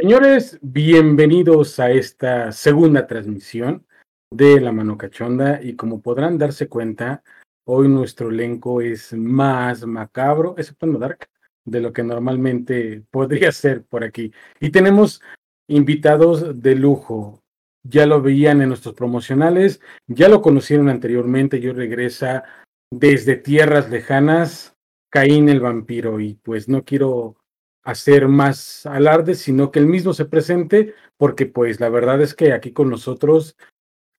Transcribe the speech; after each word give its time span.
Señores, 0.00 0.58
bienvenidos 0.62 1.78
a 1.78 1.90
esta 1.90 2.52
segunda 2.52 3.06
transmisión 3.06 3.86
de 4.30 4.58
La 4.58 4.72
Mano 4.72 4.96
Cachonda 4.96 5.60
y 5.62 5.76
como 5.76 6.00
podrán 6.00 6.38
darse 6.38 6.68
cuenta, 6.68 7.22
hoy 7.66 7.86
nuestro 7.88 8.30
elenco 8.30 8.80
es 8.80 9.12
más 9.12 9.84
macabro, 9.84 10.54
excepto 10.56 10.86
Dark, 10.92 11.28
de 11.66 11.82
lo 11.82 11.92
que 11.92 12.02
normalmente 12.02 13.02
podría 13.10 13.52
ser 13.52 13.84
por 13.84 14.02
aquí. 14.02 14.32
Y 14.58 14.70
tenemos 14.70 15.20
invitados 15.68 16.62
de 16.62 16.76
lujo. 16.76 17.42
Ya 17.82 18.06
lo 18.06 18.22
veían 18.22 18.62
en 18.62 18.68
nuestros 18.68 18.94
promocionales, 18.94 19.82
ya 20.06 20.30
lo 20.30 20.40
conocieron 20.40 20.88
anteriormente, 20.88 21.60
yo 21.60 21.74
regresa 21.74 22.44
desde 22.90 23.36
tierras 23.36 23.90
lejanas, 23.90 24.74
Caín 25.10 25.50
el 25.50 25.60
vampiro, 25.60 26.20
y 26.20 26.36
pues 26.36 26.70
no 26.70 26.84
quiero 26.86 27.36
hacer 27.82 28.28
más 28.28 28.86
alarde, 28.86 29.34
sino 29.34 29.70
que 29.70 29.78
él 29.78 29.86
mismo 29.86 30.12
se 30.12 30.24
presente, 30.24 30.94
porque 31.16 31.46
pues 31.46 31.80
la 31.80 31.88
verdad 31.88 32.20
es 32.20 32.34
que 32.34 32.52
aquí 32.52 32.72
con 32.72 32.90
nosotros 32.90 33.56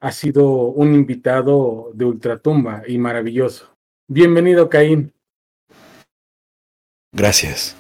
ha 0.02 0.12
sido 0.12 0.46
un 0.48 0.96
invitado 0.96 1.92
de 1.94 2.06
ultratumba 2.06 2.84
y 2.88 2.98
maravilloso. 2.98 3.76
Bienvenido, 4.08 4.70
Caín. 4.70 5.14
Gracias. 7.14 7.76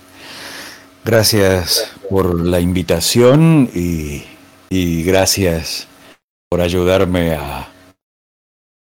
Gracias 1.03 1.95
por 2.09 2.39
la 2.39 2.59
invitación 2.59 3.69
y, 3.73 4.23
y 4.69 5.03
gracias 5.03 5.87
por 6.47 6.61
ayudarme 6.61 7.33
a, 7.33 7.69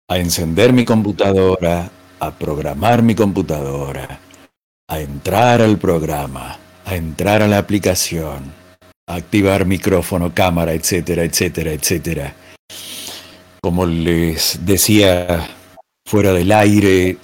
a 0.08 0.18
encender 0.20 0.72
mi 0.72 0.86
computadora, 0.86 1.90
a 2.20 2.32
programar 2.32 3.02
mi 3.02 3.16
computadora, 3.16 4.20
a 4.88 5.00
entrar 5.00 5.62
al 5.64 5.80
programa 5.80 6.60
a 6.86 6.96
entrar 6.96 7.42
a 7.42 7.48
la 7.48 7.58
aplicación, 7.58 8.54
a 9.08 9.16
activar 9.16 9.66
micrófono, 9.66 10.34
cámara, 10.34 10.74
etcétera, 10.74 11.24
etcétera, 11.24 11.74
etcétera. 11.74 12.36
Como 13.62 13.86
les 13.86 14.60
decía 14.64 15.50
fuera 16.08 16.32
del 16.32 16.52
aire, 16.52 17.18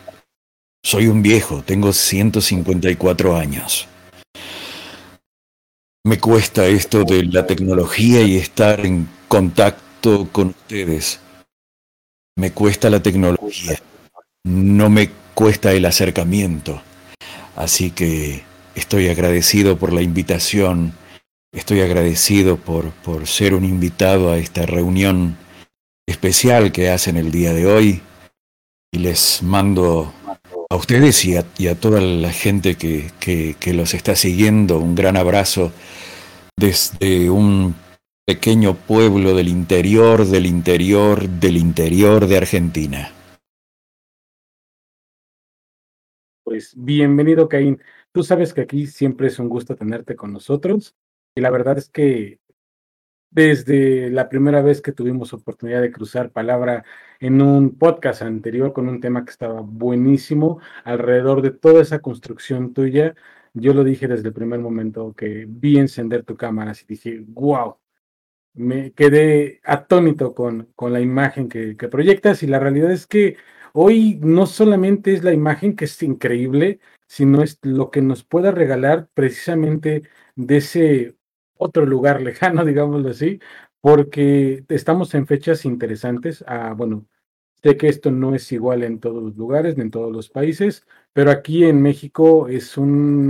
soy 0.84 1.08
un 1.08 1.22
viejo, 1.22 1.62
tengo 1.62 1.94
154 1.94 3.38
años. 3.38 3.88
Me 6.04 6.20
cuesta 6.20 6.66
esto 6.66 7.04
de 7.04 7.24
la 7.26 7.46
tecnología 7.46 8.24
y 8.24 8.38
estar 8.38 8.84
en 8.84 9.08
contacto 9.28 10.28
con 10.32 10.48
ustedes. 10.48 11.20
Me 12.36 12.52
cuesta 12.52 12.90
la 12.90 13.04
tecnología, 13.04 13.78
no 14.44 14.90
me 14.90 15.12
cuesta 15.36 15.72
el 15.74 15.86
acercamiento. 15.86 16.82
Así 17.56 17.92
que 17.92 18.44
Estoy 18.76 19.10
agradecido 19.10 19.78
por 19.78 19.92
la 19.92 20.02
invitación, 20.02 20.94
estoy 21.52 21.82
agradecido 21.82 22.58
por, 22.58 22.92
por 22.92 23.28
ser 23.28 23.54
un 23.54 23.66
invitado 23.66 24.32
a 24.32 24.38
esta 24.38 24.66
reunión 24.66 25.38
especial 26.08 26.72
que 26.72 26.90
hacen 26.90 27.18
el 27.18 27.32
día 27.32 27.54
de 27.54 27.66
hoy 27.66 28.02
y 28.94 29.00
les 29.00 29.44
mando 29.44 30.14
a 30.70 30.76
ustedes 30.76 31.26
y 31.26 31.36
a, 31.36 31.76
toda 31.76 32.00
la 32.00 32.32
gente 32.32 32.76
que, 32.76 33.12
que, 33.20 33.74
los 33.74 33.94
está 33.94 34.16
siguiendo 34.16 34.80
un 34.80 34.96
gran 34.96 35.18
abrazo 35.18 35.74
desde 36.58 37.30
un 37.30 37.76
pequeño 38.26 38.76
pueblo 38.76 39.36
del 39.36 39.50
interior, 39.50 40.26
del 40.26 40.46
interior, 40.46 41.28
del 41.28 41.58
interior 41.58 42.26
de 42.26 42.38
Argentina. 42.38 43.12
Pues 46.46 46.74
bienvenido, 46.78 47.50
Caín. 47.50 47.82
Tú 48.12 48.24
sabes 48.24 48.54
que 48.54 48.62
aquí 48.62 48.88
siempre 48.88 49.28
es 49.28 49.40
un 49.40 49.50
gusto 49.50 49.76
tenerte 49.76 50.16
con 50.16 50.34
nosotros 50.34 50.96
y 51.36 51.42
la 51.42 51.50
verdad 51.50 51.78
es 51.78 51.90
que 51.90 52.40
desde 53.32 54.10
la 54.10 54.28
primera 54.30 54.62
vez 54.62 54.82
que 54.82 54.92
tuvimos 54.92 55.34
oportunidad 55.34 55.82
de 55.82 55.92
cruzar 55.92 56.32
palabra 56.32 56.84
en 57.20 57.42
un 57.42 57.78
podcast 57.78 58.22
anterior 58.22 58.74
con 58.74 58.90
un 58.90 59.00
tema 59.00 59.24
que 59.24 59.32
estaba 59.32 59.62
buenísimo 59.62 60.60
alrededor 60.84 61.42
de 61.42 61.52
toda 61.52 61.82
esa 61.82 62.00
construcción 62.00 62.74
tuya, 62.74 63.16
yo 63.54 63.74
lo 63.74 63.84
dije 63.86 64.08
desde 64.08 64.28
el 64.28 64.34
primer 64.34 64.60
momento 64.60 65.14
que 65.14 65.46
vi 65.48 65.78
encender 65.78 66.24
tu 66.24 66.36
cámara 66.36 66.74
y 66.74 66.86
dije, 66.86 67.24
wow, 67.28 67.78
me 68.54 68.92
quedé 68.94 69.62
atónito 69.64 70.34
con, 70.36 70.70
con 70.76 70.94
la 70.94 71.02
imagen 71.02 71.50
que, 71.50 71.78
que 71.78 71.88
proyectas 71.88 72.44
y 72.44 72.48
la 72.48 72.60
realidad 72.60 72.92
es 72.92 73.08
que 73.08 73.38
hoy 73.74 74.20
no 74.22 74.46
solamente 74.46 75.14
es 75.14 75.24
la 75.24 75.34
imagen 75.34 75.76
que 75.76 75.86
es 75.86 76.04
increíble, 76.04 76.80
sino 77.12 77.44
es 77.44 77.60
lo 77.64 77.92
que 77.92 78.02
nos 78.02 78.24
pueda 78.24 78.52
regalar 78.52 79.10
precisamente 79.14 80.04
de 80.38 80.58
ese 80.58 81.18
otro 81.58 81.86
lugar 81.86 82.22
lejano, 82.22 82.64
digámoslo 82.66 83.10
así, 83.10 83.42
porque 83.82 84.64
estamos 84.70 85.14
en 85.14 85.28
fechas 85.28 85.66
interesantes. 85.66 86.42
Ah, 86.48 86.74
bueno, 86.74 87.06
sé 87.62 87.76
que 87.76 87.90
esto 87.90 88.12
no 88.12 88.34
es 88.34 88.50
igual 88.54 88.84
en 88.84 89.02
todos 89.02 89.22
los 89.22 89.36
lugares, 89.36 89.76
ni 89.76 89.84
en 89.84 89.92
todos 89.92 90.10
los 90.10 90.30
países, 90.30 90.88
pero 91.12 91.32
aquí 91.32 91.66
en 91.66 91.82
México 91.82 92.48
es 92.48 92.78
un 92.78 93.28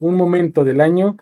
momento 0.00 0.62
del 0.62 0.82
año 0.82 1.16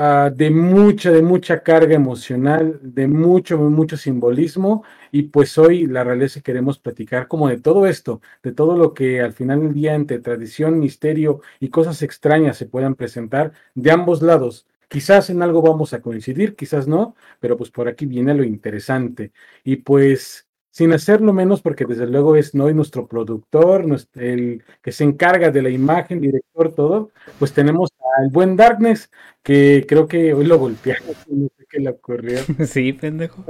Ah, 0.00 0.30
de 0.32 0.50
mucha, 0.50 1.10
de 1.10 1.22
mucha 1.22 1.62
carga 1.64 1.94
emocional, 1.94 2.78
de 2.82 3.08
mucho, 3.08 3.58
mucho 3.58 3.96
simbolismo. 3.96 4.84
Y 5.10 5.22
pues 5.24 5.58
hoy 5.58 5.86
la 5.88 6.04
realidad 6.04 6.30
queremos 6.44 6.78
platicar 6.78 7.26
como 7.26 7.48
de 7.48 7.58
todo 7.60 7.86
esto, 7.86 8.20
de 8.42 8.52
todo 8.52 8.76
lo 8.76 8.94
que 8.94 9.20
al 9.20 9.32
final 9.32 9.60
del 9.60 9.74
día 9.74 9.94
entre 9.94 10.20
tradición, 10.20 10.78
misterio 10.78 11.40
y 11.58 11.70
cosas 11.70 12.02
extrañas 12.02 12.56
se 12.56 12.66
puedan 12.66 12.94
presentar 12.94 13.52
de 13.74 13.90
ambos 13.90 14.22
lados. 14.22 14.66
Quizás 14.88 15.30
en 15.30 15.42
algo 15.42 15.62
vamos 15.62 15.92
a 15.92 16.00
coincidir, 16.00 16.54
quizás 16.54 16.86
no, 16.86 17.16
pero 17.40 17.56
pues 17.56 17.70
por 17.70 17.88
aquí 17.88 18.06
viene 18.06 18.34
lo 18.34 18.44
interesante. 18.44 19.32
Y 19.64 19.76
pues 19.76 20.47
sin 20.78 20.92
hacerlo 20.92 21.32
menos, 21.32 21.60
porque 21.60 21.84
desde 21.84 22.06
luego 22.06 22.36
es 22.36 22.54
nuestro 22.54 23.08
productor, 23.08 23.84
el 24.14 24.62
que 24.80 24.92
se 24.92 25.02
encarga 25.02 25.50
de 25.50 25.60
la 25.60 25.70
imagen, 25.70 26.20
director, 26.20 26.72
todo, 26.72 27.10
pues 27.40 27.52
tenemos 27.52 27.90
al 28.16 28.28
buen 28.28 28.54
Darkness, 28.54 29.10
que 29.42 29.84
creo 29.88 30.06
que 30.06 30.32
hoy 30.34 30.46
lo 30.46 30.56
golpeamos, 30.56 31.16
no 31.28 31.48
sé 31.48 31.66
qué 31.68 31.80
le 31.80 31.90
ocurrió. 31.90 32.38
Sí, 32.64 32.92
pendejo. 32.92 33.44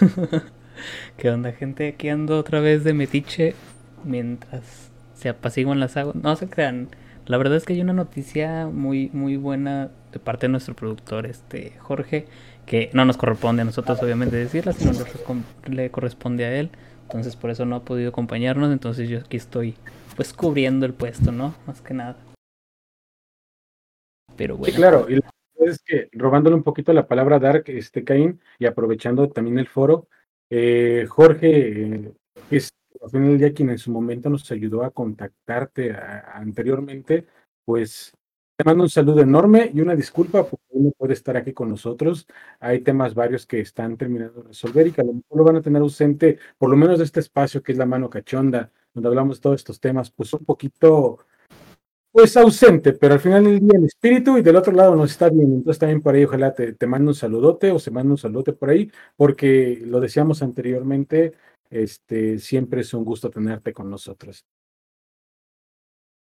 ¿Qué 1.16 1.30
onda, 1.30 1.50
gente? 1.50 1.88
Aquí 1.88 2.08
ando 2.08 2.38
otra 2.38 2.60
vez 2.60 2.84
de 2.84 2.94
metiche 2.94 3.56
mientras 4.04 4.92
se 5.14 5.30
apaciguan 5.30 5.80
las 5.80 5.96
aguas. 5.96 6.14
No 6.14 6.36
se 6.36 6.48
crean. 6.48 6.90
La 7.26 7.38
verdad 7.38 7.56
es 7.56 7.64
que 7.64 7.74
hay 7.74 7.80
una 7.80 7.92
noticia 7.92 8.66
muy, 8.66 9.10
muy 9.12 9.36
buena 9.36 9.90
de 10.12 10.18
parte 10.18 10.46
de 10.46 10.50
nuestro 10.50 10.74
productor, 10.74 11.26
este 11.26 11.72
Jorge 11.78 12.26
que 12.66 12.90
no 12.92 13.04
nos 13.04 13.16
corresponde 13.16 13.62
a 13.62 13.64
nosotros 13.64 14.02
obviamente 14.02 14.36
decirla, 14.36 14.72
sino 14.72 14.92
le, 15.68 15.90
corresponde 15.90 16.44
a 16.44 16.58
él. 16.58 16.70
Entonces 17.02 17.36
por 17.36 17.50
eso 17.50 17.64
no 17.64 17.76
ha 17.76 17.84
podido 17.84 18.10
acompañarnos, 18.10 18.72
entonces 18.72 19.08
yo 19.08 19.18
aquí 19.18 19.36
estoy 19.36 19.74
pues 20.16 20.32
cubriendo 20.32 20.86
el 20.86 20.94
puesto, 20.94 21.32
¿no? 21.32 21.54
Más 21.66 21.80
que 21.80 21.94
nada. 21.94 22.16
Pero 24.36 24.56
bueno. 24.56 24.72
Sí, 24.72 24.78
claro, 24.78 25.06
y 25.08 25.16
la 25.16 25.30
verdad 25.58 25.74
es 25.74 25.82
que 25.84 26.08
robándole 26.12 26.56
un 26.56 26.62
poquito 26.62 26.92
la 26.92 27.06
palabra 27.06 27.38
Dark, 27.38 27.64
este 27.66 28.04
Caín, 28.04 28.40
y 28.58 28.66
aprovechando 28.66 29.28
también 29.28 29.58
el 29.58 29.68
foro, 29.68 30.08
eh, 30.50 31.06
Jorge 31.08 31.82
eh, 31.82 32.12
es 32.50 32.70
al 33.02 33.10
final 33.10 33.28
del 33.30 33.38
día 33.38 33.52
quien 33.52 33.70
en 33.70 33.78
su 33.78 33.90
momento 33.90 34.30
nos 34.30 34.50
ayudó 34.50 34.84
a 34.84 34.90
contactarte 34.90 35.94
anteriormente, 36.34 37.26
pues 37.64 38.12
te 38.56 38.64
mando 38.64 38.84
un 38.84 38.90
saludo 38.90 39.22
enorme 39.22 39.70
y 39.74 39.80
una 39.80 39.96
disculpa 39.96 40.44
porque 40.44 40.64
no 40.74 40.90
puede 40.92 41.14
estar 41.14 41.36
aquí 41.36 41.52
con 41.52 41.68
nosotros. 41.68 42.26
Hay 42.60 42.80
temas 42.80 43.14
varios 43.14 43.46
que 43.46 43.60
están 43.60 43.96
terminando 43.96 44.42
de 44.42 44.48
resolver 44.48 44.86
y 44.86 44.92
que 44.92 45.00
a 45.00 45.04
lo 45.04 45.14
mejor 45.14 45.38
lo 45.38 45.44
van 45.44 45.56
a 45.56 45.62
tener 45.62 45.82
ausente, 45.82 46.38
por 46.58 46.70
lo 46.70 46.76
menos 46.76 46.98
de 46.98 47.04
este 47.04 47.20
espacio 47.20 47.62
que 47.62 47.72
es 47.72 47.78
la 47.78 47.86
mano 47.86 48.10
cachonda, 48.10 48.70
donde 48.94 49.08
hablamos 49.08 49.38
de 49.38 49.42
todos 49.42 49.56
estos 49.56 49.80
temas, 49.80 50.10
pues 50.10 50.32
un 50.34 50.44
poquito, 50.44 51.18
pues 52.12 52.36
ausente, 52.36 52.92
pero 52.92 53.14
al 53.14 53.20
final 53.20 53.44
del 53.44 53.60
día 53.60 53.78
en 53.78 53.86
espíritu 53.86 54.36
y 54.38 54.42
del 54.42 54.56
otro 54.56 54.72
lado 54.72 54.94
nos 54.94 55.10
está 55.12 55.30
bien. 55.30 55.52
Entonces 55.54 55.78
también 55.78 56.02
por 56.02 56.14
ahí 56.14 56.24
ojalá 56.24 56.54
te, 56.54 56.74
te 56.74 56.86
mando 56.86 57.10
un 57.10 57.14
saludote 57.14 57.70
o 57.72 57.78
se 57.78 57.90
manda 57.90 58.12
un 58.12 58.18
saludote 58.18 58.52
por 58.52 58.70
ahí, 58.70 58.90
porque 59.16 59.82
lo 59.86 59.98
decíamos 60.00 60.42
anteriormente, 60.42 61.32
este, 61.72 62.38
siempre 62.38 62.82
es 62.82 62.94
un 62.94 63.04
gusto 63.04 63.30
tenerte 63.30 63.72
con 63.72 63.90
nosotros. 63.90 64.44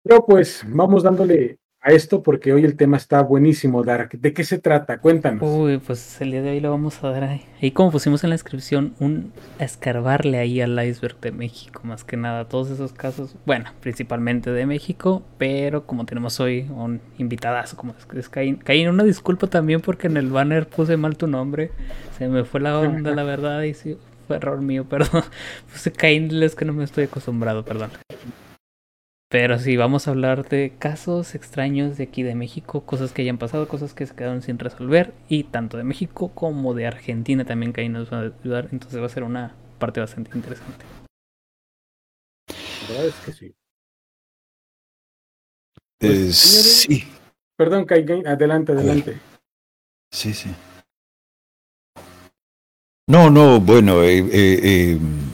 Pero 0.04 0.26
pues 0.26 0.64
vamos 0.68 1.04
dándole 1.04 1.60
a 1.84 1.92
esto 1.92 2.22
porque 2.22 2.54
hoy 2.54 2.64
el 2.64 2.76
tema 2.76 2.98
está 2.98 3.22
buenísimo, 3.24 3.84
Dark. 3.84 4.12
¿De 4.12 4.34
qué 4.34 4.44
se 4.44 4.60
trata? 4.60 5.00
Cuéntanos. 5.00 5.42
Uy, 5.44 5.80
pues 5.80 6.22
el 6.22 6.30
día 6.30 6.44
de 6.44 6.52
hoy 6.52 6.60
lo 6.60 6.70
vamos 6.70 7.04
a 7.04 7.10
dar 7.10 7.24
ahí. 7.24 7.42
Ahí 7.60 7.72
como 7.72 7.92
pusimos 7.92 8.24
en 8.24 8.30
la 8.30 8.36
descripción, 8.36 8.94
un 9.00 9.34
escarbarle 9.58 10.38
ahí 10.38 10.62
al 10.62 10.84
iceberg 10.84 11.20
de 11.20 11.32
México, 11.32 11.82
más 11.84 12.04
que 12.04 12.18
nada. 12.18 12.48
Todos 12.48 12.70
esos 12.70 12.94
casos, 12.94 13.36
bueno, 13.48 13.72
principalmente 13.80 14.52
de 14.52 14.66
México, 14.68 15.24
pero 15.40 15.88
como 15.88 16.06
tenemos 16.06 16.40
hoy 16.40 16.68
un 16.70 17.02
invitadazo 17.18 17.78
como 17.78 17.96
es 18.16 18.30
Caín. 18.30 18.58
Caín, 18.58 18.88
una 18.88 19.04
disculpa 19.04 19.48
también 19.48 19.82
porque 19.82 20.06
en 20.06 20.18
el 20.18 20.30
banner 20.30 20.68
puse 20.68 20.98
mal 20.98 21.18
tu 21.18 21.26
nombre. 21.26 21.72
Se 22.18 22.28
me 22.28 22.44
fue 22.44 22.60
la 22.60 22.80
onda, 22.80 23.16
la 23.16 23.24
verdad, 23.24 23.64
y 23.64 23.74
sí, 23.74 23.98
fue 24.32 24.38
error 24.38 24.62
mío, 24.62 24.86
perdón. 24.90 25.24
Puse 25.72 25.92
Caín, 25.92 26.32
es 26.42 26.56
que 26.56 26.66
no 26.66 26.74
me 26.74 26.84
estoy 26.84 27.06
acostumbrado, 27.06 27.66
perdón. 27.66 27.92
Pero 29.30 29.60
sí, 29.60 29.78
vamos 29.78 30.08
a 30.08 30.12
hablar 30.12 30.48
de 30.50 30.74
casos 30.78 31.36
extraños 31.36 31.98
de 31.98 32.04
aquí 32.04 32.24
de 32.24 32.36
México, 32.36 32.86
cosas 32.86 33.14
que 33.14 33.22
hayan 33.22 33.38
pasado, 33.38 33.68
cosas 33.68 33.94
que 33.94 34.06
se 34.06 34.14
quedaron 34.14 34.42
sin 34.42 34.60
resolver, 34.60 35.14
y 35.30 35.46
tanto 35.46 35.78
de 35.78 35.84
México 35.84 36.32
como 36.34 36.74
de 36.74 36.86
Argentina 36.86 37.46
también 37.46 37.72
que 37.72 37.82
ahí 37.82 37.90
nos 37.90 38.12
va 38.12 38.20
a 38.20 38.32
ayudar, 38.42 38.68
entonces 38.72 39.02
va 39.02 39.06
a 39.06 39.10
ser 39.10 39.24
una 39.24 39.56
parte 39.80 40.02
bastante 40.02 40.32
interesante. 40.36 40.86
La 42.90 42.90
verdad 42.90 43.08
es 43.08 43.16
que 43.26 43.32
sí. 43.32 43.56
Pues, 45.98 46.36
sí. 46.38 47.08
Perdón, 47.56 47.86
Kai, 47.86 48.06
adelante, 48.26 48.74
adelante. 48.74 49.18
Sí, 50.12 50.34
sí. 50.34 50.54
No, 53.12 53.30
no, 53.30 53.60
bueno, 53.60 54.04
eh, 54.04 54.20
eh, 54.32 54.92
em, 54.94 55.32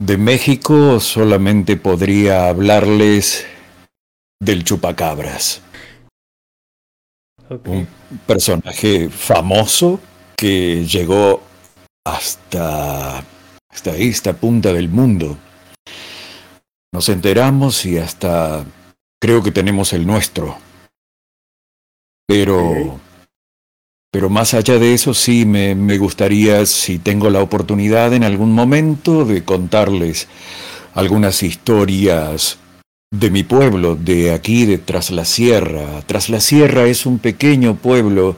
de 0.00 0.16
México 0.16 0.98
solamente 0.98 1.76
podría 1.76 2.48
hablarles 2.48 3.44
del 4.40 4.64
chupacabras. 4.64 5.60
Un 7.66 7.86
personaje 8.26 9.10
famoso 9.10 10.00
que 10.34 10.86
llegó 10.86 11.42
hasta, 12.06 13.18
hasta 13.68 13.96
esta 13.98 14.32
punta 14.32 14.72
del 14.72 14.88
mundo. 14.88 15.36
Nos 16.94 17.10
enteramos 17.10 17.84
y 17.84 17.98
hasta 17.98 18.64
creo 19.20 19.42
que 19.42 19.50
tenemos 19.50 19.92
el 19.92 20.06
nuestro. 20.06 20.56
Pero, 22.26 22.98
pero 24.12 24.28
más 24.28 24.52
allá 24.52 24.78
de 24.78 24.92
eso 24.92 25.14
sí 25.14 25.46
me, 25.46 25.74
me 25.74 25.96
gustaría, 25.96 26.66
si 26.66 26.98
tengo 26.98 27.30
la 27.30 27.40
oportunidad 27.42 28.12
en 28.12 28.24
algún 28.24 28.52
momento, 28.52 29.24
de 29.24 29.42
contarles 29.42 30.28
algunas 30.94 31.42
historias 31.42 32.58
de 33.10 33.30
mi 33.30 33.42
pueblo, 33.42 33.96
de 33.96 34.32
aquí, 34.32 34.66
de 34.66 34.76
Tras 34.76 35.10
la 35.10 35.24
Sierra. 35.24 36.02
Tras 36.04 36.28
la 36.28 36.40
Sierra 36.40 36.84
es 36.84 37.06
un 37.06 37.20
pequeño 37.20 37.76
pueblo 37.76 38.36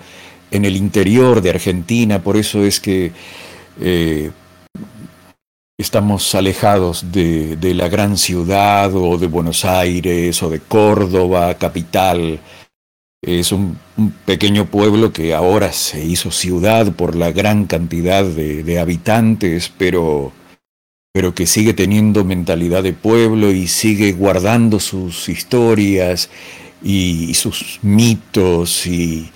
en 0.52 0.64
el 0.64 0.76
interior 0.76 1.42
de 1.42 1.50
Argentina, 1.50 2.22
por 2.22 2.36
eso 2.36 2.64
es 2.64 2.78
que 2.78 3.10
eh, 3.80 4.30
estamos 5.76 6.36
alejados 6.36 7.10
de, 7.10 7.56
de, 7.56 7.74
la 7.74 7.88
gran 7.88 8.16
ciudad 8.16 8.94
o 8.94 9.18
de 9.18 9.26
Buenos 9.26 9.64
Aires 9.64 10.40
o 10.40 10.50
de 10.50 10.60
Córdoba, 10.60 11.54
capital. 11.54 12.38
Es 13.26 13.52
un, 13.52 13.78
pequeño 14.26 14.66
pueblo 14.66 15.12
que 15.12 15.34
ahora 15.34 15.72
se 15.72 16.04
hizo 16.04 16.30
ciudad 16.30 16.92
por 16.92 17.16
la 17.16 17.32
gran 17.32 17.66
cantidad 17.66 18.24
de, 18.24 18.78
habitantes, 18.78 19.72
pero, 19.78 20.32
pero 21.12 21.34
que 21.34 21.46
sigue 21.46 21.72
teniendo 21.72 22.24
mentalidad 22.24 22.82
de 22.82 22.92
pueblo 22.92 23.50
y 23.50 23.66
sigue 23.66 24.12
guardando 24.12 24.78
sus 24.78 25.28
historias 25.28 26.28
y, 26.82 27.32
sus 27.34 27.78
mitos 27.82 28.86
y 28.86 29.30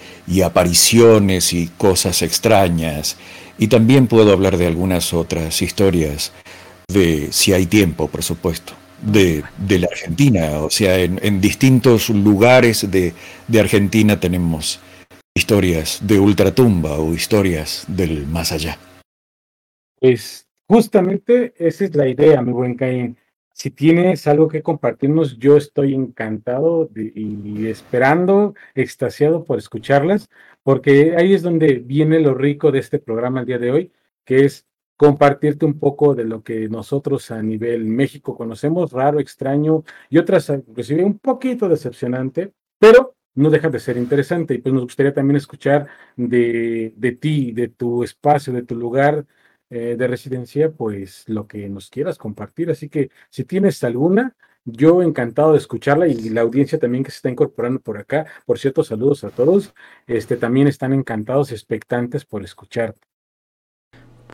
apariciones 0.45 1.53
y 1.53 1.71
cosas 1.79 2.21
extrañas. 2.23 3.17
Y 3.59 3.69
también 3.69 4.07
puedo 4.07 4.33
hablar 4.33 4.57
de 4.57 4.67
algunas 4.67 5.13
otras 5.13 5.63
historias, 5.63 6.33
de, 6.89 7.29
si 7.33 7.53
hay 7.53 7.67
tiempo, 7.67 8.09
por 8.09 8.23
supuesto, 8.23 8.73
de, 9.03 9.45
de 9.57 9.79
la 9.79 9.89
Argentina. 9.91 10.61
O 10.61 10.71
sea, 10.71 10.99
en, 10.99 11.19
en 11.23 11.41
distintos 11.41 12.11
lugares 12.11 12.91
de, 12.91 13.13
de, 13.47 13.61
Argentina 13.61 14.19
tenemos 14.19 14.81
historias 15.35 16.01
de 16.03 16.19
ultratumba 16.19 16.99
o 16.99 17.15
historias 17.15 17.85
del 17.89 18.27
más 18.27 18.53
allá. 18.53 18.79
Pues 20.01 20.47
justamente 20.67 21.55
esa 21.57 21.85
es 21.85 21.95
la 21.95 22.09
idea, 22.09 22.43
mi 22.43 22.53
buen 22.53 22.75
Caín. 22.75 23.17
Si 23.53 23.71
tienes 23.71 24.29
algo 24.29 24.47
que 24.47 24.63
compartirnos, 24.63 25.37
yo 25.39 25.57
estoy 25.57 25.93
encantado 25.93 26.89
y 26.95 27.67
esperando, 27.67 28.55
extasiado 28.77 29.43
por 29.43 29.59
escucharlas, 29.59 30.29
porque 30.63 31.17
ahí 31.17 31.35
es 31.35 31.43
donde 31.43 31.77
viene 31.77 32.21
lo 32.21 32.35
rico 32.35 32.71
de 32.71 32.79
este 32.79 33.01
programa 33.01 33.41
el 33.41 33.47
día 33.47 33.59
de 33.59 33.73
hoy, 33.73 33.93
que 34.25 34.45
es 34.45 34.68
compartirte 34.99 35.65
un 35.65 35.79
poco 35.79 36.15
de 36.15 36.25
lo 36.25 36.43
que 36.43 36.69
nosotros 36.69 37.31
a 37.31 37.41
nivel 37.43 37.85
México 37.87 38.37
conocemos, 38.37 38.93
raro, 38.93 39.21
extraño 39.21 39.85
y 40.11 40.19
otras, 40.19 40.51
inclusive 40.51 41.05
un 41.05 41.19
poquito 41.21 41.69
decepcionante, 41.69 42.53
pero 42.81 43.15
no 43.37 43.51
deja 43.51 43.71
de 43.71 43.79
ser 43.79 43.97
interesante. 43.97 44.55
Y 44.55 44.59
pues 44.59 44.75
nos 44.75 44.83
gustaría 44.85 45.15
también 45.15 45.37
escuchar 45.37 45.87
de, 46.17 46.93
de 46.97 47.13
ti, 47.13 47.53
de 47.53 47.69
tu 47.69 48.03
espacio, 48.03 48.53
de 48.53 48.65
tu 48.65 48.75
lugar 48.75 49.25
eh, 49.71 49.97
de 49.97 50.07
residencia, 50.09 50.73
pues 50.73 51.25
lo 51.29 51.47
que 51.47 51.69
nos 51.69 51.91
quieras 51.91 52.19
compartir. 52.19 52.71
Así 52.71 52.89
que 52.89 53.11
si 53.31 53.45
tienes 53.45 53.85
alguna, 53.85 54.35
yo 54.65 55.03
encantado 55.03 55.53
de 55.53 55.59
escucharla 55.59 56.09
y 56.09 56.31
la 56.31 56.41
audiencia 56.43 56.79
también 56.79 57.05
que 57.05 57.11
se 57.13 57.19
está 57.19 57.31
incorporando 57.31 57.81
por 57.81 57.99
acá. 57.99 58.27
Por 58.47 58.59
cierto, 58.59 58.83
saludos 58.83 59.25
a 59.25 59.31
todos. 59.31 59.75
Este 60.09 60.37
también 60.37 60.67
están 60.69 60.93
encantados, 60.93 61.53
expectantes 61.53 62.25
por 62.25 62.43
escucharte. 62.43 63.01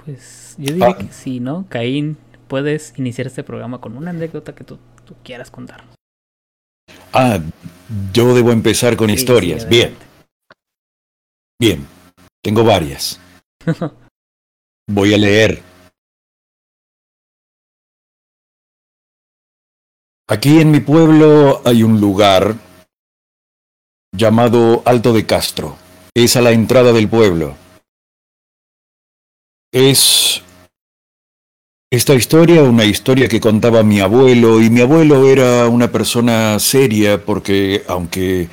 Pues 0.05 0.55
yo 0.59 0.73
diría 0.73 0.89
ah. 0.89 0.99
que 0.99 1.13
sí, 1.13 1.41
¿no? 1.41 1.67
Caín, 1.69 2.17
puedes 2.49 2.93
iniciar 2.99 3.27
este 3.27 3.45
programa 3.45 3.81
con 3.81 3.97
una 3.97 4.11
anécdota 4.11 4.55
que 4.55 4.65
tú, 4.65 4.79
tú 5.05 5.15
quieras 5.23 5.51
contarnos. 5.51 5.95
Ah, 7.13 7.39
yo 8.13 8.35
debo 8.35 8.51
empezar 8.51 8.97
con 8.97 9.09
sí, 9.09 9.15
historias. 9.15 9.63
Sí, 9.63 9.69
Bien. 9.69 9.97
Bien. 11.61 11.87
Tengo 12.43 12.65
varias. 12.65 13.21
Voy 14.89 15.15
a 15.15 15.19
leer. 15.19 15.63
Aquí 20.29 20.61
en 20.61 20.71
mi 20.71 20.81
pueblo 20.81 21.63
hay 21.65 21.83
un 21.83 22.01
lugar 22.01 22.55
llamado 24.15 24.83
Alto 24.85 25.13
de 25.13 25.27
Castro. 25.27 25.77
Es 26.15 26.37
a 26.37 26.41
la 26.41 26.53
entrada 26.53 26.93
del 26.93 27.09
pueblo. 27.09 27.57
Es 29.75 30.41
esta 31.91 32.15
historia, 32.15 32.63
una 32.63 32.85
historia 32.85 33.27
que 33.27 33.41
contaba 33.41 33.83
mi 33.83 33.99
abuelo, 33.99 34.63
y 34.63 34.71
mi 34.71 34.81
abuelo 34.81 35.29
era 35.29 35.67
una 35.67 35.91
persona 35.91 36.61
seria 36.61 37.25
porque 37.25 37.83
aunque 37.89 38.47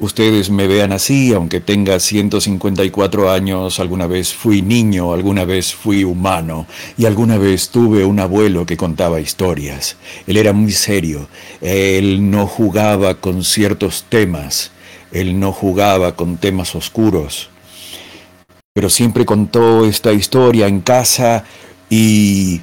ustedes 0.00 0.48
me 0.48 0.66
vean 0.66 0.92
así, 0.92 1.34
aunque 1.34 1.60
tenga 1.60 2.00
154 2.00 3.30
años, 3.30 3.78
alguna 3.78 4.06
vez 4.06 4.32
fui 4.32 4.62
niño, 4.62 5.12
alguna 5.12 5.44
vez 5.44 5.74
fui 5.74 6.02
humano, 6.02 6.66
y 6.96 7.04
alguna 7.04 7.36
vez 7.36 7.68
tuve 7.68 8.06
un 8.06 8.18
abuelo 8.18 8.64
que 8.64 8.78
contaba 8.78 9.20
historias. 9.20 9.98
Él 10.26 10.38
era 10.38 10.54
muy 10.54 10.72
serio, 10.72 11.28
él 11.60 12.30
no 12.30 12.46
jugaba 12.46 13.16
con 13.16 13.44
ciertos 13.44 14.06
temas, 14.08 14.70
él 15.12 15.38
no 15.38 15.52
jugaba 15.52 16.16
con 16.16 16.38
temas 16.38 16.74
oscuros 16.74 17.50
pero 18.74 18.90
siempre 18.90 19.24
contó 19.24 19.86
esta 19.86 20.12
historia 20.12 20.66
en 20.66 20.80
casa 20.80 21.44
y, 21.88 22.60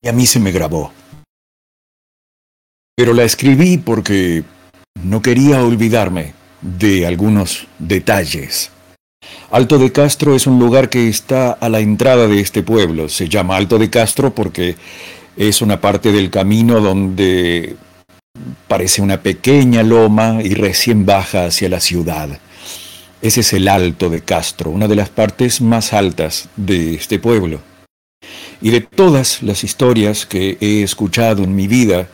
y 0.00 0.08
a 0.08 0.12
mí 0.12 0.26
se 0.26 0.38
me 0.38 0.52
grabó. 0.52 0.92
Pero 2.96 3.12
la 3.12 3.24
escribí 3.24 3.76
porque 3.78 4.44
no 5.02 5.20
quería 5.20 5.64
olvidarme 5.64 6.34
de 6.60 7.06
algunos 7.06 7.66
detalles. 7.78 8.70
Alto 9.50 9.78
de 9.78 9.90
Castro 9.90 10.36
es 10.36 10.46
un 10.46 10.58
lugar 10.58 10.88
que 10.88 11.08
está 11.08 11.52
a 11.52 11.68
la 11.68 11.80
entrada 11.80 12.28
de 12.28 12.40
este 12.40 12.62
pueblo. 12.62 13.08
Se 13.08 13.28
llama 13.28 13.56
Alto 13.56 13.78
de 13.78 13.90
Castro 13.90 14.34
porque 14.34 14.76
es 15.36 15.60
una 15.60 15.80
parte 15.80 16.12
del 16.12 16.30
camino 16.30 16.80
donde 16.80 17.76
parece 18.68 19.02
una 19.02 19.20
pequeña 19.20 19.82
loma 19.82 20.40
y 20.42 20.54
recién 20.54 21.04
baja 21.04 21.46
hacia 21.46 21.68
la 21.68 21.80
ciudad. 21.80 22.38
Ese 23.22 23.40
es 23.40 23.52
el 23.52 23.68
Alto 23.68 24.08
de 24.08 24.22
Castro, 24.22 24.70
una 24.70 24.88
de 24.88 24.96
las 24.96 25.10
partes 25.10 25.60
más 25.60 25.92
altas 25.92 26.48
de 26.56 26.94
este 26.94 27.18
pueblo. 27.18 27.60
Y 28.62 28.70
de 28.70 28.80
todas 28.80 29.42
las 29.42 29.62
historias 29.62 30.24
que 30.24 30.56
he 30.60 30.82
escuchado 30.82 31.44
en 31.44 31.54
mi 31.54 31.68
vida, 31.68 32.08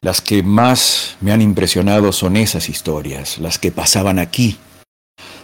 las 0.00 0.22
que 0.22 0.42
más 0.42 1.16
me 1.20 1.32
han 1.32 1.42
impresionado 1.42 2.10
son 2.12 2.38
esas 2.38 2.70
historias, 2.70 3.38
las 3.38 3.58
que 3.58 3.70
pasaban 3.70 4.18
aquí. 4.18 4.56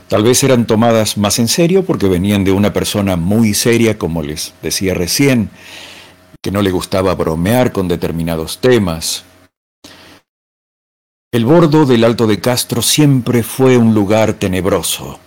Tal 0.08 0.22
vez 0.22 0.42
eran 0.44 0.66
tomadas 0.66 1.18
más 1.18 1.38
en 1.38 1.48
serio 1.48 1.84
porque 1.84 2.08
venían 2.08 2.44
de 2.44 2.52
una 2.52 2.72
persona 2.72 3.16
muy 3.16 3.52
seria, 3.52 3.98
como 3.98 4.22
les 4.22 4.54
decía 4.62 4.94
recién, 4.94 5.50
que 6.42 6.50
no 6.50 6.62
le 6.62 6.70
gustaba 6.70 7.14
bromear 7.14 7.72
con 7.72 7.86
determinados 7.86 8.58
temas, 8.58 9.24
el 11.32 11.44
bordo 11.44 11.86
del 11.86 12.02
Alto 12.02 12.26
de 12.26 12.40
Castro 12.40 12.82
siempre 12.82 13.44
fue 13.44 13.78
un 13.78 13.94
lugar 13.94 14.32
tenebroso. 14.34 15.20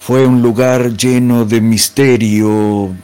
Fue 0.00 0.26
un 0.26 0.40
lugar 0.40 0.96
lleno 0.96 1.44
de 1.44 1.60
misterio. 1.60 2.94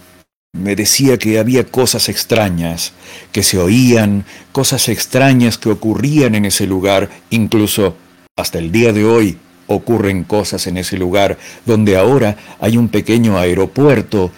Me 0.54 0.74
decía 0.74 1.18
que 1.18 1.38
había 1.38 1.64
cosas 1.64 2.08
extrañas 2.08 2.94
que 3.30 3.42
se 3.42 3.58
oían, 3.58 4.24
cosas 4.52 4.88
extrañas 4.88 5.58
que 5.58 5.70
ocurrían 5.70 6.34
en 6.34 6.46
ese 6.46 6.66
lugar, 6.66 7.10
incluso 7.28 7.96
hasta 8.38 8.58
el 8.58 8.72
día 8.72 8.92
de 8.94 9.04
hoy 9.04 9.38
ocurren 9.66 10.24
cosas 10.24 10.66
en 10.66 10.78
ese 10.78 10.96
lugar, 10.96 11.38
donde 11.66 11.96
ahora 11.98 12.36
hay 12.58 12.78
un 12.78 12.88
pequeño 12.88 13.38
aeropuerto 13.38 14.30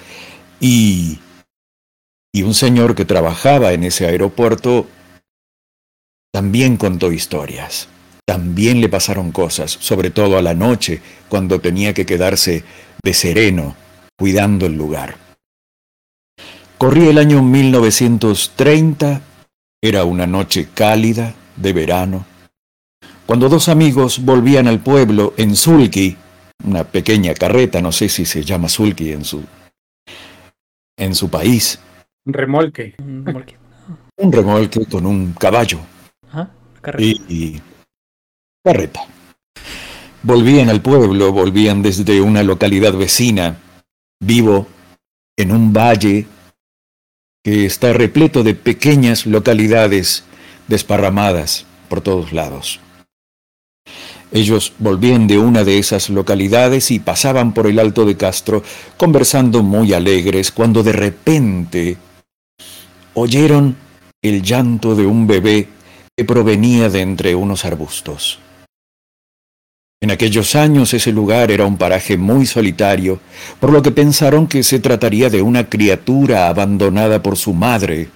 y... 0.58 1.20
y 2.32 2.42
un 2.42 2.54
señor 2.54 2.96
que 2.96 3.04
trabajaba 3.04 3.72
en 3.72 3.84
ese 3.84 4.06
aeropuerto 4.06 4.86
también 6.34 6.76
contó 6.76 7.12
historias. 7.12 7.86
También 8.26 8.80
le 8.80 8.88
pasaron 8.88 9.30
cosas, 9.30 9.70
sobre 9.70 10.10
todo 10.10 10.36
a 10.36 10.42
la 10.42 10.52
noche, 10.52 11.00
cuando 11.28 11.60
tenía 11.60 11.94
que 11.94 12.04
quedarse 12.04 12.64
de 13.04 13.14
sereno, 13.14 13.76
cuidando 14.18 14.66
el 14.66 14.74
lugar. 14.74 15.14
Corría 16.76 17.10
el 17.10 17.18
año 17.18 17.40
1930, 17.40 19.20
era 19.80 20.02
una 20.02 20.26
noche 20.26 20.66
cálida 20.74 21.34
de 21.54 21.72
verano, 21.72 22.26
cuando 23.26 23.48
dos 23.48 23.68
amigos 23.68 24.24
volvían 24.24 24.66
al 24.66 24.80
pueblo 24.80 25.34
en 25.36 25.54
Sulki, 25.54 26.16
una 26.64 26.82
pequeña 26.82 27.34
carreta, 27.34 27.80
no 27.80 27.92
sé 27.92 28.08
si 28.08 28.24
se 28.24 28.42
llama 28.42 28.68
Sulki 28.68 29.12
en 29.12 29.24
su, 29.24 29.44
en 30.96 31.14
su 31.14 31.30
país. 31.30 31.78
Un 32.26 32.34
remolque. 32.34 32.96
Un 32.98 34.32
remolque 34.32 34.84
con 34.86 35.06
un 35.06 35.32
caballo. 35.34 35.93
Ah, 36.86 36.92
y 37.00 37.60
carreta. 38.62 39.00
Volvían 40.22 40.68
al 40.68 40.82
pueblo, 40.82 41.32
volvían 41.32 41.82
desde 41.82 42.20
una 42.20 42.42
localidad 42.42 42.92
vecina, 42.92 43.58
vivo 44.20 44.66
en 45.36 45.52
un 45.52 45.72
valle 45.72 46.26
que 47.42 47.66
está 47.66 47.92
repleto 47.92 48.42
de 48.42 48.54
pequeñas 48.54 49.26
localidades 49.26 50.24
desparramadas 50.68 51.66
por 51.88 52.00
todos 52.00 52.32
lados. 52.32 52.80
Ellos 54.32 54.72
volvían 54.78 55.26
de 55.26 55.38
una 55.38 55.62
de 55.64 55.78
esas 55.78 56.10
localidades 56.10 56.90
y 56.90 56.98
pasaban 56.98 57.54
por 57.54 57.66
el 57.66 57.78
Alto 57.78 58.04
de 58.04 58.16
Castro 58.16 58.62
conversando 58.96 59.62
muy 59.62 59.92
alegres 59.92 60.50
cuando 60.50 60.82
de 60.82 60.92
repente 60.92 61.96
oyeron 63.14 63.76
el 64.22 64.42
llanto 64.42 64.94
de 64.94 65.06
un 65.06 65.26
bebé 65.26 65.68
que 66.16 66.24
provenía 66.24 66.88
de 66.88 67.00
entre 67.00 67.34
unos 67.34 67.64
arbustos. 67.64 68.38
En 70.00 70.10
aquellos 70.10 70.54
años 70.54 70.92
ese 70.92 71.12
lugar 71.12 71.50
era 71.50 71.66
un 71.66 71.78
paraje 71.78 72.18
muy 72.18 72.46
solitario, 72.46 73.20
por 73.58 73.72
lo 73.72 73.82
que 73.82 73.90
pensaron 73.90 74.46
que 74.46 74.62
se 74.62 74.78
trataría 74.78 75.30
de 75.30 75.40
una 75.40 75.68
criatura 75.68 76.48
abandonada 76.48 77.22
por 77.22 77.36
su 77.36 77.54
madre 77.54 78.10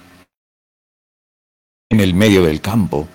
en 1.89 1.99
el 1.99 2.13
medio 2.13 2.43
del 2.43 2.61
campo. 2.61 3.07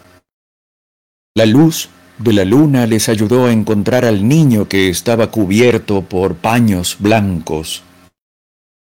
La 1.37 1.47
luz 1.47 1.89
de 2.19 2.33
la 2.33 2.45
luna 2.45 2.87
les 2.87 3.09
ayudó 3.09 3.47
a 3.47 3.53
encontrar 3.53 4.05
al 4.05 4.27
niño 4.27 4.69
que 4.69 4.89
estaba 4.89 5.31
cubierto 5.31 6.03
por 6.03 6.35
paños 6.35 6.97
blancos. 6.99 7.85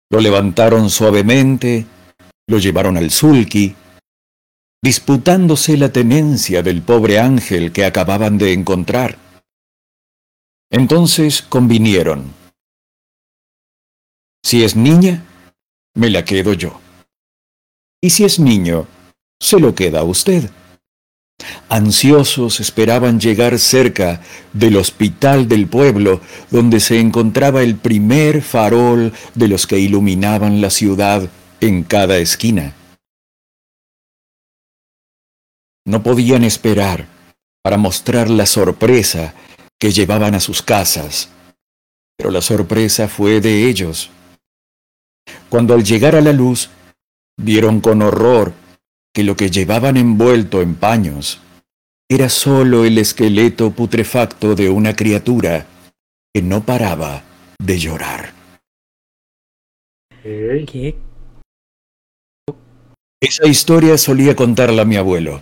Lo 0.10 0.20
levantaron 0.20 0.90
suavemente, 0.90 1.86
lo 2.48 2.58
llevaron 2.58 2.98
al 2.98 3.12
sulky, 3.12 3.75
disputándose 4.86 5.77
la 5.77 5.92
tenencia 5.92 6.62
del 6.62 6.84
pobre 6.84 7.18
ángel 7.18 7.72
que 7.72 7.86
acababan 7.86 8.38
de 8.38 8.54
encontrar. 8.54 9.18
Entonces 10.70 11.42
convinieron. 11.42 12.32
Si 14.44 14.63
es 14.63 14.75
niña, 14.75 15.25
me 15.96 16.12
la 16.12 16.24
quedo 16.24 16.54
yo. 16.54 16.80
Y 18.00 18.12
si 18.12 18.25
es 18.25 18.38
niño, 18.39 18.86
se 19.39 19.60
lo 19.60 19.74
queda 19.74 20.01
a 20.01 20.04
usted. 20.04 20.51
Ansiosos 21.68 22.60
esperaban 22.60 23.20
llegar 23.20 23.58
cerca 23.58 24.22
del 24.54 24.77
hospital 24.77 25.48
del 25.48 25.65
pueblo, 25.65 26.22
donde 26.51 26.80
se 26.80 27.00
encontraba 27.00 27.63
el 27.63 27.75
primer 27.75 28.44
farol 28.44 29.13
de 29.34 29.48
los 29.48 29.65
que 29.65 29.80
iluminaban 29.80 30.62
la 30.62 30.70
ciudad 30.70 31.27
en 31.60 31.82
cada 31.82 32.18
esquina. 32.20 32.75
No 35.86 36.01
podían 36.01 36.44
esperar 36.44 37.08
para 37.63 37.77
mostrar 37.77 38.30
la 38.30 38.46
sorpresa 38.46 39.34
que 39.80 39.92
llevaban 39.92 40.36
a 40.36 40.39
sus 40.39 40.62
casas, 40.62 41.30
pero 42.18 42.32
la 42.32 42.42
sorpresa 42.42 43.08
fue 43.08 43.42
de 43.42 43.68
ellos. 43.70 44.10
Cuando 45.50 45.74
al 45.74 45.84
llegar 45.84 46.15
a 46.15 46.22
la 46.22 46.34
luz, 46.34 46.70
vieron 47.38 47.82
con 47.82 48.01
horror 48.01 48.54
que 49.13 49.24
lo 49.24 49.36
que 49.36 49.50
llevaban 49.50 49.98
envuelto 49.98 50.62
en 50.62 50.75
paños 50.75 51.39
era 52.10 52.30
sólo 52.30 52.86
el 52.86 52.98
esqueleto 52.98 53.72
putrefacto 53.72 54.56
de 54.56 54.70
una 54.70 54.96
criatura 54.96 55.65
que 56.34 56.42
no 56.42 56.63
paraba 56.63 57.24
de 57.60 57.80
llorar. 57.80 58.34
¿Qué? 60.22 60.96
Esa 63.22 63.48
historia 63.48 63.98
solía 63.98 64.36
contarla 64.36 64.86
mi 64.86 64.98
abuelo. 64.98 65.42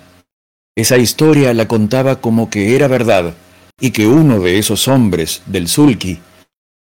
Esa 0.76 0.98
historia 0.98 1.54
la 1.54 1.68
contaba 1.68 2.20
como 2.20 2.50
que 2.50 2.76
era 2.76 2.88
verdad 2.88 3.36
y 3.80 3.92
que 3.92 4.08
uno 4.08 4.40
de 4.40 4.58
esos 4.58 4.88
hombres 4.88 5.44
del 5.46 5.68
Sulki 5.68 6.20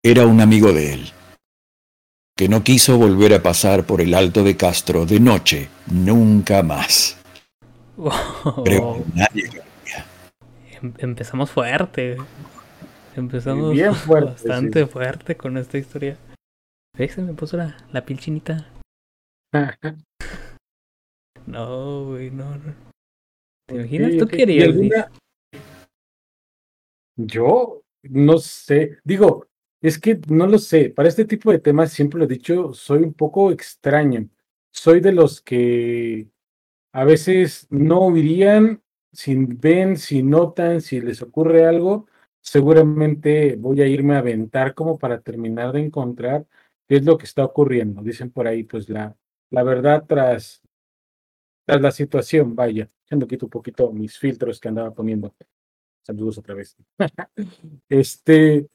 era 0.02 0.26
un 0.26 0.40
amigo 0.40 0.72
de 0.72 0.94
él, 0.94 1.12
que 2.36 2.48
no 2.48 2.64
quiso 2.64 2.98
volver 2.98 3.32
a 3.34 3.42
pasar 3.42 3.84
por 3.84 4.00
el 4.00 4.14
Alto 4.14 4.42
de 4.42 4.56
Castro 4.56 5.06
de 5.06 5.20
noche 5.20 5.68
nunca 5.86 6.64
más. 6.64 7.16
Creo 8.64 8.94
que 8.94 9.04
nadie 9.14 9.50
em, 10.82 10.92
Empezamos 10.98 11.50
fuerte. 11.50 12.16
Empezamos 13.14 13.72
Bien 13.72 13.94
fuerte, 13.94 14.30
bastante 14.30 14.86
fuerte 14.86 15.36
con 15.36 15.56
esta 15.58 15.78
historia. 15.78 16.16
¿Ves? 16.98 17.14
Se 17.14 17.22
me 17.22 17.34
puso 17.34 17.56
la, 17.56 17.76
la 17.92 18.04
piel 18.04 18.18
chinita. 18.18 18.68
no, 21.46 22.04
güey, 22.06 22.32
no, 22.32 22.56
no. 22.56 22.85
¿Te 23.66 23.74
imaginas? 23.74 24.16
¿Tú 24.16 24.26
querías? 24.26 24.74
Yo 27.16 27.82
no 28.02 28.38
sé, 28.38 28.98
digo, 29.04 29.48
es 29.80 29.98
que 29.98 30.20
no 30.28 30.46
lo 30.46 30.58
sé, 30.58 30.90
para 30.90 31.08
este 31.08 31.24
tipo 31.24 31.50
de 31.50 31.58
temas 31.58 31.92
siempre 31.92 32.18
lo 32.18 32.24
he 32.24 32.28
dicho, 32.28 32.72
soy 32.72 33.02
un 33.02 33.14
poco 33.14 33.50
extraño. 33.50 34.28
Soy 34.70 35.00
de 35.00 35.12
los 35.12 35.40
que 35.40 36.28
a 36.92 37.04
veces 37.04 37.66
no 37.70 38.00
oirían, 38.00 38.82
si 39.12 39.34
ven, 39.36 39.96
si 39.96 40.22
notan, 40.22 40.80
si 40.80 41.00
les 41.00 41.22
ocurre 41.22 41.64
algo, 41.66 42.06
seguramente 42.40 43.56
voy 43.56 43.80
a 43.80 43.86
irme 43.86 44.14
a 44.14 44.18
aventar 44.18 44.74
como 44.74 44.98
para 44.98 45.20
terminar 45.20 45.72
de 45.72 45.80
encontrar 45.80 46.46
qué 46.86 46.96
es 46.96 47.04
lo 47.04 47.16
que 47.18 47.24
está 47.24 47.44
ocurriendo. 47.44 48.02
Dicen 48.02 48.30
por 48.30 48.46
ahí, 48.46 48.62
pues 48.62 48.88
la, 48.88 49.16
la 49.50 49.62
verdad 49.62 50.04
tras, 50.06 50.62
tras 51.66 51.82
la 51.82 51.90
situación, 51.90 52.54
vaya, 52.54 52.88
ando 53.10 53.26
quito 53.26 53.46
un 53.46 53.50
poquito 53.50 53.92
mis 53.92 54.18
filtros 54.18 54.60
que 54.60 54.68
andaba 54.68 54.92
poniendo. 54.92 55.34
Saludos 56.02 56.38
otra 56.38 56.54
vez. 56.54 56.76
este, 57.88 58.68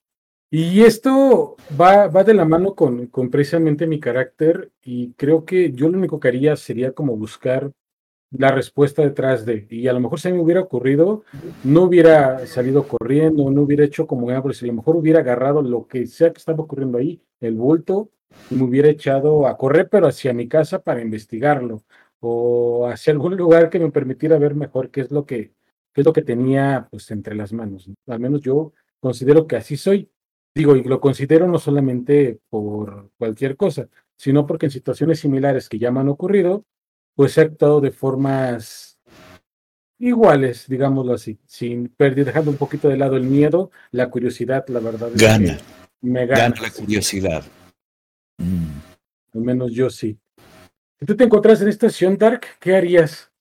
y 0.49 0.81
esto 0.81 1.55
va, 1.79 2.07
va 2.07 2.23
de 2.25 2.33
la 2.33 2.43
mano 2.43 2.75
con, 2.75 3.07
con 3.07 3.29
precisamente 3.29 3.87
mi 3.87 3.99
carácter 3.99 4.71
y 4.83 5.13
creo 5.13 5.45
que 5.45 5.71
yo 5.71 5.87
lo 5.87 5.97
único 5.97 6.19
que 6.19 6.27
haría 6.27 6.55
sería 6.57 6.91
como 6.91 7.15
buscar 7.15 7.71
la 8.31 8.51
respuesta 8.51 9.01
detrás 9.01 9.45
de, 9.45 9.67
y 9.69 9.87
a 9.87 9.93
lo 9.93 9.99
mejor 9.99 10.19
si 10.19 10.31
me 10.31 10.39
hubiera 10.39 10.61
ocurrido, 10.61 11.23
no 11.63 11.83
hubiera 11.83 12.45
salido 12.47 12.87
corriendo, 12.87 13.49
no 13.51 13.61
hubiera 13.61 13.83
hecho 13.83 14.07
como 14.07 14.29
a 14.29 14.33
lo 14.33 14.73
mejor 14.73 14.95
hubiera 14.95 15.19
agarrado 15.19 15.61
lo 15.61 15.87
que 15.87 16.07
sea 16.07 16.31
que 16.31 16.39
estaba 16.39 16.63
ocurriendo 16.63 16.97
ahí, 16.97 17.21
el 17.41 17.55
bulto, 17.55 18.09
y 18.49 18.55
me 18.55 18.63
hubiera 18.63 18.89
echado 18.89 19.47
a 19.47 19.57
correr, 19.57 19.89
pero 19.89 20.07
hacia 20.07 20.33
mi 20.33 20.47
casa 20.47 20.81
para 20.81 21.01
investigarlo, 21.01 21.83
o 22.21 22.87
hacia 22.87 23.11
algún 23.11 23.35
lugar 23.35 23.69
que 23.69 23.79
me 23.79 23.91
permitiera 23.91 24.37
ver 24.37 24.55
mejor 24.55 24.91
qué 24.91 25.01
es 25.01 25.11
lo 25.11 25.25
que, 25.25 25.53
qué 25.91 26.01
es 26.01 26.05
lo 26.05 26.13
que 26.13 26.21
tenía 26.21 26.87
pues 26.89 27.11
entre 27.11 27.35
las 27.35 27.51
manos. 27.51 27.89
Al 28.07 28.19
menos 28.19 28.41
yo 28.41 28.73
considero 28.99 29.47
que 29.47 29.57
así 29.57 29.75
soy. 29.75 30.09
Digo, 30.53 30.75
y 30.75 30.83
lo 30.83 30.99
considero 30.99 31.47
no 31.47 31.59
solamente 31.59 32.39
por 32.49 33.09
cualquier 33.17 33.55
cosa, 33.57 33.87
sino 34.15 34.45
porque 34.45 34.67
en 34.67 34.71
situaciones 34.71 35.19
similares 35.19 35.67
que 35.67 35.79
ya 35.79 35.91
me 35.91 36.01
han 36.01 36.09
ocurrido, 36.09 36.65
pues 37.15 37.37
he 37.37 37.41
actuado 37.41 37.81
de 37.81 37.91
formas 37.91 38.99
iguales, 39.97 40.67
digámoslo 40.67 41.13
así, 41.13 41.39
sin 41.45 41.87
perder, 41.89 42.25
dejando 42.25 42.51
un 42.51 42.57
poquito 42.57 42.89
de 42.89 42.97
lado 42.97 43.15
el 43.15 43.23
miedo, 43.23 43.71
la 43.91 44.09
curiosidad, 44.09 44.65
la 44.67 44.79
verdad. 44.79 45.09
Gana. 45.15 45.57
me 46.01 46.25
gana. 46.25 46.53
la 46.61 46.69
curiosidad. 46.71 47.43
Mm. 48.37 48.79
Al 49.33 49.41
menos 49.41 49.71
yo 49.71 49.89
sí. 49.89 50.19
Si 51.01 51.07
tú 51.07 51.17
te 51.17 51.23
encontrás 51.23 51.59
en 51.63 51.67
esta 51.67 51.89
situación, 51.89 52.15
Dark, 52.15 52.41
¿qué 52.59 52.75
harías? 52.75 53.31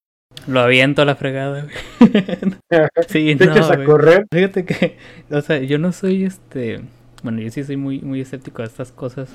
Lo 0.47 0.61
aviento 0.61 1.03
a 1.03 1.05
la 1.05 1.15
fregada, 1.15 1.65
güey. 1.65 1.75
sí, 3.09 3.37
¿Te 3.37 3.45
echas 3.45 3.71
a 3.71 3.85
correr? 3.85 4.27
Fíjate 4.33 4.65
que, 4.65 4.97
o 5.31 5.43
sea, 5.43 5.59
yo 5.59 5.77
no 5.77 5.93
soy 5.93 6.25
este. 6.25 6.81
Bueno, 7.23 7.43
yo 7.43 7.51
sí 7.51 7.63
soy 7.63 7.77
muy, 7.77 8.01
muy 8.01 8.23
escéptico 8.23 8.63
a 8.63 8.65
estas 8.65 8.93
cosas. 8.93 9.29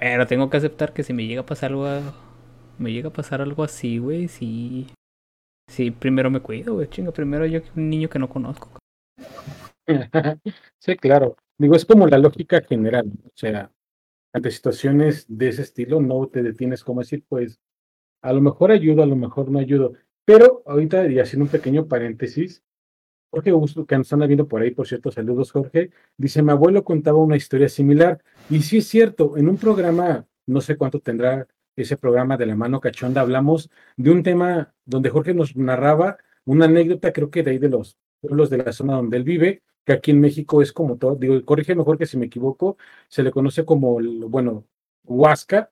Pero 0.00 0.26
tengo 0.26 0.48
que 0.48 0.56
aceptar 0.56 0.94
que 0.94 1.02
si 1.02 1.12
me 1.12 1.26
llega 1.26 1.42
a 1.42 1.46
pasar 1.46 1.72
algo. 1.72 1.86
Me 2.78 2.92
llega 2.92 3.10
a 3.10 3.12
pasar 3.12 3.42
algo 3.42 3.62
así, 3.62 3.98
güey, 3.98 4.28
sí. 4.28 4.86
Sí, 5.68 5.90
primero 5.90 6.30
me 6.30 6.40
cuido, 6.40 6.76
güey. 6.76 6.88
Chinga, 6.88 7.12
primero 7.12 7.44
yo 7.44 7.62
que 7.62 7.68
un 7.76 7.90
niño 7.90 8.08
que 8.08 8.18
no 8.18 8.30
conozco. 8.30 8.70
sí, 10.80 10.96
claro. 10.96 11.36
Digo, 11.58 11.76
es 11.76 11.84
como 11.84 12.06
la 12.06 12.16
lógica 12.16 12.62
general. 12.62 13.12
O 13.26 13.32
sea, 13.34 13.70
ante 14.32 14.50
situaciones 14.50 15.26
de 15.28 15.48
ese 15.48 15.60
estilo, 15.60 16.00
no 16.00 16.26
te 16.28 16.42
detienes 16.42 16.82
como 16.82 17.00
decir, 17.00 17.22
pues, 17.28 17.60
a 18.22 18.32
lo 18.32 18.40
mejor 18.40 18.70
ayudo, 18.70 19.02
a 19.02 19.06
lo 19.06 19.16
mejor 19.16 19.50
no 19.50 19.58
ayudo. 19.58 19.92
Pero 20.24 20.62
ahorita, 20.66 21.06
y 21.08 21.18
haciendo 21.20 21.44
un 21.44 21.50
pequeño 21.50 21.86
paréntesis, 21.86 22.62
Jorge 23.30 23.50
Augusto, 23.50 23.86
que 23.86 23.96
nos 23.96 24.06
están 24.06 24.20
viendo 24.20 24.48
por 24.48 24.62
ahí, 24.62 24.70
por 24.70 24.86
cierto, 24.86 25.10
saludos 25.10 25.52
Jorge, 25.52 25.90
dice, 26.16 26.42
mi 26.42 26.50
abuelo 26.50 26.84
contaba 26.84 27.18
una 27.18 27.36
historia 27.36 27.68
similar. 27.68 28.22
Y 28.50 28.62
sí 28.62 28.78
es 28.78 28.88
cierto, 28.88 29.36
en 29.36 29.48
un 29.48 29.56
programa, 29.56 30.26
no 30.46 30.60
sé 30.60 30.76
cuánto 30.76 31.00
tendrá 31.00 31.46
ese 31.76 31.96
programa 31.96 32.36
de 32.36 32.46
la 32.46 32.56
mano 32.56 32.80
cachonda, 32.80 33.20
hablamos 33.20 33.70
de 33.96 34.10
un 34.10 34.22
tema 34.22 34.74
donde 34.84 35.10
Jorge 35.10 35.34
nos 35.34 35.54
narraba 35.56 36.16
una 36.44 36.64
anécdota, 36.64 37.12
creo 37.12 37.30
que 37.30 37.42
de 37.42 37.50
ahí 37.52 37.58
de 37.58 37.68
los 37.68 37.98
pueblos 38.20 38.48
de 38.50 38.58
la 38.58 38.72
zona 38.72 38.94
donde 38.94 39.18
él 39.18 39.24
vive, 39.24 39.62
que 39.84 39.92
aquí 39.92 40.10
en 40.10 40.20
México 40.20 40.62
es 40.62 40.72
como 40.72 40.96
todo, 40.96 41.16
digo, 41.16 41.44
corrige 41.44 41.74
mejor 41.74 41.98
que 41.98 42.06
si 42.06 42.16
me 42.16 42.26
equivoco, 42.26 42.78
se 43.08 43.22
le 43.22 43.30
conoce 43.30 43.64
como, 43.64 43.98
bueno, 44.28 44.64
Huasca, 45.04 45.70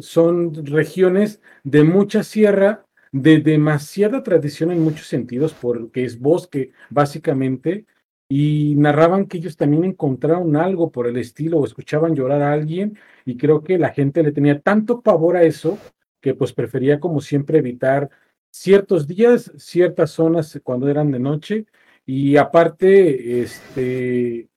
son 0.00 0.66
regiones 0.66 1.40
de 1.64 1.84
mucha 1.84 2.22
sierra, 2.22 2.86
de 3.12 3.38
demasiada 3.40 4.22
tradición 4.22 4.70
en 4.70 4.82
muchos 4.82 5.06
sentidos, 5.06 5.54
porque 5.54 6.04
es 6.04 6.20
bosque, 6.20 6.72
básicamente, 6.90 7.86
y 8.28 8.74
narraban 8.76 9.26
que 9.26 9.38
ellos 9.38 9.56
también 9.56 9.84
encontraron 9.84 10.56
algo 10.56 10.90
por 10.90 11.06
el 11.06 11.16
estilo 11.16 11.58
o 11.58 11.64
escuchaban 11.64 12.14
llorar 12.14 12.42
a 12.42 12.52
alguien 12.52 12.98
y 13.24 13.36
creo 13.36 13.62
que 13.62 13.78
la 13.78 13.90
gente 13.90 14.22
le 14.22 14.32
tenía 14.32 14.60
tanto 14.60 15.00
pavor 15.00 15.36
a 15.36 15.44
eso 15.44 15.78
que 16.20 16.34
pues 16.34 16.52
prefería 16.52 16.98
como 16.98 17.20
siempre 17.20 17.58
evitar 17.58 18.10
ciertos 18.50 19.06
días, 19.06 19.52
ciertas 19.58 20.10
zonas 20.10 20.58
cuando 20.64 20.88
eran 20.88 21.12
de 21.12 21.20
noche 21.20 21.66
y 22.04 22.36
aparte, 22.36 23.42
este, 23.42 24.48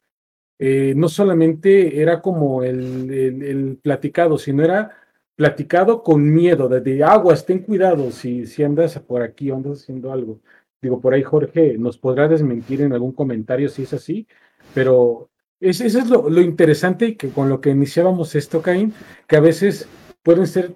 eh, 0.60 0.94
no 0.96 1.08
solamente 1.08 2.02
era 2.02 2.22
como 2.22 2.64
el, 2.64 3.10
el, 3.12 3.80
platicado, 3.82 4.38
sino 4.38 4.64
era 4.64 4.92
platicado 5.36 6.04
con 6.04 6.34
miedo, 6.34 6.68
de, 6.68 7.04
aguas, 7.04 7.46
ten 7.46 7.60
cuidado 7.60 8.12
si, 8.12 8.46
si 8.46 8.64
andas 8.64 9.00
por 9.00 9.22
aquí 9.22 9.50
o 9.52 9.56
andas 9.56 9.82
haciendo 9.84 10.12
algo. 10.12 10.42
Digo, 10.82 11.00
por 11.00 11.14
ahí 11.14 11.24
Jorge 11.24 11.78
nos 11.78 11.98
podrá 11.98 12.28
desmentir 12.28 12.82
en 12.82 12.94
algún 12.94 13.14
comentario 13.14 13.70
si 13.70 13.84
es 13.84 13.94
así, 13.94 14.28
pero 14.74 15.30
eso 15.62 15.86
es 15.86 16.10
lo, 16.10 16.42
interesante 16.42 17.18
que 17.18 17.30
con 17.30 17.50
lo 17.50 17.62
que 17.62 17.70
iniciábamos 17.70 18.36
esto, 18.36 18.62
Caín, 18.62 18.94
que 19.28 19.38
a 19.38 19.42
veces 19.42 19.88
pueden 20.24 20.48
ser 20.48 20.74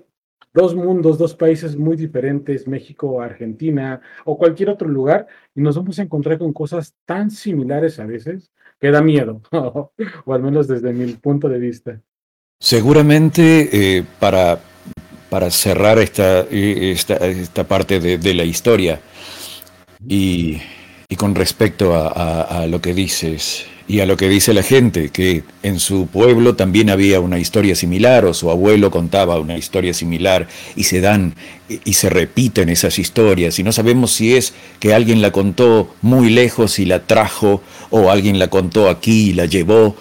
dos 0.54 0.76
mundos, 0.76 1.18
dos 1.18 1.36
países 1.36 1.76
muy 1.76 1.98
diferentes, 1.98 2.68
México, 2.68 3.22
Argentina 3.22 4.02
o 4.26 4.38
cualquier 4.38 4.70
otro 4.70 4.88
lugar, 4.88 5.28
y 5.56 5.62
nos 5.62 5.76
vamos 5.76 6.00
a 6.00 6.04
encontrar 6.04 6.38
con 6.38 6.54
cosas 6.54 6.96
tan 7.06 7.32
similares 7.32 8.00
a 8.00 8.06
veces 8.06 8.52
que 8.84 8.92
da 8.92 9.02
miedo, 9.02 9.42
o 10.26 10.34
al 10.34 10.44
menos 10.44 10.68
desde 10.68 10.92
mi 10.92 11.14
punto 11.14 11.48
de 11.48 11.58
vista. 11.58 12.02
Seguramente 12.60 13.70
eh, 13.72 14.04
para, 14.20 14.60
para 15.30 15.50
cerrar 15.52 16.00
esta, 16.00 16.42
esta, 16.42 17.16
esta 17.16 17.64
parte 17.64 18.02
de, 18.02 18.34
la 18.34 18.44
historia 18.44 19.00
y, 20.06 20.62
y 21.08 21.16
con 21.16 21.34
respecto 21.34 21.96
a 21.96 22.68
lo 22.68 22.82
que 22.82 22.94
dices, 22.94 23.68
y 23.88 24.00
a 24.00 24.06
lo 24.06 24.16
que 24.16 24.30
dice 24.30 24.54
la 24.54 24.64
gente, 24.64 25.10
que 25.10 25.44
en 25.62 25.80
su 25.80 26.08
pueblo 26.08 26.56
también 26.56 26.90
había 26.90 27.20
una 27.20 27.40
historia 27.40 27.76
similar 27.76 28.26
o 28.26 28.34
su 28.34 28.50
abuelo 28.50 28.92
contaba 28.92 29.40
una 29.40 29.58
historia 29.58 29.94
similar 29.94 30.48
y 30.76 30.84
se 30.84 31.02
dan 31.02 31.36
y 31.68 31.94
se 31.94 32.10
repiten 32.10 32.70
esas 32.70 33.00
historias 33.00 33.60
y 33.60 33.64
no 33.64 33.72
sabemos 33.72 34.12
si 34.12 34.36
es 34.36 34.54
que 34.80 34.94
alguien 34.94 35.22
la 35.22 35.32
contó 35.32 35.94
muy 36.02 36.30
lejos 36.30 36.80
y 36.80 36.86
la 36.86 37.06
trajo 37.06 37.62
o 37.90 38.10
alguien 38.10 38.40
la 38.40 38.50
contó 38.50 38.90
aquí 38.90 39.30
y 39.30 39.34
la 39.34 39.46
llevó, 39.46 39.96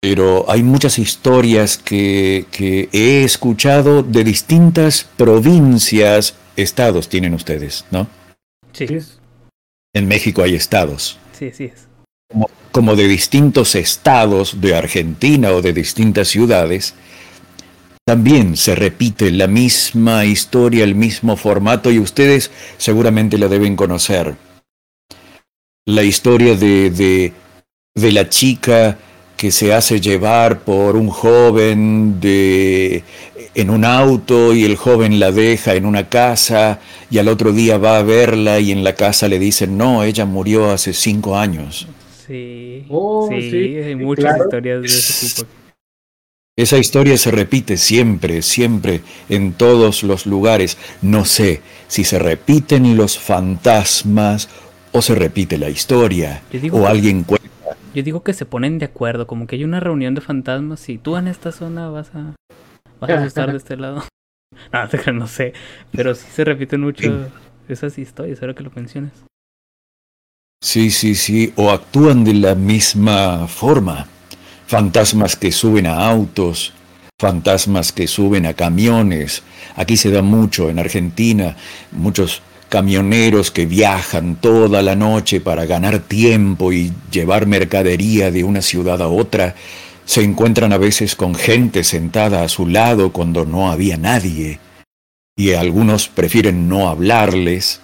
pero 0.00 0.44
hay 0.48 0.62
muchas 0.62 0.98
historias 0.98 1.78
que, 1.78 2.46
que 2.50 2.88
he 2.92 3.24
escuchado 3.24 4.02
de 4.02 4.24
distintas 4.24 5.06
provincias, 5.16 6.34
estados 6.56 7.08
tienen 7.08 7.34
ustedes, 7.34 7.84
¿no? 7.90 8.06
Sí. 8.72 8.86
En 9.92 10.06
México 10.06 10.42
hay 10.42 10.54
estados. 10.54 11.18
Sí, 11.36 11.50
sí 11.52 11.64
es 11.64 11.90
como, 12.30 12.48
de 12.72 13.08
distintos 13.08 13.74
estados 13.74 14.60
de 14.60 14.74
Argentina 14.74 15.50
o 15.50 15.60
de 15.60 15.72
distintas 15.72 16.28
ciudades, 16.28 16.94
también 18.06 18.56
se 18.56 18.74
repite 18.74 19.30
la 19.30 19.46
misma 19.46 20.24
historia, 20.24 20.84
el 20.84 20.94
mismo 20.94 21.36
formato 21.36 21.90
y 21.90 21.98
ustedes 21.98 22.50
seguramente 22.78 23.38
la 23.38 23.48
deben 23.48 23.76
conocer. 23.76 24.36
La 25.86 26.02
historia 26.02 26.54
de, 26.56 26.90
de, 26.90 27.32
de 27.94 28.12
la 28.12 28.28
chica 28.28 28.96
que 29.36 29.50
se 29.50 29.72
hace 29.72 30.00
llevar 30.00 30.60
por 30.60 30.96
un 30.96 31.08
joven 31.08 32.20
de, 32.20 33.04
en 33.54 33.70
un 33.70 33.84
auto 33.84 34.54
y 34.54 34.64
el 34.64 34.76
joven 34.76 35.18
la 35.18 35.32
deja 35.32 35.74
en 35.74 35.86
una 35.86 36.08
casa 36.08 36.78
y 37.10 37.18
al 37.18 37.28
otro 37.28 37.52
día 37.52 37.78
va 37.78 37.98
a 37.98 38.02
verla 38.02 38.58
y 38.60 38.70
en 38.70 38.84
la 38.84 38.94
casa 38.94 39.28
le 39.28 39.38
dicen, 39.38 39.76
no, 39.76 40.04
ella 40.04 40.24
murió 40.24 40.70
hace 40.70 40.92
cinco 40.92 41.36
años. 41.36 41.86
Sí, 42.30 42.86
oh, 42.90 43.28
sí, 43.28 43.76
hay 43.76 43.96
muchas 43.96 44.38
historias 44.38 44.82
de 44.82 44.86
ese 44.86 45.42
tipo. 45.42 45.50
Esa 46.56 46.78
historia 46.78 47.16
se 47.16 47.32
repite 47.32 47.76
siempre, 47.76 48.42
siempre, 48.42 49.00
en 49.28 49.52
todos 49.52 50.04
los 50.04 50.26
lugares. 50.26 50.78
No 51.02 51.24
sé 51.24 51.60
si 51.88 52.04
se 52.04 52.20
repiten 52.20 52.96
los 52.96 53.18
fantasmas 53.18 54.48
o 54.92 55.02
se 55.02 55.16
repite 55.16 55.58
la 55.58 55.70
historia 55.70 56.42
o 56.70 56.86
alguien 56.86 57.24
cuenta. 57.24 57.48
Yo 57.96 58.04
digo 58.04 58.22
que 58.22 58.32
se 58.32 58.46
ponen 58.46 58.78
de 58.78 58.84
acuerdo, 58.84 59.26
como 59.26 59.48
que 59.48 59.56
hay 59.56 59.64
una 59.64 59.80
reunión 59.80 60.14
de 60.14 60.20
fantasmas 60.20 60.88
y 60.88 60.98
tú 60.98 61.16
en 61.16 61.26
esta 61.26 61.50
zona 61.50 61.88
vas 61.88 62.14
a, 62.14 62.36
vas 63.00 63.10
a 63.10 63.26
estar 63.26 63.50
de 63.50 63.58
este 63.58 63.76
lado. 63.76 64.04
No, 64.72 65.12
no 65.14 65.26
sé, 65.26 65.54
pero 65.90 66.14
sí 66.14 66.26
se 66.30 66.44
repiten 66.44 66.80
mucho 66.80 67.28
esas 67.68 67.96
historias, 67.98 68.42
ahora 68.42 68.54
que 68.54 68.64
lo 68.64 68.70
mencionas. 68.74 69.29
Sí, 70.62 70.90
sí, 70.90 71.14
sí, 71.14 71.52
o 71.56 71.70
actúan 71.70 72.22
de 72.22 72.34
la 72.34 72.54
misma 72.54 73.48
forma. 73.48 74.06
Fantasmas 74.66 75.34
que 75.34 75.52
suben 75.52 75.86
a 75.86 76.06
autos, 76.06 76.74
fantasmas 77.18 77.92
que 77.92 78.06
suben 78.06 78.44
a 78.44 78.52
camiones. 78.52 79.42
Aquí 79.74 79.96
se 79.96 80.10
da 80.10 80.20
mucho 80.20 80.68
en 80.68 80.78
Argentina, 80.78 81.56
muchos 81.92 82.42
camioneros 82.68 83.50
que 83.50 83.64
viajan 83.64 84.36
toda 84.36 84.82
la 84.82 84.94
noche 84.94 85.40
para 85.40 85.64
ganar 85.64 85.98
tiempo 86.00 86.72
y 86.72 86.92
llevar 87.10 87.46
mercadería 87.46 88.30
de 88.30 88.44
una 88.44 88.60
ciudad 88.60 89.00
a 89.00 89.08
otra, 89.08 89.56
se 90.04 90.22
encuentran 90.22 90.72
a 90.72 90.78
veces 90.78 91.16
con 91.16 91.34
gente 91.34 91.84
sentada 91.84 92.42
a 92.42 92.48
su 92.48 92.66
lado 92.66 93.12
cuando 93.12 93.44
no 93.44 93.70
había 93.72 93.96
nadie, 93.96 94.60
y 95.36 95.52
algunos 95.52 96.08
prefieren 96.08 96.68
no 96.68 96.88
hablarles, 96.88 97.80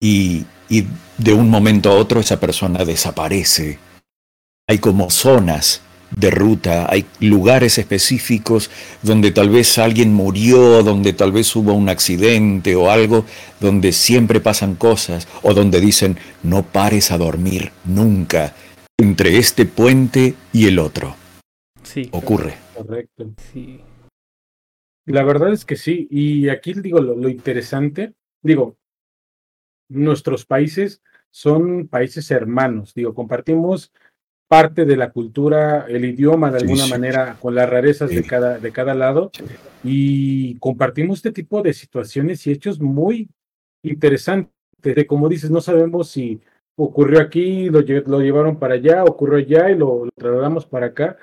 y, 0.00 0.44
y 0.68 0.86
de 1.22 1.32
un 1.32 1.48
momento 1.48 1.90
a 1.90 1.96
otro 1.96 2.20
esa 2.20 2.40
persona 2.40 2.84
desaparece. 2.84 3.78
Hay 4.68 4.78
como 4.78 5.10
zonas 5.10 5.82
de 6.16 6.30
ruta, 6.30 6.86
hay 6.90 7.06
lugares 7.20 7.78
específicos 7.78 8.70
donde 9.02 9.30
tal 9.30 9.48
vez 9.48 9.78
alguien 9.78 10.12
murió, 10.12 10.82
donde 10.82 11.12
tal 11.12 11.32
vez 11.32 11.54
hubo 11.56 11.72
un 11.72 11.88
accidente 11.88 12.74
o 12.74 12.90
algo, 12.90 13.24
donde 13.60 13.92
siempre 13.92 14.40
pasan 14.40 14.74
cosas 14.74 15.26
o 15.42 15.54
donde 15.54 15.80
dicen 15.80 16.18
no 16.42 16.62
pares 16.64 17.10
a 17.10 17.18
dormir 17.18 17.72
nunca 17.84 18.54
entre 18.98 19.38
este 19.38 19.64
puente 19.64 20.34
y 20.52 20.66
el 20.66 20.78
otro. 20.78 21.16
Sí. 21.82 22.08
Ocurre. 22.12 22.54
Correcto. 22.74 23.32
Sí. 23.52 23.80
La 25.06 25.24
verdad 25.24 25.52
es 25.52 25.64
que 25.64 25.76
sí. 25.76 26.06
Y 26.10 26.48
aquí 26.48 26.74
digo 26.74 27.00
lo, 27.00 27.16
lo 27.16 27.28
interesante, 27.28 28.12
digo, 28.42 28.76
nuestros 29.88 30.44
países 30.44 31.00
son 31.32 31.88
países 31.88 32.30
hermanos, 32.30 32.94
digo, 32.94 33.14
compartimos 33.14 33.90
parte 34.46 34.84
de 34.84 34.98
la 34.98 35.10
cultura, 35.10 35.86
el 35.88 36.04
idioma 36.04 36.50
de 36.50 36.58
alguna 36.58 36.86
manera, 36.86 37.38
con 37.40 37.54
las 37.54 37.70
rarezas 37.70 38.10
de, 38.10 38.22
cada, 38.22 38.58
de 38.58 38.70
cada 38.70 38.92
lado, 38.94 39.30
y 39.82 40.58
compartimos 40.58 41.18
este 41.18 41.32
tipo 41.32 41.62
de 41.62 41.72
situaciones 41.72 42.46
y 42.46 42.52
hechos 42.52 42.78
muy 42.78 43.30
interesantes. 43.82 44.52
De, 44.82 45.06
como 45.06 45.30
dices, 45.30 45.50
no 45.50 45.62
sabemos 45.62 46.10
si 46.10 46.42
ocurrió 46.76 47.20
aquí, 47.22 47.70
lo, 47.70 47.80
lo 47.80 48.20
llevaron 48.20 48.58
para 48.58 48.74
allá, 48.74 49.04
ocurrió 49.04 49.38
allá 49.38 49.70
y 49.70 49.78
lo, 49.78 50.04
lo, 50.04 50.10
trasladamos 50.14 50.66
para 50.66 50.86
acá, 50.86 51.16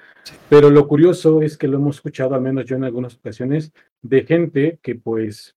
pero 0.50 0.72
lo 0.72 0.88
curioso 0.88 1.44
es 1.44 1.56
que 1.56 1.68
lo 1.68 1.78
hemos 1.78 1.98
escuchado, 1.98 2.34
al 2.34 2.42
menos 2.42 2.66
yo 2.66 2.78
en 2.78 2.84
algunas 2.84 3.16
ocasiones, 3.16 3.72
de 4.02 4.24
gente 4.24 4.80
que 4.82 4.96
pues 4.96 5.56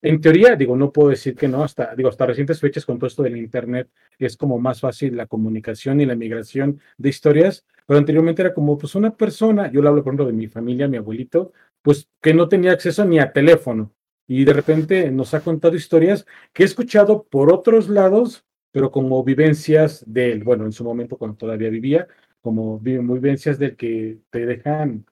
en 0.00 0.20
teoría, 0.20 0.54
digo, 0.54 0.76
no 0.76 0.92
puedo 0.92 1.08
decir 1.08 1.34
que 1.34 1.48
no, 1.48 1.64
hasta, 1.64 1.94
digo, 1.94 2.08
hasta 2.08 2.26
recientes 2.26 2.60
fechas 2.60 2.86
con 2.86 2.98
todo 2.98 3.08
esto 3.08 3.22
del 3.22 3.36
Internet 3.36 3.90
es 4.18 4.36
como 4.36 4.58
más 4.58 4.80
fácil 4.80 5.16
la 5.16 5.26
comunicación 5.26 6.00
y 6.00 6.06
la 6.06 6.14
migración 6.14 6.80
de 6.96 7.08
historias, 7.08 7.66
pero 7.86 7.98
anteriormente 7.98 8.42
era 8.42 8.54
como, 8.54 8.78
pues 8.78 8.94
una 8.94 9.16
persona, 9.16 9.70
yo 9.72 9.82
le 9.82 9.88
hablo 9.88 10.02
por 10.04 10.12
ejemplo 10.12 10.26
de 10.26 10.32
mi 10.32 10.46
familia, 10.46 10.88
mi 10.88 10.98
abuelito, 10.98 11.52
pues 11.82 12.08
que 12.20 12.34
no 12.34 12.48
tenía 12.48 12.72
acceso 12.72 13.04
ni 13.04 13.18
a 13.18 13.32
teléfono. 13.32 13.92
Y 14.26 14.44
de 14.44 14.52
repente 14.52 15.10
nos 15.10 15.32
ha 15.34 15.40
contado 15.40 15.74
historias 15.74 16.26
que 16.52 16.62
he 16.62 16.66
escuchado 16.66 17.24
por 17.24 17.52
otros 17.52 17.88
lados, 17.88 18.44
pero 18.70 18.90
como 18.90 19.24
vivencias 19.24 20.04
de 20.06 20.32
él, 20.32 20.44
bueno, 20.44 20.64
en 20.66 20.72
su 20.72 20.84
momento 20.84 21.16
cuando 21.16 21.36
todavía 21.36 21.70
vivía, 21.70 22.06
como 22.40 22.78
vivencias 22.78 23.58
del 23.58 23.74
que 23.74 24.18
te 24.30 24.46
dejan 24.46 25.06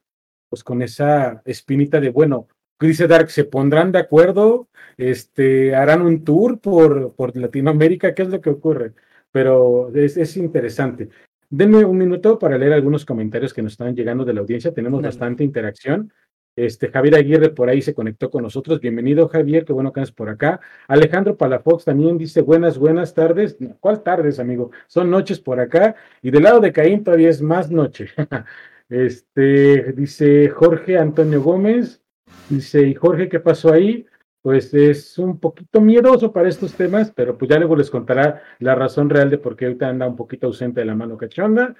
pues 0.49 0.62
con 0.62 0.83
esa 0.83 1.42
espinita 1.44 1.99
de, 1.99 2.11
bueno, 2.11 2.46
dice 2.81 3.07
Dark, 3.07 3.31
¿se 3.31 3.45
pondrán 3.45 3.93
de 3.93 3.99
acuerdo? 3.99 4.69
Este, 4.97 5.75
¿Harán 5.75 6.03
un 6.03 6.25
tour 6.25 6.61
por, 6.61 7.15
por 7.15 7.37
Latinoamérica? 7.37 8.15
¿Qué 8.15 8.23
es 8.23 8.29
lo 8.29 8.41
que 8.41 8.51
ocurre? 8.51 8.93
Pero 9.33 9.95
es, 9.95 10.17
es 10.17 10.37
interesante. 10.37 11.09
Denme 11.49 11.85
un 11.85 11.97
minuto 11.97 12.39
para 12.39 12.59
leer 12.59 12.73
algunos 12.73 13.05
comentarios 13.05 13.55
que 13.55 13.62
nos 13.62 13.73
están 13.73 13.95
llegando 13.95 14.25
de 14.25 14.35
la 14.35 14.41
audiencia. 14.41 14.75
Tenemos 14.75 15.01
bastante 15.03 15.45
interacción. 15.45 16.12
Este, 16.57 16.91
Javier 16.91 17.17
Aguirre 17.17 17.51
por 17.51 17.69
ahí 17.69 17.83
se 17.83 17.95
conectó 17.95 18.31
con 18.31 18.43
nosotros. 18.43 18.81
Bienvenido, 18.81 19.29
Javier, 19.29 19.67
qué 19.67 19.75
bueno 19.75 19.93
que 19.93 20.01
andas 20.01 20.12
por 20.12 20.31
acá. 20.31 20.59
Alejandro 20.89 21.37
Palafox 21.37 21.85
también 21.85 22.17
dice 22.17 22.41
buenas, 22.41 22.79
buenas 22.79 23.12
tardes. 23.12 23.59
¿Cuál 23.79 24.03
tardes, 24.03 24.39
amigo? 24.39 24.71
Son 24.87 25.11
noches 25.11 25.39
por 25.39 25.61
acá. 25.61 25.95
Y 26.23 26.31
del 26.31 26.45
lado 26.45 26.61
de 26.61 26.73
Caín 26.73 27.05
todavía 27.05 27.29
es 27.29 27.43
más 27.43 27.71
noche. 27.71 28.09
este, 28.89 29.93
dice 29.93 30.49
Jorge 30.49 30.97
Antonio 30.97 31.43
Gómez. 31.43 32.03
Dice, 32.49 32.83
¿y 32.87 32.95
Jorge 32.95 33.29
qué 33.29 33.41
pasó 33.41 33.73
ahí? 33.73 34.07
Pues 34.43 34.73
es 34.75 35.19
un 35.19 35.41
poquito 35.41 35.81
miedoso 35.81 36.33
para 36.33 36.49
estos 36.49 36.75
temas, 36.75 37.11
pero 37.11 37.37
pues 37.37 37.51
ya 37.51 37.59
luego 37.59 37.75
les 37.75 37.91
contará 37.91 38.43
la 38.61 38.77
razón 38.77 39.11
real 39.11 39.29
de 39.29 39.39
por 39.39 39.57
qué 39.57 39.67
ahorita 39.67 39.89
anda 39.89 40.07
un 40.07 40.15
poquito 40.15 40.47
ausente 40.47 40.81
de 40.81 40.87
la 40.87 40.95
mano 40.95 41.17
cachonda. 41.17 41.75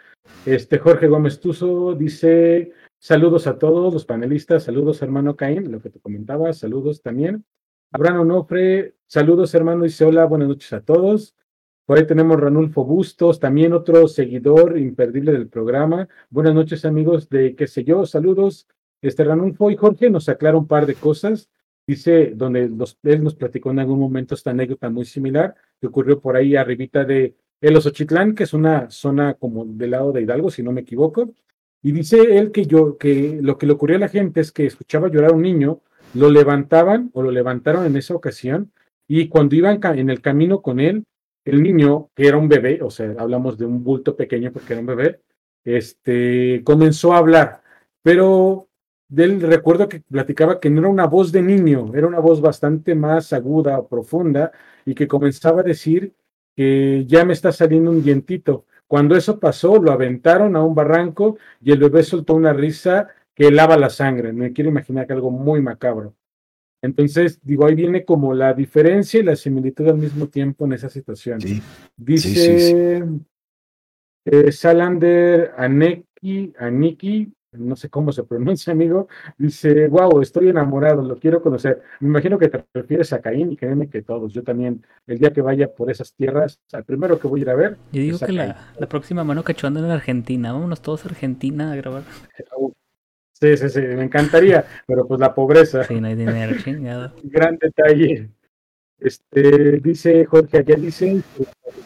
Este 0.45 0.79
Jorge 0.79 1.07
Gómez 1.07 1.39
Tuzo 1.39 1.95
dice, 1.95 2.73
saludos 2.99 3.47
a 3.47 3.59
todos 3.59 3.95
los 3.95 4.05
panelistas, 4.05 4.65
saludos 4.65 5.01
hermano 5.03 5.37
Caín, 5.37 5.71
lo 5.71 5.81
que 5.81 5.91
te 5.91 6.01
comentaba, 6.01 6.53
saludos 6.53 7.03
también. 7.03 7.45
Abraham 7.93 8.23
Onofre, 8.23 8.97
saludos 9.07 9.55
hermano, 9.55 9.85
dice 9.85 10.05
hola, 10.05 10.25
buenas 10.25 10.49
noches 10.49 10.73
a 10.73 10.81
todos. 10.81 11.37
Por 11.87 11.99
ahí 11.99 12.07
tenemos 12.07 12.41
Ranulfo 12.41 12.85
Bustos, 12.85 13.39
también 13.39 13.73
otro 13.73 14.09
seguidor 14.09 14.77
imperdible 14.77 15.31
del 15.31 15.49
programa. 15.49 16.09
Buenas 16.31 16.53
noches 16.53 16.85
amigos 16.85 17.29
de 17.29 17.55
qué 17.55 17.69
sé 17.69 17.85
yo, 17.85 18.05
saludos. 18.07 18.67
Este 19.03 19.25
Ranulfo 19.25 19.71
y 19.71 19.77
Jorge 19.77 20.11
nos 20.11 20.29
aclara 20.29 20.57
un 20.57 20.67
par 20.67 20.87
de 20.87 20.95
cosas. 20.95 21.49
Dice, 21.87 22.33
donde 22.35 22.65
él 23.05 23.23
nos 23.23 23.35
platicó 23.37 23.71
en 23.71 23.79
algún 23.79 24.01
momento 24.01 24.35
esta 24.35 24.51
anécdota 24.51 24.91
muy 24.91 25.05
similar 25.05 25.55
que 25.81 25.87
ocurrió 25.87 26.21
por 26.21 26.35
ahí 26.35 26.57
arribita 26.57 27.05
de 27.05 27.37
El 27.61 27.77
Osochitlán, 27.77 28.35
que 28.35 28.43
es 28.43 28.55
una 28.55 28.91
zona 28.91 29.35
como 29.35 29.65
del 29.65 29.93
lado 29.93 30.11
de 30.11 30.23
Hidalgo, 30.23 30.51
si 30.51 30.65
no 30.65 30.73
me 30.73 30.81
equivoco. 30.81 31.33
Y 31.83 31.93
dice 31.93 32.39
él 32.39 32.51
que 32.51 32.67
yo, 32.67 32.99
que 32.99 33.39
lo 33.41 33.57
que 33.57 33.67
le 33.67 33.73
ocurrió 33.73 33.97
a 33.97 34.01
la 34.01 34.09
gente 34.09 34.41
es 34.41 34.51
que 34.51 34.67
escuchaba 34.67 35.09
llorar 35.09 35.31
a 35.31 35.35
un 35.35 35.43
niño, 35.43 35.81
lo 36.15 36.31
levantaban 36.31 37.11
o 37.13 37.23
lo 37.23 37.31
levantaron 37.31 37.87
en 37.87 37.97
esa 37.97 38.15
ocasión, 38.15 38.73
y 39.07 39.29
cuando 39.29 39.55
iban 39.55 39.81
en 39.83 40.11
el 40.11 40.21
camino 40.21 40.63
con 40.63 40.81
él, 40.81 41.05
el 41.45 41.63
niño, 41.63 42.11
que 42.15 42.27
era 42.27 42.39
un 42.39 42.49
bebé, 42.49 42.81
o 42.83 42.91
sea, 42.91 43.15
hablamos 43.19 43.57
de 43.57 43.67
un 43.67 43.85
bulto 43.85 44.17
pequeño 44.17 44.53
porque 44.53 44.73
era 44.73 44.81
un 44.81 44.87
bebé, 44.87 45.21
este, 45.65 46.63
comenzó 46.65 47.13
a 47.13 47.19
hablar, 47.19 47.63
pero 48.03 48.69
del 49.09 49.41
recuerdo 49.41 49.89
que 49.89 50.01
platicaba 50.01 50.61
que 50.61 50.71
no 50.71 50.81
era 50.81 50.89
una 50.89 51.07
voz 51.07 51.33
de 51.33 51.43
niño, 51.43 51.93
era 51.95 52.07
una 52.07 52.19
voz 52.19 52.41
bastante 52.41 52.95
más 52.95 53.33
aguda 53.33 53.79
o 53.79 53.87
profunda 53.87 54.53
y 54.85 54.95
que 54.95 55.07
comenzaba 55.07 55.61
a 55.61 55.65
decir 55.65 56.15
que 56.57 57.05
ya 57.07 57.25
me 57.25 57.33
está 57.33 57.53
saliendo 57.53 57.91
un 57.91 58.03
dientito. 58.03 58.65
Cuando 58.87 59.17
eso 59.17 59.39
pasó, 59.39 59.81
lo 59.81 59.93
aventaron 59.93 60.57
a 60.57 60.63
un 60.63 60.75
barranco 60.75 61.39
y 61.61 61.73
el 61.73 61.79
bebé 61.79 62.03
soltó 62.03 62.35
una 62.35 62.53
risa 62.53 63.09
que 63.35 63.51
lava 63.51 63.77
la 63.77 63.91
sangre. 63.91 64.33
Me 64.33 64.53
quiero 64.53 64.71
imaginar 64.71 65.07
que 65.07 65.13
algo 65.13 65.31
muy 65.31 65.61
macabro. 65.61 66.15
Entonces, 66.83 67.41
digo, 67.43 67.67
ahí 67.67 67.75
viene 67.75 68.05
como 68.05 68.33
la 68.33 68.55
diferencia 68.55 69.21
y 69.21 69.25
la 69.25 69.37
similitud 69.37 69.89
al 69.89 69.99
mismo 69.99 70.29
tiempo 70.29 70.67
en 70.67 70.75
esa 70.75 70.89
situación. 70.89 71.41
Dice 71.97 73.05
eh, 74.25 74.53
Salander 74.53 75.53
Aneki, 75.57 76.55
Aniki, 76.59 77.33
no 77.59 77.77
sé 77.77 77.89
cómo 77.91 78.13
se 78.13 78.25
pronuncia, 78.25 78.73
amigo, 78.73 79.09
dice, 79.39 79.89
wow, 79.89 80.21
estoy 80.21 80.49
enamorado, 80.49 81.03
lo 81.03 81.19
quiero 81.19 81.43
conocer. 81.43 81.83
Me 82.01 82.09
imagino 82.09 82.39
que 82.39 82.49
te 82.49 82.65
refieres 82.73 83.13
a 83.13 83.21
Caín 83.21 83.53
y 83.53 83.57
créeme 83.57 83.89
que 83.89 84.03
todos. 84.03 84.33
Yo 84.33 84.43
también, 84.43 84.85
el 85.07 85.19
día 85.19 85.33
que 85.33 85.43
vaya 85.43 85.73
por 85.73 85.91
esas 85.91 86.15
tierras, 86.15 86.61
al 86.73 86.85
primero 86.85 87.19
que 87.19 87.29
voy 87.29 87.41
a 87.41 87.43
ir 87.43 87.51
a 87.51 87.55
ver. 87.55 87.77
Yo 87.93 88.03
digo 88.03 88.19
que 88.19 88.33
la, 88.33 88.57
próxima 88.89 89.25
mano 89.25 89.43
cachonda 89.43 89.81
en 89.81 89.91
Argentina, 89.91 90.53
vámonos 90.53 90.81
todos 90.81 91.05
a 91.05 91.09
Argentina 91.09 91.73
a 91.73 91.77
grabar. 91.77 92.03
Sí, 93.39 93.55
sí, 93.59 93.69
sí, 93.69 93.81
me 93.81 94.05
encantaría, 94.05 94.65
pero 94.87 95.07
pues 95.07 95.21
la 95.21 95.35
pobreza. 95.35 95.85
Sí, 95.85 96.01
no 96.01 96.07
hay 96.07 96.15
dinero, 96.15 96.57
chingado. 96.65 97.13
Gran 97.23 97.59
detalle. 97.59 98.31
Este, 98.99 99.79
dice 99.81 100.25
Jorge, 100.25 100.57
ayer 100.57 100.81
dice 100.81 101.21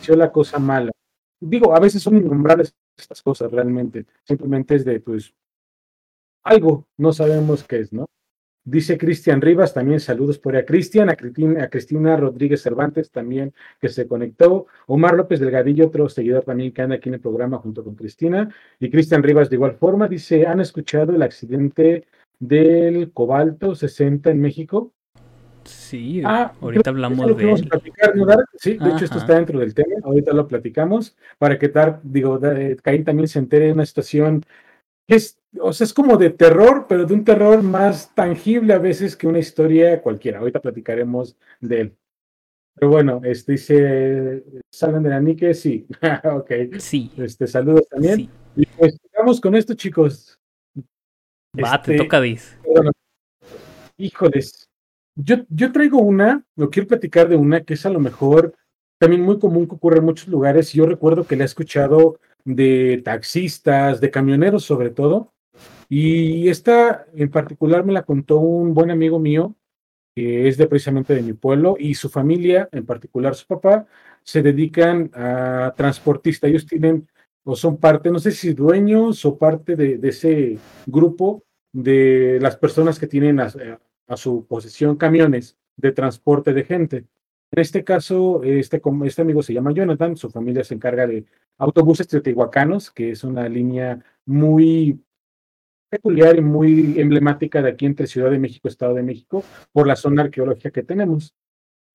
que 0.07 0.17
la 0.17 0.31
cosa 0.31 0.61
mala. 0.61 0.93
Digo, 1.41 1.75
a 1.75 1.81
veces 1.81 2.03
son 2.03 2.19
innombrables 2.19 2.73
estas 2.97 3.23
cosas 3.23 3.51
realmente. 3.51 4.07
Simplemente 4.25 4.77
es 4.77 4.85
de, 4.85 5.01
pues, 5.01 5.35
algo, 6.43 6.87
no 6.97 7.13
sabemos 7.13 7.65
qué 7.65 7.81
es, 7.81 7.93
¿no? 7.93 8.07
Dice 8.63 8.99
Cristian 8.99 9.41
Rivas, 9.41 9.73
también 9.73 10.01
saludos 10.01 10.39
por 10.39 10.55
ahí 10.55 10.63
a 10.63 10.67
Cristian, 10.67 11.09
a 11.09 11.17
Cristina, 11.17 11.65
a 11.65 11.71
Cristina 11.71 12.17
Rodríguez 12.17 12.63
Cervantes 12.63 13.11
también 13.11 13.55
que 13.81 13.89
se 13.89 14.07
conectó, 14.07 14.67
Omar 14.87 15.15
López 15.15 15.41
Delgadillo, 15.41 15.87
otro 15.87 16.09
seguidor 16.11 16.45
también 16.45 16.73
que 16.73 16.83
anda 16.83 16.97
aquí 16.97 17.09
en 17.09 17.15
el 17.15 17.21
programa 17.21 17.59
junto 17.59 17.83
con 17.83 17.95
Cristina, 17.95 18.55
y 18.79 18.91
Cristian 18.91 19.23
Rivas 19.23 19.49
de 19.49 19.57
igual 19.57 19.77
forma, 19.77 20.09
dice, 20.09 20.47
¿han 20.47 20.61
escuchado 20.61 21.15
el 21.15 21.23
accidente 21.23 22.07
del 22.39 23.13
cobalto 23.13 23.75
60 23.75 24.31
en 24.31 24.41
México? 24.41 24.93
Sí, 25.65 26.23
ah, 26.25 26.53
ahorita 26.61 26.91
hablamos 26.91 27.37
de 27.37 27.53
él. 27.53 27.71
Sí, 28.57 28.77
de 28.77 28.91
hecho 28.91 29.05
esto 29.05 29.19
está 29.19 29.37
dentro 29.37 29.59
del 29.59 29.75
tema, 29.75 29.97
ahorita 30.05 30.33
lo 30.33 30.47
platicamos, 30.47 31.17
para 31.39 31.59
que 31.59 31.73
digo, 32.03 32.39
Caín 32.83 33.05
también 33.05 33.29
se 33.29 33.39
entere 33.39 33.67
de 33.67 33.73
una 33.73 33.87
situación 33.87 34.45
es, 35.17 35.39
o 35.61 35.73
sea, 35.73 35.85
es 35.85 35.93
como 35.93 36.17
de 36.17 36.31
terror, 36.31 36.87
pero 36.89 37.05
de 37.05 37.15
un 37.15 37.25
terror 37.25 37.63
más 37.63 38.15
tangible 38.15 38.75
a 38.75 38.79
veces 38.79 39.17
que 39.17 39.27
una 39.27 39.41
historia 39.41 40.01
cualquiera. 40.01 40.39
Ahorita 40.39 40.61
platicaremos 40.61 41.37
de 41.61 41.81
él. 41.81 41.97
Pero 42.75 42.91
bueno, 42.91 43.21
este 43.25 43.53
dice, 43.53 44.45
¿salen 44.71 45.03
de 45.03 45.11
la 45.11 45.21
Nike? 45.21 45.53
Sí. 45.55 45.87
ok. 46.25 46.79
Sí. 46.79 47.11
Este, 47.17 47.47
saludos 47.47 47.89
también. 47.89 48.31
Y 48.57 48.67
pues 48.67 48.99
vamos 49.17 49.41
con 49.41 49.57
esto, 49.57 49.75
chicos. 49.75 50.39
Va, 51.59 51.83
te 51.83 51.93
este, 51.93 52.05
toca, 52.05 52.21
Diz. 52.21 52.57
híjoles. 53.97 54.69
Yo, 55.17 55.39
yo 55.49 55.73
traigo 55.73 55.99
una, 55.99 56.45
lo 56.57 56.71
quiero 56.71 56.89
platicar 56.89 57.29
de 57.29 57.37
una 57.37 57.63
que 57.63 57.75
es 57.75 57.85
a 57.85 57.91
lo 57.91 57.99
mejor 57.99 58.55
también 58.99 59.23
muy 59.23 59.39
común 59.39 59.67
que 59.67 59.75
ocurre 59.75 59.99
en 59.99 60.05
muchos 60.05 60.29
lugares. 60.29 60.73
Yo 60.73 60.87
recuerdo 60.87 61.27
que 61.27 61.35
la 61.35 61.43
he 61.43 61.47
escuchado 61.47 62.21
de 62.45 63.03
taxistas, 63.05 64.01
de 64.01 64.11
camioneros 64.11 64.65
sobre 64.65 64.91
todo. 64.91 65.33
Y 65.89 66.49
esta 66.49 67.07
en 67.15 67.31
particular 67.31 67.85
me 67.85 67.93
la 67.93 68.03
contó 68.03 68.39
un 68.39 68.75
buen 68.75 68.91
amigo 68.91 69.19
mío, 69.19 69.57
que 70.15 70.49
es 70.49 70.57
de 70.57 70.67
precisamente 70.67 71.15
de 71.15 71.23
mi 71.23 71.33
pueblo, 71.33 71.77
y 71.79 71.95
su 71.95 72.09
familia, 72.09 72.69
en 72.73 72.87
particular 72.87 73.35
su 73.35 73.47
papá, 73.47 73.87
se 74.23 74.43
dedican 74.43 75.11
a 75.15 75.75
transportista. 75.77 76.47
Ellos 76.47 76.67
tienen 76.67 77.09
o 77.45 77.57
son 77.57 77.79
parte, 77.79 78.11
no 78.11 78.19
sé 78.19 78.33
si 78.33 78.53
dueños 78.53 79.25
o 79.25 79.39
parte 79.39 79.75
de, 79.75 79.99
ese 80.09 80.59
grupo 80.87 81.43
de 81.73 82.39
las 82.41 82.57
personas 82.57 82.99
que 82.99 83.07
tienen 83.07 83.41
a, 83.41 83.51
a, 84.07 84.17
su 84.17 84.47
posesión 84.47 84.97
camiones 84.97 85.57
de 85.77 85.93
transporte 85.93 86.53
de 86.53 86.65
gente. 86.65 87.07
En 87.53 87.61
este 87.61 87.83
caso, 87.83 88.43
este, 88.45 88.81
este 89.05 89.23
amigo 89.23 89.43
se 89.43 89.53
llama 89.53 89.73
Jonathan, 89.73 90.17
su 90.17 90.31
familia 90.31 90.63
se 90.63 90.75
encarga 90.75 91.07
de 91.07 91.25
autobuses 91.59 92.07
teotihuacanos, 92.07 92.91
que 92.91 93.11
es 93.11 93.25
una 93.25 93.49
línea 93.49 94.03
muy 94.25 95.01
peculiar 95.89 96.37
y 96.37 96.43
muy 96.43 97.01
emblemática 97.01 97.61
de 97.61 97.71
aquí 97.71 97.87
entre 97.87 98.07
Ciudad 98.07 98.31
de 98.31 98.39
México 98.39 98.69
Estado 98.69 98.95
de 98.95 99.03
México 99.03 99.43
por 99.73 99.89
la 99.89 99.97
zona 99.97 100.23
arqueológica 100.23 100.71
que 100.71 100.85
tenemos. 100.85 101.35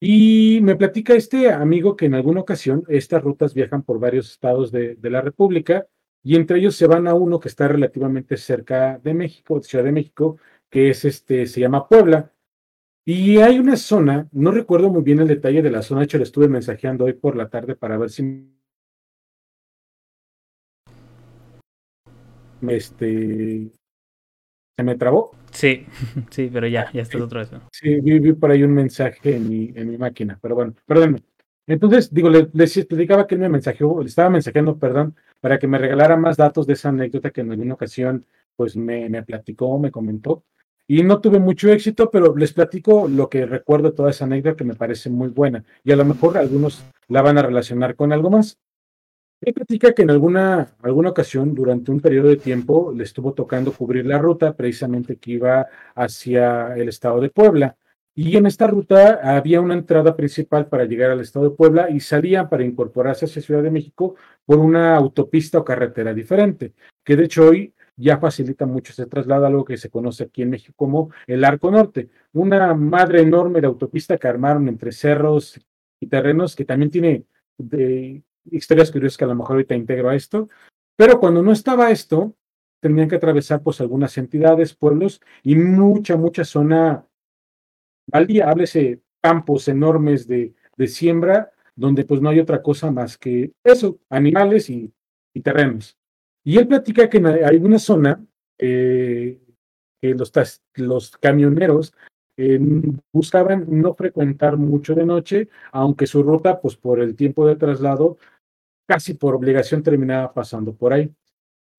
Y 0.02 0.60
me 0.62 0.76
platica 0.76 1.14
este 1.14 1.50
amigo 1.50 1.96
que 1.96 2.08
en 2.08 2.16
alguna 2.16 2.42
ocasión 2.42 2.84
estas 2.90 3.24
rutas 3.24 3.54
viajan 3.54 3.84
por 3.84 3.98
varios 3.98 4.30
estados 4.30 4.72
de, 4.72 4.96
de 4.96 5.10
la 5.10 5.22
República 5.22 5.88
y 6.22 6.36
entre 6.36 6.60
ellos 6.60 6.76
se 6.76 6.88
van 6.88 7.08
a 7.08 7.14
uno 7.14 7.40
que 7.40 7.48
está 7.48 7.68
relativamente 7.70 8.36
cerca 8.36 9.00
de 9.02 9.14
México, 9.14 9.62
Ciudad 9.62 9.86
de 9.86 9.94
México, 9.94 10.38
que 10.70 10.90
es 10.90 11.06
este, 11.06 11.46
se 11.46 11.62
llama 11.62 11.88
Puebla. 11.88 12.34
Y 13.08 13.38
hay 13.38 13.60
una 13.60 13.78
zona, 13.78 14.28
no 14.32 14.50
recuerdo 14.50 14.90
muy 14.90 15.04
bien 15.04 15.20
el 15.20 15.28
detalle 15.28 15.62
de 15.62 15.70
la 15.70 15.84
zona, 15.84 16.00
de 16.00 16.06
hecho 16.06 16.18
le 16.18 16.24
estuve 16.24 16.48
mensajeando 16.48 17.06
hoy 17.06 17.14
por 17.14 17.36
la 17.36 17.50
tarde 17.50 17.76
para 17.76 18.00
ver 18.00 18.10
si 18.10 18.52
este, 22.68 23.70
se 24.76 24.84
me 24.84 24.96
trabó. 24.96 25.36
Sí, 25.52 25.86
sí, 26.32 26.50
pero 26.52 26.68
ya, 26.68 26.92
ya 26.92 27.04
está 27.04 27.24
otro 27.24 27.42
eso. 27.42 27.62
Sí, 27.72 28.00
vi, 28.02 28.34
por 28.34 28.50
ahí 28.50 28.64
un 28.64 28.74
mensaje 28.74 29.36
en 29.36 29.50
mi, 29.50 29.72
en 29.76 29.92
mi 29.92 30.00
máquina, 30.00 30.40
pero 30.42 30.56
bueno, 30.56 30.74
perdónme. 30.88 31.20
Entonces, 31.68 32.12
digo, 32.12 32.30
le, 32.30 32.50
les 32.54 32.76
explicaba 32.78 33.28
que 33.28 33.36
él 33.36 33.42
me 33.42 33.50
mensajeó, 33.50 34.02
le 34.02 34.08
estaba 34.08 34.32
mensajeando, 34.32 34.80
perdón, 34.80 35.16
para 35.42 35.60
que 35.60 35.68
me 35.68 35.78
regalara 35.78 36.18
más 36.18 36.38
datos 36.38 36.66
de 36.66 36.74
esa 36.74 36.90
anécdota 36.90 37.30
que 37.30 37.42
en 37.42 37.52
alguna 37.52 37.76
ocasión, 37.76 38.26
pues 38.56 38.76
me, 38.76 39.10
me 39.10 39.22
platicó, 39.22 39.78
me 39.78 39.92
comentó. 39.92 40.44
Y 40.88 41.04
no 41.04 41.20
tuve 41.20 41.40
mucho 41.40 41.70
éxito, 41.70 42.12
pero 42.12 42.36
les 42.36 42.54
platico 42.54 43.08
lo 43.08 43.28
que 43.28 43.46
recuerdo 43.46 43.94
toda 43.94 44.12
esa 44.12 44.26
anécdota 44.26 44.56
que 44.56 44.64
me 44.64 44.76
parece 44.76 45.10
muy 45.10 45.30
buena. 45.30 45.64
Y 45.84 45.92
a 45.92 45.96
lo 45.96 46.06
mejor 46.06 46.38
algunos 46.38 46.84
la 47.08 47.22
van 47.22 47.38
a 47.38 47.42
relacionar 47.42 47.96
con 47.96 48.14
algo 48.14 48.30
más. 48.30 48.60
Él 49.42 49.54
platica 49.54 49.94
que 49.94 50.04
en 50.04 50.12
alguna, 50.12 50.76
alguna 50.82 51.10
ocasión, 51.10 51.54
durante 51.54 51.92
un 51.92 52.00
periodo 52.00 52.30
de 52.30 52.38
tiempo, 52.38 52.94
le 52.96 53.04
estuvo 53.04 53.34
tocando 53.34 53.74
cubrir 53.74 54.06
la 54.06 54.18
ruta 54.18 54.54
precisamente 54.56 55.18
que 55.18 55.32
iba 55.32 55.68
hacia 55.94 56.76
el 56.76 56.90
estado 56.90 57.20
de 57.20 57.30
Puebla. 57.30 57.76
Y 58.18 58.38
en 58.38 58.46
esta 58.46 58.66
ruta 58.66 59.20
había 59.22 59.60
una 59.60 59.74
entrada 59.74 60.16
principal 60.16 60.68
para 60.68 60.86
llegar 60.86 61.12
al 61.12 61.20
estado 61.20 61.50
de 61.50 61.56
Puebla 61.56 61.90
y 61.90 62.00
salían 62.00 62.48
para 62.48 62.64
incorporarse 62.64 63.26
hacia 63.26 63.42
Ciudad 63.42 63.62
de 63.62 63.72
México 63.72 64.16
por 64.46 64.60
una 64.60 64.96
autopista 64.96 65.60
o 65.60 65.66
carretera 65.66 66.14
diferente, 66.14 66.74
que 67.04 67.18
de 67.18 67.26
hecho 67.26 67.50
hoy 67.50 67.75
ya 67.98 68.18
facilita 68.18 68.66
mucho 68.66 68.92
ese 68.92 69.06
traslado, 69.06 69.46
algo 69.46 69.66
que 69.66 69.78
se 69.78 69.90
conoce 69.90 70.26
aquí 70.26 70.42
en 70.42 70.50
México 70.50 70.74
como 70.76 71.12
el 71.28 71.44
Arco 71.44 71.72
Norte, 71.72 72.10
una 72.34 72.74
madre 72.74 73.22
enorme 73.22 73.62
de 73.62 73.68
autopista 73.68 74.18
que 74.18 74.28
armaron 74.28 74.68
entre 74.68 74.92
cerros 74.92 75.60
y 76.00 76.08
terrenos 76.08 76.56
que 76.56 76.66
también 76.66 76.92
tiene 76.92 77.26
de 77.58 78.24
historias 78.52 78.92
curiosas 78.92 79.18
que 79.18 79.24
a 79.24 79.28
lo 79.28 79.36
mejor 79.36 79.54
ahorita 79.54 79.76
integro 79.76 80.10
a 80.10 80.16
esto, 80.16 80.50
pero 80.96 81.20
cuando 81.20 81.42
no 81.42 81.52
estaba 81.52 81.92
esto, 81.92 82.36
tenían 82.82 83.10
que 83.10 83.16
atravesar 83.16 83.64
pues 83.64 83.82
algunas 83.82 84.18
entidades, 84.18 84.76
pueblos 84.76 85.22
y 85.42 85.56
mucha, 85.56 86.18
mucha 86.18 86.44
zona 86.44 87.08
al 88.12 88.28
día, 88.28 88.50
háblese 88.50 89.02
campos 89.22 89.68
enormes 89.68 90.28
de, 90.28 90.54
de, 90.78 90.88
siembra, 90.88 91.52
donde 91.76 92.06
pues 92.06 92.22
no 92.22 92.30
hay 92.30 92.40
otra 92.40 92.62
cosa 92.62 92.92
más 92.92 93.18
que 93.18 93.54
eso, 93.64 94.00
animales 94.10 94.70
y, 94.70 94.94
y 95.34 95.42
terrenos. 95.42 95.98
Y 96.46 96.60
él 96.60 96.68
platica 96.68 97.10
que 97.10 97.18
hay 97.44 97.58
una 97.58 97.80
zona 97.80 98.24
eh, 98.60 99.42
que 100.00 100.14
los, 100.14 100.32
los 100.76 101.18
camioneros 101.18 101.94
eh, 102.38 102.60
buscaban 103.12 103.66
no 103.68 103.96
frecuentar 103.96 104.56
mucho 104.56 104.94
de 104.94 105.06
noche, 105.06 105.50
aunque 105.72 106.06
su 106.06 106.22
ruta, 106.22 106.62
pues 106.62 106.76
por 106.76 107.00
el 107.00 107.16
tiempo 107.16 107.48
de 107.48 107.56
traslado, 107.56 108.18
casi 108.88 109.16
por 109.16 109.34
obligación 109.34 109.82
terminaba 109.82 110.34
pasando 110.34 110.74
por 110.76 110.94
ahí. 110.94 111.12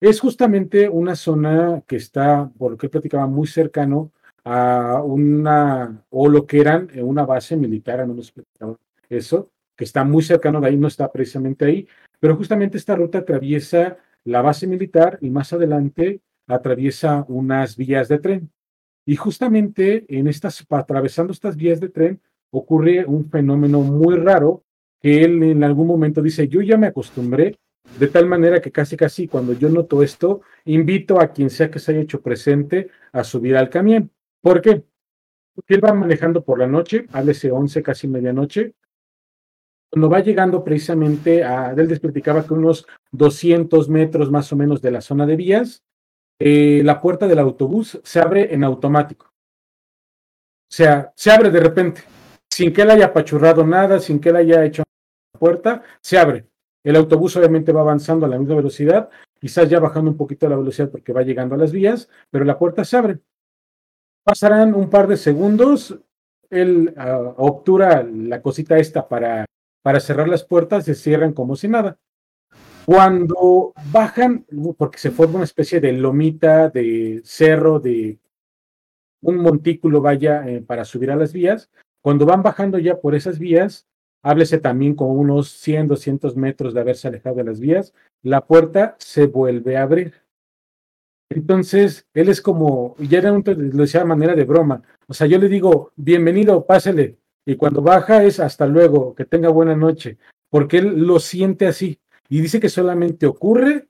Es 0.01 0.19
justamente 0.19 0.89
una 0.89 1.15
zona 1.15 1.81
que 1.87 1.95
está, 1.95 2.51
por 2.57 2.71
lo 2.71 2.77
que 2.77 2.89
platicaba, 2.89 3.25
muy 3.25 3.47
cercano 3.47 4.11
a 4.43 5.01
una, 5.01 6.03
o 6.09 6.27
lo 6.27 6.45
que 6.45 6.59
eran 6.59 6.89
eh, 6.93 7.01
una 7.01 7.25
base 7.25 7.55
militar, 7.55 8.05
no 8.05 8.13
me 8.13 8.19
explicaba 8.19 8.75
eso, 9.09 9.49
que 9.77 9.85
está 9.85 10.03
muy 10.03 10.23
cercano 10.23 10.59
de 10.59 10.67
ahí, 10.67 10.77
no 10.77 10.87
está 10.87 11.09
precisamente 11.09 11.63
ahí, 11.63 11.87
pero 12.19 12.35
justamente 12.35 12.77
esta 12.77 12.95
ruta 12.95 13.19
atraviesa 13.19 13.97
la 14.27 14.41
base 14.41 14.67
militar 14.67 15.17
y 15.21 15.29
más 15.29 15.53
adelante 15.53 16.19
atraviesa 16.47 17.25
unas 17.29 17.77
vías 17.77 18.09
de 18.09 18.19
tren. 18.19 18.51
Y 19.05 19.15
justamente 19.15 20.05
en 20.09 20.27
estas, 20.27 20.65
atravesando 20.69 21.31
estas 21.31 21.55
vías 21.55 21.79
de 21.79 21.87
tren, 21.87 22.21
ocurre 22.51 23.05
un 23.05 23.29
fenómeno 23.29 23.79
muy 23.79 24.15
raro 24.15 24.65
que 25.01 25.23
él 25.23 25.41
en 25.43 25.63
algún 25.63 25.87
momento 25.87 26.21
dice, 26.21 26.49
yo 26.49 26.61
ya 26.61 26.77
me 26.77 26.87
acostumbré, 26.87 27.57
de 27.97 28.07
tal 28.07 28.25
manera 28.25 28.61
que 28.61 28.69
casi 28.71 28.97
casi 28.97 29.29
cuando 29.29 29.53
yo 29.53 29.69
noto 29.69 30.03
esto, 30.03 30.41
invito 30.65 31.21
a 31.21 31.31
quien 31.31 31.49
sea 31.49 31.71
que 31.71 31.79
se 31.79 31.91
haya 31.91 32.01
hecho 32.01 32.21
presente 32.21 32.89
a 33.13 33.23
subir 33.23 33.55
al 33.55 33.69
camión. 33.69 34.11
¿Por 34.41 34.61
qué? 34.61 34.83
Porque 35.55 35.75
él 35.75 35.85
va 35.85 35.93
manejando 35.93 36.43
por 36.43 36.59
la 36.59 36.67
noche, 36.67 37.05
háblese 37.13 37.49
11, 37.49 37.81
casi 37.81 38.09
medianoche. 38.09 38.73
Cuando 39.97 40.11
va 40.11 40.19
llegando 40.19 40.63
precisamente 40.63 41.43
a, 41.43 41.71
él 41.71 41.87
les 41.87 41.99
que 41.99 42.53
unos 42.53 42.85
200 43.13 43.89
metros 43.89 44.29
más 44.29 44.53
o 44.53 44.55
menos 44.55 44.79
de 44.79 44.91
la 44.91 45.01
zona 45.01 45.25
de 45.25 45.35
vías, 45.35 45.81
eh, 46.39 46.83
la 46.83 47.01
puerta 47.01 47.27
del 47.27 47.39
autobús 47.39 47.99
se 48.03 48.19
abre 48.19 48.53
en 48.53 48.63
automático. 48.63 49.25
O 49.25 50.69
sea, 50.69 51.11
se 51.15 51.31
abre 51.31 51.49
de 51.49 51.59
repente, 51.61 52.03
sin 52.47 52.71
que 52.71 52.83
él 52.83 52.91
haya 52.91 53.07
apachurrado 53.07 53.65
nada, 53.65 53.99
sin 53.99 54.19
que 54.19 54.29
él 54.29 54.35
haya 54.35 54.63
hecho 54.65 54.83
la 55.33 55.39
puerta, 55.39 55.81
se 55.99 56.19
abre. 56.19 56.45
El 56.83 56.95
autobús 56.95 57.35
obviamente 57.35 57.71
va 57.71 57.81
avanzando 57.81 58.27
a 58.27 58.29
la 58.29 58.37
misma 58.37 58.53
velocidad, 58.53 59.09
quizás 59.39 59.67
ya 59.67 59.79
bajando 59.79 60.11
un 60.11 60.17
poquito 60.17 60.47
la 60.47 60.57
velocidad 60.57 60.91
porque 60.91 61.11
va 61.11 61.23
llegando 61.23 61.55
a 61.55 61.57
las 61.57 61.71
vías, 61.71 62.07
pero 62.29 62.45
la 62.45 62.59
puerta 62.59 62.85
se 62.85 62.97
abre. 62.97 63.19
Pasarán 64.23 64.75
un 64.75 64.91
par 64.91 65.07
de 65.07 65.17
segundos, 65.17 65.97
él 66.51 66.93
uh, 66.95 67.33
obtura 67.43 68.03
la 68.03 68.43
cosita 68.43 68.77
esta 68.77 69.07
para, 69.07 69.47
para 69.87 70.01
cerrar 70.01 70.27
las 70.27 70.43
puertas, 70.43 70.83
se 70.83 70.95
cierran 70.95 71.31
como 71.31 71.55
si 71.55 71.69
nada. 71.69 71.97
Cuando 72.85 73.71
bajan, 73.89 74.45
porque 74.77 74.97
se 74.97 75.11
forma 75.11 75.35
una 75.35 75.45
especie 75.45 75.79
de 75.79 75.93
lomita, 75.93 76.67
de 76.67 77.21
cerro, 77.23 77.79
de 77.79 78.19
un 79.21 79.37
montículo, 79.37 80.01
vaya, 80.01 80.45
eh, 80.45 80.59
para 80.59 80.83
subir 80.83 81.09
a 81.09 81.15
las 81.15 81.31
vías, 81.31 81.71
cuando 82.01 82.25
van 82.25 82.43
bajando 82.43 82.79
ya 82.79 82.99
por 82.99 83.15
esas 83.15 83.39
vías, 83.39 83.87
háblese 84.23 84.57
también 84.57 84.93
con 84.93 85.09
unos 85.17 85.51
100, 85.51 85.87
200 85.87 86.35
metros 86.35 86.73
de 86.73 86.81
haberse 86.81 87.07
alejado 87.07 87.37
de 87.37 87.45
las 87.45 87.61
vías, 87.61 87.93
la 88.23 88.45
puerta 88.45 88.97
se 88.99 89.27
vuelve 89.27 89.77
a 89.77 89.83
abrir. 89.83 90.15
Entonces, 91.29 92.05
él 92.13 92.27
es 92.27 92.41
como, 92.41 92.97
ya 92.99 93.19
era 93.19 93.31
un, 93.31 93.41
lo 93.45 93.83
decía 93.83 94.01
de 94.01 94.05
manera 94.05 94.35
de 94.35 94.43
broma. 94.43 94.83
O 95.07 95.13
sea, 95.13 95.27
yo 95.27 95.39
le 95.39 95.47
digo, 95.47 95.93
bienvenido, 95.95 96.65
pásele. 96.65 97.19
Y 97.47 97.55
cuando 97.55 97.81
baja 97.81 98.25
es 98.25 98.41
hasta 98.41 98.67
luego, 98.67 99.15
que 99.15 99.23
tenga 99.23 99.47
buena 99.47 99.73
noche, 99.73 100.17
porque 100.49 100.79
él 100.79 101.07
lo 101.07 101.17
siente 101.17 101.65
así. 101.65 101.97
Y 102.27 102.41
dice 102.41 102.59
que 102.59 102.67
solamente 102.67 103.25
ocurre 103.25 103.87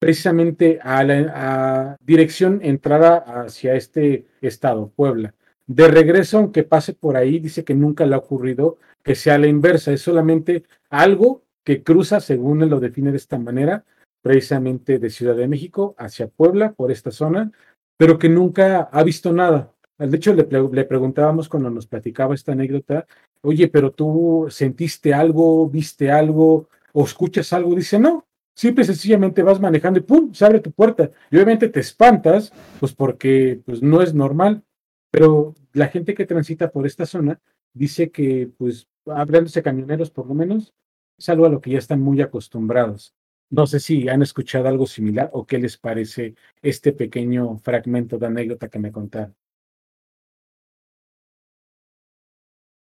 precisamente 0.00 0.80
a 0.82 1.04
la 1.04 1.96
dirección 2.00 2.58
entrada 2.60 3.18
hacia 3.18 3.76
este 3.76 4.26
estado, 4.40 4.90
Puebla. 4.96 5.32
De 5.68 5.86
regreso, 5.86 6.38
aunque 6.38 6.64
pase 6.64 6.92
por 6.92 7.16
ahí, 7.16 7.38
dice 7.38 7.62
que 7.62 7.76
nunca 7.76 8.04
le 8.04 8.16
ha 8.16 8.18
ocurrido 8.18 8.78
que 9.04 9.14
sea 9.14 9.38
la 9.38 9.46
inversa, 9.46 9.92
es 9.92 10.02
solamente 10.02 10.64
algo 10.90 11.44
que 11.62 11.84
cruza, 11.84 12.18
según 12.18 12.62
él 12.62 12.70
lo 12.70 12.80
define 12.80 13.12
de 13.12 13.18
esta 13.18 13.38
manera, 13.38 13.84
precisamente 14.22 14.98
de 14.98 15.10
Ciudad 15.10 15.36
de 15.36 15.46
México 15.46 15.94
hacia 15.98 16.26
Puebla, 16.26 16.72
por 16.72 16.90
esta 16.90 17.12
zona, 17.12 17.52
pero 17.96 18.18
que 18.18 18.28
nunca 18.28 18.88
ha 18.90 19.04
visto 19.04 19.32
nada. 19.32 19.72
De 19.98 20.16
hecho, 20.16 20.32
le, 20.32 20.44
preguntábamos 20.84 21.48
cuando 21.48 21.70
nos 21.70 21.86
platicaba 21.88 22.34
esta 22.34 22.52
anécdota, 22.52 23.06
oye, 23.42 23.68
pero 23.68 23.90
tú 23.90 24.46
sentiste 24.48 25.12
algo, 25.12 25.68
viste 25.68 26.10
algo 26.10 26.68
o 26.92 27.04
escuchas 27.04 27.52
algo, 27.52 27.74
dice, 27.74 27.98
no, 27.98 28.24
simple 28.54 28.82
y 28.84 28.86
sencillamente 28.86 29.42
vas 29.42 29.60
manejando 29.60 29.98
y 29.98 30.02
¡pum! 30.02 30.32
se 30.32 30.44
abre 30.44 30.60
tu 30.60 30.70
puerta. 30.70 31.10
Y 31.30 31.36
obviamente 31.36 31.68
te 31.68 31.80
espantas, 31.80 32.52
pues 32.78 32.94
porque 32.94 33.60
pues, 33.66 33.82
no 33.82 34.00
es 34.00 34.14
normal, 34.14 34.62
pero 35.10 35.54
la 35.72 35.88
gente 35.88 36.14
que 36.14 36.26
transita 36.26 36.70
por 36.70 36.86
esta 36.86 37.04
zona 37.04 37.40
dice 37.72 38.10
que, 38.10 38.50
pues, 38.56 38.86
hablándose 39.06 39.62
camioneros 39.62 40.10
por 40.10 40.26
lo 40.26 40.34
menos, 40.34 40.74
es 41.18 41.28
algo 41.28 41.46
a 41.46 41.48
lo 41.48 41.60
que 41.60 41.70
ya 41.70 41.78
están 41.78 42.00
muy 42.00 42.20
acostumbrados. 42.20 43.14
No 43.50 43.66
sé 43.66 43.80
si 43.80 44.08
han 44.08 44.22
escuchado 44.22 44.68
algo 44.68 44.86
similar 44.86 45.30
o 45.32 45.46
qué 45.46 45.58
les 45.58 45.76
parece 45.76 46.34
este 46.62 46.92
pequeño 46.92 47.58
fragmento 47.58 48.18
de 48.18 48.26
anécdota 48.26 48.68
que 48.68 48.78
me 48.78 48.92
contaron. 48.92 49.34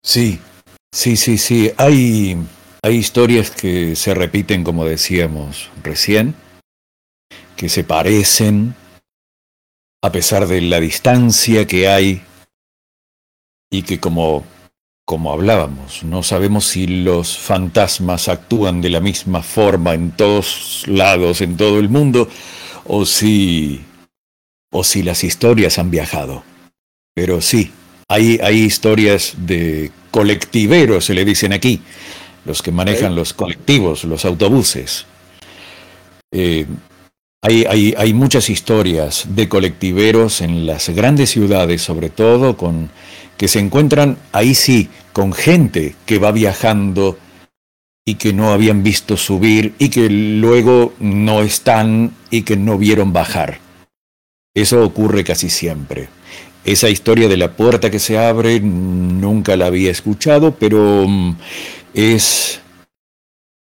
Sí, 0.05 0.39
sí, 0.93 1.17
sí, 1.17 1.39
sí. 1.39 1.73
Hay, 1.79 2.37
hay 2.83 2.97
historias 2.97 3.51
que 3.51 3.97
se 3.97 4.15
repiten, 4.15 4.63
como 4.63 4.85
decíamos 4.85 5.71
recién, 5.83 6.35
que 7.57 7.69
se 7.69 7.85
parecen 7.85 8.75
a 10.03 10.13
pesar 10.13 10.47
de 10.47 10.61
la 10.61 10.81
distancia 10.81 11.67
que 11.67 11.89
hay 11.89 12.23
y 13.73 13.83
que 13.83 13.99
como 13.99 14.45
como 15.07 15.33
hablábamos, 15.33 16.03
no 16.03 16.23
sabemos 16.23 16.65
si 16.65 16.87
los 16.87 17.37
fantasmas 17.37 18.29
actúan 18.29 18.81
de 18.81 18.89
la 18.89 19.01
misma 19.01 19.43
forma 19.43 19.93
en 19.93 20.13
todos 20.13 20.85
lados, 20.87 21.43
en 21.43 21.59
todo 21.59 21.79
el 21.79 21.91
mundo, 21.91 22.29
o 22.87 23.05
si, 23.05 23.85
o 24.73 24.83
si 24.83 25.03
las 25.03 25.23
historias 25.23 25.79
han 25.79 25.91
viajado. 25.91 26.43
Pero 27.15 27.43
sí, 27.43 27.71
hay, 28.09 28.39
hay 28.43 28.61
historias 28.61 29.35
de 29.39 29.91
colectiveros, 30.11 31.07
se 31.07 31.15
le 31.15 31.25
dicen 31.25 31.53
aquí, 31.53 31.83
los 32.45 32.63
que 32.63 32.73
manejan 32.73 33.15
los 33.15 33.33
colectivos, 33.33 34.05
los 34.05 34.25
autobuses. 34.25 35.07
Eh, 36.33 36.67
hay, 37.43 37.65
hay, 37.69 37.95
hay 37.97 38.15
muchas 38.15 38.49
historias 38.49 39.27
de 39.29 39.49
colectiveros 39.49 40.41
en 40.41 40.67
las 40.67 40.89
grandes 40.91 41.31
ciudades, 41.31 41.83
sobre 41.83 42.11
todo 42.11 42.57
con 42.57 42.91
que 43.37 43.49
se 43.49 43.59
encuentran 43.59 44.17
ahí 44.33 44.55
sí 44.55 44.89
con 45.13 45.33
gente 45.33 45.95
que 46.07 46.19
va 46.19 46.33
viajando 46.33 47.19
y 48.07 48.17
que 48.17 48.33
no 48.33 48.53
habían 48.53 48.83
visto 48.83 49.17
subir 49.17 49.75
y 49.79 49.89
que 49.89 50.09
luego 50.11 50.93
no 51.01 51.43
están 51.43 52.15
y 52.31 52.43
que 52.43 52.57
no 52.57 52.79
vieron 52.79 53.13
bajar. 53.13 53.59
Eso 54.55 54.85
ocurre 54.85 55.25
casi 55.25 55.51
siempre. 55.51 56.09
Esa 56.65 56.89
historia 56.89 57.29
de 57.29 57.37
la 57.37 57.53
puerta 57.53 57.91
que 57.91 57.99
se 57.99 58.19
abre 58.19 58.59
nunca 58.61 59.57
la 59.57 59.67
había 59.67 59.91
escuchado, 59.91 60.55
pero 60.55 61.07
mm, 61.07 61.37
es, 61.93 62.61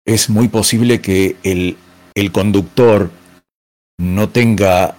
es 0.05 0.29
muy 0.29 0.49
posible 0.49 0.99
que 0.99 1.37
el, 1.43 1.77
el 2.15 2.31
conductor 2.31 3.11
no 3.97 4.29
tenga 4.29 4.95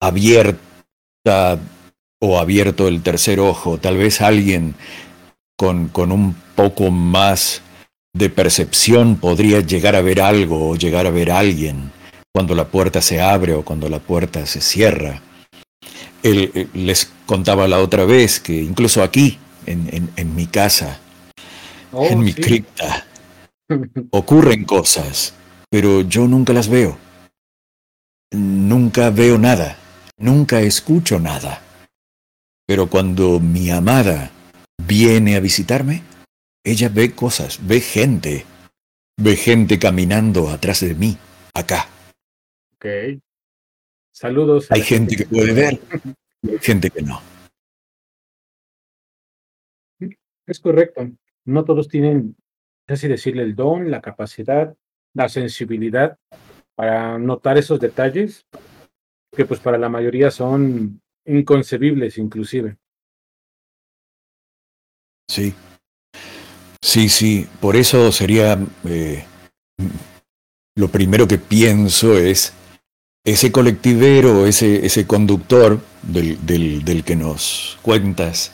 abierta 0.00 1.58
o 2.20 2.38
abierto 2.38 2.88
el 2.88 3.02
tercer 3.02 3.40
ojo, 3.40 3.78
tal 3.78 3.96
vez 3.98 4.20
alguien 4.20 4.74
con, 5.56 5.88
con 5.88 6.10
un 6.10 6.34
poco 6.54 6.90
más 6.90 7.62
de 8.12 8.30
percepción 8.30 9.16
podría 9.16 9.60
llegar 9.60 9.94
a 9.94 10.00
ver 10.00 10.20
algo 10.20 10.70
o 10.70 10.76
llegar 10.76 11.06
a 11.06 11.10
ver 11.10 11.30
a 11.30 11.38
alguien 11.38 11.92
cuando 12.32 12.54
la 12.54 12.66
puerta 12.66 13.00
se 13.00 13.20
abre 13.20 13.54
o 13.54 13.62
cuando 13.62 13.88
la 13.88 13.98
puerta 13.98 14.46
se 14.46 14.60
cierra. 14.60 15.22
Él, 16.26 16.50
eh, 16.54 16.66
les 16.74 17.12
contaba 17.24 17.68
la 17.68 17.78
otra 17.78 18.04
vez 18.04 18.40
que 18.40 18.60
incluso 18.60 19.02
aquí, 19.02 19.38
en, 19.64 20.34
mi 20.34 20.46
casa, 20.46 20.98
oh, 21.92 22.04
en 22.04 22.18
mi 22.20 22.34
cripta, 22.34 23.06
ocurren 24.10 24.64
cosas, 24.64 25.34
pero 25.70 26.00
yo 26.02 26.26
nunca 26.26 26.52
las 26.52 26.68
veo. 26.68 26.98
Nunca 28.32 29.10
veo 29.10 29.38
nada, 29.38 29.78
nunca 30.18 30.60
escucho 30.62 31.20
nada. 31.20 31.62
Pero 32.66 32.88
cuando 32.88 33.38
mi 33.38 33.70
amada 33.70 34.32
viene 34.84 35.36
a 35.36 35.40
visitarme, 35.40 36.02
ella 36.64 36.88
ve 36.88 37.12
cosas, 37.12 37.60
ve 37.62 37.80
gente, 37.80 38.44
ve 39.16 39.36
gente 39.36 39.78
caminando 39.78 40.48
atrás 40.48 40.80
de 40.80 40.94
mí, 40.94 41.16
acá. 41.54 41.88
Saludos. 44.16 44.70
Hay 44.70 44.80
gente 44.80 45.16
que 45.16 45.26
puede 45.26 45.52
ver, 45.52 45.80
hay 46.42 46.58
gente 46.60 46.90
que 46.90 47.02
no. 47.02 47.20
Es 50.46 50.60
correcto. 50.60 51.10
No 51.44 51.64
todos 51.64 51.88
tienen, 51.88 52.36
así 52.86 53.08
decirle, 53.08 53.42
el 53.42 53.54
don, 53.54 53.90
la 53.90 54.00
capacidad, 54.00 54.74
la 55.12 55.28
sensibilidad 55.28 56.18
para 56.74 57.18
notar 57.18 57.58
esos 57.58 57.78
detalles 57.78 58.46
que 59.34 59.44
pues 59.44 59.60
para 59.60 59.76
la 59.76 59.88
mayoría 59.88 60.30
son 60.30 61.02
inconcebibles 61.26 62.16
inclusive. 62.16 62.78
Sí, 65.28 65.54
Sí, 66.86 67.08
sí, 67.08 67.48
por 67.60 67.74
eso 67.74 68.12
sería 68.12 68.56
eh, 68.84 69.24
lo 70.76 70.88
primero 70.88 71.26
que 71.26 71.36
pienso 71.36 72.16
es 72.16 72.54
ese 73.26 73.50
colectivero, 73.50 74.46
ese, 74.46 74.86
ese 74.86 75.06
conductor 75.06 75.80
del, 76.02 76.46
del, 76.46 76.84
del, 76.84 77.02
que 77.02 77.16
nos 77.16 77.76
cuentas, 77.82 78.52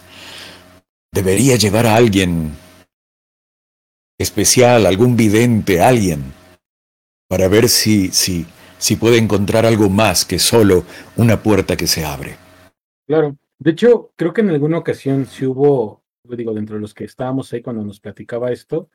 debería 1.13 1.57
llevar 1.57 1.87
a 1.87 1.95
alguien 1.95 2.53
especial, 4.19 4.87
algún 4.87 5.15
vidente, 5.15 5.83
alguien, 5.83 6.33
para 7.29 7.49
ver 7.49 7.69
si, 7.69 8.09
si, 8.09 8.47
si 8.79 8.97
puede 8.97 9.19
encontrar 9.19 9.67
algo 9.67 9.91
más 9.91 10.25
que 10.25 10.39
solo 10.39 10.85
una 11.17 11.43
puerta 11.43 11.77
que 11.77 11.87
se 11.87 12.07
abre. 12.07 12.37
Claro, 13.07 13.37
de 13.59 13.71
hecho, 13.73 14.13
creo 14.17 14.33
que 14.33 14.41
en 14.41 14.51
alguna 14.51 14.79
ocasión 14.79 15.27
sí 15.27 15.45
hubo 15.45 16.03
digo, 16.25 16.55
dentro 16.55 16.77
de 16.77 16.81
los 16.81 16.95
que 16.95 17.05
estábamos 17.05 17.53
ahí 17.53 17.61
cuando 17.61 17.85
nos 17.85 18.01
platicaba 18.01 18.53
esto, 18.53 18.89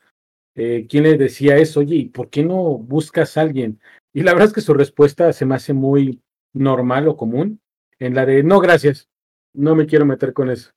eh, 0.55 0.87
¿quién 0.89 1.03
le 1.03 1.17
decía 1.17 1.57
eso? 1.57 1.81
Oye, 1.81 1.95
¿y 1.95 2.05
por 2.05 2.31
qué 2.31 2.43
no 2.43 2.79
buscas 2.79 3.37
a 3.37 3.41
alguien? 3.41 3.79
Y 4.17 4.23
la 4.23 4.33
verdad 4.33 4.47
es 4.47 4.53
que 4.53 4.61
su 4.61 4.73
respuesta 4.73 5.31
se 5.31 5.45
me 5.45 5.53
hace 5.53 5.73
muy 5.73 6.23
normal 6.51 7.07
o 7.07 7.15
común, 7.15 7.61
en 7.99 8.15
la 8.15 8.25
de, 8.25 8.41
no, 8.41 8.59
gracias, 8.59 9.09
no 9.53 9.75
me 9.75 9.85
quiero 9.85 10.07
meter 10.07 10.33
con 10.33 10.49
eso. 10.49 10.71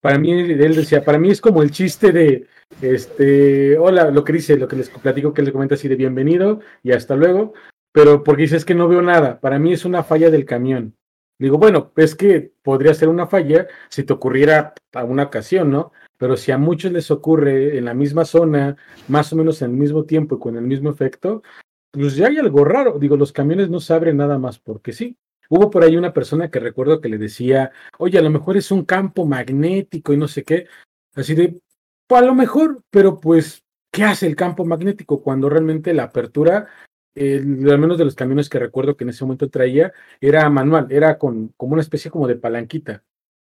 Para 0.00 0.18
mí, 0.18 0.32
él 0.32 0.74
decía, 0.74 1.04
para 1.04 1.18
mí 1.18 1.30
es 1.30 1.42
como 1.42 1.62
el 1.62 1.72
chiste 1.72 2.10
de, 2.10 2.46
este, 2.80 3.76
hola, 3.76 4.10
lo 4.10 4.24
que 4.24 4.32
dice, 4.32 4.56
lo 4.56 4.66
que 4.66 4.76
les 4.76 4.88
platico 4.88 5.34
que 5.34 5.42
le 5.42 5.52
comenta 5.52 5.74
así 5.74 5.88
de 5.88 5.96
bienvenido 5.96 6.60
y 6.82 6.92
hasta 6.92 7.16
luego, 7.16 7.52
pero 7.92 8.24
porque 8.24 8.44
dices 8.44 8.64
que 8.64 8.74
no 8.74 8.88
veo 8.88 9.02
nada, 9.02 9.40
para 9.40 9.58
mí 9.58 9.74
es 9.74 9.84
una 9.84 10.02
falla 10.02 10.30
del 10.30 10.46
camión. 10.46 10.96
Digo, 11.38 11.58
bueno, 11.58 11.92
es 11.96 12.14
que 12.14 12.54
podría 12.62 12.94
ser 12.94 13.10
una 13.10 13.26
falla 13.26 13.66
si 13.90 14.04
te 14.04 14.14
ocurriera 14.14 14.72
a 14.94 15.04
una 15.04 15.24
ocasión, 15.24 15.70
¿no? 15.70 15.92
Pero 16.16 16.38
si 16.38 16.50
a 16.50 16.56
muchos 16.56 16.92
les 16.92 17.10
ocurre 17.10 17.76
en 17.76 17.84
la 17.84 17.92
misma 17.92 18.24
zona, 18.24 18.78
más 19.06 19.34
o 19.34 19.36
menos 19.36 19.60
en 19.60 19.72
el 19.72 19.76
mismo 19.76 20.04
tiempo 20.04 20.36
y 20.36 20.38
con 20.38 20.56
el 20.56 20.62
mismo 20.62 20.88
efecto, 20.88 21.42
pues 21.90 22.16
ya 22.16 22.28
hay 22.28 22.38
algo 22.38 22.64
raro. 22.64 22.98
Digo, 22.98 23.16
los 23.16 23.32
camiones 23.32 23.70
no 23.70 23.80
se 23.80 23.92
abren 23.92 24.16
nada 24.16 24.38
más 24.38 24.58
porque 24.58 24.92
sí. 24.92 25.16
Hubo 25.48 25.70
por 25.70 25.82
ahí 25.82 25.96
una 25.96 26.12
persona 26.12 26.50
que 26.50 26.60
recuerdo 26.60 27.00
que 27.00 27.08
le 27.08 27.18
decía, 27.18 27.72
oye, 27.98 28.18
a 28.18 28.22
lo 28.22 28.30
mejor 28.30 28.56
es 28.56 28.70
un 28.70 28.84
campo 28.84 29.26
magnético 29.26 30.12
y 30.12 30.16
no 30.16 30.28
sé 30.28 30.44
qué. 30.44 30.66
Así 31.14 31.34
de, 31.34 31.60
pues 32.06 32.22
a 32.22 32.24
lo 32.24 32.34
mejor, 32.34 32.82
pero 32.90 33.18
pues, 33.18 33.64
¿qué 33.90 34.04
hace 34.04 34.26
el 34.26 34.36
campo 34.36 34.64
magnético 34.64 35.22
cuando 35.22 35.48
realmente 35.48 35.92
la 35.92 36.04
apertura 36.04 36.68
al 37.16 37.78
menos 37.78 37.98
de 37.98 38.04
los 38.04 38.14
camiones 38.14 38.48
que 38.48 38.58
recuerdo 38.58 38.96
que 38.96 39.04
en 39.04 39.10
ese 39.10 39.24
momento 39.24 39.50
traía, 39.50 39.92
era 40.20 40.48
manual, 40.48 40.86
era 40.90 41.18
con 41.18 41.48
como 41.56 41.72
una 41.72 41.82
especie 41.82 42.10
como 42.10 42.28
de 42.28 42.36
palanquita. 42.36 43.04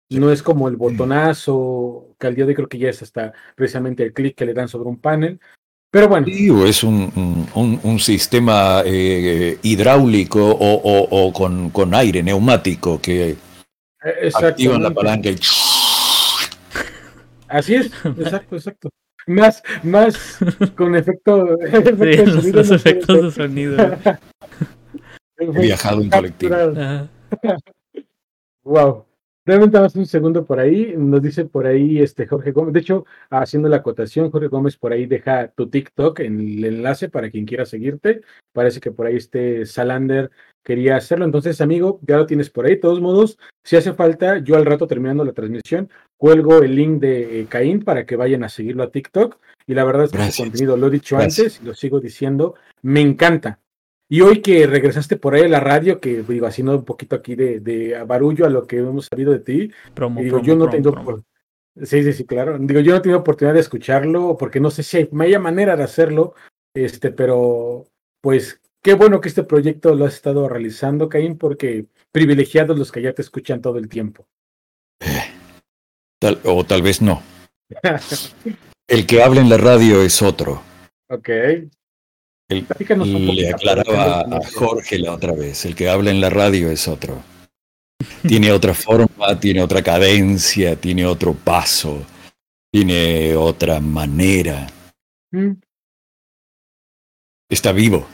No 0.10 0.32
es 0.32 0.43
como 0.43 0.67
el 0.67 0.75
botonazo, 0.75 2.15
que 2.19 2.27
al 2.27 2.36
día 2.36 2.45
de 2.45 2.49
hoy 2.49 2.56
creo 2.56 2.67
que 2.67 2.77
ya 2.80 2.89
es 2.89 3.01
hasta 3.01 3.34
precisamente 3.56 4.04
el 4.04 4.13
clic 4.13 4.36
que 4.36 4.45
le 4.45 4.54
dan 4.54 4.67
sobre 4.67 4.89
un 4.89 4.99
panel. 4.99 5.39
Pero 5.91 6.08
bueno. 6.08 6.25
Es 6.65 6.84
un, 6.84 7.47
un, 7.54 7.99
sistema 7.99 8.82
eh, 8.86 9.60
hidráulico 9.62 10.39
o, 10.39 11.08
o, 11.10 11.34
con, 11.34 11.69
con, 11.69 11.93
aire 11.93 12.23
neumático 12.23 13.01
que 13.01 13.36
activa 14.34 14.80
la 14.80 14.91
palanca 14.91 15.30
y... 15.30 15.36
Así 17.49 17.75
es, 17.75 17.91
exacto, 18.06 18.56
exacto 18.56 18.89
más, 19.27 19.63
más 19.84 20.38
con 20.75 20.95
efecto, 20.95 21.45
los, 22.54 22.71
efectos 22.71 23.23
de 23.23 23.32
sonido. 23.32 23.77
He 25.38 25.45
viajado 25.45 26.01
en 26.01 26.10
colectivo. 26.10 26.56
wow. 28.63 29.06
Realmente 29.43 29.80
más 29.80 29.95
un 29.95 30.06
segundo 30.06 30.45
por 30.45 30.60
ahí, 30.60 30.93
nos 30.95 31.21
dice 31.21 31.45
por 31.45 31.65
ahí 31.65 31.99
este 31.99 32.27
Jorge 32.27 32.51
Gómez, 32.51 32.73
de 32.73 32.80
hecho, 32.82 33.06
haciendo 33.32 33.69
la 33.69 33.77
acotación, 33.77 34.30
Jorge 34.30 34.49
Gómez 34.49 34.77
por 34.77 34.93
ahí 34.93 35.08
deja 35.08 35.47
tu 35.47 35.67
TikTok 35.67 36.19
en 36.19 36.39
el 36.39 36.63
enlace 36.63 37.10
para 37.10 37.32
quien 37.32 37.45
quiera 37.45 37.65
seguirte. 37.65 38.21
Parece 38.54 38.80
que 38.80 38.91
por 38.91 39.08
ahí 39.08 39.15
este 39.15 39.65
Salander 39.65 40.30
quería 40.63 40.95
hacerlo. 40.95 41.25
Entonces, 41.25 41.60
amigo, 41.60 41.99
ya 42.08 42.17
lo 42.17 42.27
tienes 42.27 42.51
por 42.51 42.65
ahí. 42.65 42.75
De 42.75 42.82
todos 42.82 43.01
modos, 43.01 43.39
si 43.63 43.75
hace 43.77 43.93
falta, 43.93 44.38
yo 44.38 44.56
al 44.56 44.65
rato 44.65 44.86
terminando 44.86 45.25
la 45.25 45.34
transmisión, 45.34 45.89
cuelgo 46.17 46.62
el 46.62 46.75
link 46.75 47.01
de 47.01 47.41
eh, 47.41 47.45
Caín 47.49 47.84
para 47.84 48.06
que 48.06 48.15
vayan 48.15 48.43
a 48.43 48.49
seguirlo 48.49 48.84
a 48.84 48.91
TikTok. 48.91 49.39
Y 49.65 49.73
la 49.73 49.84
verdad 49.84 50.06
es 50.06 50.12
que 50.12 50.32
su 50.32 50.43
contenido, 50.43 50.77
lo 50.77 50.88
he 50.88 50.91
dicho 50.91 51.17
antes 51.17 51.62
y 51.62 51.65
lo 51.65 51.73
sigo 51.73 51.99
diciendo, 51.99 52.56
me 52.84 53.01
encanta. 53.01 53.60
Y 54.12 54.19
hoy 54.19 54.41
que 54.41 54.67
regresaste 54.67 55.15
por 55.15 55.36
ahí 55.36 55.43
a 55.43 55.47
la 55.47 55.62
radio, 55.62 56.02
que 56.02 56.21
digo, 56.24 56.45
haciendo 56.45 56.76
un 56.76 56.84
poquito 56.84 57.15
aquí 57.15 57.34
de, 57.36 57.62
de 57.62 58.04
barullo 58.04 58.45
a 58.45 58.50
lo 58.50 58.67
que 58.67 58.80
hemos 58.80 59.06
sabido 59.06 59.32
de 59.32 59.39
ti, 59.39 59.71
digo, 60.17 60.41
yo 60.41 60.58
no 60.58 60.69
tengo... 60.69 61.24
Sí, 61.82 62.04
sí, 62.04 62.12
sí, 62.12 62.26
claro. 62.26 62.58
Digo, 62.60 62.82
yo 62.82 62.91
no 62.91 62.97
he 62.97 63.02
tenido 63.02 63.21
oportunidad 63.21 63.54
de 63.54 63.62
escucharlo, 63.62 64.36
porque 64.38 64.60
no 64.60 64.69
sé 64.69 64.84
si 64.84 64.97
hay, 64.97 65.10
haya 65.21 65.39
manera 65.39 65.78
de 65.78 65.84
hacerlo, 65.84 66.36
este, 66.76 67.12
pero 67.13 67.86
pues 68.19 68.60
qué 68.84 68.95
bueno 68.95 69.21
que 69.21 69.30
este 69.30 69.43
proyecto 69.43 69.95
lo 69.95 70.04
has 70.04 70.15
estado 70.15 70.50
realizando, 70.50 71.08
Caín, 71.08 71.38
porque 71.38 71.86
privilegiados 72.12 72.78
los 72.78 72.91
que 72.91 73.02
ya 73.02 73.13
te 73.13 73.21
escuchan 73.21 73.62
todo 73.62 73.78
el 73.78 73.88
tiempo. 73.88 74.28
Tal, 76.19 76.38
o 76.43 76.65
tal 76.65 76.82
vez 76.82 77.02
no. 77.02 77.24
el 78.89 79.08
que 79.08 79.24
habla 79.24 79.39
en 79.39 79.47
la 79.47 79.58
radio 79.58 80.02
es 80.02 80.21
otro. 80.21 80.62
Ok. 81.08 81.30
El, 82.51 82.67
le 83.33 83.49
aclaraba 83.49 84.21
a 84.21 84.39
Jorge 84.53 84.99
la 84.99 85.13
otra 85.13 85.31
vez, 85.31 85.65
el 85.65 85.73
que 85.73 85.87
habla 85.87 86.11
en 86.11 86.19
la 86.19 86.29
radio 86.29 86.69
es 86.69 86.85
otro. 86.89 87.23
Tiene 88.27 88.51
otra 88.51 88.73
forma, 88.73 89.39
tiene 89.39 89.61
otra 89.61 89.81
cadencia, 89.81 90.75
tiene 90.75 91.05
otro 91.05 91.33
paso, 91.33 92.05
tiene 92.69 93.37
otra 93.37 93.79
manera. 93.79 94.67
Mm. 95.31 95.53
Está 97.49 97.71
vivo. 97.71 98.05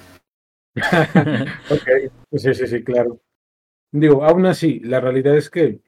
ok, 0.75 1.89
sí, 2.33 2.53
sí, 2.53 2.67
sí, 2.67 2.83
claro. 2.83 3.19
Digo, 3.91 4.23
aún 4.23 4.45
así, 4.45 4.79
la 4.81 4.99
realidad 4.99 5.35
es 5.35 5.49
que, 5.49 5.79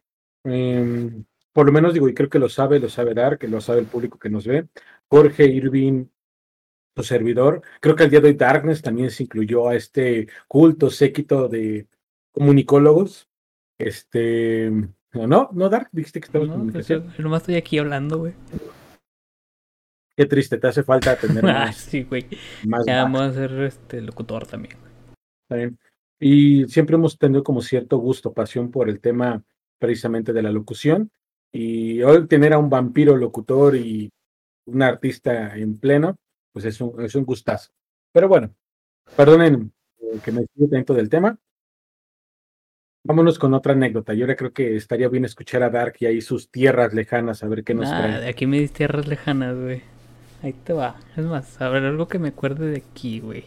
em, 0.44 1.24
por 1.54 1.68
lo 1.68 1.72
menos 1.72 1.94
digo, 1.94 2.10
y 2.10 2.16
creo 2.16 2.30
que 2.30 2.40
lo 2.40 2.50
sabe, 2.50 2.80
lo 2.80 2.90
sabe 2.90 3.14
dar, 3.14 3.38
que 3.38 3.48
lo 3.48 3.62
sabe 3.62 3.82
el 3.82 3.86
público 3.86 4.18
que 4.18 4.32
nos 4.32 4.48
ve, 4.48 4.68
Jorge 5.08 5.46
Irving 5.46 6.06
servidor. 7.04 7.62
Creo 7.82 7.96
que 7.96 8.04
el 8.04 8.10
día 8.10 8.22
de 8.22 8.30
hoy 8.30 8.34
Darkness 8.36 8.82
también 8.82 9.12
se 9.12 9.24
incluyó 9.24 9.70
a 9.70 9.76
este 9.76 10.28
culto 10.48 10.90
séquito 10.90 11.48
de 11.48 11.88
comunicólogos. 12.32 13.28
Este, 13.78 14.72
no, 15.14 15.50
no, 15.52 15.70
Dark, 15.70 15.90
dijiste 15.92 16.20
que 16.20 16.26
estabas 16.26 16.50
no, 16.50 16.72
pues 16.72 16.88
yo 16.88 17.04
nomás 17.18 17.42
estoy 17.42 17.56
aquí 17.56 17.78
hablando, 17.78 18.20
güey. 18.20 18.34
Qué 20.16 20.26
triste, 20.26 20.58
te 20.58 20.68
hace 20.68 20.84
falta 20.84 21.16
tener 21.16 21.46
ah, 21.48 21.66
más. 21.66 21.78
sí, 21.78 22.04
güey. 22.04 22.26
ya 22.86 23.04
vamos 23.04 23.22
a 23.22 23.34
ser 23.34 23.54
este 23.62 24.02
locutor 24.02 24.46
también. 24.46 24.76
también. 25.48 25.80
Y 26.20 26.68
siempre 26.68 26.96
hemos 26.96 27.18
tenido 27.18 27.44
como 27.44 27.62
cierto 27.62 27.98
gusto, 27.98 28.34
pasión 28.34 28.70
por 28.70 28.90
el 28.90 29.00
tema 29.00 29.42
precisamente 29.80 30.34
de 30.34 30.42
la 30.42 30.52
locución. 30.52 31.10
Y 31.52 32.02
hoy 32.02 32.28
tener 32.28 32.54
a 32.54 32.60
un 32.60 32.70
vampiro 32.70 33.16
locutor 33.16 33.76
y 33.76 34.12
un 34.66 34.82
artista 34.84 35.56
en 35.56 35.80
pleno, 35.80 36.18
pues 36.52 36.66
es 36.66 36.80
un, 36.82 37.02
es 37.04 37.16
un 37.16 37.26
gustazo. 37.26 37.72
Pero 38.12 38.28
bueno, 38.28 38.54
perdonen 39.16 39.72
eh, 40.00 40.20
que 40.24 40.32
me 40.32 40.42
estoy 40.42 40.68
dentro 40.68 40.96
del 40.96 41.10
tema. 41.10 41.38
Vámonos 43.04 43.40
con 43.40 43.54
otra 43.54 43.74
anécdota. 43.74 44.14
Yo 44.14 44.26
ahora 44.26 44.36
creo 44.36 44.52
que 44.52 44.76
estaría 44.76 45.08
bien 45.08 45.26
escuchar 45.26 45.64
a 45.64 45.70
Dark 45.70 45.96
y 46.00 46.06
ahí 46.06 46.22
sus 46.22 46.52
tierras 46.52 46.94
lejanas, 46.94 47.44
a 47.44 47.48
ver 47.48 47.64
qué 47.64 47.74
nos 47.74 47.90
ah, 47.90 47.98
trae. 47.98 48.30
Aquí 48.30 48.46
me 48.46 48.60
dis 48.60 48.74
tierras 48.74 49.08
lejanas, 49.08 49.56
güey. 49.56 49.82
ahí 50.44 50.54
te 50.54 50.74
va. 50.74 51.00
Es 51.16 51.26
más, 51.26 51.62
a 51.62 51.70
ver, 51.70 51.84
algo 51.86 52.08
que 52.08 52.20
me 52.20 52.30
acuerde 52.30 52.72
de 52.72 52.78
aquí, 52.78 53.20
güey. 53.20 53.46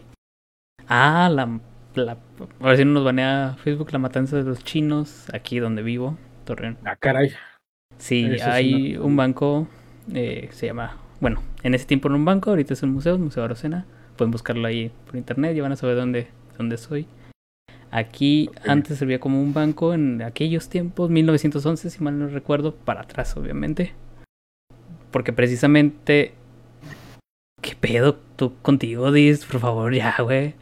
Ah, 0.89 1.31
la, 1.31 1.61
la. 1.95 2.19
Ahora 2.61 2.77
sí 2.77 2.85
nos 2.85 3.05
banea 3.05 3.57
Facebook 3.63 3.93
la 3.93 3.99
matanza 3.99 4.37
de 4.37 4.45
los 4.45 4.65
chinos, 4.65 5.27
aquí 5.33 5.59
donde 5.59 5.83
vivo, 5.83 6.17
Torreón. 6.45 6.79
Ah, 6.85 6.97
caray. 6.97 7.33
Sí, 7.99 8.27
hay 8.43 8.97
un 8.97 9.17
banco, 9.17 9.69
eh, 10.13 10.49
se 10.53 10.67
llama. 10.67 11.02
Bueno, 11.23 11.41
en 11.63 11.73
ese 11.73 11.87
tiempo 11.87 12.09
era 12.09 12.17
un 12.17 12.25
banco, 12.25 12.51
ahorita 12.51 12.75
es 12.75 12.83
un 12.83 12.91
museo, 12.91 13.17
Museo 13.17 13.45
Arocena. 13.45 13.87
Pueden 14.17 14.33
buscarlo 14.33 14.67
ahí 14.67 14.91
por 15.07 15.15
internet 15.15 15.57
y 15.57 15.61
van 15.61 15.71
a 15.71 15.77
saber 15.77 15.95
dónde, 15.95 16.27
dónde 16.59 16.77
soy. 16.77 17.07
Aquí 17.93 18.51
antes 18.67 18.99
servía 18.99 19.21
como 19.21 19.41
un 19.41 19.55
banco 19.55 19.95
en 19.95 20.21
aquellos 20.23 20.69
tiempos, 20.69 21.11
1911, 21.11 21.91
si 21.91 22.03
mal 22.03 22.19
no 22.19 22.27
recuerdo, 22.27 22.75
para 22.75 23.03
atrás, 23.03 23.37
obviamente. 23.37 23.93
Porque 25.13 25.33
precisamente. 25.33 26.35
¿Qué 27.61 27.77
pedo 27.77 28.17
tú 28.35 28.55
contigo, 28.61 29.13
Dis? 29.13 29.45
Por 29.45 29.61
favor, 29.61 29.95
ya, 29.95 30.17
güey. 30.19 30.57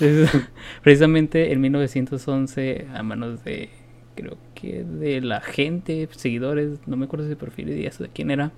precisamente 0.82 1.52
en 1.52 1.60
1911, 1.60 2.86
a 2.94 3.02
manos 3.02 3.44
de. 3.44 3.68
Creo 4.14 4.38
que 4.54 4.82
de 4.82 5.20
la 5.20 5.42
gente, 5.42 6.08
seguidores, 6.10 6.78
no 6.86 6.96
me 6.96 7.04
acuerdo 7.04 7.28
si 7.28 7.34
perfil 7.34 7.68
y 7.68 7.82
de 7.82 8.10
quién 8.14 8.30
era. 8.30 8.50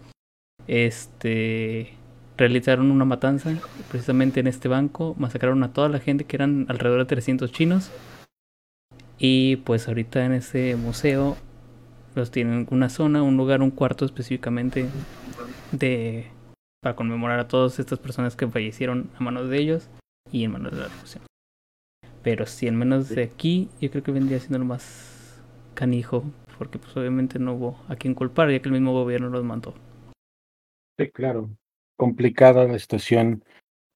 Este 0.67 1.95
realizaron 2.37 2.91
una 2.91 3.05
matanza 3.05 3.55
precisamente 3.89 4.41
en 4.41 4.47
este 4.47 4.69
banco, 4.69 5.15
masacraron 5.19 5.63
a 5.63 5.73
toda 5.73 5.89
la 5.89 6.01
gente 6.01 6.25
que 6.25 6.37
eran 6.37 6.67
alrededor 6.69 7.01
de 7.01 7.07
300 7.07 7.53
chinos. 7.53 7.91
Y 9.19 9.57
pues 9.57 9.87
ahorita 9.87 10.25
en 10.25 10.33
ese 10.33 10.75
museo 10.77 11.37
los 12.15 12.31
tienen 12.31 12.67
una 12.71 12.89
zona, 12.89 13.23
un 13.23 13.37
lugar, 13.37 13.63
un 13.63 13.71
cuarto 13.71 14.05
específicamente 14.05 14.87
de 15.71 16.27
para 16.83 16.97
conmemorar 16.97 17.39
a 17.39 17.47
todas 17.47 17.79
estas 17.79 18.01
personas 18.01 18.35
que 18.35 18.49
fallecieron 18.49 19.09
a 19.17 19.23
manos 19.23 19.49
de 19.49 19.59
ellos 19.59 19.89
y 20.33 20.43
en 20.45 20.51
manos 20.51 20.73
de 20.73 20.79
la 20.79 20.89
revolución. 20.89 21.23
Pero 22.23 22.47
si 22.47 22.67
en 22.67 22.77
menos 22.77 23.09
de 23.09 23.23
aquí, 23.23 23.69
yo 23.81 23.91
creo 23.91 24.03
que 24.03 24.11
vendría 24.11 24.41
siendo 24.41 24.59
lo 24.59 24.65
más 24.65 25.41
canijo, 25.75 26.25
porque 26.59 26.79
pues 26.79 26.97
obviamente 26.97 27.39
no 27.39 27.55
hubo 27.55 27.79
a 27.89 27.95
quien 27.95 28.15
culpar, 28.15 28.51
ya 28.51 28.61
que 28.61 28.69
el 28.69 28.73
mismo 28.73 28.93
gobierno 28.93 29.29
los 29.29 29.45
mandó. 29.45 29.75
Sí, 30.99 31.11
claro 31.11 31.51
complicada 32.03 32.65
la 32.65 32.81
situación 32.81 33.45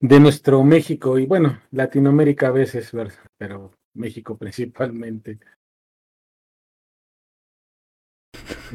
de 0.01 0.21
nuestro 0.21 0.63
México 0.63 1.19
y 1.19 1.27
bueno, 1.27 1.61
Latinoamérica 1.73 2.47
a 2.47 2.53
veces, 2.53 2.93
pero 3.37 3.73
México 3.95 4.37
principalmente. 4.39 5.41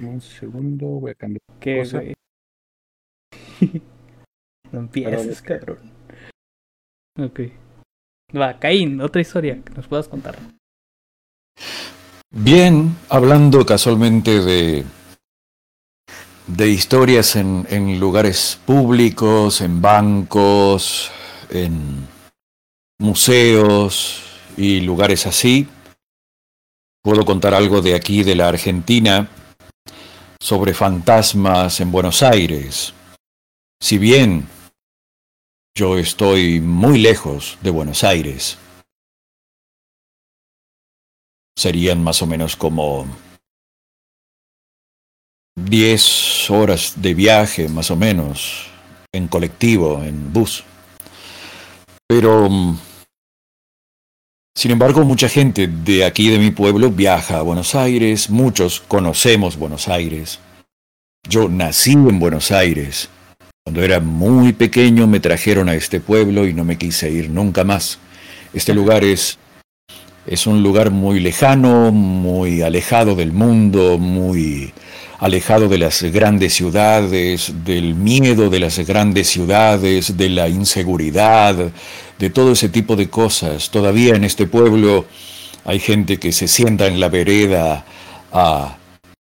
Un 0.01 0.19
segundo, 0.19 0.85
voy 0.85 1.11
a 1.11 1.15
cambiar. 1.15 1.41
¿Qué, 1.61 1.77
cosa. 1.79 2.01
no 4.73 4.79
empieces, 4.79 5.41
cabrón. 5.41 5.79
Ok. 7.17 7.39
Va, 8.35 8.59
Caín, 8.59 8.99
otra 8.99 9.21
historia 9.21 9.61
que 9.63 9.73
nos 9.73 9.87
puedas 9.87 10.09
contar. 10.09 10.37
Bien, 12.31 12.97
hablando 13.09 13.65
casualmente 13.65 14.41
de 14.41 14.83
de 16.47 16.69
historias 16.69 17.35
en, 17.35 17.99
lugares 17.99 18.59
públicos, 18.65 19.61
en 19.61 19.81
bancos, 19.81 21.11
en 21.49 22.07
museos 22.99 24.23
y 24.57 24.81
lugares 24.81 25.25
así. 25.27 25.67
Puedo 27.03 27.25
contar 27.25 27.53
algo 27.53 27.81
de 27.81 27.95
aquí, 27.95 28.23
de 28.23 28.35
la 28.35 28.47
Argentina, 28.47 29.27
sobre 30.39 30.73
fantasmas 30.73 31.79
en 31.79 31.91
Buenos 31.91 32.21
Aires. 32.21 32.93
Si 33.79 33.97
bien 33.97 34.47
yo 35.75 35.97
estoy 35.97 36.59
muy 36.59 36.99
lejos 36.99 37.57
de 37.61 37.69
Buenos 37.71 38.03
Aires, 38.03 38.57
serían 41.57 42.03
más 42.03 42.21
o 42.21 42.27
menos 42.27 42.55
como 42.55 43.05
10 45.55 46.49
horas 46.49 46.93
de 46.97 47.13
viaje 47.13 47.67
más 47.67 47.91
o 47.91 47.95
menos 47.95 48.67
en 49.13 49.27
colectivo, 49.27 50.03
en 50.03 50.31
bus. 50.31 50.63
Pero, 52.07 52.49
mm, 52.49 52.77
sin 54.55 54.71
embargo, 54.71 55.03
mucha 55.03 55.27
gente 55.27 55.67
de 55.67 56.05
aquí, 56.05 56.29
de 56.29 56.39
mi 56.39 56.51
pueblo, 56.51 56.89
viaja 56.91 57.39
a 57.39 57.41
Buenos 57.41 57.75
Aires, 57.75 58.29
muchos 58.29 58.81
conocemos 58.81 59.57
Buenos 59.57 59.87
Aires. 59.87 60.39
Yo 61.27 61.49
nací 61.49 61.93
en 61.93 62.19
Buenos 62.19 62.51
Aires. 62.51 63.09
Cuando 63.63 63.83
era 63.83 63.99
muy 63.99 64.53
pequeño 64.53 65.05
me 65.07 65.19
trajeron 65.19 65.69
a 65.69 65.75
este 65.75 65.99
pueblo 65.99 66.47
y 66.47 66.53
no 66.53 66.63
me 66.63 66.77
quise 66.77 67.11
ir 67.11 67.29
nunca 67.29 67.63
más. 67.63 67.99
Este 68.53 68.73
lugar 68.73 69.03
es 69.03 69.37
es 70.27 70.45
un 70.45 70.61
lugar 70.61 70.91
muy 70.91 71.19
lejano, 71.19 71.91
muy 71.91 72.61
alejado 72.61 73.15
del 73.15 73.31
mundo, 73.31 73.97
muy 73.97 74.71
alejado 75.21 75.69
de 75.69 75.77
las 75.77 76.01
grandes 76.01 76.55
ciudades, 76.55 77.53
del 77.63 77.93
miedo 77.93 78.49
de 78.49 78.59
las 78.59 78.79
grandes 78.79 79.27
ciudades, 79.27 80.17
de 80.17 80.29
la 80.29 80.49
inseguridad, 80.49 81.71
de 82.17 82.29
todo 82.31 82.53
ese 82.53 82.69
tipo 82.69 82.95
de 82.95 83.07
cosas. 83.07 83.69
Todavía 83.69 84.15
en 84.15 84.23
este 84.23 84.47
pueblo 84.47 85.05
hay 85.63 85.79
gente 85.79 86.17
que 86.17 86.31
se 86.31 86.47
sienta 86.47 86.87
en 86.87 86.99
la 86.99 87.07
vereda 87.09 87.85
a 88.33 88.77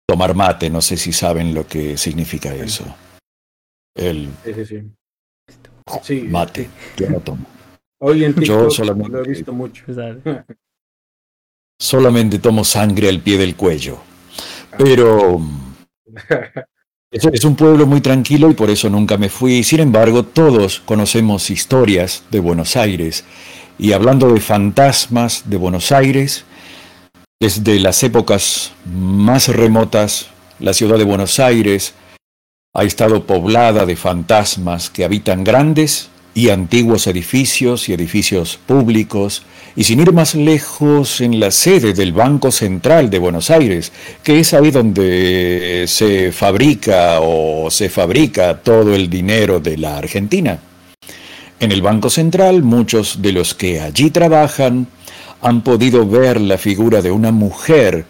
tomar 0.06 0.34
mate, 0.34 0.70
no 0.70 0.80
sé 0.80 0.96
si 0.96 1.12
saben 1.12 1.52
lo 1.52 1.66
que 1.66 1.98
significa 1.98 2.54
eso. 2.54 2.84
El 3.94 4.30
mate, 6.30 6.70
yo 6.96 7.10
no 7.10 7.20
tomo. 7.20 7.44
Hoy 7.98 8.24
en 8.24 8.34
yo 8.36 8.70
solamente, 8.70 9.12
lo 9.12 9.22
he 9.22 9.28
visto 9.28 9.52
mucho. 9.52 9.84
solamente 11.78 12.38
tomo 12.38 12.64
sangre 12.64 13.10
al 13.10 13.20
pie 13.20 13.36
del 13.36 13.54
cuello. 13.54 13.98
Pero 14.78 15.38
es, 17.10 17.44
un 17.44 17.56
pueblo 17.56 17.86
muy 17.86 18.00
tranquilo 18.00 18.50
y 18.50 18.54
por 18.54 18.70
eso 18.70 18.88
nunca 18.88 19.16
me 19.16 19.28
fui. 19.28 19.62
Sin 19.62 19.80
embargo, 19.80 20.24
todos 20.24 20.80
conocemos 20.80 21.50
historias 21.50 22.24
de 22.30 22.40
Buenos 22.40 22.76
Aires. 22.76 23.24
Y 23.78 23.92
hablando 23.92 24.32
de 24.32 24.40
fantasmas 24.40 25.44
de 25.48 25.56
Buenos 25.56 25.90
Aires, 25.90 26.44
desde 27.40 27.80
las 27.80 28.02
épocas 28.02 28.72
más 28.84 29.48
remotas, 29.48 30.28
la 30.58 30.74
ciudad 30.74 30.98
de 30.98 31.04
Buenos 31.04 31.40
Aires 31.40 31.94
ha 32.74 32.84
estado 32.84 33.24
poblada 33.24 33.86
de 33.86 33.96
fantasmas 33.96 34.90
que 34.90 35.04
habitan 35.04 35.42
grandes 35.42 36.10
y 36.34 36.50
antiguos 36.50 37.06
edificios 37.06 37.88
y 37.88 37.94
edificios 37.94 38.58
públicos, 38.58 39.42
y 39.80 39.84
sin 39.84 39.98
ir 39.98 40.12
más 40.12 40.34
lejos, 40.34 41.22
en 41.22 41.40
la 41.40 41.50
sede 41.50 41.94
del 41.94 42.12
Banco 42.12 42.52
Central 42.52 43.08
de 43.08 43.18
Buenos 43.18 43.48
Aires, 43.48 43.92
que 44.22 44.38
es 44.38 44.52
ahí 44.52 44.70
donde 44.70 45.86
se 45.88 46.32
fabrica 46.32 47.20
o 47.22 47.70
se 47.70 47.88
fabrica 47.88 48.60
todo 48.60 48.94
el 48.94 49.08
dinero 49.08 49.58
de 49.58 49.78
la 49.78 49.96
Argentina. 49.96 50.58
En 51.58 51.72
el 51.72 51.80
Banco 51.80 52.10
Central, 52.10 52.62
muchos 52.62 53.22
de 53.22 53.32
los 53.32 53.54
que 53.54 53.80
allí 53.80 54.10
trabajan 54.10 54.86
han 55.40 55.62
podido 55.62 56.06
ver 56.06 56.42
la 56.42 56.58
figura 56.58 57.00
de 57.00 57.10
una 57.10 57.32
mujer 57.32 58.04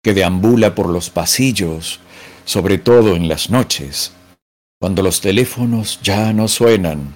que 0.00 0.14
deambula 0.14 0.76
por 0.76 0.88
los 0.88 1.10
pasillos, 1.10 1.98
sobre 2.44 2.78
todo 2.78 3.16
en 3.16 3.26
las 3.26 3.50
noches, 3.50 4.12
cuando 4.78 5.02
los 5.02 5.20
teléfonos 5.20 5.98
ya 6.00 6.32
no 6.32 6.46
suenan 6.46 7.12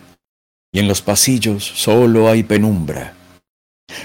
y 0.73 0.81
en 0.81 0.89
los 0.89 1.03
pasillos 1.03 1.63
solo 1.63 2.29
hay 2.29 2.43
penumbra. 2.43 3.22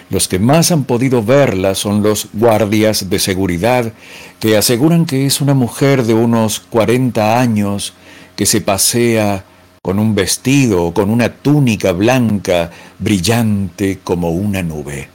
Los 0.09 0.27
que 0.27 0.39
más 0.39 0.71
han 0.71 0.83
podido 0.83 1.23
verla 1.23 1.75
son 1.75 2.03
los 2.03 2.29
guardias 2.33 3.09
de 3.09 3.19
seguridad 3.19 3.93
que 4.39 4.57
aseguran 4.57 5.05
que 5.05 5.25
es 5.25 5.41
una 5.41 5.53
mujer 5.53 6.03
de 6.03 6.13
unos 6.13 6.59
40 6.59 7.39
años 7.39 7.93
que 8.35 8.45
se 8.45 8.61
pasea 8.61 9.43
con 9.81 9.99
un 9.99 10.15
vestido 10.15 10.83
o 10.83 10.93
con 10.93 11.09
una 11.09 11.29
túnica 11.29 11.91
blanca 11.91 12.71
brillante 12.99 13.99
como 14.03 14.31
una 14.31 14.61
nube. 14.61 15.09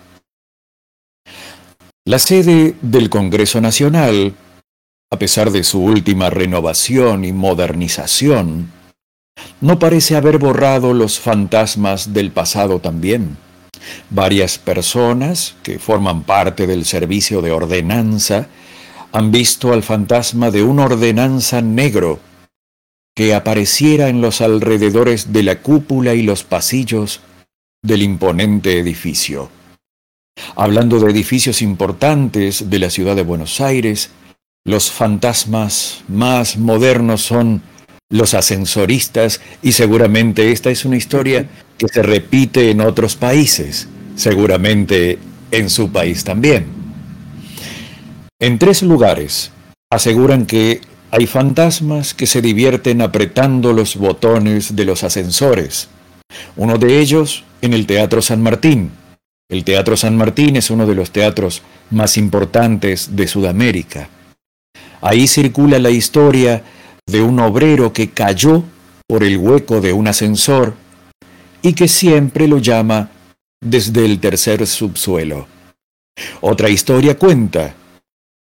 La 2.04 2.18
sede 2.18 2.74
del 2.82 3.10
Congreso 3.10 3.60
Nacional, 3.60 4.34
a 5.10 5.18
pesar 5.18 5.50
de 5.50 5.62
su 5.62 5.80
última 5.84 6.30
renovación 6.30 7.24
y 7.24 7.32
modernización, 7.32 8.72
no 9.60 9.78
parece 9.78 10.16
haber 10.16 10.38
borrado 10.38 10.94
los 10.94 11.20
fantasmas 11.20 12.12
del 12.12 12.32
pasado 12.32 12.80
también. 12.80 13.36
Varias 14.10 14.58
personas 14.58 15.54
que 15.62 15.78
forman 15.78 16.22
parte 16.22 16.66
del 16.66 16.84
servicio 16.84 17.42
de 17.42 17.52
ordenanza 17.52 18.48
han 19.12 19.30
visto 19.30 19.72
al 19.72 19.82
fantasma 19.82 20.50
de 20.50 20.62
un 20.62 20.78
ordenanza 20.78 21.60
negro 21.60 22.20
que 23.14 23.34
apareciera 23.34 24.08
en 24.08 24.20
los 24.20 24.40
alrededores 24.40 25.32
de 25.32 25.42
la 25.42 25.60
cúpula 25.60 26.14
y 26.14 26.22
los 26.22 26.44
pasillos 26.44 27.20
del 27.82 28.02
imponente 28.02 28.78
edificio. 28.78 29.50
Hablando 30.56 30.98
de 30.98 31.10
edificios 31.10 31.60
importantes 31.60 32.70
de 32.70 32.78
la 32.78 32.88
ciudad 32.88 33.14
de 33.14 33.22
Buenos 33.22 33.60
Aires, 33.60 34.10
los 34.64 34.90
fantasmas 34.90 36.04
más 36.08 36.56
modernos 36.56 37.20
son 37.20 37.62
los 38.08 38.34
ascensoristas 38.34 39.40
y 39.62 39.72
seguramente 39.72 40.52
esta 40.52 40.70
es 40.70 40.84
una 40.84 40.96
historia 40.96 41.48
que 41.82 41.92
se 41.92 42.02
repite 42.04 42.70
en 42.70 42.80
otros 42.80 43.16
países, 43.16 43.88
seguramente 44.14 45.18
en 45.50 45.68
su 45.68 45.90
país 45.90 46.22
también. 46.22 46.66
En 48.38 48.60
tres 48.60 48.82
lugares 48.82 49.50
aseguran 49.90 50.46
que 50.46 50.80
hay 51.10 51.26
fantasmas 51.26 52.14
que 52.14 52.28
se 52.28 52.40
divierten 52.40 53.02
apretando 53.02 53.72
los 53.72 53.96
botones 53.96 54.76
de 54.76 54.84
los 54.84 55.02
ascensores. 55.02 55.88
Uno 56.54 56.78
de 56.78 57.00
ellos 57.00 57.42
en 57.62 57.72
el 57.72 57.84
Teatro 57.86 58.22
San 58.22 58.40
Martín. 58.40 58.92
El 59.50 59.64
Teatro 59.64 59.96
San 59.96 60.16
Martín 60.16 60.54
es 60.54 60.70
uno 60.70 60.86
de 60.86 60.94
los 60.94 61.10
teatros 61.10 61.62
más 61.90 62.16
importantes 62.16 63.16
de 63.16 63.26
Sudamérica. 63.26 64.08
Ahí 65.00 65.26
circula 65.26 65.80
la 65.80 65.90
historia 65.90 66.62
de 67.08 67.22
un 67.22 67.40
obrero 67.40 67.92
que 67.92 68.10
cayó 68.10 68.62
por 69.08 69.24
el 69.24 69.36
hueco 69.36 69.80
de 69.80 69.92
un 69.92 70.06
ascensor 70.06 70.74
y 71.62 71.74
que 71.74 71.88
siempre 71.88 72.48
lo 72.48 72.58
llama 72.58 73.10
desde 73.60 74.04
el 74.04 74.20
tercer 74.20 74.66
subsuelo. 74.66 75.46
Otra 76.40 76.68
historia 76.68 77.16
cuenta 77.16 77.74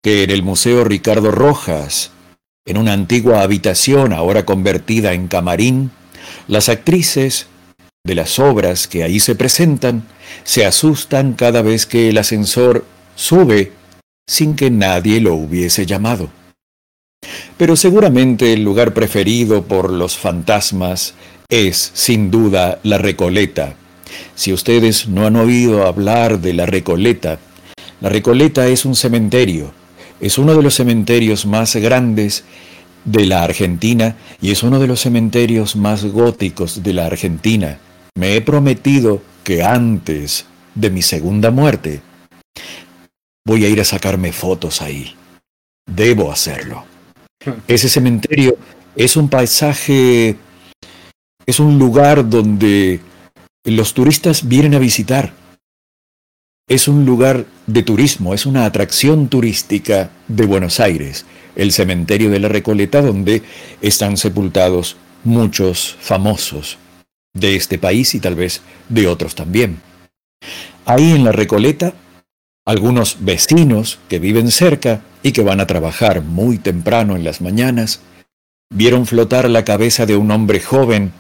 que 0.03 0.23
en 0.23 0.31
el 0.31 0.43
Museo 0.43 0.83
Ricardo 0.83 1.31
Rojas, 1.31 2.11
en 2.65 2.77
una 2.77 2.93
antigua 2.93 3.41
habitación 3.41 4.13
ahora 4.13 4.45
convertida 4.45 5.13
en 5.13 5.27
camarín, 5.27 5.91
las 6.47 6.69
actrices 6.69 7.47
de 8.03 8.15
las 8.15 8.39
obras 8.39 8.87
que 8.87 9.03
ahí 9.03 9.19
se 9.19 9.35
presentan 9.35 10.03
se 10.43 10.65
asustan 10.65 11.33
cada 11.33 11.61
vez 11.61 11.85
que 11.85 12.09
el 12.09 12.17
ascensor 12.17 12.85
sube 13.15 13.71
sin 14.27 14.55
que 14.55 14.71
nadie 14.71 15.21
lo 15.21 15.35
hubiese 15.35 15.85
llamado. 15.85 16.29
Pero 17.57 17.75
seguramente 17.75 18.53
el 18.53 18.63
lugar 18.63 18.93
preferido 18.93 19.63
por 19.63 19.91
los 19.91 20.17
fantasmas 20.17 21.13
es, 21.51 21.91
sin 21.93 22.31
duda, 22.31 22.79
la 22.81 22.97
Recoleta. 22.97 23.75
Si 24.33 24.51
ustedes 24.51 25.07
no 25.07 25.27
han 25.27 25.35
oído 25.35 25.85
hablar 25.85 26.39
de 26.39 26.53
la 26.53 26.65
Recoleta, 26.65 27.37
la 27.99 28.09
Recoleta 28.09 28.67
es 28.67 28.85
un 28.85 28.95
cementerio, 28.95 29.71
es 30.19 30.39
uno 30.39 30.55
de 30.55 30.63
los 30.63 30.73
cementerios 30.73 31.45
más 31.45 31.75
grandes 31.75 32.43
de 33.05 33.25
la 33.25 33.43
Argentina 33.43 34.15
y 34.41 34.51
es 34.51 34.63
uno 34.63 34.79
de 34.79 34.87
los 34.87 35.01
cementerios 35.01 35.75
más 35.75 36.05
góticos 36.05 36.81
de 36.81 36.93
la 36.93 37.05
Argentina. 37.05 37.79
Me 38.15 38.35
he 38.35 38.41
prometido 38.41 39.21
que 39.43 39.63
antes 39.63 40.45
de 40.73 40.89
mi 40.89 41.01
segunda 41.01 41.51
muerte 41.51 42.01
voy 43.45 43.65
a 43.65 43.69
ir 43.69 43.81
a 43.81 43.85
sacarme 43.85 44.31
fotos 44.31 44.81
ahí. 44.81 45.15
Debo 45.85 46.31
hacerlo. 46.31 46.85
Ese 47.67 47.89
cementerio 47.89 48.57
es 48.95 49.17
un 49.17 49.29
paisaje, 49.29 50.37
es 51.51 51.59
un 51.59 51.77
lugar 51.77 52.29
donde 52.29 53.01
los 53.65 53.93
turistas 53.93 54.47
vienen 54.47 54.73
a 54.73 54.79
visitar. 54.79 55.33
Es 56.69 56.87
un 56.87 57.05
lugar 57.05 57.45
de 57.67 57.83
turismo, 57.83 58.33
es 58.33 58.45
una 58.45 58.63
atracción 58.63 59.27
turística 59.27 60.11
de 60.29 60.45
Buenos 60.45 60.79
Aires, 60.79 61.25
el 61.57 61.73
cementerio 61.73 62.29
de 62.29 62.39
la 62.39 62.47
Recoleta 62.47 63.01
donde 63.01 63.43
están 63.81 64.15
sepultados 64.15 64.95
muchos 65.25 65.97
famosos 65.99 66.77
de 67.33 67.57
este 67.57 67.77
país 67.77 68.15
y 68.15 68.21
tal 68.21 68.35
vez 68.35 68.61
de 68.87 69.07
otros 69.07 69.35
también. 69.35 69.81
Ahí 70.85 71.11
en 71.11 71.25
la 71.25 71.33
Recoleta, 71.33 71.93
algunos 72.65 73.17
vecinos 73.19 73.99
que 74.07 74.19
viven 74.19 74.51
cerca 74.51 75.01
y 75.21 75.33
que 75.33 75.43
van 75.43 75.59
a 75.59 75.67
trabajar 75.67 76.21
muy 76.21 76.59
temprano 76.59 77.17
en 77.17 77.25
las 77.25 77.41
mañanas, 77.41 77.99
vieron 78.73 79.05
flotar 79.05 79.49
la 79.49 79.65
cabeza 79.65 80.05
de 80.05 80.15
un 80.15 80.31
hombre 80.31 80.61
joven 80.61 81.11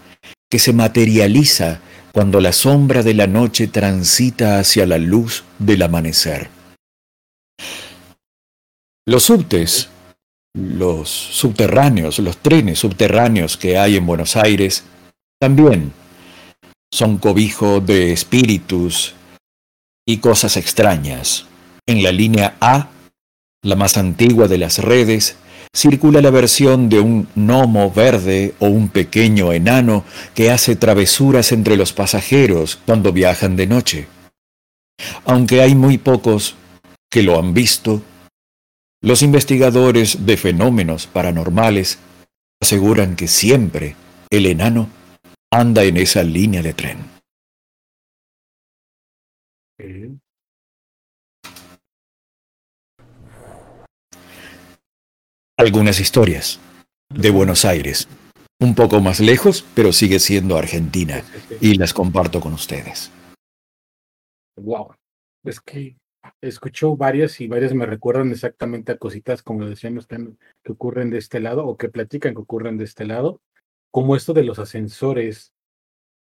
que 0.51 0.59
se 0.59 0.73
materializa 0.73 1.79
cuando 2.11 2.41
la 2.41 2.51
sombra 2.51 3.03
de 3.03 3.13
la 3.13 3.25
noche 3.25 3.67
transita 3.67 4.59
hacia 4.59 4.85
la 4.85 4.97
luz 4.97 5.45
del 5.57 5.81
amanecer. 5.81 6.49
Los 9.07 9.23
subtes, 9.23 9.89
los 10.53 11.09
subterráneos, 11.09 12.19
los 12.19 12.37
trenes 12.37 12.79
subterráneos 12.79 13.55
que 13.55 13.77
hay 13.77 13.95
en 13.95 14.05
Buenos 14.05 14.35
Aires, 14.35 14.83
también 15.39 15.93
son 16.93 17.17
cobijo 17.17 17.79
de 17.79 18.11
espíritus 18.11 19.15
y 20.05 20.17
cosas 20.17 20.57
extrañas. 20.57 21.45
En 21.87 22.03
la 22.03 22.11
línea 22.11 22.57
A 22.59 22.89
la 23.63 23.75
más 23.77 23.95
antigua 23.95 24.49
de 24.49 24.57
las 24.57 24.79
redes, 24.79 25.37
circula 25.73 26.21
la 26.21 26.29
versión 26.29 26.89
de 26.89 26.99
un 26.99 27.27
gnomo 27.35 27.91
verde 27.91 28.53
o 28.59 28.67
un 28.67 28.89
pequeño 28.89 29.53
enano 29.53 30.03
que 30.33 30.51
hace 30.51 30.75
travesuras 30.75 31.51
entre 31.51 31.77
los 31.77 31.93
pasajeros 31.93 32.79
cuando 32.85 33.13
viajan 33.13 33.55
de 33.55 33.67
noche. 33.67 34.07
Aunque 35.25 35.61
hay 35.61 35.75
muy 35.75 35.97
pocos 35.97 36.55
que 37.09 37.23
lo 37.23 37.39
han 37.39 37.53
visto, 37.53 38.01
los 39.01 39.21
investigadores 39.23 40.25
de 40.25 40.37
fenómenos 40.37 41.07
paranormales 41.07 41.97
aseguran 42.61 43.15
que 43.15 43.27
siempre 43.27 43.95
el 44.29 44.45
enano 44.45 44.89
anda 45.51 45.83
en 45.83 45.97
esa 45.97 46.23
línea 46.23 46.61
de 46.61 46.73
tren. 46.73 47.10
Algunas 55.61 55.99
historias 55.99 56.59
de 57.13 57.29
Buenos 57.29 57.65
Aires, 57.65 58.07
un 58.59 58.73
poco 58.73 58.99
más 58.99 59.19
lejos, 59.19 59.63
pero 59.75 59.93
sigue 59.93 60.17
siendo 60.17 60.57
Argentina, 60.57 61.23
y 61.59 61.75
las 61.75 61.93
comparto 61.93 62.41
con 62.41 62.53
ustedes. 62.53 63.11
Wow, 64.59 64.95
es 65.45 65.61
que 65.61 65.97
escucho 66.41 66.97
varias 66.97 67.39
y 67.41 67.47
varias 67.47 67.75
me 67.75 67.85
recuerdan 67.85 68.31
exactamente 68.31 68.91
a 68.91 68.97
cositas, 68.97 69.43
como 69.43 69.67
ustedes, 69.67 70.07
que 70.63 70.71
ocurren 70.71 71.11
de 71.11 71.19
este 71.19 71.39
lado 71.39 71.67
o 71.67 71.77
que 71.77 71.89
platican 71.89 72.33
que 72.33 72.41
ocurren 72.41 72.79
de 72.79 72.85
este 72.85 73.05
lado, 73.05 73.39
como 73.91 74.15
esto 74.15 74.33
de 74.33 74.43
los 74.43 74.57
ascensores. 74.57 75.53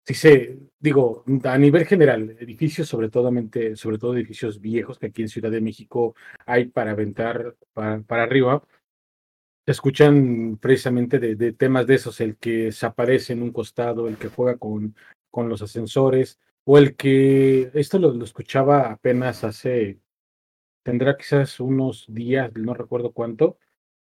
Sí 0.07 0.15
sé, 0.15 0.59
digo, 0.79 1.25
a 1.43 1.59
nivel 1.59 1.87
general, 1.87 2.37
edificios, 2.39 2.87
sobre 2.87 3.09
todo, 3.09 3.33
sobre 3.75 3.99
todo 3.99 4.15
edificios 4.15 4.61
viejos 4.61 4.97
que 4.97 5.07
aquí 5.07 5.23
en 5.23 5.29
Ciudad 5.29 5.51
de 5.51 5.61
México 5.61 6.15
hay 6.47 6.67
para 6.67 6.93
aventar 6.93 7.57
para 7.73 8.23
arriba, 8.23 8.63
escuchan 9.67 10.59
precisamente 10.61 11.19
de, 11.19 11.53
temas 11.53 11.87
de 11.87 11.95
esos, 11.95 12.21
el 12.21 12.37
que 12.37 12.73
se 12.73 12.87
aparece 12.87 13.33
en 13.33 13.43
un 13.43 13.53
costado, 13.53 14.09
el 14.09 14.17
que 14.17 14.29
juega 14.29 14.59
con, 14.59 14.95
con 15.31 15.49
los 15.49 15.63
ascensores, 15.63 16.39
o 16.65 16.79
el 16.79 16.97
que, 16.97 17.71
esto 17.75 17.99
lo, 17.99 18.23
escuchaba 18.25 18.91
apenas 18.93 19.45
hace, 19.45 20.01
tendrá 20.83 21.17
quizás 21.17 21.61
unos 21.61 22.07
días, 22.09 22.53
no 22.57 22.75
recuerdo 22.75 23.13
cuánto, 23.13 23.59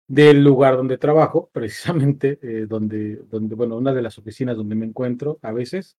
del 0.08 0.44
lugar 0.44 0.78
donde 0.78 0.98
trabajo, 0.98 1.50
precisamente, 1.54 2.40
eh, 2.42 2.66
donde, 2.68 3.18
donde, 3.30 3.56
bueno, 3.56 3.78
una 3.78 3.94
de 3.94 4.02
las 4.02 4.18
oficinas 4.18 4.58
donde 4.58 4.76
me 4.76 4.86
encuentro 4.86 5.40
a 5.42 5.52
veces, 5.52 5.98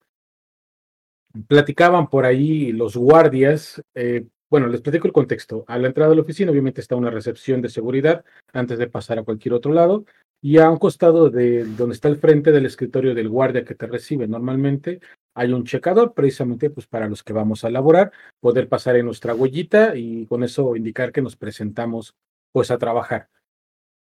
platicaban 1.46 2.08
por 2.08 2.26
ahí 2.26 2.72
los 2.72 2.96
guardias, 2.96 3.82
eh, 3.94 4.26
bueno, 4.52 4.66
les 4.66 4.82
platico 4.82 5.06
el 5.06 5.14
contexto. 5.14 5.64
A 5.66 5.78
la 5.78 5.86
entrada 5.86 6.10
de 6.10 6.16
la 6.16 6.20
oficina, 6.20 6.50
obviamente, 6.50 6.82
está 6.82 6.94
una 6.94 7.08
recepción 7.08 7.62
de 7.62 7.70
seguridad 7.70 8.22
antes 8.52 8.78
de 8.78 8.86
pasar 8.86 9.18
a 9.18 9.22
cualquier 9.22 9.54
otro 9.54 9.72
lado. 9.72 10.04
Y 10.42 10.58
a 10.58 10.68
un 10.68 10.76
costado 10.76 11.30
de 11.30 11.64
donde 11.64 11.94
está 11.94 12.08
el 12.08 12.18
frente 12.18 12.52
del 12.52 12.66
escritorio 12.66 13.14
del 13.14 13.30
guardia 13.30 13.64
que 13.64 13.74
te 13.74 13.86
recibe 13.86 14.28
normalmente, 14.28 15.00
hay 15.34 15.54
un 15.54 15.64
checador, 15.64 16.12
precisamente 16.12 16.68
pues 16.68 16.86
para 16.86 17.08
los 17.08 17.22
que 17.22 17.32
vamos 17.32 17.64
a 17.64 17.70
laborar, 17.70 18.12
poder 18.40 18.68
pasar 18.68 18.96
en 18.96 19.06
nuestra 19.06 19.34
huellita 19.34 19.96
y 19.96 20.26
con 20.26 20.44
eso 20.44 20.76
indicar 20.76 21.12
que 21.12 21.22
nos 21.22 21.34
presentamos 21.34 22.14
pues 22.52 22.70
a 22.70 22.76
trabajar. 22.76 23.30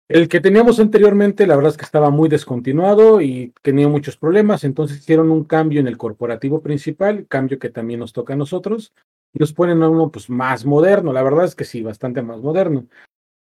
El 0.08 0.28
que 0.28 0.40
teníamos 0.40 0.78
anteriormente, 0.78 1.46
la 1.46 1.56
verdad 1.56 1.70
es 1.70 1.78
que 1.78 1.86
estaba 1.86 2.10
muy 2.10 2.28
descontinuado 2.28 3.22
y 3.22 3.54
tenía 3.62 3.88
muchos 3.88 4.18
problemas, 4.18 4.64
entonces 4.64 4.98
hicieron 4.98 5.30
un 5.30 5.44
cambio 5.44 5.80
en 5.80 5.88
el 5.88 5.96
corporativo 5.96 6.60
principal, 6.60 7.26
cambio 7.28 7.58
que 7.58 7.70
también 7.70 8.00
nos 8.00 8.12
toca 8.12 8.34
a 8.34 8.36
nosotros, 8.36 8.92
los 9.38 9.52
ponen 9.52 9.82
a 9.82 9.88
uno 9.88 10.10
pues 10.10 10.30
más 10.30 10.64
moderno, 10.64 11.12
la 11.12 11.22
verdad 11.22 11.44
es 11.44 11.54
que 11.54 11.64
sí, 11.64 11.82
bastante 11.82 12.22
más 12.22 12.40
moderno. 12.40 12.86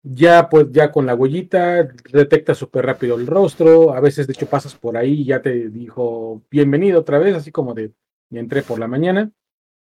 Ya 0.04 0.50
pues 0.50 0.68
ya 0.72 0.92
con 0.92 1.06
la 1.06 1.16
huellita 1.16 1.84
detecta 2.12 2.56
súper 2.56 2.86
rápido 2.86 3.18
el 3.18 3.28
rostro, 3.28 3.94
a 3.94 4.00
veces 4.00 4.28
de 4.28 4.34
hecho 4.34 4.48
pasas 4.48 4.76
por 4.76 4.96
ahí 4.96 5.22
y 5.22 5.26
ya 5.26 5.42
te 5.42 5.70
dijo 5.70 6.44
bienvenido 6.50 7.00
otra 7.02 7.20
vez, 7.20 7.36
así 7.36 7.52
como 7.52 7.74
de 7.74 7.94
entré 8.32 8.62
por 8.62 8.80
la 8.80 8.88
mañana. 8.88 9.32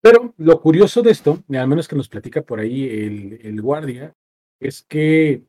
Pero 0.02 0.34
lo 0.38 0.62
curioso 0.62 1.02
de 1.02 1.12
esto, 1.12 1.44
al 1.50 1.68
menos 1.68 1.88
que 1.88 1.96
nos 1.96 2.10
platica 2.10 2.42
por 2.42 2.60
ahí 2.60 2.88
el, 2.90 3.40
el 3.44 3.62
guardia, 3.62 4.16
es 4.60 4.84
que 4.84 5.44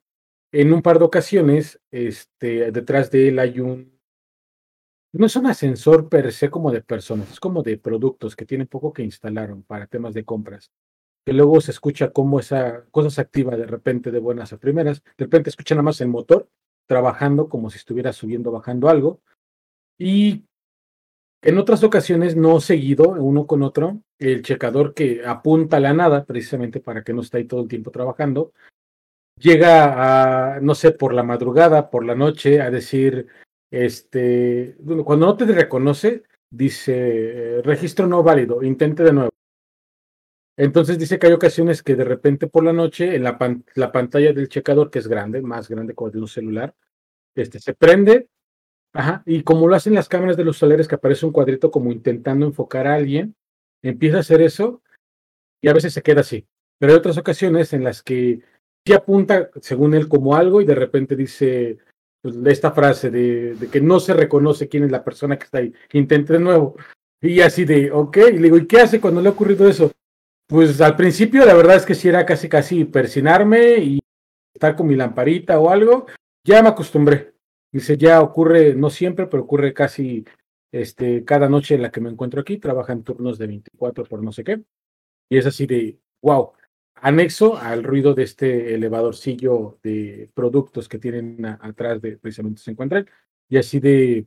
en 0.52 0.72
un 0.72 0.82
par 0.82 0.98
de 0.98 1.06
ocasiones, 1.06 1.80
este, 1.90 2.70
detrás 2.70 3.10
de 3.10 3.28
él 3.28 3.38
hay 3.38 3.60
un 3.60 3.91
no 5.12 5.26
es 5.26 5.36
un 5.36 5.46
ascensor 5.46 6.08
per 6.08 6.32
se 6.32 6.50
como 6.50 6.70
de 6.70 6.82
personas, 6.82 7.30
es 7.30 7.40
como 7.40 7.62
de 7.62 7.78
productos 7.78 8.34
que 8.34 8.46
tienen 8.46 8.66
poco 8.66 8.92
que 8.92 9.02
instalaron 9.02 9.62
para 9.62 9.86
temas 9.86 10.14
de 10.14 10.24
compras. 10.24 10.70
Que 11.24 11.32
luego 11.32 11.60
se 11.60 11.70
escucha 11.70 12.10
cómo 12.10 12.40
esa 12.40 12.84
cosa 12.90 13.10
se 13.10 13.20
activa 13.20 13.56
de 13.56 13.66
repente 13.66 14.10
de 14.10 14.18
buenas 14.18 14.52
a 14.52 14.58
primeras. 14.58 15.02
De 15.16 15.24
repente 15.24 15.50
escucha 15.50 15.74
nada 15.74 15.84
más 15.84 16.00
el 16.00 16.08
motor 16.08 16.48
trabajando 16.86 17.48
como 17.48 17.70
si 17.70 17.78
estuviera 17.78 18.12
subiendo, 18.12 18.50
bajando 18.50 18.88
algo. 18.88 19.20
Y 19.98 20.44
en 21.42 21.58
otras 21.58 21.82
ocasiones, 21.84 22.36
no 22.36 22.60
seguido, 22.60 23.10
uno 23.10 23.46
con 23.46 23.62
otro, 23.62 24.00
el 24.18 24.42
checador 24.42 24.94
que 24.94 25.26
apunta 25.26 25.76
a 25.76 25.80
la 25.80 25.92
nada, 25.92 26.24
precisamente 26.24 26.80
para 26.80 27.02
que 27.02 27.12
no 27.12 27.20
esté 27.20 27.38
ahí 27.38 27.44
todo 27.44 27.62
el 27.62 27.68
tiempo 27.68 27.90
trabajando, 27.90 28.52
llega 29.36 30.54
a, 30.56 30.60
no 30.60 30.74
sé, 30.74 30.92
por 30.92 31.14
la 31.14 31.24
madrugada, 31.24 31.90
por 31.90 32.04
la 32.04 32.14
noche, 32.14 32.60
a 32.60 32.70
decir, 32.70 33.26
este, 33.72 34.76
cuando 35.04 35.26
no 35.26 35.36
te 35.36 35.46
reconoce, 35.46 36.24
dice, 36.50 37.62
registro 37.64 38.06
no 38.06 38.22
válido, 38.22 38.62
intente 38.62 39.02
de 39.02 39.14
nuevo. 39.14 39.30
Entonces 40.58 40.98
dice 40.98 41.18
que 41.18 41.28
hay 41.28 41.32
ocasiones 41.32 41.82
que 41.82 41.96
de 41.96 42.04
repente 42.04 42.46
por 42.46 42.64
la 42.64 42.74
noche 42.74 43.16
en 43.16 43.22
la, 43.22 43.38
la 43.74 43.90
pantalla 43.90 44.34
del 44.34 44.50
checador, 44.50 44.90
que 44.90 44.98
es 44.98 45.08
grande, 45.08 45.40
más 45.40 45.70
grande 45.70 45.94
de 45.96 46.20
un 46.20 46.28
celular, 46.28 46.74
este, 47.34 47.60
se 47.60 47.72
prende, 47.72 48.28
ajá, 48.92 49.22
y 49.24 49.42
como 49.42 49.66
lo 49.66 49.74
hacen 49.74 49.94
las 49.94 50.08
cámaras 50.10 50.36
de 50.36 50.44
los 50.44 50.58
solares, 50.58 50.86
que 50.86 50.96
aparece 50.96 51.24
un 51.24 51.32
cuadrito 51.32 51.70
como 51.70 51.90
intentando 51.90 52.44
enfocar 52.44 52.86
a 52.86 52.94
alguien, 52.94 53.34
empieza 53.82 54.18
a 54.18 54.20
hacer 54.20 54.42
eso 54.42 54.82
y 55.62 55.68
a 55.68 55.72
veces 55.72 55.94
se 55.94 56.02
queda 56.02 56.20
así. 56.20 56.46
Pero 56.78 56.92
hay 56.92 56.98
otras 56.98 57.16
ocasiones 57.16 57.72
en 57.72 57.84
las 57.84 58.02
que 58.02 58.40
sí 58.86 58.92
apunta, 58.92 59.48
según 59.62 59.94
él, 59.94 60.08
como 60.08 60.36
algo 60.36 60.60
y 60.60 60.66
de 60.66 60.74
repente 60.74 61.16
dice 61.16 61.78
pues, 62.22 62.36
esta 62.46 62.70
frase 62.70 63.10
de, 63.10 63.68
que 63.70 63.80
no 63.80 64.00
se 64.00 64.14
reconoce 64.14 64.68
quién 64.68 64.84
es 64.84 64.90
la 64.90 65.04
persona 65.04 65.36
que 65.36 65.44
está 65.44 65.58
ahí, 65.58 65.72
intente 65.92 66.34
de 66.34 66.38
nuevo. 66.38 66.76
Y 67.20 67.40
así 67.40 67.64
de, 67.64 67.90
ok, 67.90 68.16
y 68.16 68.32
le 68.38 68.42
digo, 68.42 68.56
¿y 68.56 68.66
qué 68.66 68.80
hace 68.80 69.00
cuando 69.00 69.20
le 69.20 69.28
ha 69.28 69.32
ocurrido 69.32 69.68
eso? 69.68 69.92
Pues 70.46 70.80
al 70.80 70.96
principio 70.96 71.44
la 71.44 71.54
verdad 71.54 71.76
es 71.76 71.86
que 71.86 71.94
sí 71.94 72.08
era 72.08 72.26
casi 72.26 72.48
casi 72.48 72.84
persinarme 72.84 73.78
y 73.78 74.00
estar 74.54 74.76
con 74.76 74.86
mi 74.86 74.96
lamparita 74.96 75.58
o 75.58 75.70
algo. 75.70 76.06
Ya 76.44 76.62
me 76.62 76.68
acostumbré. 76.68 77.34
Dice, 77.72 77.96
ya 77.96 78.20
ocurre, 78.20 78.74
no 78.74 78.90
siempre, 78.90 79.26
pero 79.26 79.44
ocurre 79.44 79.72
casi 79.72 80.24
este, 80.70 81.24
cada 81.24 81.48
noche 81.48 81.74
en 81.74 81.82
la 81.82 81.90
que 81.90 82.00
me 82.00 82.10
encuentro 82.10 82.40
aquí. 82.40 82.58
Trabaja 82.58 82.92
en 82.92 83.02
turnos 83.02 83.38
de 83.38 83.46
24 83.46 84.04
por 84.04 84.22
no 84.22 84.32
sé 84.32 84.44
qué. 84.44 84.60
Y 85.30 85.38
es 85.38 85.46
así 85.46 85.66
de, 85.66 85.98
wow. 86.20 86.52
Anexo 87.04 87.56
al 87.56 87.82
ruido 87.82 88.14
de 88.14 88.22
este 88.22 88.74
elevadorcillo 88.74 89.80
de 89.82 90.30
productos 90.34 90.88
que 90.88 91.00
tienen 91.00 91.44
atrás 91.44 92.00
de 92.00 92.16
precisamente 92.16 92.62
se 92.62 92.70
encuentran. 92.70 93.10
Y 93.48 93.58
así 93.58 93.80
de, 93.80 94.24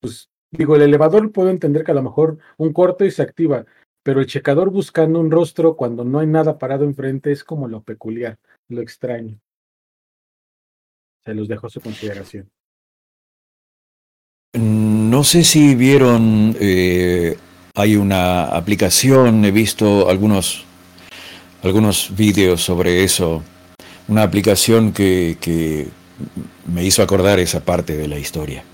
pues 0.00 0.30
digo, 0.52 0.76
el 0.76 0.82
elevador 0.82 1.32
puedo 1.32 1.50
entender 1.50 1.82
que 1.82 1.90
a 1.90 1.96
lo 1.96 2.04
mejor 2.04 2.38
un 2.58 2.72
corto 2.72 3.04
y 3.04 3.10
se 3.10 3.22
activa, 3.22 3.66
pero 4.04 4.20
el 4.20 4.26
checador 4.26 4.70
buscando 4.70 5.18
un 5.18 5.32
rostro 5.32 5.74
cuando 5.74 6.04
no 6.04 6.20
hay 6.20 6.28
nada 6.28 6.58
parado 6.58 6.84
enfrente 6.84 7.32
es 7.32 7.42
como 7.42 7.66
lo 7.66 7.82
peculiar, 7.82 8.38
lo 8.68 8.80
extraño. 8.80 9.40
Se 11.24 11.34
los 11.34 11.48
dejo 11.48 11.66
a 11.66 11.70
su 11.70 11.80
consideración. 11.80 12.48
No 14.52 15.24
sé 15.24 15.42
si 15.42 15.74
vieron, 15.74 16.54
eh, 16.60 17.36
hay 17.74 17.96
una 17.96 18.44
aplicación, 18.44 19.44
he 19.44 19.50
visto 19.50 20.08
algunos, 20.08 20.66
algunos 21.64 22.12
vídeos 22.14 22.62
sobre 22.62 23.04
eso, 23.04 23.42
una 24.06 24.22
aplicación 24.22 24.92
que, 24.92 25.38
que 25.40 25.88
me 26.72 26.84
hizo 26.84 27.02
acordar 27.02 27.38
esa 27.40 27.64
parte 27.64 27.96
de 27.96 28.06
la 28.06 28.18
historia. 28.18 28.64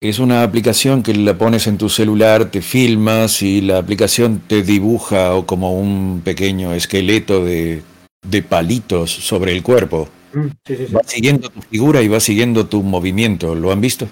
Es 0.00 0.18
una 0.18 0.42
aplicación 0.44 1.02
que 1.02 1.12
la 1.12 1.36
pones 1.36 1.66
en 1.66 1.76
tu 1.76 1.90
celular, 1.90 2.50
te 2.50 2.62
filmas 2.62 3.42
y 3.42 3.60
la 3.60 3.78
aplicación 3.78 4.40
te 4.46 4.62
dibuja 4.62 5.34
o 5.34 5.44
como 5.44 5.78
un 5.78 6.22
pequeño 6.24 6.72
esqueleto 6.72 7.44
de, 7.44 7.82
de 8.26 8.42
palitos 8.42 9.10
sobre 9.10 9.52
el 9.52 9.62
cuerpo. 9.62 10.08
Mm, 10.32 10.46
sí, 10.64 10.76
sí, 10.76 10.86
sí. 10.86 10.92
Va 10.94 11.02
siguiendo 11.04 11.50
tu 11.50 11.60
figura 11.60 12.00
y 12.02 12.08
va 12.08 12.20
siguiendo 12.20 12.66
tu 12.66 12.82
movimiento. 12.82 13.54
¿Lo 13.54 13.72
han 13.72 13.80
visto? 13.80 14.08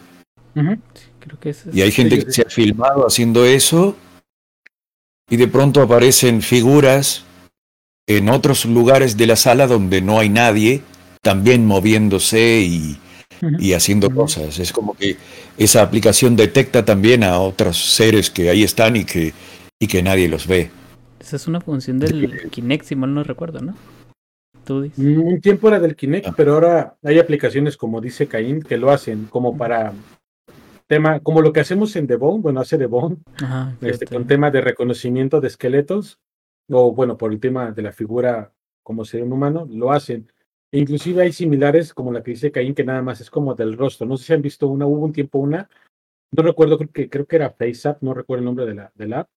Uh 0.54 0.60
-huh. 0.60 0.78
Creo 1.20 1.40
que 1.40 1.50
es 1.50 1.64
y 1.72 1.80
hay 1.80 1.92
gente 1.92 2.22
que 2.22 2.32
se 2.32 2.42
ha 2.42 2.50
filmado 2.50 3.06
haciendo 3.06 3.46
eso 3.46 3.96
y 5.30 5.36
de 5.36 5.48
pronto 5.48 5.82
aparecen 5.82 6.42
figuras 6.42 7.24
en 8.06 8.28
otros 8.28 8.64
lugares 8.64 9.16
de 9.16 9.26
la 9.26 9.36
sala 9.36 9.66
donde 9.66 10.00
no 10.00 10.18
hay 10.18 10.30
nadie, 10.30 10.82
también 11.22 11.66
moviéndose 11.66 12.60
y, 12.60 12.98
y 13.58 13.74
haciendo 13.74 14.10
cosas. 14.10 14.58
Es 14.58 14.72
como 14.72 14.94
que 14.94 15.16
esa 15.58 15.82
aplicación 15.82 16.36
detecta 16.36 16.84
también 16.84 17.22
a 17.22 17.38
otros 17.38 17.76
seres 17.76 18.30
que 18.30 18.48
ahí 18.48 18.62
están 18.62 18.96
y 18.96 19.04
que, 19.04 19.32
y 19.78 19.86
que 19.86 20.02
nadie 20.02 20.28
los 20.28 20.46
ve. 20.46 20.70
Esa 21.20 21.36
es 21.36 21.46
una 21.46 21.60
función 21.60 21.98
del 21.98 22.48
Kinect, 22.50 22.86
si 22.86 22.96
mal 22.96 23.12
no 23.12 23.22
recuerdo, 23.22 23.60
¿no? 23.60 23.74
¿Tú 24.64 24.82
dices? 24.82 24.98
Un 24.98 25.40
tiempo 25.40 25.68
era 25.68 25.78
del 25.80 25.96
Kinect, 25.96 26.28
ah. 26.28 26.34
pero 26.36 26.54
ahora 26.54 26.96
hay 27.02 27.18
aplicaciones 27.18 27.76
como 27.76 28.00
dice 28.00 28.26
Caín 28.26 28.62
que 28.62 28.76
lo 28.76 28.90
hacen 28.90 29.26
como 29.26 29.56
para 29.56 29.92
tema, 30.88 31.20
como 31.20 31.40
lo 31.40 31.52
que 31.52 31.60
hacemos 31.60 31.94
en 31.96 32.06
Devon, 32.06 32.42
bueno, 32.42 32.60
hace 32.60 32.78
Devon, 32.78 33.22
este, 33.80 34.06
con 34.06 34.26
tema 34.26 34.50
de 34.50 34.60
reconocimiento 34.60 35.40
de 35.40 35.48
esqueletos, 35.48 36.18
o 36.68 36.92
bueno, 36.92 37.16
por 37.16 37.32
el 37.32 37.38
tema 37.38 37.70
de 37.70 37.82
la 37.82 37.92
figura 37.92 38.52
como 38.82 39.04
ser 39.04 39.22
un 39.22 39.32
humano, 39.32 39.68
lo 39.70 39.92
hacen 39.92 40.32
Inclusive 40.70 41.22
hay 41.22 41.32
similares, 41.32 41.94
como 41.94 42.12
la 42.12 42.22
que 42.22 42.32
dice 42.32 42.52
Caín, 42.52 42.74
que 42.74 42.84
nada 42.84 43.00
más 43.00 43.20
es 43.20 43.30
como 43.30 43.54
del 43.54 43.76
rostro. 43.76 44.06
No 44.06 44.16
sé 44.16 44.24
si 44.24 44.32
han 44.34 44.42
visto 44.42 44.68
una, 44.68 44.86
hubo 44.86 45.04
un 45.04 45.12
tiempo 45.12 45.38
una, 45.38 45.68
no 46.30 46.42
recuerdo, 46.42 46.76
creo 46.76 46.90
que, 46.92 47.08
creo 47.08 47.26
que 47.26 47.36
era 47.36 47.50
FaceApp, 47.50 48.02
no 48.02 48.12
recuerdo 48.12 48.40
el 48.40 48.44
nombre 48.44 48.66
de 48.66 48.74
la, 48.74 48.92
de 48.94 49.08
la 49.08 49.20
app, 49.20 49.28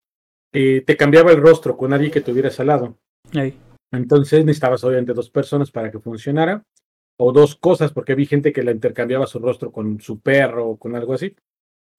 te 0.52 0.97
cambiaba 0.97 1.32
el 1.32 1.41
rostro 1.41 1.78
con 1.78 1.91
nadie 1.91 2.12
que 2.12 2.20
tuvieras 2.20 2.60
al 2.60 2.68
lado. 2.68 2.97
Ahí. 3.34 3.58
Entonces 3.93 4.43
necesitabas 4.43 4.84
obviamente 4.84 5.14
dos 5.14 5.30
personas 5.30 5.72
para 5.72 5.89
que 5.89 5.99
funcionara, 5.99 6.64
o 7.24 7.32
dos 7.32 7.55
cosas, 7.55 7.93
porque 7.93 8.15
vi 8.15 8.26
gente 8.26 8.51
que 8.51 8.63
la 8.63 8.72
intercambiaba 8.72 9.28
su 9.28 9.38
rostro 9.38 9.72
con 9.72 9.99
su 9.99 10.19
perro 10.19 10.69
o 10.69 10.78
con 10.78 10.95
algo 10.95 11.13
así. 11.13 11.36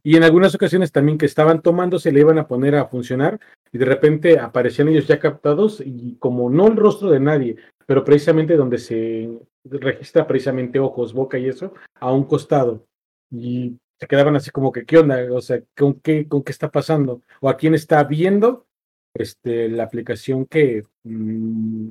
Y 0.03 0.17
en 0.17 0.25
algunas 0.25 0.53
ocasiones 0.53 0.91
también 0.91 1.17
que 1.17 1.27
estaban 1.27 1.63
tomando, 1.63 2.01
se 2.01 2.11
le 2.11 2.19
iban 2.19 2.39
a 2.39 2.49
poner 2.49 2.75
a 2.75 2.87
funcionar 2.87 3.39
y 3.71 3.79
de 3.79 3.85
repente 3.85 4.41
aparecían 4.41 4.89
ellos 4.89 5.07
ya 5.07 5.21
captados 5.21 5.81
y 5.81 6.17
como 6.17 6.51
no 6.51 6.67
el 6.67 6.77
rostro 6.77 7.09
de 7.09 7.21
nadie, 7.21 7.55
pero 7.87 8.03
precisamente 8.03 8.57
donde 8.57 8.79
se 8.79 9.39
registra 9.65 10.27
precisamente 10.27 10.81
ojos, 10.81 11.13
boca 11.13 11.39
y 11.39 11.47
eso, 11.47 11.73
a 12.01 12.13
un 12.13 12.25
costado. 12.25 12.85
Y 13.31 13.77
se 14.01 14.09
quedaban 14.09 14.35
así 14.35 14.51
como 14.51 14.73
que, 14.73 14.85
¿qué 14.85 14.99
onda? 14.99 15.25
O 15.33 15.41
sea, 15.41 15.63
¿con 15.77 16.01
qué, 16.01 16.27
con 16.27 16.43
qué 16.43 16.51
está 16.51 16.69
pasando? 16.69 17.23
¿O 17.41 17.49
a 17.49 17.57
quién 17.57 17.75
está 17.77 18.03
viendo 18.03 18.67
este, 19.15 19.69
la 19.69 19.85
aplicación 19.85 20.47
que, 20.47 20.83
mmm, 21.05 21.91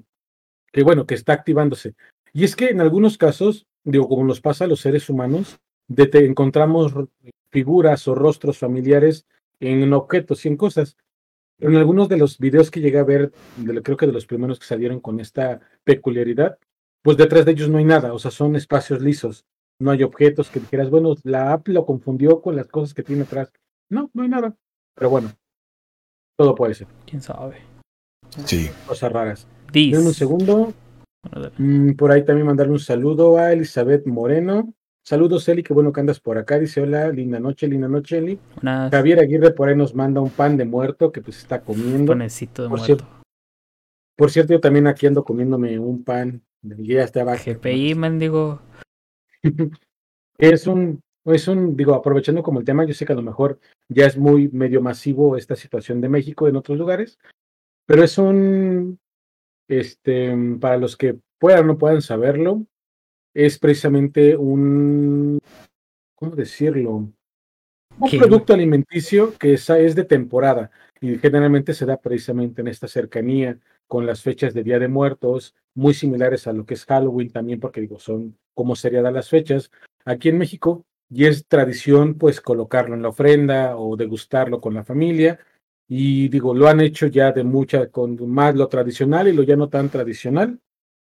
que, 0.74 0.84
bueno, 0.84 1.06
que 1.06 1.16
está 1.16 1.32
activándose? 1.32 1.96
Y 2.34 2.44
es 2.44 2.56
que 2.56 2.70
en 2.70 2.82
algunos 2.82 3.18
casos, 3.18 3.68
digo, 3.84 4.08
como 4.08 4.24
nos 4.24 4.42
pasa 4.42 4.66
a 4.66 4.68
los 4.68 4.82
seres 4.82 5.10
humanos, 5.10 5.60
de 5.88 6.08
te 6.08 6.26
encontramos 6.26 6.94
figuras 7.50 8.08
o 8.08 8.16
rostros 8.16 8.58
familiares 8.58 9.26
en 9.60 9.92
objetos 9.94 10.46
y 10.46 10.48
en 10.48 10.58
cosas. 10.58 10.98
En 11.60 11.76
algunos 11.76 12.10
de 12.10 12.18
los 12.18 12.40
videos 12.40 12.72
que 12.72 12.80
llegué 12.80 12.98
a 12.98 13.04
ver, 13.04 13.32
de, 13.58 13.82
creo 13.84 13.98
que 13.98 14.08
de 14.08 14.14
los 14.14 14.26
primeros 14.26 14.60
que 14.60 14.66
salieron 14.66 15.00
con 15.00 15.20
esta 15.20 15.60
peculiaridad, 15.84 16.58
pues 17.04 17.18
detrás 17.18 17.46
de 17.46 17.52
ellos 17.52 17.70
no 17.70 17.78
hay 17.78 17.86
nada, 17.86 18.14
o 18.14 18.20
sea, 18.20 18.32
son 18.32 18.56
espacios 18.56 19.02
lisos, 19.02 19.46
no 19.80 19.92
hay 19.92 20.04
objetos 20.04 20.50
que 20.50 20.60
dijeras, 20.60 20.90
bueno, 20.90 21.16
la 21.24 21.54
app 21.54 21.68
lo 21.68 21.86
confundió 21.86 22.42
con 22.42 22.56
las 22.56 22.68
cosas 22.68 22.94
que 22.94 23.04
tiene 23.04 23.24
atrás. 23.24 23.52
No, 23.90 24.10
no 24.14 24.24
hay 24.24 24.30
nada. 24.30 24.56
Pero 24.96 25.10
bueno, 25.10 25.32
todo 26.38 26.56
puede 26.56 26.76
ser. 26.76 26.88
¿Quién 27.06 27.22
sabe? 27.22 27.58
Sí. 28.46 28.70
Cosas 28.88 29.12
raras. 29.12 29.48
Dis. 29.72 29.98
un 29.98 30.14
segundo. 30.14 30.74
Mm, 31.58 31.94
por 31.94 32.12
ahí 32.12 32.26
también 32.26 32.48
mandarle 32.48 32.74
un 32.74 32.80
saludo 32.80 33.38
a 33.38 33.54
Elizabeth 33.54 34.06
Moreno. 34.06 34.74
Saludos, 35.04 35.48
Eli, 35.50 35.64
qué 35.64 35.74
bueno 35.74 35.92
que 35.92 36.00
andas 36.00 36.20
por 36.20 36.38
acá. 36.38 36.60
Dice, 36.60 36.82
hola, 36.82 37.10
linda 37.10 37.40
noche, 37.40 37.68
linda 37.68 37.88
noche, 37.88 38.20
Eli. 38.20 38.40
Unas... 38.62 38.92
Javier 38.92 39.20
Aguirre 39.20 39.52
por 39.52 39.70
ahí 39.70 39.76
nos 39.76 39.96
manda 39.96 40.22
un 40.22 40.30
pan 40.30 40.58
de 40.58 40.66
muerto 40.66 41.12
que 41.12 41.22
pues 41.22 41.38
está 41.38 41.62
comiendo. 41.62 42.12
Panecito 42.12 42.64
de 42.64 42.70
por 42.70 42.80
muerto. 42.80 42.86
Cierto, 42.86 43.22
por 44.16 44.30
cierto, 44.30 44.54
yo 44.54 44.60
también 44.60 44.88
aquí 44.88 45.08
ando 45.08 45.24
comiéndome 45.24 45.80
un 45.80 46.04
pan. 46.04 46.44
Ya 46.62 47.04
está 47.04 47.22
abajo. 47.22 47.44
GPI, 47.46 47.96
mendigo. 47.96 48.62
es 50.38 50.68
un, 50.68 51.02
es 51.26 51.48
un, 51.48 51.76
digo, 51.76 51.96
aprovechando 51.96 52.44
como 52.44 52.60
el 52.60 52.66
tema, 52.66 52.86
yo 52.86 52.94
sé 52.94 53.06
que 53.06 53.14
a 53.14 53.16
lo 53.16 53.24
mejor 53.24 53.60
ya 53.90 54.06
es 54.06 54.18
muy 54.18 54.50
medio 54.50 54.82
masivo 54.82 55.38
esta 55.38 55.56
situación 55.56 56.02
de 56.02 56.10
México 56.10 56.48
en 56.48 56.56
otros 56.56 56.78
lugares, 56.78 57.18
pero 57.88 58.04
es 58.04 58.18
un, 58.20 59.00
este, 59.72 60.36
para 60.60 60.78
los 60.78 60.98
que 60.98 61.18
puedan 61.40 61.64
o 61.64 61.68
no 61.68 61.78
puedan 61.78 62.02
saberlo, 62.02 62.66
es 63.34 63.58
precisamente 63.58 64.36
un, 64.36 65.40
¿cómo 66.16 66.36
decirlo? 66.36 66.92
Un 66.92 67.16
¿Qué? 68.10 68.18
producto 68.18 68.54
alimenticio 68.54 69.34
que 69.38 69.54
es, 69.54 69.70
es, 69.70 69.96
de 69.96 70.04
temporada 70.04 70.72
y 71.00 71.18
generalmente 71.18 71.74
se 71.74 71.86
da 71.86 71.98
precisamente 71.98 72.62
en 72.62 72.68
esta 72.68 72.90
cercanía 72.90 73.60
con 73.88 74.06
las 74.06 74.22
fechas 74.22 74.54
de 74.54 74.64
Día 74.64 74.78
de 74.78 74.90
Muertos, 74.90 75.56
muy 75.74 75.94
similares 75.94 76.48
a 76.48 76.54
lo 76.54 76.66
que 76.66 76.74
es 76.74 76.86
Halloween 76.86 77.32
también, 77.32 77.62
porque 77.62 77.80
digo, 77.80 77.98
son 77.98 78.38
como 78.54 78.76
sería 78.76 79.02
dar 79.02 79.14
las 79.14 79.30
fechas. 79.30 79.72
Aquí 80.04 80.28
en 80.30 80.38
México 80.38 80.86
y 81.10 81.26
es 81.26 81.48
tradición 81.48 82.16
pues 82.16 82.42
colocarlo 82.42 82.96
en 82.96 83.04
la 83.04 83.10
ofrenda 83.10 83.78
o 83.78 83.96
degustarlo 83.96 84.60
con 84.60 84.74
la 84.74 84.84
familia 84.84 85.40
y 85.94 86.30
digo, 86.30 86.54
lo 86.54 86.70
han 86.70 86.80
hecho 86.80 87.08
ya 87.08 87.34
de 87.34 87.44
mucha, 87.44 87.88
con 87.92 88.18
más 88.30 88.56
lo 88.56 88.70
tradicional 88.70 89.28
y 89.28 89.34
lo 89.34 89.44
ya 89.44 89.58
no 89.58 89.68
tan 89.68 89.90
tradicional, 89.90 90.58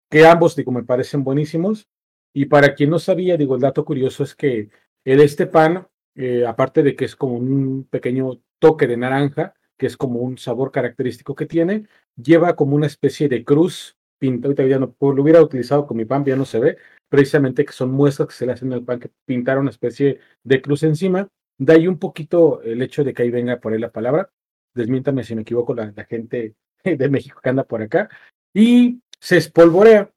que 0.10 0.26
ambos 0.28 0.58
digo, 0.58 0.74
me 0.74 0.84
parecen 0.84 1.24
buenísimos 1.24 1.88
Y 2.34 2.48
para 2.48 2.76
quien 2.76 2.90
no 2.90 3.00
sabía, 3.00 3.38
digo, 3.38 3.56
el 3.56 3.62
dato 3.62 3.86
curioso 3.86 4.24
es 4.24 4.36
que 4.36 4.70
el, 5.06 5.22
este 5.22 5.48
pan, 5.48 5.88
eh, 6.16 6.46
aparte 6.46 6.84
de 6.84 6.98
que 6.98 7.06
es 7.06 7.16
como 7.16 7.36
un 7.36 7.88
pequeño 7.90 8.42
toque 8.60 8.88
de 8.88 8.98
naranja, 8.98 9.56
que 9.78 9.86
es 9.88 9.96
como 9.98 10.20
un 10.20 10.38
sabor 10.38 10.72
característico 10.72 11.34
que 11.36 11.46
tiene, 11.46 11.88
lleva 12.18 12.56
como 12.58 12.76
una 12.76 12.88
especie 12.88 13.30
de 13.30 13.46
cruz 13.46 13.98
pintada, 14.20 14.68
ya 14.68 14.80
no 14.80 14.96
lo 15.00 15.22
hubiera 15.24 15.42
utilizado 15.42 15.88
con 15.88 15.96
mi 15.98 16.06
pan, 16.06 16.26
ya 16.26 16.36
no 16.36 16.46
se 16.46 16.60
ve, 16.60 16.78
precisamente 17.10 17.64
que 17.66 17.72
son 17.74 17.92
muestras 17.92 18.28
que 18.30 18.36
se 18.36 18.46
le 18.46 18.52
hacen 18.54 18.74
al 18.74 18.84
pan 18.84 19.00
que 19.00 19.10
pintaron 19.26 19.62
una 19.64 19.72
especie 19.72 20.20
de 20.44 20.62
cruz 20.62 20.84
encima. 20.84 21.30
De 21.58 21.74
ahí 21.74 21.88
un 21.88 22.00
poquito 22.00 22.62
el 22.64 22.82
hecho 22.82 23.06
de 23.06 23.14
que 23.14 23.24
ahí 23.24 23.32
venga 23.32 23.60
por 23.62 23.72
ahí 23.74 23.80
la 23.80 23.92
palabra. 23.92 24.30
Desmiéntame 24.74 25.24
si 25.24 25.36
me 25.36 25.41
equivoco 25.41 25.74
la, 25.74 25.91
la 25.95 26.05
gente 26.05 26.55
de 26.84 27.09
México 27.09 27.39
que 27.41 27.49
anda 27.49 27.63
por 27.63 27.82
acá. 27.82 28.09
Y 28.53 28.99
se 29.19 29.38
espolvorea. 29.38 30.09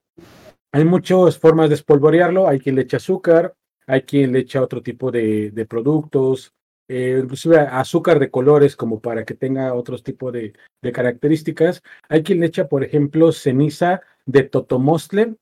Hay 0.72 0.84
muchas 0.84 1.38
formas 1.38 1.68
de 1.68 1.76
espolvorearlo. 1.76 2.48
Hay 2.48 2.58
quien 2.58 2.74
le 2.74 2.82
echa 2.82 2.98
azúcar, 2.98 3.54
hay 3.86 4.02
quien 4.02 4.32
le 4.32 4.40
echa 4.40 4.62
otro 4.62 4.82
tipo 4.82 5.10
de, 5.10 5.50
de 5.50 5.66
productos, 5.66 6.52
eh, 6.88 7.18
inclusive 7.22 7.58
azúcar 7.58 8.18
de 8.18 8.30
colores 8.30 8.76
como 8.76 9.00
para 9.00 9.24
que 9.24 9.34
tenga 9.34 9.74
otros 9.74 10.02
tipos 10.02 10.32
de, 10.32 10.52
de, 10.82 10.92
características. 10.92 11.82
Hay 12.08 12.22
quien 12.22 12.40
le 12.40 12.46
echa, 12.46 12.68
por 12.68 12.84
ejemplo, 12.84 13.32
ceniza 13.32 14.02
de 14.24 14.44
totomostle. 14.44 15.34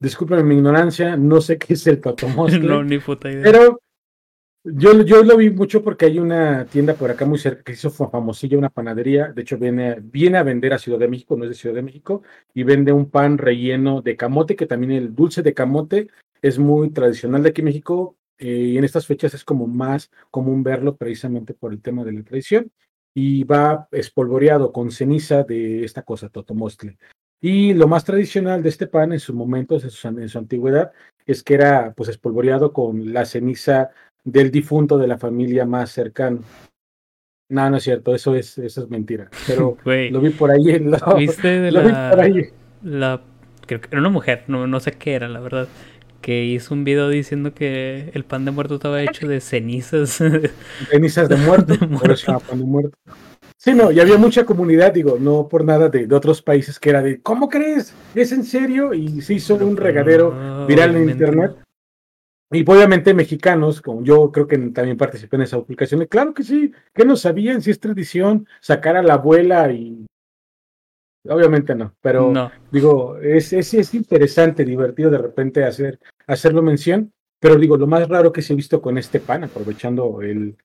Disculpen 0.00 0.46
mi 0.46 0.56
ignorancia, 0.56 1.16
no 1.16 1.40
sé 1.40 1.58
qué 1.58 1.74
es 1.74 1.86
el 1.86 2.00
totomostle. 2.02 2.60
no, 2.60 2.84
ni 2.84 2.98
puta 2.98 3.30
idea. 3.30 3.42
Pero 3.44 3.80
yo, 4.74 5.02
yo 5.02 5.22
lo 5.22 5.36
vi 5.36 5.50
mucho 5.50 5.82
porque 5.82 6.06
hay 6.06 6.18
una 6.18 6.66
tienda 6.66 6.94
por 6.94 7.10
acá 7.10 7.24
muy 7.24 7.38
cerca 7.38 7.62
que 7.62 7.72
hizo 7.72 7.90
famosilla, 7.90 8.58
una 8.58 8.70
panadería. 8.70 9.32
De 9.32 9.42
hecho, 9.42 9.58
viene, 9.58 10.00
viene 10.00 10.38
a 10.38 10.42
vender 10.42 10.72
a 10.72 10.78
Ciudad 10.78 10.98
de 10.98 11.08
México, 11.08 11.36
no 11.36 11.44
es 11.44 11.50
de 11.50 11.54
Ciudad 11.56 11.76
de 11.76 11.82
México, 11.82 12.22
y 12.52 12.64
vende 12.64 12.92
un 12.92 13.10
pan 13.10 13.38
relleno 13.38 14.02
de 14.02 14.16
camote, 14.16 14.56
que 14.56 14.66
también 14.66 14.92
el 14.92 15.14
dulce 15.14 15.42
de 15.42 15.54
camote 15.54 16.08
es 16.42 16.58
muy 16.58 16.90
tradicional 16.90 17.42
de 17.42 17.50
aquí 17.50 17.60
en 17.60 17.66
México. 17.66 18.16
Eh, 18.38 18.72
y 18.72 18.78
en 18.78 18.84
estas 18.84 19.06
fechas 19.06 19.32
es 19.34 19.44
como 19.44 19.66
más 19.66 20.10
común 20.30 20.62
verlo 20.62 20.96
precisamente 20.96 21.54
por 21.54 21.72
el 21.72 21.80
tema 21.80 22.04
de 22.04 22.12
la 22.12 22.22
tradición. 22.22 22.72
Y 23.14 23.44
va 23.44 23.88
espolvoreado 23.92 24.72
con 24.72 24.90
ceniza 24.90 25.44
de 25.44 25.84
esta 25.84 26.02
cosa, 26.02 26.28
totomostle. 26.28 26.98
Y 27.40 27.74
lo 27.74 27.86
más 27.86 28.04
tradicional 28.04 28.62
de 28.62 28.68
este 28.70 28.86
pan 28.86 29.12
en 29.12 29.20
sus 29.20 29.34
momentos, 29.34 29.84
en 29.84 29.90
su, 29.90 30.08
en 30.08 30.28
su 30.28 30.38
antigüedad, 30.38 30.92
es 31.26 31.42
que 31.42 31.54
era 31.54 31.92
pues 31.94 32.08
espolvoreado 32.08 32.72
con 32.72 33.12
la 33.12 33.24
ceniza 33.24 33.90
del 34.26 34.50
difunto 34.50 34.98
de 34.98 35.06
la 35.06 35.16
familia 35.16 35.64
más 35.64 35.90
cercano. 35.90 36.40
No, 37.48 37.70
no 37.70 37.76
es 37.76 37.84
cierto, 37.84 38.14
eso 38.14 38.34
es, 38.34 38.58
eso 38.58 38.82
es 38.82 38.90
mentira. 38.90 39.30
Pero 39.46 39.78
lo 39.84 40.20
vi 40.20 40.30
por 40.30 40.50
ahí 40.50 40.70
en 40.70 40.90
la. 40.90 40.98
¿Viste 41.16 41.60
de 41.60 41.70
lo 41.70 41.82
vi 41.82 41.92
la, 41.92 42.10
por 42.10 42.20
ahí. 42.20 42.50
la 42.82 43.22
creo 43.66 43.80
que 43.80 43.88
era 43.90 44.00
una 44.00 44.10
mujer, 44.10 44.44
no, 44.48 44.66
no 44.66 44.80
sé 44.80 44.92
qué 44.92 45.14
era, 45.14 45.28
la 45.28 45.40
verdad, 45.40 45.68
que 46.20 46.44
hizo 46.44 46.74
un 46.74 46.84
video 46.84 47.08
diciendo 47.08 47.54
que 47.54 48.10
el 48.14 48.24
pan 48.24 48.44
de 48.44 48.50
muerto 48.50 48.76
estaba 48.76 49.00
hecho 49.02 49.28
de 49.28 49.40
cenizas. 49.40 50.22
Cenizas 50.90 51.28
de 51.28 51.36
muerto, 51.36 51.76
De 51.76 51.86
por 51.98 52.10
eso 52.10 52.38
pan 52.40 52.58
de 52.58 52.64
muerto. 52.64 52.98
Sí, 53.56 53.74
no, 53.74 53.90
y 53.90 54.00
había 54.00 54.18
mucha 54.18 54.44
comunidad, 54.44 54.92
digo, 54.92 55.16
no 55.18 55.48
por 55.48 55.64
nada 55.64 55.88
de, 55.88 56.06
de 56.06 56.14
otros 56.14 56.42
países 56.42 56.78
que 56.78 56.90
era 56.90 57.02
de, 57.02 57.20
¿cómo 57.20 57.48
crees? 57.48 57.94
¿Es 58.14 58.32
en 58.32 58.44
serio? 58.44 58.92
Y 58.92 59.22
se 59.22 59.34
hizo 59.34 59.54
un 59.54 59.76
regadero 59.76 60.34
No, 60.34 60.66
viral 60.66 60.90
en 60.90 60.96
obviamente 60.96 61.24
internet. 61.24 61.65
Y 62.50 62.62
obviamente 62.62 63.12
mexicanos, 63.12 63.82
como 63.82 64.04
yo 64.04 64.30
creo 64.30 64.46
que 64.46 64.56
también 64.70 64.96
participé 64.96 65.36
en 65.36 65.42
esa 65.42 65.58
publicación, 65.58 66.06
claro 66.06 66.32
que 66.32 66.44
sí, 66.44 66.72
que 66.94 67.04
no 67.04 67.16
sabían 67.16 67.60
si 67.60 67.72
es 67.72 67.80
tradición 67.80 68.46
sacar 68.60 68.96
a 68.96 69.02
la 69.02 69.14
abuela 69.14 69.72
y 69.72 70.06
obviamente 71.28 71.74
no, 71.74 71.92
pero 72.00 72.30
No. 72.30 72.52
digo, 72.70 73.18
es, 73.18 73.52
es, 73.52 73.74
es 73.74 73.94
interesante, 73.94 74.64
divertido 74.64 75.10
de 75.10 75.18
repente 75.18 75.64
hacer, 75.64 75.98
hacerlo 76.28 76.62
mención, 76.62 77.12
pero 77.40 77.56
digo, 77.56 77.76
lo 77.76 77.88
más 77.88 78.08
raro 78.08 78.32
que 78.32 78.42
se 78.42 78.52
ha 78.52 78.56
visto 78.56 78.80
con 78.80 78.96
este 78.96 79.18
pan, 79.18 79.42
aprovechando 79.42 80.22
el 80.22 80.56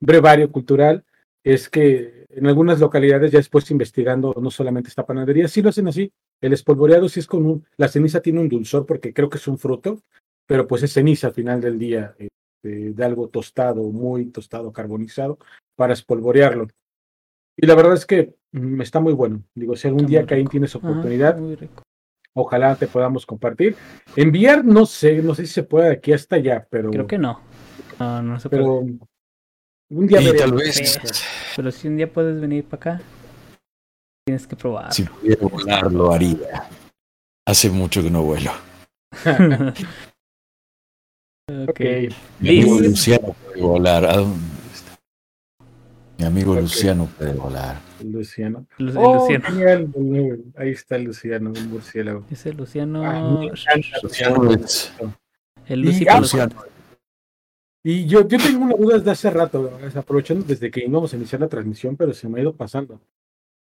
brevario 0.00 0.50
cultural, 0.50 1.04
es 1.44 1.68
que 1.68 2.26
en 2.30 2.46
algunas 2.48 2.80
localidades, 2.80 3.30
ya 3.30 3.38
después 3.38 3.70
investigando 3.70 4.34
no 4.40 4.50
solamente 4.50 4.88
esta 4.88 5.06
panadería, 5.06 5.46
sí 5.46 5.62
lo 5.62 5.68
hacen 5.70 5.86
así, 5.86 6.12
el 6.40 6.52
espolvoreado 6.52 7.08
sí 7.08 7.20
es 7.20 7.26
con 7.28 7.46
un, 7.46 7.64
la 7.76 7.86
ceniza 7.88 8.20
tiene 8.20 8.40
un 8.40 8.48
dulzor 8.48 8.86
porque 8.86 9.14
creo 9.14 9.28
que 9.30 9.38
es 9.38 9.46
un 9.46 9.56
fruto, 9.56 10.02
pero 10.48 10.66
pues 10.66 10.82
es 10.82 10.94
ceniza 10.94 11.26
al 11.28 11.34
final 11.34 11.60
del 11.60 11.78
día 11.78 12.14
eh, 12.18 12.28
de, 12.62 13.04
algo 13.04 13.28
tostado, 13.28 13.82
muy 13.84 14.26
tostado, 14.26 14.72
carbonizado, 14.72 15.38
para 15.76 15.92
espolvorearlo. 15.92 16.66
Y 17.54 17.66
la 17.66 17.74
verdad 17.74 17.92
es 17.92 18.06
que 18.06 18.34
mm, 18.52 18.80
está 18.80 18.98
muy 18.98 19.12
bueno. 19.12 19.42
Digo, 19.54 19.76
si 19.76 19.86
algún 19.88 20.06
Está 20.06 20.10
día 20.10 20.26
Caín 20.26 20.48
tienes 20.48 20.74
Ajá, 20.74 20.88
oportunidad, 20.88 21.38
rico. 21.38 21.82
ojalá 22.34 22.74
te 22.76 22.86
podamos 22.86 23.26
compartir. 23.26 23.76
Enviar, 24.16 24.64
no 24.64 24.86
sé, 24.86 25.22
no 25.22 25.34
sé 25.34 25.46
si 25.46 25.52
se 25.52 25.64
puede 25.64 25.88
de 25.88 25.94
aquí 25.96 26.12
hasta 26.12 26.36
allá, 26.36 26.66
pero, 26.70 26.90
Creo 26.90 27.06
que 27.06 27.18
no. 27.18 27.40
No, 28.00 28.22
no 28.22 28.40
se 28.40 28.48
puede. 28.48 28.62
pero 28.62 28.86
un 29.90 30.06
día 30.06 30.22
Y 30.22 30.34
tal 30.34 30.54
vez, 30.54 30.98
Pero 31.56 31.70
si 31.70 31.88
un 31.88 31.98
día 31.98 32.10
puedes 32.10 32.40
venir 32.40 32.64
para 32.64 32.94
acá, 32.94 33.04
tienes 34.24 34.46
que 34.46 34.56
probar. 34.56 34.94
si 34.94 35.04
pudiera 35.04 35.46
volar, 35.46 35.92
lo 35.92 36.10
haría. 36.10 36.68
Hace 37.46 37.68
mucho 37.68 38.02
que 38.02 38.10
no 38.10 38.22
vuelo. 38.22 38.52
ok. 41.48 41.80
Mi 42.40 42.48
amigo 42.60 42.80
Liz. 42.80 42.90
Luciano 42.90 43.34
puede 43.44 43.60
volar. 43.62 44.04
¿A 44.06 44.16
dónde 44.18 44.38
está? 44.74 44.98
Mi 46.18 46.24
amigo. 46.24 46.54
Luciano 46.54 47.08
puede 47.18 47.32
volar. 47.32 47.80
Luciano. 48.04 48.66
Lu- 48.78 48.90
el 48.90 48.96
Oh, 48.98 49.14
Luciano. 49.14 49.44
genial, 49.46 50.44
Ahí 50.56 50.70
está 50.70 50.98
Luciano, 50.98 51.50
un 51.50 51.70
murciélago. 51.70 52.24
Luciano. 52.56 53.02
Ah, 53.04 53.40
Luciano 53.50 53.82
Luciano. 54.02 54.52
es- 54.52 54.92
el 55.66 55.84
Y- 55.84 56.06
ah, 56.08 56.20
Luciano. 56.20 56.54
Y 57.84 58.06
yo, 58.06 58.26
yo 58.26 58.38
tengo 58.38 58.64
una 58.64 58.74
duda 58.74 58.98
desde 58.98 59.10
hace 59.12 59.30
rato, 59.30 59.78
aprovechando 59.94 60.44
desde 60.44 60.70
que 60.70 60.80
íbamos 60.84 61.12
a 61.12 61.16
iniciar 61.16 61.40
la 61.40 61.48
transmisión, 61.48 61.96
pero 61.96 62.12
se 62.12 62.28
me 62.28 62.38
ha 62.38 62.42
ido 62.42 62.52
pasando. 62.52 63.00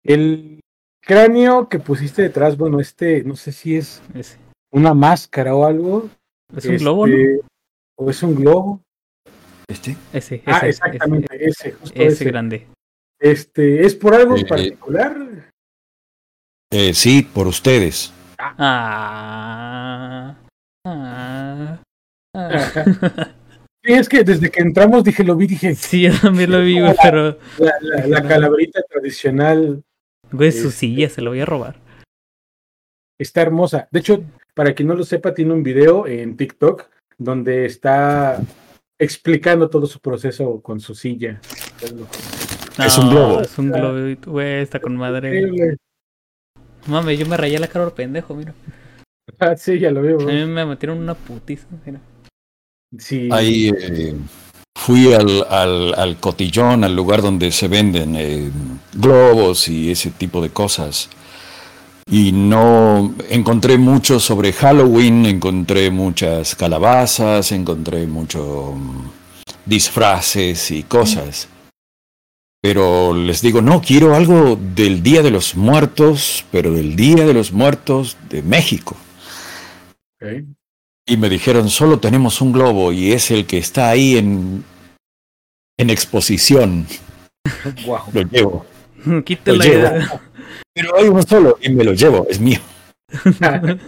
El 0.03 0.61
cráneo 1.01 1.67
que 1.69 1.79
pusiste 1.79 2.21
detrás, 2.23 2.57
bueno, 2.57 2.79
este, 2.79 3.23
no 3.23 3.35
sé 3.35 3.51
si 3.51 3.75
es 3.75 4.01
Ese. 4.13 4.37
una 4.71 4.93
máscara 4.93 5.53
o 5.55 5.65
algo. 5.65 6.09
Es 6.55 6.65
un 6.65 6.77
globo, 6.77 7.05
¿no? 7.07 7.15
O 8.01 8.09
es 8.09 8.23
un 8.23 8.33
globo. 8.35 8.81
¿Este? 9.69 9.91
Ese, 10.13 10.35
ese, 10.35 10.43
Ah, 10.45 10.57
ese, 10.59 10.69
exactamente, 10.69 11.45
ese, 11.45 11.71
justo 11.73 11.95
ese 12.01 12.07
ese. 12.07 12.25
grande. 12.25 12.67
Este, 13.19 13.85
¿es 13.85 13.93
por 13.95 14.15
algo 14.15 14.35
en 14.37 14.45
Eh, 14.45 14.47
particular? 14.47 15.17
Eh, 16.71 16.93
sí, 16.93 17.23
por 17.23 17.47
ustedes. 17.47 18.13
Ah. 18.39 18.55
Ah. 20.85 21.81
ah. 22.35 23.33
Sí, 23.83 23.93
es 23.93 24.07
que 24.09 24.23
desde 24.23 24.49
que 24.49 24.61
entramos 24.61 25.03
dije, 25.03 25.23
lo 25.23 25.35
vi, 25.35 25.47
dije, 25.47 25.75
sí, 25.75 26.03
yo 26.03 26.11
también 26.21 26.51
lo 26.51 26.61
vi, 26.61 26.79
güey, 26.79 26.93
pero. 27.01 27.37
la, 27.57 27.73
la, 27.81 28.07
la 28.07 28.27
calaverita 28.27 28.81
tradicional 28.89 29.83
Güey, 30.31 30.51
su 30.51 30.67
Este- 30.67 30.71
silla 30.79 31.09
se 31.09 31.21
lo 31.21 31.31
voy 31.31 31.39
a 31.41 31.45
robar. 31.45 31.79
está 33.19 33.41
hermosa. 33.41 33.87
De 33.91 33.99
hecho, 33.99 34.23
para 34.53 34.73
quien 34.73 34.87
no 34.87 34.95
lo 34.95 35.03
sepa, 35.03 35.33
tiene 35.33 35.53
un 35.53 35.63
video 35.63 36.05
en 36.07 36.37
TikTok 36.37 36.87
donde 37.19 37.65
está 37.65 38.41
explicando 38.97 39.69
todo 39.69 39.85
su 39.85 39.99
proceso 39.99 40.61
con 40.61 40.79
su 40.79 40.95
silla. 40.95 41.39
Es 42.77 42.97
un 42.97 43.09
globo. 43.09 43.41
Es 43.41 43.57
un 43.57 43.71
globo, 43.71 43.99
güey, 44.25 44.61
está 44.61 44.79
con 44.79 44.95
madre. 44.95 45.39
Increíble. 45.39 45.77
Mame, 46.87 47.15
yo 47.17 47.25
me 47.27 47.37
rayé 47.37 47.59
la 47.59 47.67
cara 47.67 47.85
por 47.85 47.93
pendejo, 47.93 48.33
mira. 48.33 48.53
Ah, 49.37 49.55
sí, 49.55 49.77
ya 49.79 49.91
lo 49.91 50.01
veo. 50.01 50.19
A 50.19 50.25
mí 50.25 50.45
me 50.45 50.65
metieron 50.65 50.97
una 50.97 51.13
putiza, 51.13 51.67
mira. 51.85 52.01
Sí. 52.97 53.29
Ahí 53.31 53.69
eh, 53.69 54.15
fui 54.75 55.13
al, 55.13 55.45
al, 55.47 55.93
al 55.93 56.17
cotillón, 56.17 56.83
al 56.83 56.95
lugar 56.95 57.21
donde 57.21 57.51
se 57.51 57.67
venden 57.67 58.15
eh, 58.17 58.49
globos 58.91 59.69
y 59.69 59.91
ese 59.91 60.09
tipo 60.09 60.41
de 60.41 60.49
cosas. 60.49 61.09
Y 62.11 62.31
no 62.31 63.13
encontré 63.29 63.77
mucho 63.77 64.19
sobre 64.19 64.51
Halloween, 64.51 65.25
encontré 65.27 65.91
muchas 65.91 66.55
calabazas, 66.55 67.51
encontré 67.51 68.07
muchos 68.07 68.73
disfraces 69.65 70.71
y 70.71 70.83
cosas. 70.83 71.47
Pero 72.61 73.13
les 73.13 73.41
digo, 73.41 73.61
no, 73.61 73.81
quiero 73.81 74.15
algo 74.15 74.57
del 74.75 75.01
Día 75.01 75.21
de 75.21 75.31
los 75.31 75.55
Muertos, 75.55 76.45
pero 76.51 76.73
del 76.73 76.95
Día 76.95 77.25
de 77.25 77.33
los 77.33 77.53
Muertos 77.53 78.17
de 78.27 78.41
México. 78.41 78.97
Y 81.05 81.15
me 81.17 81.29
dijeron, 81.29 81.69
solo 81.69 81.99
tenemos 81.99 82.41
un 82.41 82.51
globo 82.51 82.91
y 82.91 83.13
es 83.13 83.31
el 83.31 83.45
que 83.45 83.59
está 83.59 83.89
ahí 83.89 84.17
en, 84.17 84.65
en 85.77 85.89
exposición. 85.89 86.85
Lo 88.13 88.21
llevo. 88.23 88.65
Quítala 89.25 89.57
Lo 89.57 89.63
llevo. 89.63 90.19
Pero 90.73 90.95
hay 90.97 91.07
uno 91.07 91.21
solo 91.23 91.57
y 91.61 91.69
me 91.69 91.83
lo 91.83 91.93
llevo, 91.93 92.27
es 92.29 92.39
mío. 92.39 92.59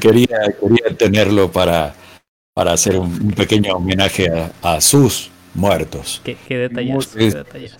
Quería, 0.00 0.38
quería 0.60 0.96
tenerlo 0.96 1.50
para, 1.50 1.94
para 2.54 2.72
hacer 2.72 2.96
un, 2.96 3.10
un 3.10 3.30
pequeño 3.32 3.74
homenaje 3.74 4.28
a, 4.30 4.52
a 4.76 4.80
sus 4.80 5.30
muertos. 5.54 6.20
Qué, 6.24 6.36
qué 6.46 6.56
detallazo, 6.56 7.18
qué 7.18 7.26
Es- 7.26 7.34
detallazo. 7.34 7.76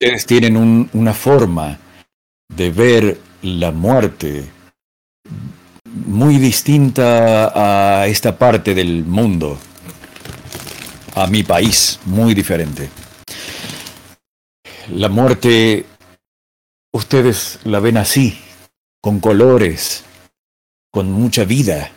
Ustedes 0.00 0.26
tienen 0.26 0.56
un- 0.56 0.88
una 0.94 1.12
forma 1.14 1.78
de 2.54 2.70
ver 2.70 3.18
la 3.42 3.70
muerte 3.70 4.44
muy 6.06 6.38
distinta 6.38 7.52
a 8.02 8.06
esta 8.06 8.36
parte 8.36 8.74
del 8.74 9.04
mundo, 9.04 9.58
a 11.14 11.26
mi 11.26 11.42
país, 11.42 12.00
muy 12.06 12.34
diferente. 12.34 12.88
La 14.90 15.08
muerte, 15.08 15.86
ustedes 16.92 17.58
la 17.64 17.80
ven 17.80 17.96
así, 17.96 18.38
con 19.00 19.18
colores, 19.18 20.04
con 20.90 21.10
mucha 21.10 21.44
vida, 21.44 21.90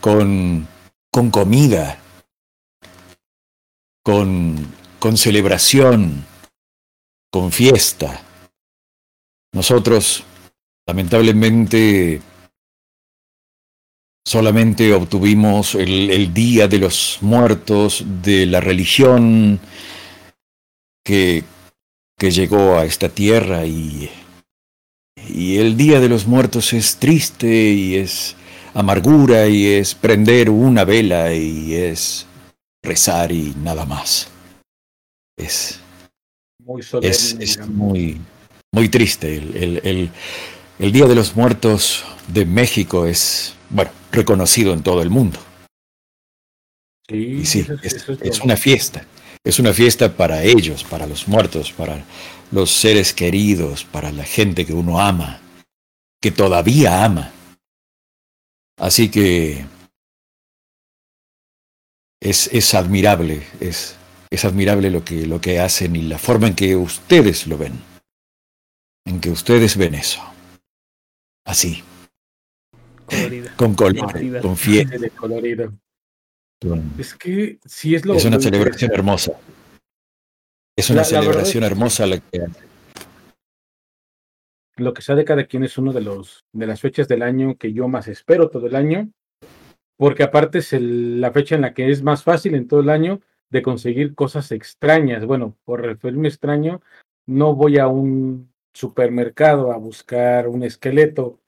con, 0.00 0.66
con 1.10 1.30
comida, 1.30 1.98
con, 4.02 4.66
con 4.98 5.18
celebración, 5.18 6.24
con 7.30 7.52
fiesta. 7.52 8.22
Nosotros, 9.52 10.24
lamentablemente, 10.86 12.22
solamente 14.24 14.94
obtuvimos 14.94 15.74
el, 15.74 16.10
el, 16.10 16.32
Día 16.32 16.66
de 16.66 16.78
los 16.78 17.18
Muertos 17.20 18.04
de 18.22 18.46
la 18.46 18.60
religión 18.60 19.60
que, 21.04 21.44
que 22.18 22.30
llegó 22.30 22.76
a 22.78 22.84
esta 22.84 23.08
tierra 23.08 23.66
y, 23.66 24.10
y 25.28 25.58
el 25.58 25.76
Día 25.76 26.00
de 26.00 26.08
los 26.08 26.26
Muertos 26.26 26.72
es 26.72 26.96
triste 26.96 27.46
y 27.46 27.96
es 27.96 28.36
amargura 28.74 29.48
y 29.48 29.66
es 29.66 29.94
prender 29.94 30.50
una 30.50 30.84
vela 30.84 31.34
y 31.34 31.74
es 31.74 32.26
rezar 32.82 33.32
y 33.32 33.54
nada 33.62 33.84
más. 33.84 34.28
Es 35.36 35.80
muy, 36.64 36.82
solemne, 36.82 37.10
es, 37.10 37.36
es 37.40 37.68
muy, 37.68 38.20
muy 38.72 38.88
triste. 38.88 39.36
El, 39.36 39.56
el, 39.56 39.80
el, 39.84 40.10
el 40.78 40.92
Día 40.92 41.06
de 41.06 41.14
los 41.14 41.36
Muertos 41.36 42.04
de 42.28 42.44
México 42.44 43.06
es, 43.06 43.54
bueno, 43.70 43.90
reconocido 44.10 44.72
en 44.72 44.82
todo 44.82 45.02
el 45.02 45.10
mundo. 45.10 45.38
Sí, 47.08 47.16
y 47.16 47.46
sí, 47.46 47.60
eso, 47.60 47.74
es, 47.82 47.94
eso 47.94 48.12
es, 48.12 48.22
es, 48.22 48.40
una 48.40 48.56
fiesta. 48.56 49.04
Es 49.44 49.58
una 49.58 49.72
fiesta 49.72 50.16
para 50.16 50.44
ellos, 50.44 50.84
para 50.84 51.06
los 51.06 51.26
muertos, 51.26 51.72
para 51.72 52.04
los 52.52 52.70
seres 52.70 53.12
queridos, 53.12 53.84
para 53.84 54.12
la 54.12 54.24
gente 54.24 54.64
que 54.64 54.72
uno 54.72 55.00
ama, 55.00 55.40
que 56.20 56.30
todavía 56.30 57.04
ama. 57.04 57.32
Así 58.78 59.10
que 59.10 59.64
es, 62.20 62.48
es 62.52 62.74
admirable, 62.74 63.42
es, 63.58 63.96
es 64.30 64.44
admirable 64.44 64.90
lo 64.90 65.04
que, 65.04 65.26
lo 65.26 65.40
que 65.40 65.58
hacen 65.58 65.96
y 65.96 66.02
la 66.02 66.18
forma 66.18 66.46
en 66.46 66.54
que 66.54 66.76
ustedes 66.76 67.48
lo 67.48 67.58
ven, 67.58 67.80
en 69.04 69.20
que 69.20 69.30
ustedes 69.30 69.76
ven 69.76 69.96
eso. 69.96 70.22
Así. 71.44 71.82
Colorido. 73.06 73.50
Con 73.56 73.74
color, 73.74 74.40
con 74.40 74.56
fiesta. 74.56 74.96
Es 76.98 77.14
que 77.14 77.58
sí 77.64 77.94
es 77.94 78.04
lo 78.04 78.14
Es 78.14 78.24
una 78.24 78.40
celebración 78.40 78.92
hermosa. 78.92 79.32
Es 80.76 80.90
una 80.90 81.00
la, 81.00 81.04
celebración 81.04 81.62
la 81.62 81.66
hermosa 81.66 82.06
la 82.06 82.18
que 82.18 82.42
hace. 82.42 82.60
Lo 84.76 84.94
que 84.94 85.02
sea 85.02 85.14
de 85.14 85.24
cada 85.24 85.44
quien 85.44 85.64
es 85.64 85.76
uno 85.76 85.92
de 85.92 86.00
los 86.00 86.44
de 86.52 86.66
las 86.66 86.80
fechas 86.80 87.08
del 87.08 87.22
año 87.22 87.56
que 87.56 87.72
yo 87.72 87.88
más 87.88 88.08
espero 88.08 88.48
todo 88.48 88.66
el 88.66 88.74
año, 88.74 89.10
porque 89.96 90.22
aparte 90.22 90.58
es 90.58 90.72
el, 90.72 91.20
la 91.20 91.30
fecha 91.30 91.54
en 91.54 91.62
la 91.62 91.74
que 91.74 91.90
es 91.90 92.02
más 92.02 92.22
fácil 92.22 92.54
en 92.54 92.68
todo 92.68 92.80
el 92.80 92.90
año 92.90 93.20
de 93.50 93.62
conseguir 93.62 94.14
cosas 94.14 94.50
extrañas. 94.50 95.26
Bueno, 95.26 95.58
por 95.64 95.82
referirme 95.82 96.28
extraño, 96.28 96.80
no 97.26 97.54
voy 97.54 97.78
a 97.78 97.86
un 97.86 98.50
supermercado 98.72 99.72
a 99.72 99.76
buscar 99.76 100.48
un 100.48 100.62
esqueleto 100.62 101.38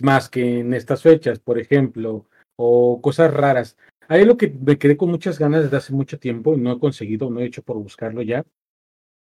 más 0.00 0.28
que 0.28 0.60
en 0.60 0.74
estas 0.74 1.02
fechas, 1.02 1.38
por 1.38 1.58
ejemplo, 1.58 2.26
o 2.56 3.00
cosas 3.00 3.32
raras. 3.32 3.76
Hay 4.08 4.24
lo 4.24 4.36
que 4.36 4.48
me 4.48 4.78
quedé 4.78 4.96
con 4.96 5.10
muchas 5.10 5.38
ganas 5.38 5.64
desde 5.64 5.76
hace 5.76 5.92
mucho 5.92 6.18
tiempo 6.18 6.54
y 6.54 6.58
no 6.58 6.72
he 6.72 6.78
conseguido, 6.78 7.30
no 7.30 7.40
he 7.40 7.46
hecho 7.46 7.62
por 7.62 7.76
buscarlo 7.78 8.22
ya. 8.22 8.44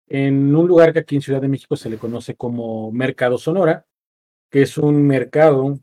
En 0.07 0.55
un 0.55 0.67
lugar 0.67 0.93
que 0.93 0.99
aquí 0.99 1.15
en 1.15 1.21
Ciudad 1.21 1.41
de 1.41 1.47
México 1.47 1.75
se 1.75 1.89
le 1.89 1.97
conoce 1.97 2.36
como 2.36 2.91
Mercado 2.91 3.38
Sonora, 3.38 3.86
que 4.49 4.61
es 4.61 4.77
un 4.77 5.07
mercado 5.07 5.79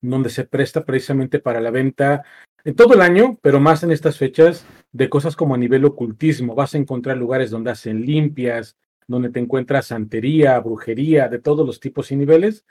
donde 0.00 0.30
se 0.30 0.44
presta 0.44 0.84
precisamente 0.84 1.40
para 1.40 1.60
la 1.60 1.70
venta 1.70 2.22
en 2.64 2.74
todo 2.74 2.94
el 2.94 3.00
año, 3.00 3.38
pero 3.42 3.60
más 3.60 3.82
en 3.82 3.90
estas 3.90 4.18
fechas, 4.18 4.64
de 4.92 5.08
cosas 5.08 5.34
como 5.34 5.54
a 5.54 5.58
nivel 5.58 5.84
ocultismo. 5.84 6.54
Vas 6.54 6.74
a 6.74 6.78
encontrar 6.78 7.16
lugares 7.16 7.50
donde 7.50 7.70
hacen 7.70 8.02
limpias, 8.02 8.76
donde 9.06 9.30
te 9.30 9.40
encuentras 9.40 9.86
santería, 9.86 10.60
brujería, 10.60 11.28
de 11.28 11.38
todos 11.38 11.66
los 11.66 11.80
tipos 11.80 12.12
y 12.12 12.16
niveles, 12.16 12.64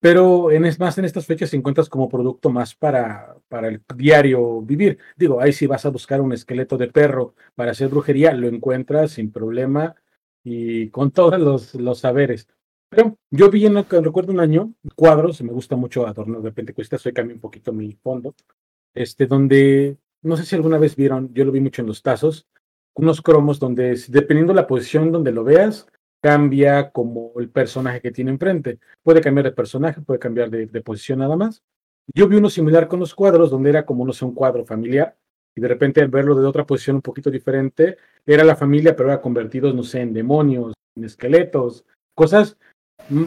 pero 0.00 0.50
en, 0.50 0.64
es 0.66 0.78
más 0.78 0.98
en 0.98 1.04
estas 1.04 1.26
fechas 1.26 1.52
encuentras 1.54 1.88
como 1.88 2.08
producto 2.08 2.50
más 2.50 2.74
para, 2.74 3.36
para 3.48 3.68
el 3.68 3.82
diario 3.96 4.60
vivir. 4.62 4.98
Digo, 5.16 5.40
ahí 5.40 5.52
si 5.52 5.66
vas 5.66 5.86
a 5.86 5.90
buscar 5.90 6.20
un 6.20 6.32
esqueleto 6.32 6.76
de 6.76 6.88
perro 6.88 7.34
para 7.54 7.72
hacer 7.72 7.88
brujería, 7.88 8.32
lo 8.32 8.48
encuentras 8.48 9.12
sin 9.12 9.32
problema 9.32 9.94
y 10.44 10.90
con 10.90 11.10
todos 11.12 11.40
los, 11.40 11.74
los 11.74 12.00
saberes. 12.00 12.48
Pero 12.88 13.18
yo 13.30 13.50
vi, 13.50 13.66
en, 13.66 13.74
recuerdo 13.74 14.32
un 14.32 14.40
año, 14.40 14.74
cuadros, 14.94 15.42
me 15.42 15.52
gusta 15.52 15.76
mucho 15.76 16.06
adornos 16.06 16.42
de 16.44 16.52
Pentecostés, 16.52 17.04
hoy 17.06 17.12
cambié 17.12 17.34
un 17.34 17.40
poquito 17.40 17.72
mi 17.72 17.92
fondo, 17.94 18.34
este, 18.94 19.26
donde, 19.26 19.98
no 20.22 20.36
sé 20.36 20.44
si 20.44 20.54
alguna 20.54 20.78
vez 20.78 20.94
vieron, 20.94 21.34
yo 21.34 21.44
lo 21.44 21.52
vi 21.52 21.60
mucho 21.60 21.82
en 21.82 21.88
los 21.88 22.02
tazos, 22.02 22.46
unos 22.94 23.22
cromos 23.22 23.58
donde, 23.58 24.00
dependiendo 24.08 24.52
de 24.52 24.60
la 24.60 24.66
posición 24.66 25.10
donde 25.10 25.32
lo 25.32 25.42
veas, 25.42 25.88
cambia 26.26 26.90
como 26.90 27.30
el 27.36 27.48
personaje 27.50 28.00
que 28.00 28.10
tiene 28.10 28.32
enfrente. 28.32 28.80
Puede 29.04 29.20
cambiar 29.20 29.44
de 29.44 29.52
personaje, 29.52 30.00
puede 30.00 30.18
cambiar 30.18 30.50
de, 30.50 30.66
de, 30.66 30.80
posición 30.80 31.20
nada 31.20 31.36
más. 31.36 31.62
Yo 32.12 32.26
vi 32.26 32.36
uno 32.36 32.50
similar 32.50 32.88
con 32.88 32.98
los 32.98 33.14
cuadros, 33.14 33.48
donde 33.48 33.70
era 33.70 33.86
como, 33.86 34.04
no 34.04 34.12
sé, 34.12 34.24
un 34.24 34.34
cuadro 34.34 34.64
familiar, 34.64 35.16
y 35.54 35.60
de 35.60 35.68
repente 35.68 36.00
al 36.00 36.08
verlo 36.08 36.34
de 36.34 36.44
otra 36.44 36.66
posición 36.66 36.96
un 36.96 37.02
poquito 37.02 37.30
diferente, 37.30 37.96
era 38.26 38.42
la 38.42 38.56
familia, 38.56 38.96
pero 38.96 39.08
era 39.08 39.20
convertidos, 39.20 39.72
no 39.72 39.84
sé, 39.84 40.00
en 40.00 40.12
demonios, 40.12 40.74
en 40.96 41.04
esqueletos, 41.04 41.84
cosas 42.16 42.58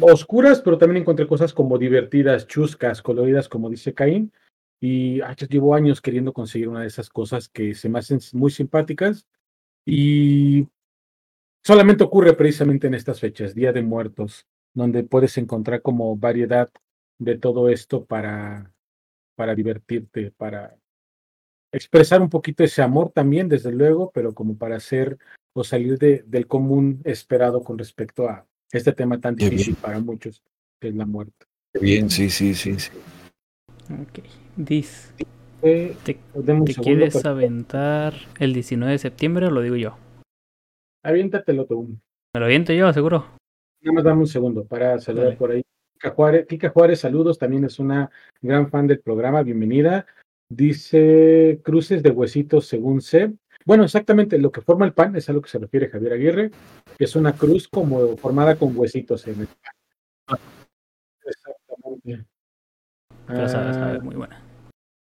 oscuras, 0.01 0.61
pero 0.61 0.77
también 0.77 1.03
encontré 1.03 1.25
cosas 1.25 1.53
como 1.53 1.77
divertidas, 1.77 2.47
chuscas, 2.47 3.01
coloridas, 3.01 3.47
como 3.47 3.69
dice 3.69 3.93
Caín. 3.93 4.33
Y 4.81 5.21
ay, 5.21 5.35
llevo 5.49 5.73
años 5.73 6.01
queriendo 6.01 6.33
conseguir 6.33 6.67
una 6.67 6.81
de 6.81 6.87
esas 6.87 7.09
cosas 7.09 7.47
que 7.47 7.73
se 7.75 7.87
me 7.87 7.99
hacen 7.99 8.19
muy 8.33 8.51
simpáticas. 8.51 9.25
Y 9.85 10.67
solamente 11.69 12.03
ocurre 12.03 12.33
precisamente 12.33 12.87
en 12.87 12.95
estas 12.95 13.19
fechas, 13.19 13.53
Día 13.53 13.71
de 13.71 13.83
Muertos, 13.83 14.47
donde 14.73 15.03
puedes 15.03 15.37
encontrar 15.37 15.83
como 15.83 16.17
variedad 16.17 16.67
de 17.19 17.37
todo 17.37 17.69
esto 17.69 18.05
para, 18.05 18.73
para 19.35 19.53
divertirte, 19.53 20.31
para 20.35 20.75
expresar 21.71 22.23
un 22.23 22.29
poquito 22.31 22.63
ese 22.63 22.81
amor 22.81 23.11
también, 23.11 23.47
desde 23.47 23.71
luego, 23.71 24.09
pero 24.11 24.33
como 24.33 24.57
para 24.57 24.77
hacer 24.77 25.19
o 25.53 25.63
salir 25.63 25.99
de, 25.99 26.23
del 26.25 26.47
común 26.47 27.01
esperado 27.03 27.63
con 27.63 27.77
respecto 27.77 28.27
a 28.27 28.47
este 28.71 28.91
tema 28.91 29.19
tan 29.21 29.35
difícil 29.35 29.75
para 29.75 29.99
muchos, 29.99 30.41
que 30.81 30.87
es 30.87 30.95
la 30.95 31.05
muerte. 31.05 31.45
Bien, 31.79 32.09
sí, 32.09 32.31
sí, 32.31 32.55
sí, 32.55 32.79
sí. 32.79 32.89
Ok, 33.91 34.25
Dis. 34.55 35.13
Eh, 35.61 35.95
¿Te, 36.03 36.15
¿te 36.15 36.73
quieres 36.81 37.13
pero... 37.15 37.29
aventar 37.29 38.15
el 38.39 38.53
19 38.53 38.93
de 38.93 38.97
septiembre 38.97 39.45
o 39.45 39.51
lo 39.51 39.61
digo 39.61 39.75
yo? 39.75 40.08
Aviéntatelo 41.03 41.65
tú. 41.65 41.97
Me 42.33 42.39
lo 42.39 42.45
aviento 42.45 42.73
yo, 42.73 42.91
seguro. 42.93 43.25
Nada 43.81 43.93
más 43.95 44.03
dame 44.03 44.21
un 44.21 44.27
segundo 44.27 44.65
para 44.65 44.99
saludar 44.99 45.37
por 45.37 45.51
ahí. 45.51 45.63
Kika 45.93 46.11
Juárez, 46.11 46.47
Kika 46.47 46.69
Juárez, 46.69 46.99
saludos, 46.99 47.37
también 47.37 47.63
es 47.65 47.79
una 47.79 48.09
gran 48.41 48.69
fan 48.69 48.87
del 48.87 48.99
programa, 48.99 49.41
bienvenida. 49.43 50.05
Dice 50.49 51.59
cruces 51.63 52.03
de 52.03 52.09
huesitos 52.09 52.67
según 52.67 53.01
sé. 53.01 53.33
Bueno, 53.65 53.83
exactamente 53.83 54.37
lo 54.37 54.51
que 54.51 54.61
forma 54.61 54.85
el 54.85 54.93
pan 54.93 55.15
es 55.15 55.29
a 55.29 55.33
lo 55.33 55.41
que 55.41 55.49
se 55.49 55.59
refiere 55.59 55.89
Javier 55.89 56.13
Aguirre, 56.13 56.51
que 56.97 57.03
es 57.03 57.15
una 57.15 57.33
cruz 57.33 57.67
como 57.67 58.17
formada 58.17 58.55
con 58.55 58.75
huesitos 58.75 59.27
en 59.27 59.41
el 59.41 59.47
pan. 60.27 60.39
Exactamente. 61.23 62.25
Pero 63.27 63.47
sabe, 63.47 63.73
sabe, 63.73 63.99
muy 63.99 64.15
buena. 64.15 64.41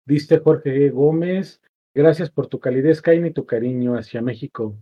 Dice 0.05 0.39
Jorge 0.39 0.89
Gómez, 0.89 1.61
gracias 1.93 2.29
por 2.29 2.47
tu 2.47 2.59
calidez, 2.59 3.01
Caín, 3.01 3.25
y 3.25 3.31
tu 3.31 3.45
cariño 3.45 3.95
hacia 3.95 4.21
México. 4.21 4.75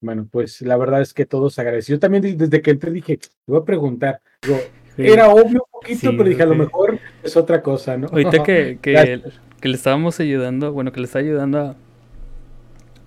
Bueno, 0.00 0.26
pues 0.30 0.62
la 0.62 0.76
verdad 0.76 1.02
es 1.02 1.12
que 1.12 1.26
todos 1.26 1.58
agradecidos. 1.58 1.98
Yo 1.98 2.00
también 2.00 2.36
desde 2.36 2.62
que 2.62 2.70
entré 2.70 2.90
dije, 2.90 3.18
te 3.18 3.28
voy 3.46 3.60
a 3.60 3.64
preguntar. 3.64 4.20
Digo, 4.42 4.58
sí. 4.96 5.06
Era 5.06 5.28
obvio 5.28 5.64
un 5.66 5.70
poquito, 5.70 6.00
sí, 6.00 6.08
pero 6.16 6.28
dije, 6.28 6.42
a 6.42 6.46
lo 6.46 6.54
mejor 6.54 6.98
es 7.22 7.36
otra 7.36 7.62
cosa, 7.62 7.96
¿no? 7.96 8.08
Ahorita 8.08 8.42
que, 8.44 8.78
que, 8.80 9.22
que, 9.60 9.68
le 9.68 9.74
estábamos 9.74 10.18
ayudando, 10.20 10.72
bueno, 10.72 10.90
que 10.92 11.00
le 11.00 11.06
está 11.06 11.18
ayudando 11.18 11.58
a, 11.58 11.76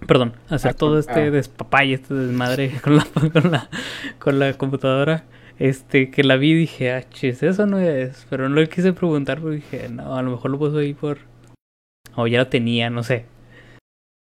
perdón, 0.05 0.33
a 0.49 0.55
hacer 0.55 0.71
a 0.71 0.73
todo 0.75 0.99
este 0.99 1.19
ah. 1.19 1.31
despapay, 1.31 1.93
este 1.93 2.13
desmadre 2.13 2.71
con 2.83 2.97
la, 2.97 3.07
con 3.31 3.51
la, 3.51 3.69
con 4.19 4.39
la 4.39 4.53
computadora, 4.53 5.23
este, 5.57 6.11
que 6.11 6.23
la 6.23 6.35
vi 6.35 6.51
y 6.51 6.55
dije, 6.55 6.91
ah, 6.91 7.09
chis, 7.09 7.41
eso 7.41 7.65
no 7.65 7.79
es, 7.79 8.27
pero 8.29 8.49
no 8.49 8.55
le 8.55 8.69
quise 8.69 8.93
preguntar 8.93 9.39
porque 9.39 9.55
dije, 9.55 9.89
no, 9.89 10.15
a 10.15 10.21
lo 10.21 10.31
mejor 10.31 10.51
lo 10.51 10.59
puso 10.59 10.77
ahí 10.77 10.93
por, 10.93 11.17
o 12.15 12.27
ya 12.27 12.37
lo 12.37 12.47
tenía, 12.47 12.91
no 12.91 13.01
sé. 13.01 13.25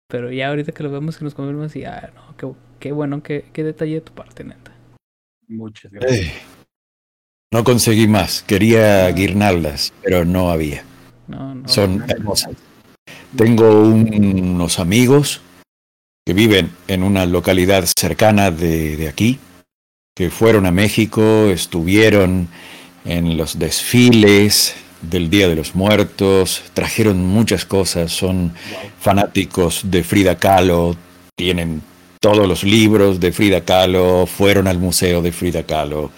Pero 0.08 0.32
ya 0.32 0.50
ahorita 0.50 0.72
que 0.72 0.84
lo 0.84 0.92
vemos 0.92 1.18
que 1.18 1.26
nos 1.26 1.34
confirmamos 1.34 1.76
y 1.76 1.84
ah, 1.84 2.12
no, 2.16 2.36
qué, 2.38 2.50
qué 2.80 2.92
bueno, 2.92 3.22
qué, 3.22 3.46
qué 3.52 3.64
detalle 3.64 3.96
de 3.96 4.02
tu 4.02 4.14
parte, 4.14 4.44
neta. 4.44 4.74
Muchas 5.48 5.92
gracias. 5.92 6.34
No 7.54 7.64
conseguí 7.64 8.08
más. 8.08 8.42
Quería 8.42 9.10
guirnaldas, 9.12 9.94
pero 10.04 10.26
no 10.26 10.50
había. 10.50 10.84
Son 11.66 12.04
hermosas. 12.10 12.54
Tengo 13.36 13.82
unos 13.82 14.80
amigos 14.80 15.42
que 16.26 16.34
viven 16.34 16.72
en 16.88 17.04
una 17.04 17.26
localidad 17.26 17.86
cercana 17.86 18.52
de, 18.52 18.98
de 18.98 19.08
aquí, 19.08 19.40
que 20.16 20.30
fueron 20.30 20.66
a 20.66 20.72
México, 20.72 21.48
estuvieron 21.48 22.50
en 23.06 23.38
los 23.38 23.60
desfiles 23.60 24.76
del 25.02 25.30
Día 25.30 25.48
de 25.48 25.56
los 25.56 25.76
Muertos, 25.76 26.64
trajeron 26.74 27.26
muchas 27.26 27.66
cosas, 27.66 28.12
son 28.12 28.54
fanáticos 29.00 29.82
de 29.84 30.04
Frida 30.04 30.36
Kahlo, 30.36 30.96
tienen 31.36 31.82
todos 32.20 32.48
los 32.48 32.64
libros 32.64 33.20
de 33.20 33.32
Frida 33.32 33.62
Kahlo, 33.62 34.26
fueron 34.26 34.68
al 34.68 34.80
museo 34.80 35.22
de 35.22 35.32
Frida 35.32 35.64
Kahlo 35.64 36.12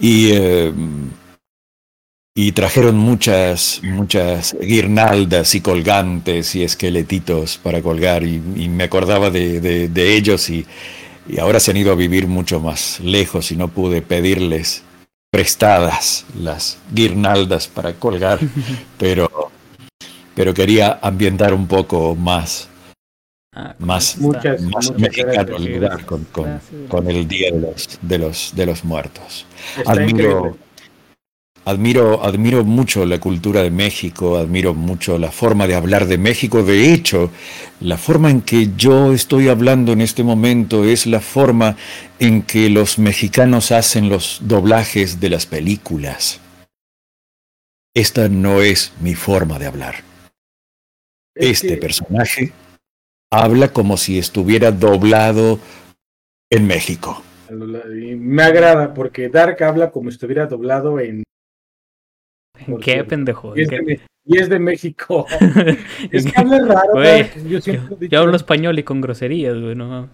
y, 0.00 0.30
eh, 0.32 0.72
y 2.34 2.52
trajeron 2.52 2.96
muchas, 2.96 3.80
muchas 3.82 4.56
guirnaldas 4.60 5.54
y 5.54 5.60
colgantes 5.60 6.54
y 6.54 6.64
esqueletitos 6.64 7.58
para 7.58 7.82
colgar 7.82 8.24
y, 8.24 8.40
me 8.68 8.84
acordaba 8.84 9.30
de, 9.30 9.60
de, 9.60 10.16
ellos 10.16 10.48
y, 10.50 10.66
y 11.28 11.38
ahora 11.38 11.60
se 11.60 11.70
han 11.70 11.76
ido 11.76 11.92
a 11.92 11.96
vivir 11.96 12.26
mucho 12.26 12.58
más 12.60 13.00
lejos 13.00 13.52
y 13.52 13.56
no 13.56 13.68
pude 13.68 14.02
pedirles 14.02 14.82
prestadas 15.34 16.24
las 16.38 16.78
guirnaldas 16.92 17.66
para 17.66 17.92
colgar, 17.94 18.38
pero, 18.98 19.50
pero 20.32 20.54
quería 20.54 21.00
ambientar 21.02 21.52
un 21.52 21.66
poco 21.66 22.14
más, 22.14 22.68
ah, 23.52 23.74
más, 23.80 24.16
muchas, 24.18 24.62
más 24.62 24.96
mexicano 24.96 25.56
con, 26.06 26.24
con, 26.26 26.60
con, 26.88 27.10
el 27.10 27.26
Día 27.26 27.50
de 27.50 27.58
los, 27.58 27.98
de 28.00 28.18
los, 28.18 28.52
de 28.54 28.66
los 28.66 28.84
Muertos. 28.84 29.44
Admiro, 29.84 30.56
Admiro, 31.66 32.22
admiro 32.22 32.62
mucho 32.62 33.06
la 33.06 33.18
cultura 33.18 33.62
de 33.62 33.70
México, 33.70 34.36
admiro 34.36 34.74
mucho 34.74 35.18
la 35.18 35.30
forma 35.30 35.66
de 35.66 35.74
hablar 35.74 36.06
de 36.06 36.18
México. 36.18 36.62
De 36.62 36.92
hecho, 36.92 37.30
la 37.80 37.96
forma 37.96 38.30
en 38.30 38.42
que 38.42 38.72
yo 38.76 39.14
estoy 39.14 39.48
hablando 39.48 39.92
en 39.92 40.02
este 40.02 40.22
momento 40.22 40.84
es 40.84 41.06
la 41.06 41.20
forma 41.20 41.76
en 42.18 42.42
que 42.42 42.68
los 42.68 42.98
mexicanos 42.98 43.72
hacen 43.72 44.10
los 44.10 44.40
doblajes 44.42 45.20
de 45.20 45.30
las 45.30 45.46
películas. 45.46 46.38
Esta 47.94 48.28
no 48.28 48.60
es 48.60 48.92
mi 49.00 49.14
forma 49.14 49.58
de 49.58 49.66
hablar. 49.66 49.94
Este 51.34 51.78
personaje 51.78 52.52
habla 53.32 53.68
como 53.68 53.96
si 53.96 54.18
estuviera 54.18 54.70
doblado 54.70 55.58
en 56.50 56.66
México. 56.66 57.22
Me 57.50 58.42
agrada 58.42 58.92
porque 58.92 59.30
Dark 59.30 59.62
habla 59.62 59.90
como 59.90 60.10
si 60.10 60.16
estuviera 60.16 60.46
doblado 60.46 61.00
en 61.00 61.24
¿Qué 62.82 63.04
pendejo? 63.04 63.56
Y 63.56 63.62
es, 64.38 64.48
De, 64.48 64.58
México. 64.58 65.26
es 66.10 66.24
que 66.24 66.32
habla 66.34 66.58
raro. 66.64 67.38
yo, 67.46 68.20
hablo 68.20 68.36
español 68.36 68.78
y 68.78 68.82
con 68.82 69.00
groserías, 69.00 69.58
güey, 69.60 69.74
no. 69.74 70.08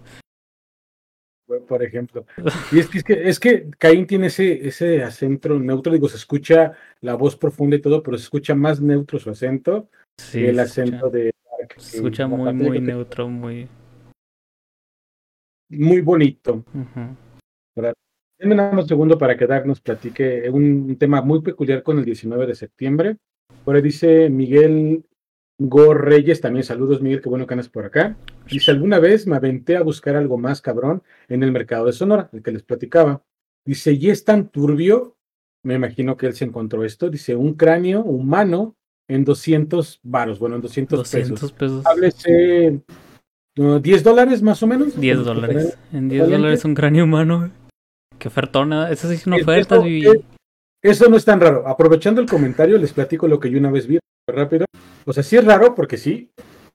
Por 1.67 1.83
ejemplo. 1.83 2.25
Y 2.71 2.79
es 2.79 2.87
que, 2.87 2.97
es 2.97 3.03
que, 3.03 3.29
es 3.29 3.39
que 3.39 3.69
Caín 3.77 4.07
tiene 4.07 4.27
ese, 4.27 4.67
ese 4.67 5.03
acento 5.03 5.59
neutro, 5.59 5.91
digo, 5.91 6.07
se 6.07 6.17
escucha 6.17 6.73
la 7.01 7.15
voz 7.15 7.35
profunda 7.35 7.75
y 7.75 7.81
todo, 7.81 8.01
pero 8.03 8.17
se 8.17 8.23
escucha 8.23 8.55
más 8.55 8.81
neutro 8.81 9.19
su 9.19 9.29
acento 9.29 9.89
que 10.31 10.49
el 10.49 10.59
acento 10.59 11.09
de. 11.09 11.31
Se 11.77 11.97
escucha 11.97 12.27
muy, 12.27 12.53
muy 12.53 12.79
neutro, 12.79 13.27
muy. 13.27 13.67
Muy 15.69 16.01
bonito. 16.01 16.63
Denme 18.41 18.59
un 18.59 18.87
segundo 18.87 19.19
para 19.19 19.37
que 19.37 19.45
Dag 19.45 19.67
nos 19.67 19.81
platique 19.81 20.49
un, 20.49 20.97
tema 20.97 21.21
muy 21.21 21.43
peculiar 21.43 21.83
con 21.83 21.99
el 21.99 22.05
19 22.05 22.47
de 22.47 22.55
septiembre. 22.55 23.17
Por 23.63 23.75
ahí 23.75 23.83
dice 23.83 24.31
Miguel 24.31 25.05
Gorreyes, 25.59 26.41
también 26.41 26.63
saludos 26.63 27.03
Miguel, 27.03 27.21
qué 27.21 27.29
bueno 27.29 27.45
que 27.45 27.53
andas 27.53 27.69
por 27.69 27.85
acá. 27.85 28.17
Dice, 28.49 28.71
alguna 28.71 28.97
vez 28.97 29.27
me 29.27 29.35
aventé 29.35 29.77
a 29.77 29.83
buscar 29.83 30.15
algo 30.15 30.39
más 30.39 30.59
cabrón 30.59 31.03
en 31.27 31.43
el 31.43 31.51
mercado 31.51 31.85
de 31.85 31.93
Sonora, 31.93 32.31
el 32.33 32.41
que 32.41 32.51
les 32.51 32.63
platicaba. 32.63 33.23
Dice, 33.63 33.93
y 33.93 34.09
es 34.09 34.25
tan 34.25 34.49
turbio, 34.49 35.17
me 35.61 35.75
imagino 35.75 36.17
que 36.17 36.25
él 36.25 36.33
se 36.33 36.45
encontró 36.45 36.83
esto, 36.83 37.11
dice, 37.11 37.35
un 37.35 37.53
cráneo 37.53 38.01
humano 38.01 38.75
en 39.07 39.23
200 39.23 39.99
varos, 40.01 40.39
bueno, 40.39 40.55
en 40.55 40.63
200, 40.63 40.97
200 40.97 41.51
pesos. 41.51 41.85
Háblese 41.85 42.81
10 43.55 44.03
dólares 44.03 44.41
más 44.41 44.63
o 44.63 44.67
menos. 44.67 44.99
10 44.99 45.25
dólares. 45.25 45.77
En 45.93 46.09
10 46.09 46.27
dólares 46.27 46.65
un 46.65 46.73
cráneo 46.73 47.03
humano. 47.03 47.51
Qué 48.21 48.27
ofertona. 48.27 48.91
Esa 48.91 49.07
sí 49.07 49.15
es 49.15 49.25
una 49.25 49.37
oferta, 49.37 49.81
eso, 50.83 51.09
no 51.09 51.17
es 51.17 51.25
tan 51.25 51.39
raro. 51.39 51.67
Aprovechando 51.67 52.21
el 52.21 52.29
comentario, 52.29 52.77
les 52.77 52.93
platico 52.93 53.27
lo 53.27 53.39
que 53.39 53.49
yo 53.49 53.57
una 53.57 53.71
vez 53.71 53.87
vi 53.87 53.97
rápido. 54.27 54.65
O 55.05 55.13
sea, 55.13 55.23
sí 55.23 55.37
es 55.37 55.43
raro 55.43 55.73
porque 55.73 55.97
sí, 55.97 56.31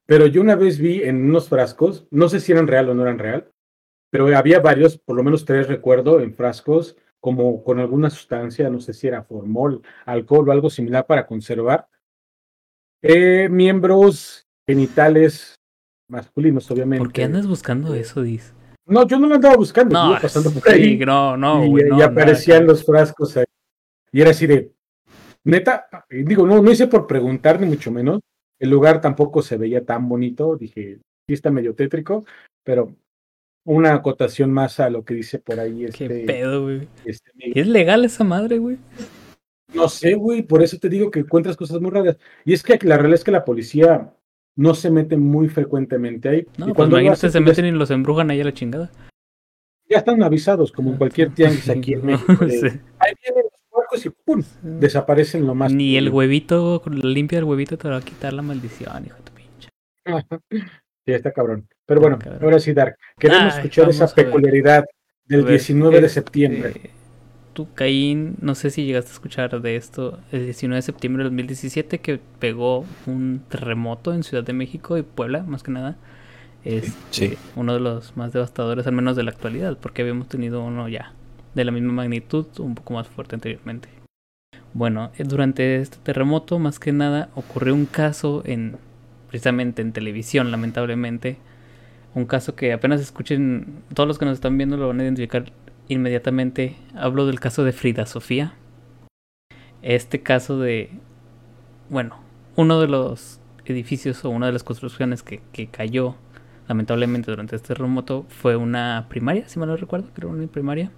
pero 0.07 0.26
yo 0.26 0.40
una 0.40 0.57
vez 0.57 0.78
vi 0.78 1.05
en 1.05 1.24
unos 1.24 1.49
frascos, 1.49 2.09
no 2.11 2.28
sé 2.28 2.40
si 2.40 2.51
eran 2.51 2.66
real 2.66 2.88
o 2.88 2.94
no 2.94 3.03
eran 3.03 3.20
real, 3.20 3.49
pero 4.11 4.36
había 4.36 4.59
varios, 4.59 4.99
por 4.99 5.16
lo 5.16 5.22
menos 5.22 5.44
tres 5.44 5.68
recuerdo, 5.68 6.18
en 6.20 6.34
frascos 6.34 6.97
como 7.20 7.62
con 7.62 7.78
alguna 7.78 8.11
sustancia, 8.11 8.68
no 8.68 8.80
sé 8.80 8.92
si 8.92 9.07
era 9.07 9.22
formol, 9.22 9.82
alcohol 10.05 10.49
o 10.49 10.53
algo 10.53 10.68
similar 10.68 11.07
para 11.07 11.26
conservar 11.26 11.88
eh, 13.03 13.49
miembros 13.49 14.49
genitales 14.68 15.55
masculinos, 16.09 16.68
obviamente. 16.72 17.05
¿Por 17.05 17.12
qué 17.12 17.22
andas 17.22 17.47
buscando 17.47 17.94
eso, 17.94 18.22
Diz? 18.22 18.53
No, 18.87 19.07
yo 19.07 19.18
no 19.18 19.26
lo 19.26 19.34
andaba 19.34 19.57
buscando, 19.57 19.93
no, 19.93 20.18
pasando 20.20 20.51
por 20.53 20.68
ahí. 20.68 20.97
no, 20.99 21.37
no, 21.37 21.64
y, 21.66 22.01
aparecían 22.01 22.66
los 22.66 22.84
frascos 22.84 23.37
ahí. 23.37 23.45
Y 24.12 24.20
era 24.20 24.30
así 24.30 24.47
de, 24.47 24.72
neta, 25.45 25.89
digo, 26.09 26.47
no, 26.47 26.62
no 26.62 26.70
hice 26.70 26.87
por 26.87 27.07
preguntar, 27.07 27.61
ni 27.61 27.66
mucho 27.66 27.91
menos. 27.91 28.20
El 28.59 28.70
lugar 28.70 29.01
tampoco 29.01 29.43
se 29.43 29.57
veía 29.57 29.84
tan 29.84 30.09
bonito. 30.09 30.57
Dije, 30.57 30.99
sí 31.26 31.34
está 31.34 31.51
medio 31.51 31.74
tétrico, 31.74 32.24
pero 32.62 32.95
una 33.64 33.95
acotación 33.95 34.53
más 34.53 34.78
a 34.80 34.89
lo 34.89 35.05
que 35.05 35.14
dice 35.14 35.41
por 35.41 35.59
ahí. 35.59 35.84
Este, 35.84 36.09
Qué 36.09 36.24
pedo, 36.26 36.62
güey. 36.62 36.89
Este, 37.05 37.30
¿Es 37.37 37.66
legal 37.66 38.05
esa 38.05 38.24
madre, 38.24 38.59
güey? 38.59 38.78
No 39.74 39.89
sé, 39.89 40.14
güey, 40.14 40.43
por 40.43 40.62
eso 40.62 40.78
te 40.78 40.89
digo 40.89 41.11
que 41.11 41.20
encuentras 41.20 41.57
cosas 41.57 41.80
muy 41.80 41.91
raras. 41.91 42.16
Y 42.45 42.53
es 42.53 42.62
que 42.62 42.78
la 42.82 42.97
realidad 42.97 43.18
es 43.18 43.24
que 43.24 43.32
la 43.32 43.45
policía 43.45 44.14
no 44.57 44.74
se 44.74 44.90
meten 44.90 45.20
muy 45.20 45.48
frecuentemente 45.48 46.28
ahí. 46.28 46.46
No, 46.57 46.64
y 46.66 46.72
pues 46.72 46.74
cuando 46.74 46.96
pues 46.96 47.18
se 47.20 47.40
meten 47.40 47.66
y 47.66 47.70
los 47.72 47.90
embrujan 47.90 48.30
ahí 48.30 48.40
a 48.40 48.44
la 48.44 48.54
chingada. 48.54 48.90
Ya 49.88 49.98
están 49.98 50.22
avisados, 50.22 50.72
como 50.72 50.90
en 50.90 50.96
cualquier 50.96 51.30
tianguis 51.34 51.68
aquí 51.68 51.92
en 51.92 52.07
México. 52.07 52.32
Ahí 52.40 53.12
vienen 53.22 53.44
los 53.44 53.62
puercos 53.70 54.07
y 54.07 54.11
¡pum! 54.11 54.42
Desaparecen 54.62 55.46
lo 55.46 55.54
más. 55.54 55.72
Ni 55.72 55.96
el 55.96 56.09
huevito, 56.11 56.82
limpia 56.90 57.38
el 57.38 57.44
huevito 57.44 57.78
te 57.78 57.88
va 57.88 57.98
a 57.98 58.02
quitar 58.02 58.32
la 58.32 58.42
maldición, 58.42 59.07
hijo 59.07 59.16
de 59.16 59.22
tu 59.22 59.32
pinche. 59.32 59.68
sí, 61.04 61.12
está 61.12 61.32
cabrón. 61.32 61.68
Pero 61.84 62.00
bueno, 62.00 62.18
ahora 62.40 62.59
sí, 62.59 62.72
Dark. 62.72 62.96
Queremos 63.18 63.54
escuchar 63.57 63.88
esa 63.90 64.09
peculiaridad 64.09 64.84
del 65.24 65.46
19 65.46 66.00
de 66.00 66.09
septiembre. 66.09 66.68
Este, 66.70 66.90
tú, 67.57 67.66
Caín, 67.74 68.36
no 68.42 68.54
sé 68.54 68.70
si 68.70 68.84
llegaste 68.84 69.11
a 69.11 69.14
escuchar 69.14 69.62
de 69.62 69.76
esto, 69.76 70.18
el 70.30 70.44
19 70.44 70.76
de 70.76 70.82
septiembre 70.82 71.24
de 71.24 71.30
2017 71.30 72.00
que 72.00 72.20
pegó 72.38 72.84
un 73.07 73.40
terremoto 73.48 74.12
en 74.12 74.22
Ciudad 74.22 74.44
de 74.44 74.52
México 74.52 74.98
y 74.98 75.02
Puebla, 75.02 75.42
más 75.42 75.62
que 75.62 75.70
nada. 75.70 75.96
Es 76.64 76.94
sí. 77.11 77.34
uno 77.54 77.72
de 77.72 77.80
los 77.80 78.14
más 78.14 78.34
devastadores, 78.34 78.86
al 78.86 78.92
menos 78.92 79.16
de 79.16 79.22
la 79.22 79.30
actualidad, 79.30 79.78
porque 79.80 80.02
habíamos 80.02 80.28
tenido 80.28 80.62
uno 80.62 80.86
ya 80.86 81.14
de 81.54 81.64
la 81.64 81.72
misma 81.72 81.94
magnitud, 81.94 82.46
un 82.59 82.74
poco 82.74 82.92
más 82.92 83.09
fuerte 83.09 83.36
anteriormente. 83.36 83.88
Bueno, 84.74 85.11
eh, 85.16 85.24
durante 85.24 85.76
este 85.76 85.96
terremoto, 86.02 86.59
más 86.59 86.78
que 86.78 86.92
nada, 86.92 87.30
ocurrió 87.36 87.74
un 87.74 87.86
caso 87.86 88.42
en 88.44 88.76
precisamente 89.28 89.80
en 89.80 89.92
televisión, 89.92 90.50
lamentablemente. 90.50 91.38
Un 92.14 92.26
caso 92.26 92.54
que 92.54 92.74
apenas 92.74 93.00
escuchen, 93.00 93.82
todos 93.94 94.07
los 94.07 94.18
que 94.18 94.26
nos 94.26 94.34
están 94.34 94.59
viendo 94.59 94.76
lo 94.76 94.88
van 94.88 95.00
a 95.00 95.04
identificar 95.04 95.46
inmediatamente 95.89 96.76
hablo 96.95 97.26
del 97.26 97.41
caso 97.41 97.64
de 97.64 97.72
Frida 97.72 98.07
Sofía. 98.07 98.55
Este 99.82 100.22
caso 100.22 100.59
de, 100.59 100.91
bueno, 101.91 102.18
uno 102.57 102.80
de 102.80 102.89
los 102.89 103.41
edificios 103.64 104.24
o 104.24 104.30
una 104.30 104.47
de 104.47 104.53
las 104.53 104.64
construcciones 104.64 105.22
que, 105.22 105.41
que 105.53 105.66
cayó 105.68 106.16
lamentablemente 106.68 107.30
durante 107.30 107.57
este 107.57 107.68
terremoto 107.68 108.26
fue 108.28 108.57
una 108.57 109.07
primaria, 109.09 109.49
si 109.49 109.59
mal 109.59 109.68
no 109.68 109.76
recuerdo, 109.76 110.09
creo 110.14 110.30
una 110.30 110.47
primaria. 110.47 110.91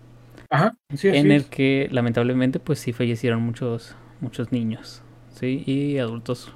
Ajá, 0.50 0.76
en 1.02 1.30
el 1.30 1.46
que 1.46 1.88
lamentablemente 1.90 2.58
pues 2.58 2.78
sí 2.78 2.94
fallecieron 2.94 3.42
muchos 3.42 3.94
muchos 4.20 4.50
niños, 4.50 5.02
sí, 5.34 5.62
y 5.66 5.98
adultos 5.98 6.52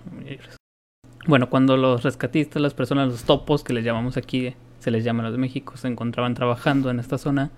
Bueno, 1.26 1.50
cuando 1.50 1.76
los 1.76 2.02
rescatistas, 2.02 2.60
las 2.60 2.74
personas, 2.74 3.08
los 3.08 3.24
topos 3.24 3.62
que 3.62 3.72
les 3.72 3.84
llamamos 3.84 4.16
aquí, 4.16 4.54
se 4.78 4.90
les 4.90 5.04
llama 5.04 5.22
los 5.22 5.32
de 5.32 5.38
México, 5.38 5.76
se 5.76 5.88
encontraban 5.88 6.34
trabajando 6.34 6.90
en 6.90 6.98
esta 6.98 7.18
zona, 7.18 7.50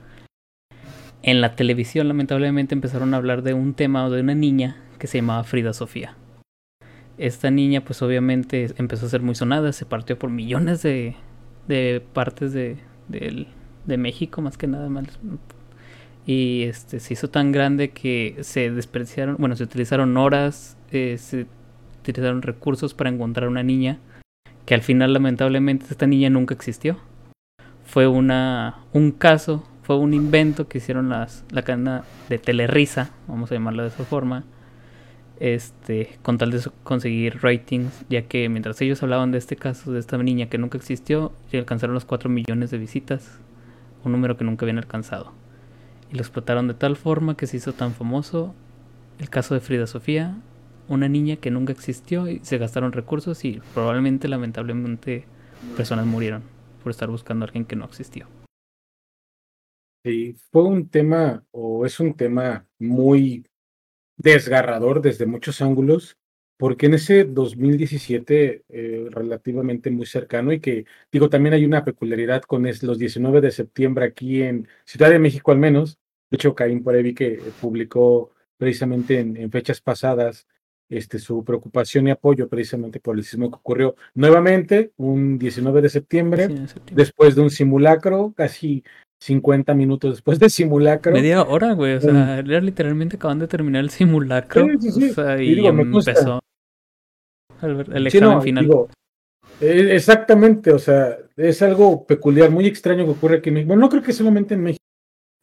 en 1.24 1.40
la 1.40 1.56
televisión 1.56 2.06
lamentablemente 2.06 2.74
empezaron 2.74 3.14
a 3.14 3.16
hablar 3.16 3.42
de 3.42 3.54
un 3.54 3.72
tema 3.72 4.04
o 4.04 4.10
de 4.10 4.20
una 4.20 4.34
niña 4.34 4.76
que 4.98 5.06
se 5.06 5.18
llamaba 5.18 5.42
Frida 5.42 5.72
Sofía. 5.72 6.16
Esta 7.16 7.50
niña 7.50 7.82
pues 7.82 8.02
obviamente 8.02 8.74
empezó 8.76 9.06
a 9.06 9.08
ser 9.08 9.22
muy 9.22 9.34
sonada, 9.34 9.72
se 9.72 9.86
partió 9.86 10.18
por 10.18 10.28
millones 10.28 10.82
de, 10.82 11.16
partes 12.12 12.52
de, 12.52 12.76
de, 13.08 13.96
México 13.96 14.42
más 14.42 14.58
que 14.58 14.66
nada 14.66 14.90
más. 14.90 15.18
y 16.26 16.64
este 16.64 17.00
se 17.00 17.14
hizo 17.14 17.30
tan 17.30 17.52
grande 17.52 17.90
que 17.90 18.36
se 18.40 18.70
despreciaron, 18.70 19.36
bueno, 19.38 19.56
se 19.56 19.64
utilizaron 19.64 20.16
horas, 20.18 20.76
eh, 20.90 21.16
se 21.16 21.46
utilizaron 22.00 22.42
recursos 22.42 22.92
para 22.92 23.08
encontrar 23.08 23.48
una 23.48 23.62
niña 23.62 23.98
que 24.66 24.74
al 24.74 24.82
final 24.82 25.14
lamentablemente 25.14 25.86
esta 25.88 26.06
niña 26.06 26.28
nunca 26.28 26.52
existió. 26.52 26.98
Fue 27.86 28.06
una 28.06 28.84
un 28.92 29.10
caso, 29.10 29.66
fue 29.84 29.96
un 29.98 30.14
invento 30.14 30.66
que 30.66 30.78
hicieron 30.78 31.10
las 31.10 31.44
la 31.50 31.62
cadena 31.62 32.04
de 32.30 32.38
Telerisa, 32.38 33.10
vamos 33.28 33.50
a 33.50 33.54
llamarla 33.54 33.82
de 33.82 33.90
esa 33.90 34.04
forma, 34.04 34.44
este, 35.40 36.18
con 36.22 36.38
tal 36.38 36.52
de 36.52 36.62
conseguir 36.82 37.42
ratings, 37.42 38.06
ya 38.08 38.22
que 38.22 38.48
mientras 38.48 38.80
ellos 38.80 39.02
hablaban 39.02 39.30
de 39.30 39.38
este 39.38 39.56
caso, 39.56 39.92
de 39.92 40.00
esta 40.00 40.16
niña 40.16 40.48
que 40.48 40.56
nunca 40.56 40.78
existió, 40.78 41.32
alcanzaron 41.52 41.92
los 41.92 42.06
4 42.06 42.30
millones 42.30 42.70
de 42.70 42.78
visitas, 42.78 43.38
un 44.04 44.12
número 44.12 44.38
que 44.38 44.44
nunca 44.44 44.64
habían 44.64 44.78
alcanzado. 44.78 45.32
Y 46.10 46.14
lo 46.14 46.22
explotaron 46.22 46.66
de 46.66 46.74
tal 46.74 46.96
forma 46.96 47.36
que 47.36 47.46
se 47.46 47.58
hizo 47.58 47.74
tan 47.74 47.92
famoso 47.92 48.54
el 49.18 49.28
caso 49.28 49.52
de 49.52 49.60
Frida 49.60 49.86
Sofía, 49.86 50.34
una 50.88 51.08
niña 51.08 51.36
que 51.36 51.50
nunca 51.50 51.72
existió 51.72 52.28
y 52.28 52.40
se 52.42 52.56
gastaron 52.56 52.92
recursos 52.92 53.44
y 53.44 53.60
probablemente, 53.74 54.28
lamentablemente, 54.28 55.26
personas 55.76 56.06
murieron 56.06 56.42
por 56.82 56.90
estar 56.90 57.10
buscando 57.10 57.44
a 57.44 57.46
alguien 57.46 57.66
que 57.66 57.76
no 57.76 57.84
existió. 57.84 58.26
Sí, 60.04 60.36
fue 60.52 60.64
un 60.64 60.90
tema, 60.90 61.46
o 61.50 61.86
es 61.86 61.98
un 61.98 62.14
tema 62.14 62.66
muy 62.78 63.46
desgarrador 64.18 65.00
desde 65.00 65.24
muchos 65.24 65.62
ángulos, 65.62 66.18
porque 66.58 66.86
en 66.86 66.94
ese 66.94 67.24
2017 67.24 68.64
eh, 68.68 69.08
relativamente 69.10 69.90
muy 69.90 70.04
cercano 70.04 70.52
y 70.52 70.60
que 70.60 70.84
digo 71.10 71.30
también 71.30 71.54
hay 71.54 71.64
una 71.64 71.84
peculiaridad 71.84 72.42
con 72.42 72.66
es, 72.66 72.82
los 72.82 72.98
19 72.98 73.40
de 73.40 73.50
septiembre 73.50 74.04
aquí 74.04 74.42
en 74.42 74.68
Ciudad 74.84 75.10
de 75.10 75.18
México 75.18 75.52
al 75.52 75.58
menos, 75.58 75.98
de 76.30 76.36
hecho 76.36 76.54
Caín 76.54 76.82
por 76.84 76.94
ahí 76.94 77.02
vi 77.02 77.14
que 77.14 77.40
publicó 77.60 78.30
precisamente 78.56 79.18
en, 79.18 79.50
fechas 79.50 79.80
pasadas 79.80 80.46
este, 80.88 81.18
su 81.18 81.44
preocupación 81.44 82.06
y 82.06 82.10
apoyo 82.10 82.48
precisamente 82.48 83.00
por 83.00 83.16
el 83.16 83.24
sismo 83.24 83.50
que 83.50 83.56
ocurrió 83.56 83.96
nuevamente 84.14 84.92
un 84.96 85.38
19 85.38 85.82
de 85.82 85.88
septiembre, 85.88 86.48
de 86.48 86.68
septiembre. 86.68 86.94
después 86.94 87.34
de 87.34 87.40
un 87.40 87.50
simulacro 87.50 88.32
casi 88.36 88.84
50 89.20 89.74
minutos 89.74 90.12
después 90.12 90.38
del 90.38 90.50
simulacro. 90.50 91.12
Media 91.12 91.42
hora, 91.42 91.72
güey. 91.72 91.94
O 91.94 92.00
sea, 92.00 92.38
era 92.38 92.60
literalmente 92.60 93.16
acaban 93.16 93.38
de 93.38 93.48
terminar 93.48 93.82
el 93.82 93.90
simulacro. 93.90 94.66
Sí, 94.66 94.90
sí, 94.90 94.92
sí. 94.92 95.10
O 95.10 95.14
sea, 95.14 95.42
y, 95.42 95.66
empezó 95.66 96.40
el, 97.62 98.06
examen 98.06 98.42
final. 98.42 98.70
E, 99.60 99.94
exactamente, 99.94 100.72
o 100.72 100.78
sea, 100.78 101.16
es 101.36 101.62
algo 101.62 102.06
peculiar, 102.06 102.50
muy 102.50 102.66
extraño 102.66 103.04
que 103.04 103.12
ocurre 103.12 103.38
aquí 103.38 103.48
en 103.48 103.54
México. 103.54 103.68
Bueno, 103.68 103.82
no 103.82 103.88
creo 103.88 104.02
que 104.02 104.12
solamente 104.12 104.54
en 104.54 104.62
México, 104.62 104.84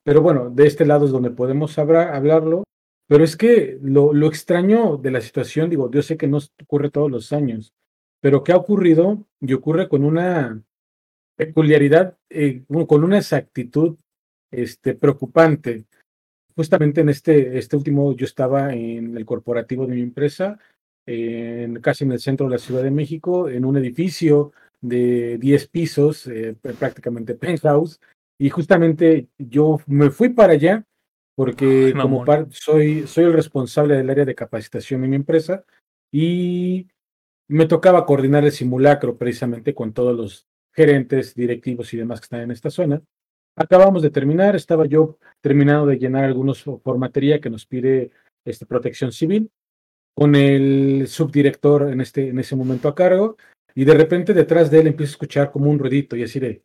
pero 0.04 0.22
bueno, 0.22 0.50
de 0.50 0.68
este 0.68 0.86
lado 0.86 1.06
es 1.06 1.12
donde 1.12 1.32
podemos 1.32 1.78
hablarlo. 1.78 2.64
Pero 3.08 3.26
es 3.26 3.36
que 3.36 3.78
lo, 3.82 4.14
lo 4.14 4.28
extraño 4.28 4.96
de 4.96 5.12
la 5.12 5.20
situación, 5.20 5.70
digo, 5.70 5.92
yo 5.92 6.02
sé 6.02 6.16
que 6.16 6.28
no 6.28 6.40
ocurre 6.64 6.90
todos 6.90 7.12
los 7.12 7.34
años, 7.34 7.74
pero 8.22 8.42
¿qué 8.42 8.54
ha 8.54 8.56
ocurrido? 8.56 9.26
Y 9.42 9.52
ocurre 9.52 9.90
con 9.90 10.06
una 10.06 10.64
peculiaridad, 11.46 12.18
eh, 12.30 12.64
con 12.88 13.04
una 13.04 13.18
exactitud 13.18 13.98
este, 14.52 14.94
preocupante. 14.96 15.86
Justamente 16.56 17.02
en 17.02 17.10
este, 17.10 17.58
este 17.58 17.76
último, 17.76 18.16
yo 18.16 18.26
estaba 18.26 18.74
en 18.74 19.18
el 19.18 19.26
corporativo 19.26 19.88
de 19.88 19.96
mi 19.96 20.02
empresa, 20.02 20.60
en, 21.06 21.82
casi 21.82 22.04
en 22.04 22.12
el 22.12 22.20
centro 22.20 22.48
de 22.48 22.52
la 22.52 22.60
Ciudad 22.60 22.84
de 22.84 22.92
México, 22.92 23.50
en 23.50 23.66
un 23.66 23.78
edificio 23.78 24.52
de 24.82 25.38
10 25.38 25.68
pisos, 25.68 26.28
eh, 26.28 26.56
prácticamente 26.80 27.36
penthouse, 27.36 28.00
y 28.40 28.50
justamente 28.50 29.28
yo 29.38 29.80
me 29.88 30.10
fui 30.10 30.30
para 30.30 30.54
allá 30.54 30.86
porque 31.36 31.94
como 32.00 32.26
soy, 32.52 33.08
soy 33.08 33.24
el 33.24 33.34
responsable 33.34 33.96
del 33.96 34.10
área 34.10 34.26
de 34.26 34.36
capacitación 34.36 35.04
en 35.04 35.10
mi 35.12 35.16
empresa 35.16 35.64
y 36.12 36.88
me 37.48 37.66
tocaba 37.66 38.06
coordinar 38.06 38.44
el 38.44 38.52
simulacro 38.52 39.18
precisamente 39.18 39.74
con 39.74 39.94
todos 39.94 40.16
los 40.16 40.48
gerentes, 40.74 41.36
directivos 41.36 41.94
y 41.94 41.98
demás 41.98 42.20
que 42.20 42.26
están 42.26 42.42
en 42.42 42.52
esta 42.52 42.70
zona. 42.70 43.02
Acabamos 43.56 44.02
de 44.02 44.10
terminar, 44.10 44.56
estaba 44.56 44.86
yo 44.86 45.18
terminando 45.42 45.86
de 45.86 45.98
llenar 45.98 46.24
algunos 46.24 46.64
formatería 46.64 47.42
que 47.42 47.50
nos 47.50 47.66
pide 47.66 48.12
este, 48.46 48.66
protección 48.66 49.12
civil, 49.12 49.52
con 50.16 50.36
el 50.36 51.08
subdirector 51.08 51.90
en, 51.90 52.02
este, 52.02 52.30
en 52.30 52.40
ese 52.40 52.56
momento 52.56 52.88
a 52.88 52.96
cargo, 52.96 53.38
y 53.76 53.86
de 53.86 53.94
repente 53.94 54.34
detrás 54.34 54.72
de 54.72 54.80
él 54.80 54.88
empiezo 54.88 55.12
a 55.12 55.16
escuchar 55.16 55.52
como 55.52 55.70
un 55.70 55.80
ruidito 55.80 56.16
y 56.16 56.24
así 56.24 56.40
de, 56.40 56.64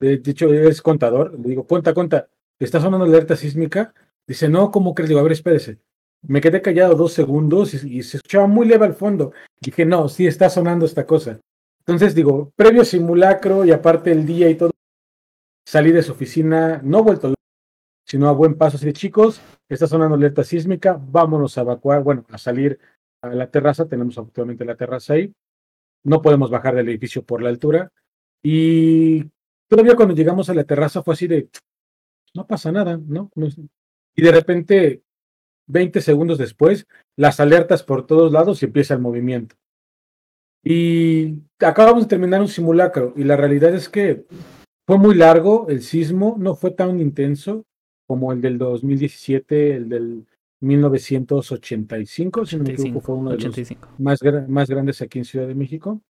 de, 0.00 0.20
hecho 0.24 0.52
es 0.52 0.82
contador, 0.82 1.38
le 1.38 1.50
digo, 1.50 1.66
cuenta, 1.66 1.94
cuenta, 1.94 2.28
¿está 2.58 2.80
sonando 2.80 3.06
alerta 3.06 3.36
sísmica? 3.36 3.94
Dice, 4.26 4.48
no, 4.48 4.70
¿cómo 4.70 4.94
crees? 4.94 5.08
Digo, 5.08 5.20
a 5.20 5.24
ver, 5.24 5.32
espérese. 5.32 5.78
Me 6.26 6.40
quedé 6.40 6.62
callado 6.62 6.94
dos 6.94 7.12
segundos 7.12 7.74
y, 7.74 7.98
y 7.98 8.02
se 8.02 8.16
escuchaba 8.16 8.46
muy 8.46 8.66
leve 8.66 8.86
al 8.86 8.94
fondo. 8.94 9.32
Dije, 9.60 9.84
no, 9.84 10.08
sí 10.08 10.26
está 10.26 10.48
sonando 10.48 10.86
esta 10.86 11.06
cosa. 11.06 11.38
Entonces 11.86 12.14
digo, 12.14 12.50
previo 12.56 12.84
simulacro 12.84 13.64
y 13.64 13.70
aparte 13.70 14.10
el 14.10 14.24
día 14.24 14.48
y 14.48 14.54
todo, 14.54 14.70
salí 15.66 15.92
de 15.92 16.02
su 16.02 16.12
oficina, 16.12 16.80
no 16.82 17.02
vuelto, 17.02 17.34
sino 18.06 18.28
a 18.28 18.32
buen 18.32 18.56
paso, 18.56 18.76
así 18.76 18.86
de 18.86 18.92
chicos, 18.94 19.40
está 19.68 19.86
sonando 19.86 20.14
alerta 20.14 20.44
sísmica, 20.44 20.98
vámonos 20.98 21.58
a 21.58 21.62
evacuar, 21.62 22.02
bueno, 22.02 22.24
a 22.30 22.38
salir 22.38 22.78
a 23.22 23.28
la 23.28 23.50
terraza, 23.50 23.86
tenemos 23.86 24.16
actualmente 24.16 24.64
la 24.64 24.76
terraza 24.76 25.14
ahí, 25.14 25.34
no 26.04 26.22
podemos 26.22 26.50
bajar 26.50 26.74
del 26.74 26.88
edificio 26.88 27.22
por 27.22 27.42
la 27.42 27.50
altura, 27.50 27.90
y 28.42 29.24
todavía 29.68 29.96
cuando 29.96 30.14
llegamos 30.14 30.48
a 30.48 30.54
la 30.54 30.64
terraza 30.64 31.02
fue 31.02 31.14
así 31.14 31.26
de, 31.26 31.48
no 32.34 32.46
pasa 32.46 32.72
nada, 32.72 32.98
¿no? 32.98 33.30
Y 34.14 34.22
de 34.22 34.32
repente, 34.32 35.02
20 35.66 36.00
segundos 36.00 36.38
después, 36.38 36.86
las 37.16 37.40
alertas 37.40 37.82
por 37.82 38.06
todos 38.06 38.32
lados 38.32 38.62
y 38.62 38.66
empieza 38.66 38.94
el 38.94 39.00
movimiento. 39.00 39.56
Y 40.64 41.42
acabamos 41.60 42.04
de 42.04 42.08
terminar 42.08 42.40
un 42.40 42.48
simulacro 42.48 43.12
y 43.16 43.24
la 43.24 43.36
realidad 43.36 43.74
es 43.74 43.88
que 43.88 44.24
fue 44.86 44.98
muy 44.98 45.14
largo 45.14 45.68
el 45.68 45.82
sismo, 45.82 46.36
no 46.38 46.54
fue 46.54 46.70
tan 46.70 47.00
intenso 47.00 47.64
como 48.06 48.32
el 48.32 48.40
del 48.40 48.58
2017, 48.58 49.76
el 49.76 49.88
del 49.88 50.26
1985, 50.60 52.46
si 52.46 52.56
no 52.56 52.64
me 52.64 52.72
equivoco, 52.72 53.00
fue 53.00 53.14
uno 53.14 53.30
de 53.32 53.38
los 53.38 53.76
más, 53.98 54.20
más 54.48 54.68
grandes 54.68 55.02
aquí 55.02 55.18
en 55.18 55.24
Ciudad 55.24 55.46
de 55.46 55.54
México. 55.54 56.00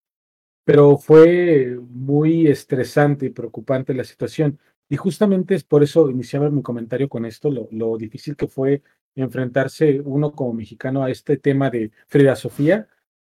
Pero 0.65 0.97
fue 0.97 1.79
muy 1.91 2.47
estresante 2.47 3.27
y 3.27 3.31
preocupante 3.31 3.93
la 3.93 4.05
situación. 4.05 4.59
Y 4.89 4.97
justamente 4.97 5.55
es 5.55 5.65
por 5.65 5.83
eso 5.83 6.09
iniciaba 6.09 6.49
mi 6.51 6.63
comentario 6.63 7.09
con 7.09 7.27
esto, 7.27 7.51
lo, 7.51 7.69
lo 7.71 7.97
difícil 7.97 8.37
que 8.37 8.47
fue 8.47 8.83
enfrentarse 9.15 10.01
uno 10.01 10.33
como 10.33 10.53
mexicano 10.53 11.05
a 11.05 11.11
este 11.11 11.37
tema 11.37 11.71
de 11.71 11.91
Frida 12.07 12.35
Sofía, 12.35 12.89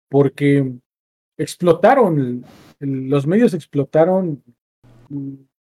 porque 0.08 0.72
explotaron, 1.42 2.44
los 2.80 3.26
medios 3.26 3.54
explotaron 3.54 4.42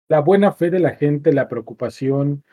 la 0.10 0.20
buena 0.20 0.52
fe 0.52 0.70
de 0.70 0.80
la 0.80 0.92
gente, 0.92 1.32
la 1.34 1.48
preocupación, 1.48 2.44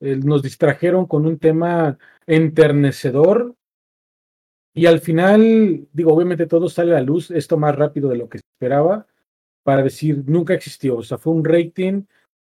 nos 0.00 0.42
distrajeron 0.42 1.06
con 1.06 1.26
un 1.26 1.38
tema 1.38 1.98
enternecedor. 2.26 3.54
Y 4.74 4.86
al 4.86 5.00
final, 5.00 5.86
digo, 5.92 6.14
obviamente 6.14 6.46
todo 6.46 6.68
sale 6.68 6.92
a 6.92 6.94
la 6.94 7.02
luz, 7.02 7.30
esto 7.30 7.58
más 7.58 7.76
rápido 7.76 8.08
de 8.08 8.16
lo 8.16 8.28
que 8.28 8.38
esperaba, 8.38 9.06
para 9.62 9.82
decir, 9.82 10.24
nunca 10.26 10.54
existió, 10.54 10.96
o 10.96 11.02
sea, 11.02 11.18
fue 11.18 11.32
un 11.34 11.44
rating 11.44 12.04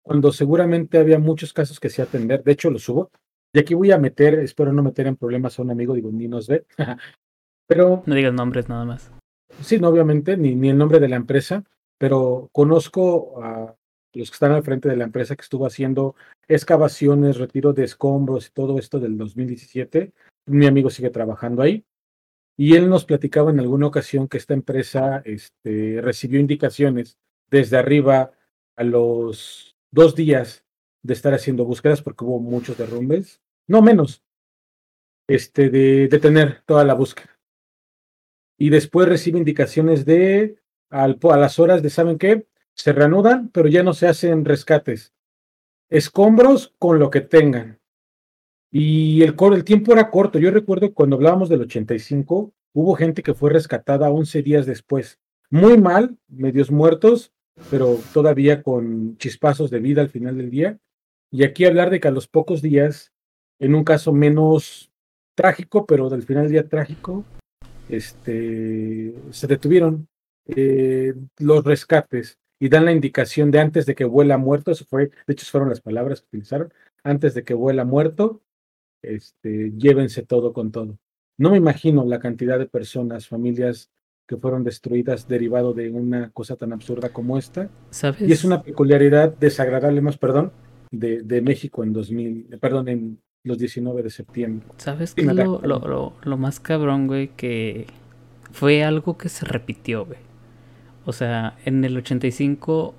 cuando 0.04 0.32
seguramente 0.32 0.98
había 0.98 1.20
muchos 1.20 1.54
casos 1.54 1.80
que 1.80 1.90
se 1.90 2.02
atender, 2.02 2.44
de 2.44 2.52
hecho 2.52 2.72
lo 2.72 2.80
subo, 2.80 3.12
y 3.54 3.60
aquí 3.60 3.76
voy 3.76 3.92
a 3.92 3.98
meter, 3.98 4.40
espero 4.40 4.74
no 4.74 4.84
meter 4.84 5.08
en 5.08 5.16
problemas 5.16 5.58
a 5.58 5.62
un 5.62 5.72
amigo, 5.72 5.94
digo, 5.94 6.12
ni 6.12 6.28
nos 6.28 6.48
ve, 6.48 6.66
pero... 7.68 8.04
No 8.06 8.16
digas 8.16 8.34
nombres 8.34 8.68
nada 8.68 8.84
más. 8.84 9.12
Sí, 9.62 9.80
no, 9.80 9.90
obviamente, 9.90 10.38
ni, 10.38 10.56
ni 10.56 10.70
el 10.70 10.78
nombre 10.78 11.00
de 11.00 11.10
la 11.10 11.16
empresa, 11.16 11.64
pero 11.98 12.50
conozco 12.52 13.42
a 13.44 13.76
los 14.14 14.30
que 14.30 14.36
están 14.36 14.52
al 14.52 14.64
frente 14.64 14.90
de 14.90 14.96
la 14.96 15.04
empresa 15.04 15.36
que 15.36 15.42
estuvo 15.42 15.66
haciendo 15.66 16.16
excavaciones, 16.48 17.38
retiro 17.38 17.74
de 17.74 17.84
escombros 17.84 18.48
y 18.48 18.52
todo 18.52 18.80
esto 18.80 19.00
del 19.00 19.18
2017. 19.18 20.14
Mi 20.48 20.66
amigo 20.66 20.90
sigue 20.90 21.10
trabajando 21.10 21.62
ahí. 21.62 21.86
Y 22.58 22.76
él 22.76 22.90
nos 22.90 23.06
platicaba 23.06 23.52
en 23.52 23.60
alguna 23.60 23.88
ocasión 23.88 24.28
que 24.28 24.38
esta 24.38 24.56
empresa 24.56 25.22
este, 25.26 26.02
recibió 26.02 26.40
indicaciones 26.40 27.18
desde 27.52 27.78
arriba 27.78 28.32
a 28.76 28.84
los 28.84 29.76
dos 29.92 30.16
días 30.16 30.66
de 31.04 31.14
estar 31.14 31.34
haciendo 31.34 31.66
búsquedas 31.66 32.02
porque 32.02 32.26
hubo 32.26 32.40
muchos 32.40 32.78
derrumbes, 32.78 33.42
no 33.68 33.82
menos, 33.84 34.24
este, 35.28 35.70
de 35.70 36.08
detener 36.08 36.64
toda 36.66 36.84
la 36.84 36.96
búsqueda 36.96 37.37
y 38.58 38.70
después 38.70 39.08
recibe 39.08 39.38
indicaciones 39.38 40.06
de 40.06 40.58
al, 40.90 41.20
a 41.22 41.38
las 41.38 41.60
horas 41.60 41.84
de, 41.84 41.90
¿saben 41.90 42.18
qué? 42.18 42.48
Se 42.74 42.94
reanudan, 42.94 43.50
pero 43.50 43.68
ya 43.68 43.84
no 43.84 43.94
se 43.94 44.08
hacen 44.08 44.46
rescates. 44.46 45.14
Escombros 45.90 46.74
con 46.80 47.00
lo 47.00 47.10
que 47.10 47.22
tengan. 47.22 47.80
Y 48.72 49.24
el, 49.24 49.36
el 49.54 49.64
tiempo 49.64 49.94
era 49.94 50.10
corto. 50.10 50.40
Yo 50.40 50.52
recuerdo 50.52 50.94
cuando 50.94 51.16
hablábamos 51.16 51.50
del 51.50 51.62
85, 51.62 52.54
hubo 52.74 52.96
gente 52.96 53.24
que 53.24 53.34
fue 53.34 53.52
rescatada 53.52 54.12
11 54.12 54.42
días 54.42 54.66
después. 54.66 55.20
Muy 55.50 55.78
mal, 55.78 56.18
medios 56.28 56.72
muertos, 56.72 57.32
pero 57.72 57.98
todavía 58.14 58.62
con 58.62 59.18
chispazos 59.18 59.72
de 59.72 59.80
vida 59.80 60.02
al 60.02 60.10
final 60.10 60.38
del 60.38 60.50
día. 60.50 60.78
Y 61.32 61.44
aquí 61.44 61.66
hablar 61.66 61.90
de 61.90 62.00
que 62.00 62.08
a 62.08 62.12
los 62.12 62.28
pocos 62.28 62.62
días, 62.62 63.14
en 63.60 63.76
un 63.76 63.84
caso 63.84 64.14
menos 64.14 64.92
trágico, 65.36 65.86
pero 65.86 66.10
del 66.10 66.24
final 66.24 66.44
del 66.44 66.52
día 66.52 66.70
trágico, 66.70 67.26
este, 67.90 69.14
se 69.32 69.48
detuvieron 69.48 70.08
eh, 70.46 71.14
los 71.38 71.64
rescates 71.64 72.38
y 72.60 72.70
dan 72.70 72.86
la 72.86 72.92
indicación 72.92 73.52
de 73.52 73.60
antes 73.60 73.86
de 73.86 73.96
que 73.96 74.06
vuela 74.06 74.38
muerto, 74.38 74.72
eso 74.72 74.86
fue, 74.86 75.12
de 75.28 75.34
hecho 75.34 75.46
fueron 75.46 75.70
las 75.70 75.82
palabras 75.82 76.22
que 76.22 76.28
utilizaron, 76.28 76.74
antes 77.04 77.34
de 77.34 77.44
que 77.44 77.54
vuela 77.54 77.86
muerto, 77.86 78.42
este, 79.02 79.72
llévense 79.78 80.24
todo 80.24 80.54
con 80.54 80.72
todo. 80.72 80.98
No 81.38 81.52
me 81.52 81.58
imagino 81.58 82.04
la 82.06 82.20
cantidad 82.20 82.58
de 82.58 82.66
personas, 82.66 83.28
familias 83.28 83.92
que 84.28 84.38
fueron 84.38 84.64
destruidas 84.64 85.28
derivado 85.28 85.74
de 85.74 85.90
una 85.90 86.32
cosa 86.32 86.56
tan 86.56 86.74
absurda 86.74 87.10
como 87.10 87.38
esta. 87.38 87.70
¿Sabes? 87.92 88.22
Y 88.22 88.32
es 88.32 88.44
una 88.44 88.62
peculiaridad 88.62 89.34
desagradable, 89.38 90.02
más 90.02 90.18
perdón, 90.18 90.52
de, 90.92 91.22
de 91.22 91.42
México 91.42 91.84
en 91.84 91.94
2000, 91.94 92.58
perdón, 92.60 92.90
en 92.90 93.22
los 93.44 93.58
19 93.58 94.04
de 94.04 94.10
septiembre. 94.10 94.68
¿Sabes 94.78 95.14
qué 95.14 95.24
lo, 95.24 95.62
lo, 95.62 96.14
lo, 96.22 96.38
más 96.38 96.60
cabrón, 96.60 97.08
güey? 97.08 97.30
Que 97.30 97.88
fue 98.52 98.84
algo 98.84 99.18
que 99.18 99.30
se 99.30 99.46
repitió, 99.46 100.06
güey. 100.06 100.20
O 101.06 101.14
sea, 101.14 101.58
en 101.66 101.86
el 101.86 101.96
85, 101.96 102.94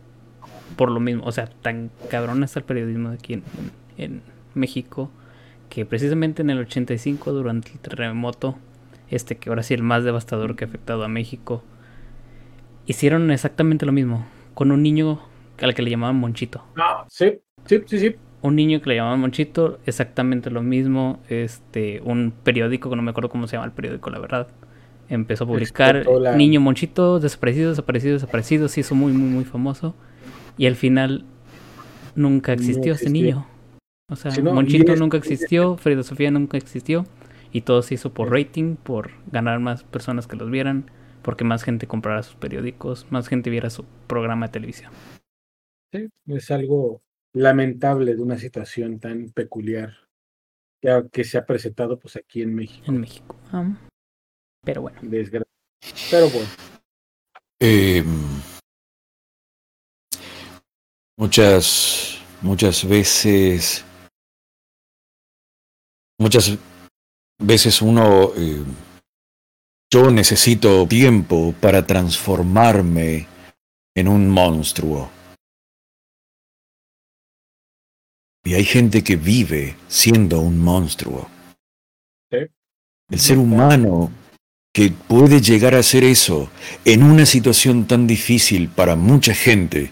por 0.76 0.90
lo 0.90 1.00
mismo, 1.00 1.24
o 1.24 1.32
sea, 1.32 1.46
tan 1.46 1.90
cabrón 2.10 2.42
está 2.42 2.60
el 2.60 2.64
periodismo 2.64 3.10
de 3.10 3.16
aquí 3.16 3.34
en, 3.34 3.42
en 3.98 4.22
México, 4.54 5.10
que 5.68 5.84
precisamente 5.84 6.42
en 6.42 6.50
el 6.50 6.58
85, 6.60 7.32
durante 7.32 7.72
el 7.72 7.78
terremoto, 7.78 8.56
este 9.10 9.36
que 9.36 9.50
ahora 9.50 9.62
sí 9.62 9.74
el 9.74 9.82
más 9.82 10.04
devastador 10.04 10.56
que 10.56 10.64
ha 10.64 10.68
afectado 10.68 11.04
a 11.04 11.08
México, 11.08 11.62
hicieron 12.86 13.30
exactamente 13.30 13.84
lo 13.84 13.92
mismo, 13.92 14.26
con 14.54 14.72
un 14.72 14.82
niño 14.82 15.20
al 15.60 15.74
que 15.74 15.82
le 15.82 15.90
llamaban 15.90 16.16
Monchito. 16.16 16.64
Ah, 16.76 17.04
sí, 17.10 17.40
sí, 17.66 17.82
sí, 17.86 17.98
sí 17.98 18.16
un 18.42 18.56
niño 18.56 18.80
que 18.80 18.90
le 18.90 18.96
llamaban 18.96 19.20
Monchito, 19.20 19.78
exactamente 19.86 20.50
lo 20.50 20.62
mismo, 20.62 21.20
este, 21.28 22.00
un 22.04 22.32
periódico, 22.42 22.88
que 22.90 22.96
no 22.96 23.02
me 23.02 23.10
acuerdo 23.10 23.28
cómo 23.28 23.46
se 23.46 23.56
llama 23.56 23.66
el 23.66 23.72
periódico, 23.72 24.10
la 24.10 24.18
verdad, 24.18 24.48
empezó 25.08 25.44
a 25.44 25.46
publicar 25.46 26.06
Niño 26.36 26.60
Monchito, 26.60 27.18
desaparecido, 27.18 27.70
desaparecido, 27.70 28.14
desaparecido, 28.14 28.68
se 28.68 28.80
hizo 28.80 28.94
muy, 28.94 29.12
muy, 29.12 29.28
muy 29.28 29.44
famoso, 29.44 29.94
y 30.56 30.66
al 30.66 30.76
final 30.76 31.24
nunca 32.14 32.52
existió 32.52 32.94
ese 32.94 33.10
niño. 33.10 33.46
O 34.10 34.16
sea, 34.16 34.32
Monchito 34.42 34.94
nunca 34.96 35.16
existió, 35.16 35.76
Frida 35.76 36.02
Sofía 36.02 36.30
nunca 36.30 36.56
existió, 36.56 37.06
y 37.52 37.62
todo 37.62 37.82
se 37.82 37.94
hizo 37.94 38.12
por 38.12 38.30
rating, 38.30 38.76
por 38.76 39.10
ganar 39.32 39.58
más 39.58 39.82
personas 39.82 40.26
que 40.26 40.36
los 40.36 40.50
vieran, 40.50 40.90
porque 41.22 41.44
más 41.44 41.64
gente 41.64 41.86
comprara 41.86 42.22
sus 42.22 42.36
periódicos, 42.36 43.06
más 43.10 43.28
gente 43.28 43.50
viera 43.50 43.68
su 43.70 43.84
programa 44.06 44.46
de 44.46 44.52
televisión. 44.52 44.92
Sí, 45.92 46.08
es 46.26 46.50
algo 46.50 47.00
lamentable 47.34 48.14
de 48.14 48.22
una 48.22 48.38
situación 48.38 48.98
tan 48.98 49.30
peculiar 49.30 49.94
que, 50.80 51.08
que 51.12 51.24
se 51.24 51.38
ha 51.38 51.46
presentado 51.46 51.98
pues 51.98 52.16
aquí 52.16 52.42
en 52.42 52.54
México. 52.54 52.84
En 52.86 53.00
México. 53.00 53.36
Ah, 53.52 53.76
pero 54.64 54.82
bueno. 54.82 55.00
Pero 56.10 56.28
bueno. 56.30 56.48
Em, 57.60 58.06
muchas, 61.18 62.20
muchas 62.42 62.86
veces, 62.86 63.84
muchas 66.18 66.56
veces 67.38 67.82
uno, 67.82 68.32
eh, 68.36 68.62
yo 69.92 70.10
necesito 70.10 70.86
tiempo 70.86 71.54
para 71.60 71.86
transformarme 71.86 73.26
en 73.96 74.08
un 74.08 74.28
monstruo. 74.28 75.17
Y 78.44 78.54
hay 78.54 78.64
gente 78.64 79.02
que 79.02 79.16
vive 79.16 79.76
siendo 79.88 80.40
un 80.40 80.58
monstruo. 80.58 81.28
El 82.30 83.18
ser 83.18 83.38
humano 83.38 84.10
que 84.72 84.90
puede 84.90 85.40
llegar 85.40 85.74
a 85.74 85.78
hacer 85.78 86.04
eso 86.04 86.50
en 86.84 87.02
una 87.02 87.26
situación 87.26 87.86
tan 87.86 88.06
difícil 88.06 88.68
para 88.68 88.96
mucha 88.96 89.34
gente, 89.34 89.90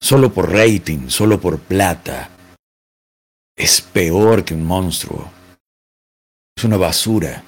solo 0.00 0.32
por 0.32 0.50
rating, 0.50 1.08
solo 1.08 1.40
por 1.40 1.58
plata, 1.58 2.30
es 3.56 3.80
peor 3.80 4.44
que 4.44 4.54
un 4.54 4.64
monstruo. 4.64 5.30
Es 6.56 6.64
una 6.64 6.76
basura. 6.76 7.44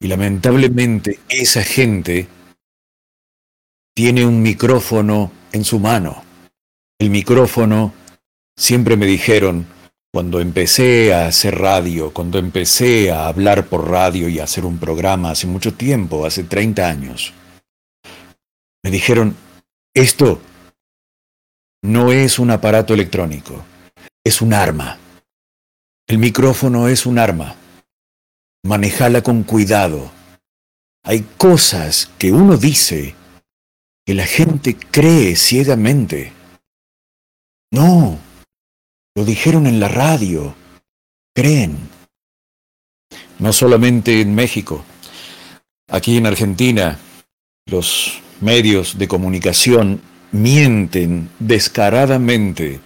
Y 0.00 0.08
lamentablemente 0.08 1.20
esa 1.28 1.62
gente 1.62 2.28
tiene 3.94 4.24
un 4.24 4.42
micrófono 4.42 5.32
en 5.52 5.64
su 5.64 5.78
mano 5.78 6.27
el 6.98 7.10
micrófono, 7.10 7.92
siempre 8.56 8.96
me 8.96 9.06
dijeron, 9.06 9.66
cuando 10.12 10.40
empecé 10.40 11.14
a 11.14 11.26
hacer 11.26 11.58
radio, 11.58 12.12
cuando 12.12 12.38
empecé 12.38 13.12
a 13.12 13.28
hablar 13.28 13.66
por 13.66 13.88
radio 13.88 14.28
y 14.28 14.40
a 14.40 14.44
hacer 14.44 14.64
un 14.64 14.78
programa 14.78 15.30
hace 15.30 15.46
mucho 15.46 15.74
tiempo, 15.74 16.26
hace 16.26 16.44
30 16.44 16.88
años, 16.88 17.32
me 18.82 18.90
dijeron, 18.90 19.36
esto 19.94 20.40
no 21.82 22.10
es 22.10 22.38
un 22.38 22.50
aparato 22.50 22.94
electrónico, 22.94 23.64
es 24.24 24.40
un 24.40 24.52
arma. 24.52 24.98
El 26.08 26.18
micrófono 26.18 26.88
es 26.88 27.06
un 27.06 27.18
arma. 27.18 27.54
Manejala 28.64 29.22
con 29.22 29.42
cuidado. 29.42 30.10
Hay 31.04 31.20
cosas 31.36 32.10
que 32.18 32.32
uno 32.32 32.56
dice 32.56 33.14
que 34.06 34.14
la 34.14 34.26
gente 34.26 34.74
cree 34.74 35.36
ciegamente. 35.36 36.32
No, 37.70 38.18
lo 39.14 39.24
dijeron 39.24 39.66
en 39.66 39.80
la 39.80 39.88
radio. 39.88 40.54
Creen. 41.34 41.76
No 43.38 43.52
solamente 43.52 44.20
en 44.20 44.34
México. 44.34 44.84
Aquí 45.88 46.16
en 46.16 46.26
Argentina, 46.26 46.98
los 47.66 48.20
medios 48.40 48.98
de 48.98 49.08
comunicación 49.08 50.00
mienten 50.32 51.30
descaradamente 51.38 52.80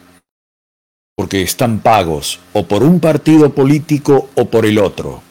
porque 1.17 1.43
están 1.43 1.81
pagos 1.81 2.41
o 2.53 2.67
por 2.67 2.83
un 2.83 2.99
partido 2.99 3.55
político 3.55 4.31
o 4.35 4.47
por 4.47 4.67
el 4.67 4.79
otro. 4.79 5.23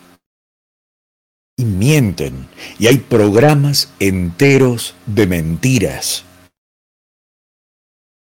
Y 1.57 1.65
mienten. 1.65 2.47
Y 2.79 2.87
hay 2.87 2.97
programas 2.97 3.91
enteros 3.99 4.95
de 5.05 5.27
mentiras 5.27 6.23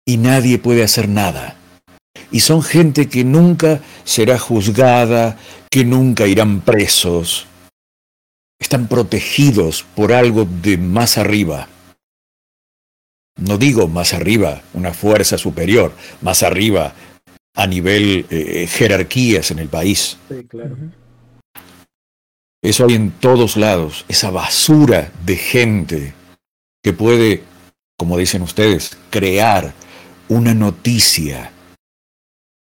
y 0.09 0.17
nadie 0.17 0.59
puede 0.59 0.83
hacer 0.83 1.07
nada. 1.07 1.55
Y 2.31 2.41
son 2.41 2.63
gente 2.63 3.11
que 3.11 3.25
nunca 3.25 3.83
será 4.05 4.39
juzgada, 4.39 5.37
que 5.71 5.85
nunca 5.85 6.27
irán 6.27 6.63
presos. 6.63 7.47
Están 8.59 8.89
protegidos 8.89 9.85
por 9.95 10.15
algo 10.15 10.49
de 10.63 10.79
más 10.79 11.19
arriba. 11.19 11.69
No 13.37 13.59
digo 13.59 13.87
más 13.87 14.15
arriba, 14.15 14.63
una 14.73 14.95
fuerza 14.95 15.37
superior, 15.37 15.93
más 16.23 16.43
arriba 16.43 16.95
a 17.55 17.67
nivel 17.67 18.25
eh, 18.31 18.67
jerarquías 18.67 19.51
en 19.51 19.59
el 19.59 19.69
país. 19.69 20.17
Sí, 20.31 20.43
claro. 20.49 20.75
Eso 22.63 22.87
hay 22.87 22.95
en 22.95 23.11
todos 23.11 23.59
lados, 23.59 24.07
esa 24.09 24.31
basura 24.31 25.13
de 25.27 25.37
gente 25.37 26.15
que 26.83 26.95
puede, 26.95 27.43
como 27.99 28.17
dicen 28.17 28.41
ustedes, 28.41 28.97
crear 29.11 29.75
una 30.29 30.55
noticia 30.55 31.53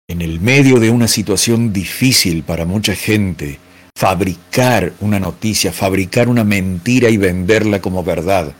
en 0.07 0.21
el 0.21 0.39
medio 0.39 0.79
de 0.79 0.89
una 0.89 1.07
situación 1.07 1.71
difícil 1.71 2.43
para 2.43 2.65
mucha 2.65 2.95
gente, 2.95 3.59
fabricar 3.95 4.93
una 4.99 5.19
noticia, 5.19 5.71
fabricar 5.71 6.27
una 6.27 6.43
mentira 6.43 7.09
y 7.09 7.17
venderla 7.17 7.81
como 7.81 8.03
verdad, 8.03 8.53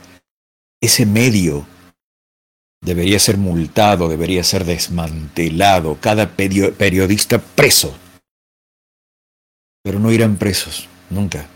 ese 0.80 1.06
medio 1.06 1.66
debería 2.82 3.18
ser 3.18 3.36
multado, 3.36 4.08
debería 4.08 4.44
ser 4.44 4.64
desmantelado, 4.64 5.98
cada 6.00 6.30
periodista 6.36 7.38
preso. 7.38 7.96
Pero 9.82 9.98
no 9.98 10.12
irán 10.12 10.36
presos, 10.36 10.88
nunca. 11.10 11.46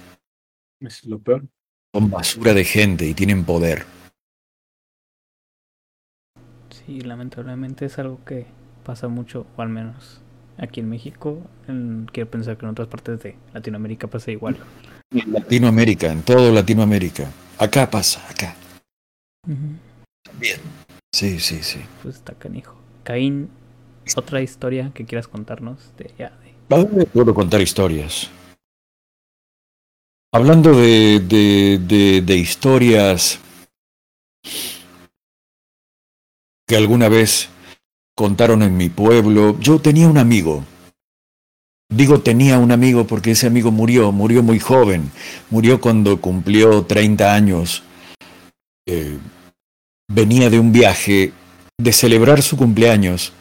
Es 0.81 1.05
lo 1.05 1.19
peor. 1.19 1.47
Son 1.94 2.10
basura 2.10 2.52
de 2.52 2.65
gente 2.65 3.06
y 3.06 3.15
tienen 3.15 3.44
poder. 3.44 3.86
Y 6.89 7.02
lamentablemente 7.02 7.85
es 7.85 7.98
algo 7.98 8.19
que 8.24 8.47
pasa 8.82 9.09
mucho, 9.09 9.47
o 9.56 9.62
al 9.62 9.69
menos 9.69 10.20
aquí 10.56 10.81
en 10.81 10.89
México. 10.89 11.40
quiero 12.12 12.31
pensar 12.31 12.56
que 12.56 12.65
en 12.65 12.70
otras 12.70 12.89
partes 12.89 13.23
de 13.23 13.36
Latinoamérica 13.52 14.06
pasa 14.06 14.31
igual. 14.31 14.56
En 15.10 15.32
Latinoamérica, 15.32 16.10
en 16.10 16.23
todo 16.23 16.52
Latinoamérica. 16.52 17.31
Acá 17.59 17.90
pasa, 17.90 18.27
acá. 18.28 18.55
Bien. 19.47 20.60
Sí, 21.15 21.39
sí, 21.39 21.62
sí. 21.62 21.81
Pues 22.02 22.16
está 22.16 22.35
canijo. 22.35 22.77
Caín, 23.05 23.51
otra 24.16 24.40
historia 24.40 24.90
que 24.94 25.05
quieras 25.05 25.28
contarnos 25.28 25.93
de 25.98 26.10
ya. 26.19 26.32
De... 26.69 27.06
Puedo 27.06 27.35
contar 27.35 27.60
historias. 27.60 28.31
Hablando 30.32 30.74
de, 30.74 31.20
de, 31.20 32.23
de 32.23 32.36
historias 32.36 33.40
que 36.69 36.77
alguna 36.77 37.09
vez 37.09 37.49
contaron 38.15 38.62
en 38.62 38.77
mi 38.77 38.90
pueblo. 38.90 39.59
Yo 39.59 39.81
tenía 39.81 40.07
un 40.07 40.19
amigo. 40.19 40.65
Digo 41.90 42.20
tenía 42.20 42.59
un 42.59 42.70
amigo 42.70 43.07
porque 43.07 43.31
ese 43.31 43.47
amigo 43.47 43.73
murió, 43.73 44.12
murió 44.12 44.43
muy 44.43 44.61
joven, 44.61 45.11
murió 45.49 45.81
cuando 45.81 46.20
cumplió 46.20 46.85
30 46.85 47.35
años. 47.35 47.82
Eh, 48.86 49.19
venía 50.07 50.51
de 50.51 50.61
un 50.61 50.70
viaje 50.70 51.32
de 51.78 51.93
celebrar 51.93 52.43
su 52.43 52.59
cumpleaños 52.59 53.32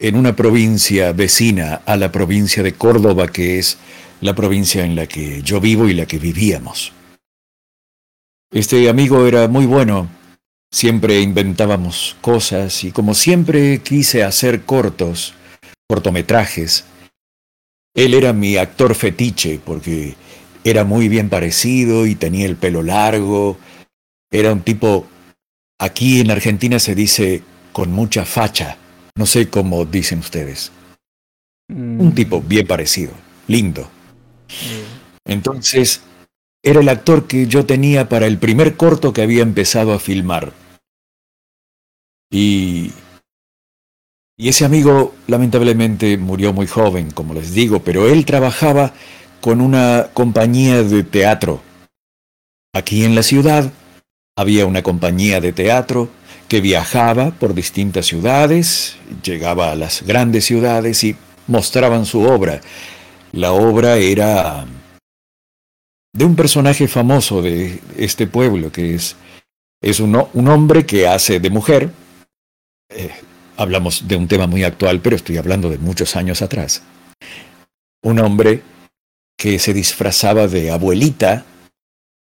en 0.00 0.16
una 0.16 0.34
provincia 0.34 1.12
vecina 1.12 1.82
a 1.86 1.96
la 1.96 2.10
provincia 2.10 2.64
de 2.64 2.74
Córdoba, 2.74 3.28
que 3.28 3.60
es 3.60 3.78
la 4.20 4.34
provincia 4.34 4.84
en 4.84 4.96
la 4.96 5.06
que 5.06 5.42
yo 5.42 5.60
vivo 5.60 5.88
y 5.88 5.94
la 5.94 6.06
que 6.06 6.18
vivíamos. 6.18 6.92
Este 8.50 8.88
amigo 8.88 9.26
era 9.26 9.46
muy 9.46 9.66
bueno, 9.66 10.08
siempre 10.74 11.20
inventábamos 11.20 12.16
cosas 12.20 12.82
y 12.82 12.90
como 12.90 13.14
siempre 13.14 13.78
quise 13.78 14.24
hacer 14.24 14.64
cortos, 14.64 15.32
cortometrajes, 15.88 16.84
él 17.94 18.12
era 18.12 18.32
mi 18.32 18.56
actor 18.56 18.96
fetiche 18.96 19.60
porque 19.64 20.16
era 20.64 20.82
muy 20.82 21.08
bien 21.08 21.28
parecido 21.28 22.06
y 22.06 22.16
tenía 22.16 22.46
el 22.46 22.56
pelo 22.56 22.82
largo, 22.82 23.56
era 24.32 24.52
un 24.52 24.62
tipo, 24.62 25.06
aquí 25.78 26.20
en 26.20 26.32
Argentina 26.32 26.80
se 26.80 26.96
dice 26.96 27.44
con 27.72 27.92
mucha 27.92 28.24
facha, 28.24 28.76
no 29.14 29.26
sé 29.26 29.48
cómo 29.48 29.84
dicen 29.84 30.18
ustedes. 30.18 30.72
Un 31.68 32.08
mm. 32.08 32.14
tipo 32.16 32.42
bien 32.42 32.66
parecido, 32.66 33.12
lindo. 33.46 33.88
Entonces, 35.24 36.02
era 36.64 36.80
el 36.80 36.88
actor 36.88 37.28
que 37.28 37.46
yo 37.46 37.64
tenía 37.64 38.08
para 38.08 38.26
el 38.26 38.38
primer 38.38 38.76
corto 38.76 39.12
que 39.12 39.22
había 39.22 39.42
empezado 39.42 39.92
a 39.92 40.00
filmar. 40.00 40.63
Y, 42.34 42.90
y 44.36 44.48
ese 44.48 44.64
amigo 44.64 45.14
lamentablemente 45.28 46.18
murió 46.18 46.52
muy 46.52 46.66
joven, 46.66 47.12
como 47.12 47.32
les 47.32 47.54
digo, 47.54 47.84
pero 47.84 48.08
él 48.08 48.24
trabajaba 48.24 48.92
con 49.40 49.60
una 49.60 50.08
compañía 50.12 50.82
de 50.82 51.04
teatro. 51.04 51.62
Aquí 52.74 53.04
en 53.04 53.14
la 53.14 53.22
ciudad 53.22 53.70
había 54.36 54.66
una 54.66 54.82
compañía 54.82 55.40
de 55.40 55.52
teatro 55.52 56.08
que 56.48 56.60
viajaba 56.60 57.30
por 57.30 57.54
distintas 57.54 58.06
ciudades, 58.06 58.96
llegaba 59.22 59.70
a 59.70 59.76
las 59.76 60.02
grandes 60.02 60.44
ciudades 60.44 61.04
y 61.04 61.14
mostraban 61.46 62.04
su 62.04 62.22
obra. 62.22 62.60
La 63.30 63.52
obra 63.52 63.96
era 63.98 64.66
de 66.12 66.24
un 66.24 66.34
personaje 66.34 66.88
famoso 66.88 67.42
de 67.42 67.80
este 67.96 68.26
pueblo, 68.26 68.72
que 68.72 68.96
es, 68.96 69.14
es 69.80 70.00
un, 70.00 70.20
un 70.32 70.48
hombre 70.48 70.84
que 70.84 71.06
hace 71.06 71.38
de 71.38 71.50
mujer. 71.50 71.90
Eh, 72.94 73.10
hablamos 73.56 74.06
de 74.06 74.16
un 74.16 74.28
tema 74.28 74.46
muy 74.46 74.62
actual, 74.62 75.00
pero 75.00 75.16
estoy 75.16 75.36
hablando 75.36 75.68
de 75.68 75.78
muchos 75.78 76.14
años 76.16 76.42
atrás. 76.42 76.82
Un 78.02 78.20
hombre 78.20 78.62
que 79.36 79.58
se 79.58 79.74
disfrazaba 79.74 80.46
de 80.46 80.70
abuelita 80.70 81.44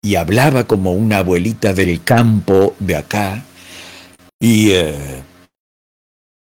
y 0.03 0.15
hablaba 0.15 0.65
como 0.65 0.93
una 0.93 1.19
abuelita 1.19 1.73
del 1.73 2.05
campo 2.05 2.77
de 2.79 2.97
acá. 2.97 3.43
Y, 4.41 4.71
eh, 4.73 5.23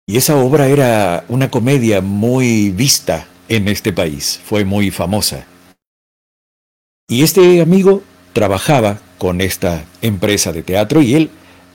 y 0.08 0.18
esa 0.18 0.36
obra 0.36 0.68
era 0.68 1.24
una 1.30 1.50
comedia 1.50 2.02
muy 2.02 2.72
vista 2.72 3.28
en 3.48 3.68
este 3.68 3.94
país, 3.94 4.42
fue 4.44 4.66
muy 4.66 4.92
famosa. 4.92 5.46
Y 7.08 7.24
este 7.24 7.62
amigo 7.62 8.04
trabajaba 8.34 9.00
con 9.18 9.42
esta 9.42 9.86
empresa 10.02 10.52
de 10.52 10.64
teatro 10.64 11.02
y 11.02 11.16
él 11.16 11.30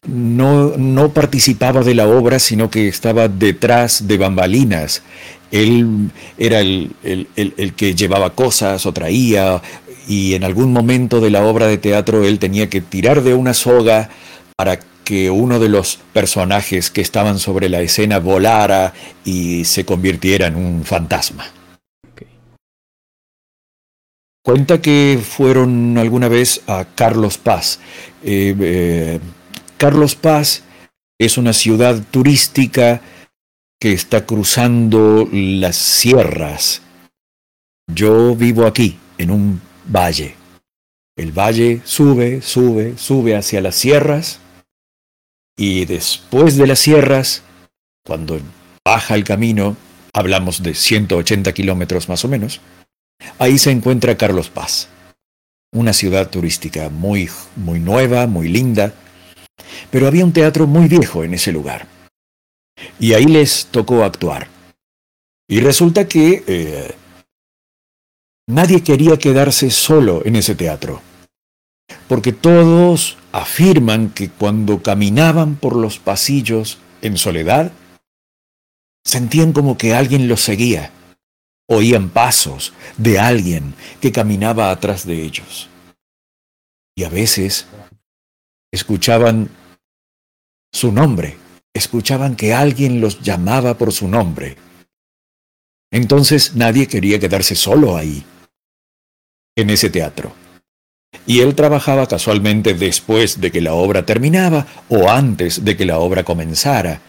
no, 0.07 0.77
no 0.77 1.13
participaba 1.13 1.83
de 1.83 1.95
la 1.95 2.07
obra, 2.07 2.39
sino 2.39 2.71
que 2.71 2.89
estaba 2.89 3.29
detrás 3.29 4.07
de 4.07 4.19
bambalinas. 4.19 5.03
Él 5.51 6.11
era 6.39 6.61
el, 6.61 6.93
el, 7.03 7.29
el, 7.37 7.75
que 7.75 7.95
llevaba 7.95 8.35
cosas 8.35 8.85
o 8.87 8.93
traía, 8.93 9.63
y 10.09 10.35
en 10.35 10.45
algún 10.45 10.73
momento 10.73 11.21
de 11.21 11.31
la 11.31 11.45
obra 11.45 11.67
de 11.67 11.79
teatro 11.79 12.25
él 12.25 12.39
tenía 12.39 12.69
que 12.69 12.81
tirar 12.81 13.23
de 13.23 13.35
una 13.35 13.55
soga 13.55 14.11
para 14.57 14.79
que 15.05 15.31
uno 15.31 15.61
de 15.61 15.69
los 15.69 16.01
personajes 16.13 16.91
que 16.91 17.01
estaban 17.01 17.39
sobre 17.39 17.69
la 17.69 17.81
escena 17.81 18.19
volara 18.19 18.93
y 19.25 19.65
se 19.65 19.85
convirtiera 19.85 20.49
en 20.49 20.57
un 20.57 20.85
fantasma. 20.85 21.47
Cuenta 24.43 24.81
que 24.81 25.19
fueron 25.23 25.99
alguna 25.99 26.29
vez 26.29 26.61
a 26.69 26.85
Carlos 26.95 27.37
Paz. 27.37 27.81
Eh, 28.23 28.55
eh, 28.61 29.21
Carlos 29.77 30.15
Paz 30.15 30.63
es 31.19 31.39
una 31.39 31.53
ciudad 31.53 32.03
turística 32.11 33.01
que 33.81 33.93
está 33.93 34.27
cruzando 34.27 35.29
las 35.33 35.77
sierras. 35.77 36.83
Yo 37.93 38.35
vivo 38.35 38.67
aquí, 38.67 38.99
en 39.19 39.31
un 39.31 39.61
valle. 39.87 40.35
El 41.17 41.33
valle 41.33 41.81
sube, 41.85 42.43
sube, 42.43 42.99
sube 42.99 43.37
hacia 43.37 43.61
las 43.61 43.77
sierras 43.77 44.41
y 45.57 45.85
después 45.85 46.57
de 46.57 46.67
las 46.67 46.79
sierras, 46.79 47.43
cuando 48.05 48.41
baja 48.85 49.15
el 49.15 49.25
camino, 49.25 49.77
hablamos 50.13 50.63
de 50.63 50.75
180 50.75 51.53
kilómetros 51.53 52.09
más 52.09 52.25
o 52.25 52.29
menos, 52.29 52.61
Ahí 53.39 53.59
se 53.59 53.71
encuentra 53.71 54.17
Carlos 54.17 54.51
Paz, 54.51 54.89
una 55.73 55.93
ciudad 55.93 56.29
turística 56.31 56.89
muy, 56.91 57.29
muy 57.57 57.81
nueva, 57.81 58.27
muy 58.27 58.49
linda, 58.49 58.95
pero 59.91 60.07
había 60.07 60.25
un 60.25 60.33
teatro 60.33 60.67
muy 60.67 60.89
viejo 60.89 61.25
en 61.25 61.35
ese 61.35 61.53
lugar. 61.53 61.87
Y 62.99 63.15
ahí 63.15 63.25
les 63.25 63.67
tocó 63.67 64.05
actuar. 64.05 64.49
Y 65.49 65.61
resulta 65.61 66.09
que 66.09 66.45
eh, 66.47 66.95
nadie 68.47 68.83
quería 68.83 69.19
quedarse 69.19 69.71
solo 69.71 70.23
en 70.25 70.37
ese 70.37 70.55
teatro, 70.55 71.01
porque 72.09 72.33
todos 72.33 73.17
afirman 73.33 74.11
que 74.11 74.29
cuando 74.29 74.83
caminaban 74.83 75.57
por 75.57 75.77
los 75.77 75.99
pasillos 75.99 76.79
en 77.03 77.17
soledad, 77.17 77.73
sentían 79.05 79.53
como 79.53 79.79
que 79.79 79.95
alguien 79.95 80.27
los 80.27 80.41
seguía 80.41 80.91
Oían 81.69 82.11
pasos 82.11 82.73
de 82.97 83.19
alguien 83.19 83.75
que 84.01 84.13
caminaba 84.13 84.71
atrás 84.71 85.05
de 85.05 85.23
ellos. 85.23 85.69
Y 86.95 87.03
a 87.03 87.09
veces 87.09 87.67
escuchaban 88.73 89.49
su 90.73 90.93
nombre, 90.93 91.37
escuchaban 91.75 92.37
que 92.37 92.55
alguien 92.55 93.01
los 93.01 93.23
llamaba 93.23 93.79
por 93.79 93.93
su 93.93 94.09
nombre. 94.09 94.57
Entonces 95.91 96.55
nadie 96.55 96.87
quería 96.87 97.19
quedarse 97.19 97.55
solo 97.55 97.97
ahí, 97.97 98.25
en 99.57 99.71
ese 99.71 99.91
teatro. 99.91 100.33
Y 101.27 101.41
él 101.41 101.55
trabajaba 101.55 102.07
casualmente 102.07 102.75
después 102.75 103.41
de 103.41 103.51
que 103.51 103.61
la 103.61 103.75
obra 103.75 104.05
terminaba 104.05 104.67
o 104.89 105.09
antes 105.09 105.65
de 105.65 105.77
que 105.77 105.87
la 105.87 105.99
obra 105.99 106.25
comenzara, 106.25 107.01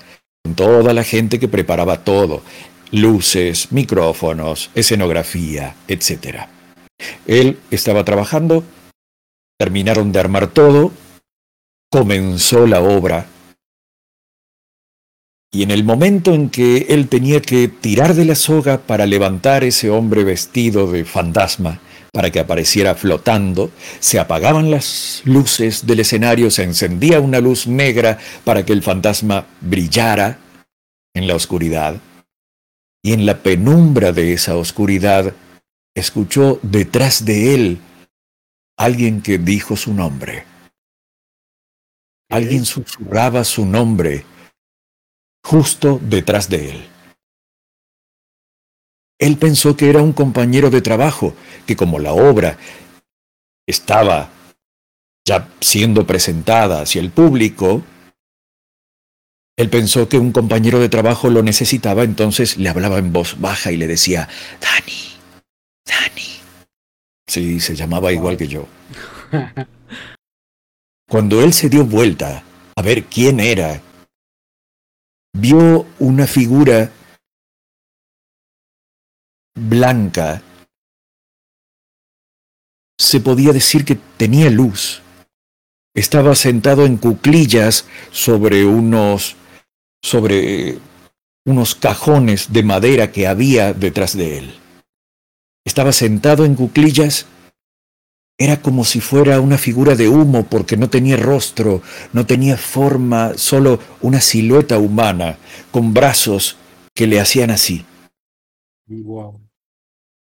con 0.44 0.56
toda 0.56 0.94
la 0.94 1.04
gente 1.04 1.40
que 1.40 1.48
preparaba 1.48 2.04
todo, 2.04 2.42
luces, 2.92 3.72
micrófonos, 3.72 4.70
escenografía, 4.76 5.76
etc. 5.88 6.48
Él 7.26 7.60
estaba 7.70 8.04
trabajando, 8.06 8.64
terminaron 9.60 10.12
de 10.12 10.20
armar 10.20 10.48
todo, 10.48 10.92
comenzó 11.90 12.68
la 12.68 12.82
obra, 12.82 13.28
y 15.52 15.64
en 15.64 15.72
el 15.72 15.84
momento 15.84 16.34
en 16.34 16.50
que 16.50 16.88
él 16.90 17.08
tenía 17.08 17.42
que 17.42 17.70
tirar 17.70 18.14
de 18.14 18.26
la 18.26 18.36
soga 18.36 18.80
para 18.80 19.06
levantar 19.06 19.64
ese 19.64 19.90
hombre 19.90 20.24
vestido 20.26 20.92
de 20.92 21.06
fantasma, 21.06 21.80
para 22.12 22.30
que 22.32 22.40
apareciera 22.40 22.96
flotando, 22.96 23.72
se 24.00 24.20
apagaban 24.20 24.70
las 24.70 25.22
luces 25.24 25.88
del 25.88 26.02
escenario, 26.02 26.52
se 26.52 26.64
encendía 26.64 27.22
una 27.22 27.40
luz 27.40 27.66
negra 27.66 28.18
para 28.44 28.66
que 28.66 28.74
el 28.74 28.84
fantasma 28.84 29.46
brillara 29.62 30.40
en 31.16 31.28
la 31.28 31.36
oscuridad, 31.36 31.96
y 33.02 33.14
en 33.14 33.26
la 33.26 33.38
penumbra 33.38 34.12
de 34.12 34.34
esa 34.34 34.58
oscuridad 34.58 35.34
escuchó 35.96 36.60
detrás 36.62 37.24
de 37.24 37.56
él 37.56 37.78
alguien 38.78 39.22
que 39.22 39.38
dijo 39.38 39.78
su 39.78 39.94
nombre. 39.94 40.57
Alguien 42.30 42.66
susurraba 42.66 43.44
su 43.44 43.66
nombre 43.66 44.26
justo 45.44 46.00
detrás 46.02 46.50
de 46.50 46.72
él. 46.72 46.90
Él 49.20 49.38
pensó 49.38 49.76
que 49.76 49.90
era 49.90 50.02
un 50.02 50.14
compañero 50.14 50.70
de 50.70 50.82
trabajo, 50.82 51.34
que 51.66 51.76
como 51.76 52.00
la 52.00 52.14
obra 52.14 52.58
estaba 53.66 54.30
ya 55.26 55.50
siendo 55.60 56.06
presentada 56.06 56.82
hacia 56.82 57.02
el 57.02 57.12
público, 57.12 57.84
él 59.58 59.70
pensó 59.70 60.08
que 60.08 60.20
un 60.20 60.32
compañero 60.32 60.80
de 60.80 60.88
trabajo 60.88 61.30
lo 61.30 61.42
necesitaba, 61.42 62.04
entonces 62.04 62.58
le 62.58 62.70
hablaba 62.70 63.00
en 63.00 63.12
voz 63.12 63.40
baja 63.40 63.72
y 63.72 63.78
le 63.78 63.88
decía, 63.88 64.30
Dani, 64.62 65.18
Dani. 65.84 66.40
Sí, 67.26 67.60
se 67.60 67.76
llamaba 67.76 68.14
igual 68.14 68.38
que 68.38 68.48
yo. 68.48 68.68
Cuando 71.10 71.42
él 71.42 71.54
se 71.54 71.70
dio 71.70 71.86
vuelta 71.86 72.44
a 72.76 72.82
ver 72.82 73.06
quién 73.06 73.40
era, 73.40 73.82
vio 75.34 75.86
una 76.00 76.28
figura 76.28 76.92
blanca. 79.56 80.42
Se 83.00 83.22
podía 83.22 83.54
decir 83.54 83.86
que 83.86 83.96
tenía 83.96 84.50
luz. 84.50 85.02
Estaba 85.96 86.36
sentado 86.36 86.86
en 86.86 86.98
cuclillas 86.98 87.86
sobre 88.12 88.66
unos 88.66 89.36
sobre 90.04 90.78
unos 91.46 91.76
cajones 91.76 92.52
de 92.52 92.64
madera 92.64 93.12
que 93.12 93.28
había 93.28 93.74
detrás 93.74 94.16
de 94.16 94.40
él. 94.40 94.60
Estaba 95.66 95.94
sentado 95.94 96.44
en 96.44 96.56
cuclillas. 96.56 97.26
Era 98.40 98.62
como 98.62 98.86
si 98.86 99.02
fuera 99.02 99.42
una 99.42 99.58
figura 99.58 99.96
de 99.96 100.08
humo 100.08 100.44
porque 100.44 100.78
no 100.78 100.90
tenía 100.90 101.18
rostro, 101.18 101.82
no 102.14 102.28
tenía 102.28 102.56
forma, 102.56 103.34
solo 103.36 103.80
una 104.02 104.22
silueta 104.22 104.78
humana 104.78 105.38
con 105.72 105.92
brazos 105.94 106.58
que 106.94 107.08
le 107.08 107.20
hacían 107.20 107.50
así. 107.50 107.84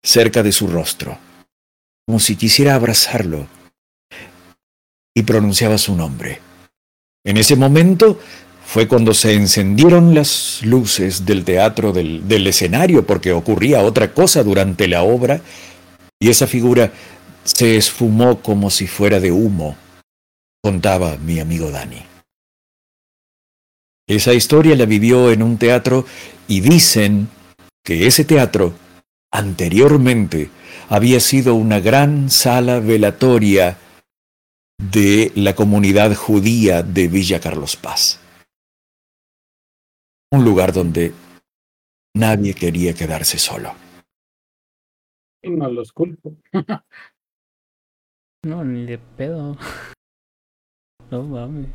Cerca 0.02 0.42
de 0.42 0.50
su 0.50 0.66
rostro, 0.66 1.16
como 2.04 2.18
si 2.18 2.34
quisiera 2.34 2.74
abrazarlo. 2.74 3.46
Y 5.14 5.22
pronunciaba 5.22 5.78
su 5.78 5.94
nombre. 5.94 6.40
En 7.24 7.36
ese 7.36 7.54
momento 7.54 8.18
fue 8.64 8.88
cuando 8.88 9.14
se 9.14 9.34
encendieron 9.34 10.14
las 10.14 10.60
luces 10.62 11.24
del 11.24 11.44
teatro, 11.44 11.92
del, 11.92 12.26
del, 12.26 12.46
escenario, 12.46 13.06
porque 13.06 13.32
ocurría 13.32 13.82
otra 13.82 14.12
cosa 14.12 14.42
durante 14.42 14.88
la 14.88 15.02
obra, 15.02 15.40
y 16.18 16.30
esa 16.30 16.46
figura 16.46 16.90
se 17.44 17.77
esfumó 17.77 18.40
como 18.40 18.70
si 18.70 18.86
fuera 18.86 19.20
de 19.20 19.32
humo, 19.32 19.77
contaba 20.62 21.16
mi 21.16 21.40
amigo 21.40 21.70
Dani. 21.70 22.02
Esa 24.06 24.35
historia 24.35 24.77
la 24.77 24.86
vivió 24.86 25.31
en 25.31 25.43
un 25.43 25.59
teatro 25.59 26.05
y 26.48 26.60
dicen 26.60 27.28
que 27.85 28.06
ese 28.06 28.24
teatro 28.24 28.74
anteriormente 29.31 30.51
había 30.89 31.20
sido 31.20 31.55
una 31.55 31.81
gran 31.81 32.31
sala 32.31 32.81
velatoria 32.81 33.78
de 34.78 35.32
la 35.35 35.55
comunidad 35.55 36.14
judía 36.14 36.82
de 36.82 37.09
Villa 37.09 37.40
Carlos 37.40 37.77
Paz 37.77 38.23
un 40.32 40.44
lugar 40.44 40.73
donde 40.73 41.12
nadie 42.14 42.55
quería 42.55 42.94
quedarse 42.94 43.39
solo. 43.39 43.74
No 45.43 45.70
los 45.70 45.93
culpo. 45.93 46.35
no, 48.44 48.64
ni 48.64 48.86
de 48.86 48.98
pedo. 48.98 49.56
No 51.10 51.24
mames. 51.24 51.69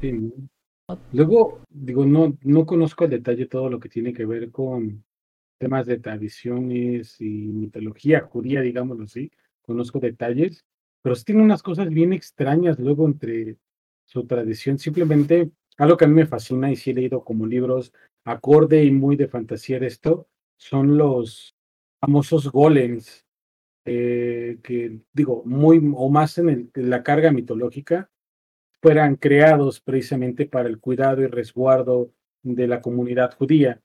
Luego, 1.12 1.62
digo, 1.70 2.06
no, 2.08 2.36
no 2.42 2.66
conozco 2.66 3.04
al 3.04 3.12
detalle 3.12 3.46
todo 3.46 3.70
lo 3.70 3.80
que 3.80 3.88
tiene 3.88 4.12
que 4.12 4.26
ver 4.26 4.50
con 4.50 5.04
temas 5.60 5.86
de 5.86 6.00
tradiciones 6.00 7.22
y 7.22 7.26
mitología 7.26 8.22
judía, 8.22 8.62
digámoslo 8.62 9.04
así. 9.04 9.32
Conozco 9.62 10.00
detalles, 10.00 10.66
pero 11.04 11.16
sí 11.16 11.24
tiene 11.24 11.44
unas 11.44 11.62
cosas 11.62 11.90
bien 11.90 12.14
extrañas 12.14 12.80
luego 12.80 13.06
entre 13.06 13.58
su 14.06 14.26
tradición. 14.26 14.80
Simplemente 14.80 15.52
algo 15.78 15.98
que 15.98 16.06
a 16.06 16.08
mí 16.08 16.16
me 16.16 16.26
fascina 16.26 16.72
y 16.72 16.76
sí 16.76 16.90
he 16.90 16.96
leído 16.96 17.24
como 17.24 17.46
libros 17.46 17.94
acorde 18.26 18.84
y 18.84 18.92
muy 18.92 19.16
de 19.16 19.28
fantasía 19.28 19.80
de 19.80 19.88
esto, 19.88 20.28
son 20.58 20.98
los 20.98 21.56
famosos 22.00 22.52
golems, 22.52 23.27
eh, 23.90 24.60
que 24.64 25.00
digo, 25.14 25.44
muy 25.46 25.80
o 25.96 26.10
más 26.10 26.38
en, 26.38 26.70
la 26.76 27.04
carga 27.04 27.32
mitológica, 27.32 28.12
fueran 28.82 29.16
creados 29.16 29.80
precisamente 29.80 30.46
para 30.46 30.68
el 30.68 30.82
cuidado 30.82 31.22
y 31.22 31.28
resguardo 31.28 32.12
de 32.44 32.68
la 32.68 32.82
comunidad 32.82 33.34
judía 33.38 33.82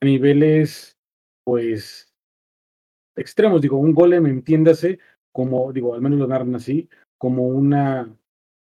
a 0.00 0.04
niveles, 0.04 0.98
pues, 1.44 2.12
extremos. 3.14 3.60
Digo, 3.62 3.78
un 3.78 3.94
golem, 3.94 4.26
entiéndase, 4.26 4.98
como, 5.30 5.72
digo, 5.72 5.94
al 5.94 6.00
menos 6.00 6.18
lo 6.18 6.26
narran 6.26 6.56
así, 6.56 6.88
como 7.16 7.46
una 7.46 8.12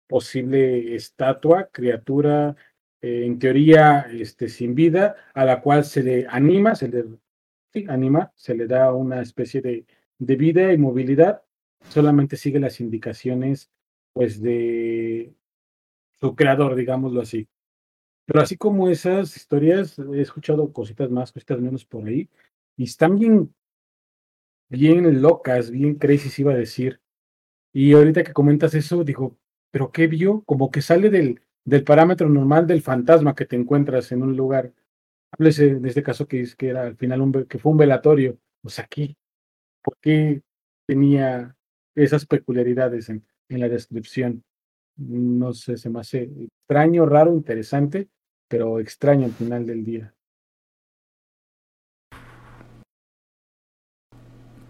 posible 0.09 0.93
estatua, 0.93 1.69
criatura 1.71 2.57
eh, 3.01 3.23
en 3.25 3.39
teoría 3.39 4.07
este, 4.11 4.49
sin 4.49 4.75
vida, 4.75 5.15
a 5.33 5.45
la 5.45 5.61
cual 5.61 5.85
se 5.85 6.03
le 6.03 6.27
anima, 6.29 6.75
se 6.75 6.89
le 6.89 7.05
anima, 7.87 8.33
se 8.35 8.55
le 8.55 8.67
da 8.67 8.93
una 8.93 9.21
especie 9.21 9.61
de, 9.61 9.85
de 10.21 10.35
vida 10.35 10.71
y 10.71 10.77
movilidad, 10.77 11.41
solamente 11.89 12.37
sigue 12.37 12.59
las 12.59 12.79
indicaciones 12.79 13.71
pues 14.13 14.39
de 14.39 15.33
su 16.19 16.35
creador, 16.35 16.75
digámoslo 16.75 17.21
así. 17.21 17.47
Pero 18.25 18.41
así 18.41 18.55
como 18.55 18.87
esas 18.87 19.35
historias, 19.35 19.97
he 19.97 20.21
escuchado 20.21 20.71
cositas 20.71 21.09
más, 21.09 21.31
cositas 21.31 21.59
menos 21.59 21.85
por 21.85 22.05
ahí, 22.05 22.29
y 22.77 22.83
están 22.83 23.17
bien, 23.17 23.51
bien 24.69 25.21
locas, 25.23 25.71
bien 25.71 25.95
crazy, 25.95 26.41
iba 26.41 26.53
a 26.53 26.57
decir. 26.57 27.01
Y 27.73 27.93
ahorita 27.93 28.23
que 28.23 28.33
comentas 28.33 28.75
eso, 28.75 29.03
digo, 29.03 29.39
¿pero 29.71 29.91
qué 29.91 30.05
vio? 30.05 30.43
Como 30.43 30.69
que 30.69 30.83
sale 30.83 31.09
del, 31.09 31.41
del 31.65 31.83
parámetro 31.83 32.29
normal 32.29 32.67
del 32.67 32.83
fantasma 32.83 33.33
que 33.33 33.45
te 33.45 33.55
encuentras 33.55 34.11
en 34.11 34.21
un 34.21 34.37
lugar. 34.37 34.71
Háblese 35.31 35.69
en 35.69 35.85
este 35.85 36.03
caso 36.03 36.27
que, 36.27 36.41
es, 36.41 36.55
que 36.55 36.69
era 36.69 36.83
al 36.83 36.95
final 36.95 37.21
un, 37.21 37.45
que 37.45 37.57
fue 37.57 37.71
un 37.71 37.79
velatorio. 37.79 38.37
Pues 38.61 38.77
aquí, 38.77 39.17
¿por 39.83 39.97
qué 40.01 40.41
tenía 40.87 41.55
esas 41.95 42.25
peculiaridades 42.25 43.09
en, 43.09 43.25
en 43.49 43.59
la 43.59 43.69
descripción? 43.69 44.43
No 44.97 45.53
sé, 45.53 45.77
se 45.77 45.89
me 45.89 45.99
hace 45.99 46.23
extraño, 46.23 47.05
raro, 47.05 47.33
interesante, 47.33 48.09
pero 48.47 48.79
extraño 48.79 49.25
al 49.25 49.31
final 49.31 49.65
del 49.65 49.83
día. 49.83 50.13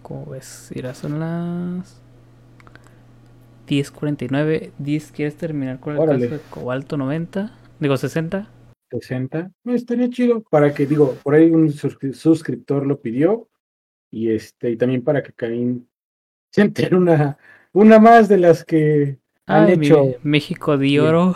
¿Cómo 0.01 0.25
ves? 0.25 0.71
Irá, 0.75 0.93
son 0.93 1.19
las 1.19 2.01
1049. 3.69 4.73
Diz, 4.77 5.11
¿quieres 5.11 5.37
terminar 5.37 5.79
con 5.79 5.95
el 5.95 6.05
caso 6.05 6.35
de 6.35 6.39
Cobalto 6.49 6.97
90? 6.97 7.57
Digo, 7.79 7.95
60. 7.95 8.49
60. 8.91 9.51
estaría 9.67 10.09
chido 10.09 10.43
para 10.43 10.73
que, 10.73 10.85
digo, 10.85 11.15
por 11.23 11.35
ahí 11.35 11.49
un 11.49 11.71
suscriptor 11.71 12.85
lo 12.85 12.99
pidió. 12.99 13.47
Y 14.11 14.31
este, 14.31 14.71
y 14.71 14.77
también 14.77 15.03
para 15.03 15.23
que 15.23 15.33
Karim 15.33 15.85
se 16.51 16.61
entere 16.61 16.95
una, 16.95 17.37
una 17.71 17.99
más 17.99 18.27
de 18.27 18.37
las 18.37 18.65
que 18.65 19.17
han 19.45 19.69
hecho. 19.69 20.15
México 20.21 20.77
de 20.77 20.99
oro. 20.99 21.35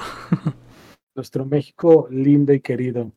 Nuestro 1.15 1.45
México 1.45 2.07
lindo 2.11 2.53
y 2.53 2.59
querido. 2.59 3.11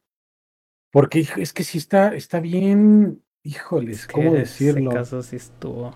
Porque 0.91 1.27
es 1.37 1.53
que 1.53 1.65
sí 1.65 1.79
está, 1.79 2.15
está 2.15 2.41
bien, 2.41 3.23
híjoles, 3.43 4.07
¿cómo 4.07 4.33
decirlo? 4.33 4.91
Ese 4.91 4.99
caso 4.99 5.23
sí 5.23 5.37
estuvo. 5.37 5.95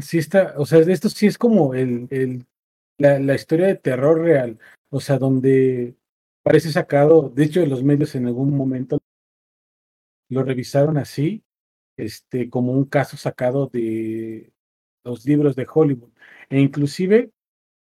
Sí 0.00 0.18
está, 0.18 0.54
o 0.56 0.64
sea, 0.64 0.78
esto 0.78 1.08
sí 1.08 1.26
es 1.26 1.36
como 1.36 1.74
el, 1.74 2.06
el, 2.10 2.46
la, 2.96 3.18
la 3.18 3.34
historia 3.34 3.66
de 3.66 3.74
terror 3.74 4.20
real, 4.20 4.58
o 4.88 5.00
sea, 5.00 5.18
donde 5.18 5.96
parece 6.42 6.70
sacado, 6.70 7.28
de 7.28 7.44
hecho 7.44 7.66
los 7.66 7.82
medios 7.82 8.14
en 8.14 8.26
algún 8.26 8.56
momento 8.56 8.98
lo 10.30 10.44
revisaron 10.44 10.96
así, 10.96 11.42
este, 12.04 12.50
como 12.50 12.72
un 12.72 12.84
caso 12.84 13.16
sacado 13.16 13.66
de 13.66 14.52
los 15.04 15.24
libros 15.24 15.56
de 15.56 15.66
Hollywood. 15.72 16.10
E 16.48 16.60
inclusive, 16.60 17.30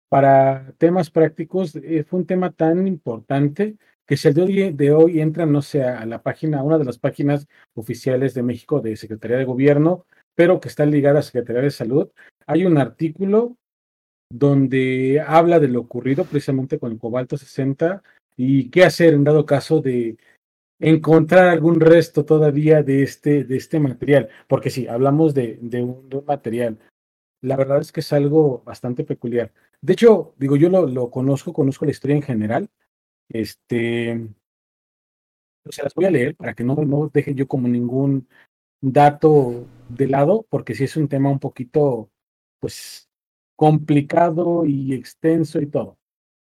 para 0.08 0.72
temas 0.78 1.10
prácticos, 1.10 1.76
eh, 1.76 2.04
fue 2.04 2.20
un 2.20 2.26
tema 2.26 2.50
tan 2.52 2.86
importante 2.86 3.76
que 4.06 4.16
si 4.16 4.28
el 4.28 4.40
hoy, 4.40 4.72
de 4.72 4.92
hoy 4.92 5.20
entra, 5.20 5.46
no 5.46 5.62
sé, 5.62 5.82
a 5.82 6.04
la 6.06 6.22
página, 6.22 6.62
una 6.62 6.78
de 6.78 6.84
las 6.84 6.98
páginas 6.98 7.46
oficiales 7.74 8.34
de 8.34 8.42
México 8.42 8.80
de 8.80 8.96
Secretaría 8.96 9.38
de 9.38 9.44
Gobierno, 9.44 10.06
pero 10.34 10.60
que 10.60 10.68
está 10.68 10.84
ligada 10.86 11.20
a 11.20 11.22
Secretaría 11.22 11.62
de 11.62 11.70
Salud, 11.70 12.08
hay 12.46 12.66
un 12.66 12.78
artículo 12.78 13.56
donde 14.30 15.22
habla 15.26 15.60
de 15.60 15.68
lo 15.68 15.80
ocurrido 15.80 16.24
precisamente 16.24 16.78
con 16.78 16.92
el 16.92 16.98
cobalto 16.98 17.36
60 17.36 18.02
y 18.36 18.70
qué 18.70 18.84
hacer 18.84 19.14
en 19.14 19.24
dado 19.24 19.46
caso 19.46 19.80
de 19.80 20.16
encontrar 20.78 21.48
algún 21.48 21.80
resto 21.80 22.24
todavía 22.24 22.82
de 22.82 23.02
este, 23.02 23.44
de 23.44 23.56
este 23.56 23.80
material, 23.80 24.28
porque 24.48 24.70
sí, 24.70 24.86
hablamos 24.88 25.34
de, 25.34 25.58
de, 25.62 25.82
un, 25.82 26.08
material. 26.26 26.78
La 27.42 27.56
verdad 27.56 27.80
es 27.80 27.92
que 27.92 28.00
es 28.00 28.12
algo 28.12 28.62
bastante 28.64 29.04
peculiar. 29.04 29.52
De 29.80 29.92
hecho, 29.92 30.34
digo, 30.38 30.56
yo 30.56 30.68
lo, 30.70 30.86
lo 30.86 31.10
conozco, 31.10 31.52
conozco 31.52 31.84
la 31.84 31.90
historia 31.92 32.16
en 32.16 32.22
general. 32.22 32.70
Este, 33.28 34.28
o 35.66 35.72
sea, 35.72 35.84
las 35.84 35.94
voy 35.94 36.04
a 36.06 36.10
leer 36.10 36.36
para 36.36 36.54
que 36.54 36.64
no, 36.64 36.74
no 36.76 37.10
deje 37.12 37.34
yo 37.34 37.48
como 37.48 37.68
ningún 37.68 38.28
dato 38.80 39.66
de 39.88 40.08
lado, 40.08 40.46
porque 40.50 40.74
si 40.74 40.84
es 40.84 40.96
un 40.96 41.08
tema 41.08 41.30
un 41.30 41.38
poquito, 41.38 42.10
pues, 42.60 43.08
complicado 43.56 44.66
y 44.66 44.94
extenso 44.94 45.60
y 45.60 45.66
todo. 45.66 45.98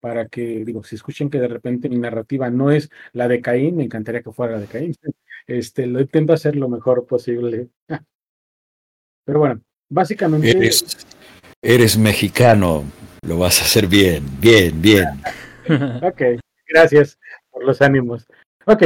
Para 0.07 0.28
que, 0.28 0.65
digo, 0.65 0.85
si 0.85 0.95
escuchen 0.95 1.28
que 1.28 1.41
de 1.41 1.49
repente 1.49 1.89
mi 1.89 1.99
narrativa 1.99 2.49
no 2.49 2.70
es 2.70 2.91
la 3.12 3.27
de 3.27 3.41
Caín, 3.41 3.74
me 3.77 3.83
encantaría 3.83 4.23
que 4.23 4.31
fuera 4.31 4.53
la 4.53 4.61
de 4.61 4.66
Caín. 4.66 4.95
Este, 5.49 5.87
lo 5.87 6.01
intento 6.01 6.33
hacer 6.33 6.57
lo 6.57 6.69
mejor 6.69 7.07
posible. 7.07 7.69
Pero 9.24 9.39
bueno, 9.39 9.61
básicamente. 9.89 10.51
Eres, 10.51 11.07
eres 11.62 11.97
mexicano, 11.97 12.85
lo 13.23 13.39
vas 13.39 13.61
a 13.61 13.65
hacer 13.65 13.87
bien, 13.87 14.24
bien, 14.41 14.81
bien. 14.81 15.07
ok, 16.03 16.41
gracias 16.69 17.19
por 17.51 17.65
los 17.65 17.81
ánimos. 17.81 18.27
Ok, 18.65 18.83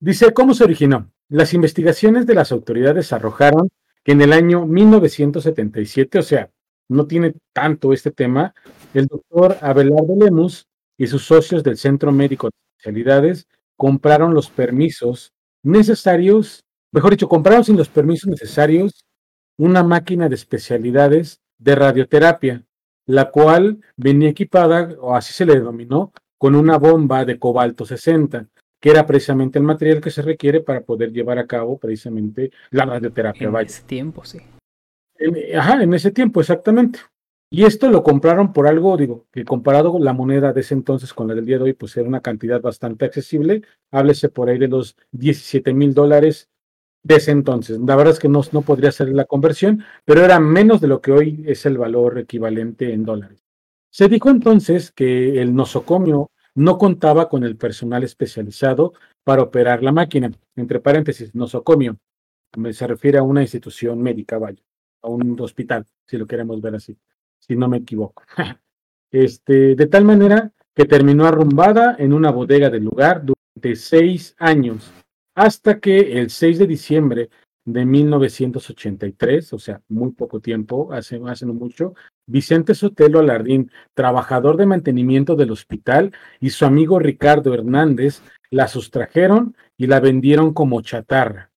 Dice, 0.00 0.32
¿cómo 0.32 0.54
se 0.54 0.62
originó? 0.62 1.10
Las 1.28 1.54
investigaciones 1.54 2.24
de 2.24 2.34
las 2.34 2.52
autoridades 2.52 3.12
arrojaron 3.12 3.68
que 4.04 4.12
en 4.12 4.20
el 4.20 4.32
año 4.32 4.64
1977, 4.64 6.20
o 6.20 6.22
sea, 6.22 6.50
no 6.88 7.06
tiene 7.06 7.34
tanto 7.52 7.92
este 7.92 8.10
tema, 8.10 8.54
el 8.94 9.06
doctor 9.06 9.56
Abelardo 9.60 10.16
Lemus 10.18 10.66
y 10.96 11.06
sus 11.06 11.24
socios 11.24 11.62
del 11.62 11.76
Centro 11.76 12.10
Médico 12.12 12.48
de 12.48 12.52
Especialidades 12.78 13.46
compraron 13.76 14.34
los 14.34 14.50
permisos 14.50 15.32
necesarios, 15.62 16.64
mejor 16.92 17.12
dicho, 17.12 17.28
compraron 17.28 17.64
sin 17.64 17.76
los 17.76 17.88
permisos 17.88 18.28
necesarios 18.28 19.04
una 19.58 19.82
máquina 19.82 20.28
de 20.28 20.34
especialidades 20.34 21.40
de 21.58 21.74
radioterapia, 21.74 22.64
la 23.06 23.30
cual 23.30 23.80
venía 23.96 24.30
equipada, 24.30 24.94
o 25.00 25.14
así 25.14 25.32
se 25.32 25.44
le 25.44 25.54
denominó, 25.54 26.12
con 26.38 26.54
una 26.54 26.78
bomba 26.78 27.24
de 27.24 27.38
cobalto 27.38 27.84
60, 27.84 28.46
que 28.80 28.90
era 28.90 29.06
precisamente 29.06 29.58
el 29.58 29.64
material 29.64 30.00
que 30.00 30.10
se 30.10 30.22
requiere 30.22 30.60
para 30.60 30.82
poder 30.82 31.12
llevar 31.12 31.38
a 31.38 31.46
cabo 31.46 31.78
precisamente 31.78 32.52
la 32.70 32.84
radioterapia. 32.84 33.48
En 33.48 33.56
ese 33.56 33.82
tiempo, 33.82 34.24
sí. 34.24 34.38
Ajá, 35.56 35.82
en 35.82 35.94
ese 35.94 36.10
tiempo, 36.10 36.40
exactamente. 36.40 37.00
Y 37.50 37.64
esto 37.64 37.90
lo 37.90 38.02
compraron 38.02 38.52
por 38.52 38.66
algo, 38.66 38.96
digo, 38.96 39.26
que 39.32 39.44
comparado 39.44 39.92
con 39.92 40.04
la 40.04 40.12
moneda 40.12 40.52
de 40.52 40.60
ese 40.60 40.74
entonces 40.74 41.14
con 41.14 41.28
la 41.28 41.34
del 41.34 41.46
día 41.46 41.56
de 41.56 41.64
hoy, 41.64 41.72
pues 41.72 41.96
era 41.96 42.06
una 42.06 42.20
cantidad 42.20 42.60
bastante 42.60 43.06
accesible. 43.06 43.62
Háblese 43.90 44.28
por 44.28 44.50
ahí 44.50 44.58
de 44.58 44.68
los 44.68 44.96
17 45.12 45.72
mil 45.72 45.94
dólares 45.94 46.50
de 47.02 47.16
ese 47.16 47.30
entonces. 47.30 47.78
La 47.80 47.96
verdad 47.96 48.12
es 48.12 48.18
que 48.18 48.28
no, 48.28 48.42
no 48.52 48.62
podría 48.62 48.92
ser 48.92 49.08
la 49.10 49.24
conversión, 49.24 49.82
pero 50.04 50.24
era 50.24 50.38
menos 50.40 50.80
de 50.82 50.88
lo 50.88 51.00
que 51.00 51.12
hoy 51.12 51.42
es 51.46 51.64
el 51.64 51.78
valor 51.78 52.18
equivalente 52.18 52.92
en 52.92 53.04
dólares. 53.04 53.42
Se 53.90 54.08
dijo 54.08 54.28
entonces 54.28 54.92
que 54.92 55.40
el 55.40 55.54
nosocomio 55.54 56.30
no 56.54 56.76
contaba 56.76 57.30
con 57.30 57.44
el 57.44 57.56
personal 57.56 58.04
especializado 58.04 58.92
para 59.24 59.42
operar 59.42 59.82
la 59.82 59.92
máquina. 59.92 60.30
Entre 60.56 60.80
paréntesis, 60.80 61.34
nosocomio 61.34 61.96
se 62.72 62.86
refiere 62.86 63.18
a 63.18 63.22
una 63.22 63.42
institución 63.42 64.02
médica, 64.02 64.38
vaya, 64.38 64.62
a 65.02 65.08
un 65.08 65.40
hospital, 65.40 65.86
si 66.06 66.16
lo 66.18 66.26
queremos 66.26 66.60
ver 66.60 66.76
así 66.76 66.96
si 67.48 67.56
no 67.56 67.68
me 67.68 67.78
equivoco. 67.78 68.22
Este, 69.10 69.74
de 69.74 69.86
tal 69.86 70.04
manera 70.04 70.52
que 70.74 70.84
terminó 70.84 71.24
arrumbada 71.24 71.96
en 71.98 72.12
una 72.12 72.30
bodega 72.30 72.68
del 72.68 72.84
lugar 72.84 73.24
durante 73.24 73.74
seis 73.74 74.36
años, 74.38 74.92
hasta 75.34 75.80
que 75.80 76.20
el 76.20 76.28
6 76.28 76.58
de 76.58 76.66
diciembre 76.66 77.30
de 77.64 77.86
1983, 77.86 79.54
o 79.54 79.58
sea, 79.58 79.80
muy 79.88 80.10
poco 80.10 80.40
tiempo, 80.40 80.92
hace, 80.92 81.18
hace 81.24 81.46
no 81.46 81.54
mucho, 81.54 81.94
Vicente 82.26 82.74
Sotelo 82.74 83.20
Alardín, 83.20 83.72
trabajador 83.94 84.58
de 84.58 84.66
mantenimiento 84.66 85.36
del 85.36 85.52
hospital, 85.52 86.12
y 86.38 86.50
su 86.50 86.66
amigo 86.66 86.98
Ricardo 86.98 87.54
Hernández 87.54 88.20
la 88.50 88.68
sustrajeron 88.68 89.56
y 89.78 89.86
la 89.86 90.00
vendieron 90.00 90.52
como 90.52 90.82
chatarra. 90.82 91.47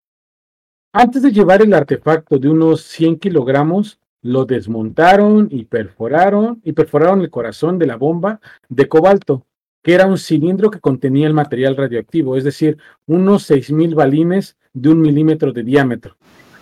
Antes 0.93 1.21
de 1.21 1.31
llevar 1.31 1.61
el 1.61 1.73
artefacto 1.73 2.37
de 2.37 2.49
unos 2.49 2.81
100 2.81 3.19
kilogramos, 3.19 3.99
lo 4.21 4.43
desmontaron 4.43 5.47
y 5.49 5.63
perforaron 5.63 6.59
y 6.65 6.73
perforaron 6.73 7.21
el 7.21 7.29
corazón 7.29 7.79
de 7.79 7.87
la 7.87 7.95
bomba 7.95 8.41
de 8.67 8.89
cobalto, 8.89 9.45
que 9.81 9.93
era 9.93 10.05
un 10.05 10.17
cilindro 10.17 10.69
que 10.69 10.81
contenía 10.81 11.27
el 11.27 11.33
material 11.33 11.77
radioactivo, 11.77 12.35
es 12.35 12.43
decir, 12.43 12.77
unos 13.07 13.49
6.000 13.49 13.95
balines 13.95 14.57
de 14.73 14.89
un 14.89 14.99
milímetro 14.99 15.53
de 15.53 15.63
diámetro. 15.63 16.17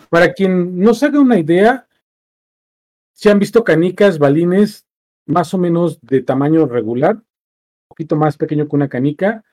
Para 0.10 0.32
quien 0.34 0.78
no 0.78 0.94
se 0.94 1.08
haga 1.08 1.20
una 1.20 1.40
idea, 1.40 1.88
se 3.14 3.32
han 3.32 3.40
visto 3.40 3.64
canicas, 3.64 4.20
balines 4.20 4.86
más 5.26 5.56
o 5.56 5.58
menos 5.58 6.00
de 6.02 6.22
tamaño 6.22 6.68
regular, 6.68 7.16
un 7.16 7.24
poquito 7.88 8.16
más 8.16 8.38
pequeño 8.38 8.68
que 8.68 8.76
una 8.76 8.90
canica, 8.90 9.44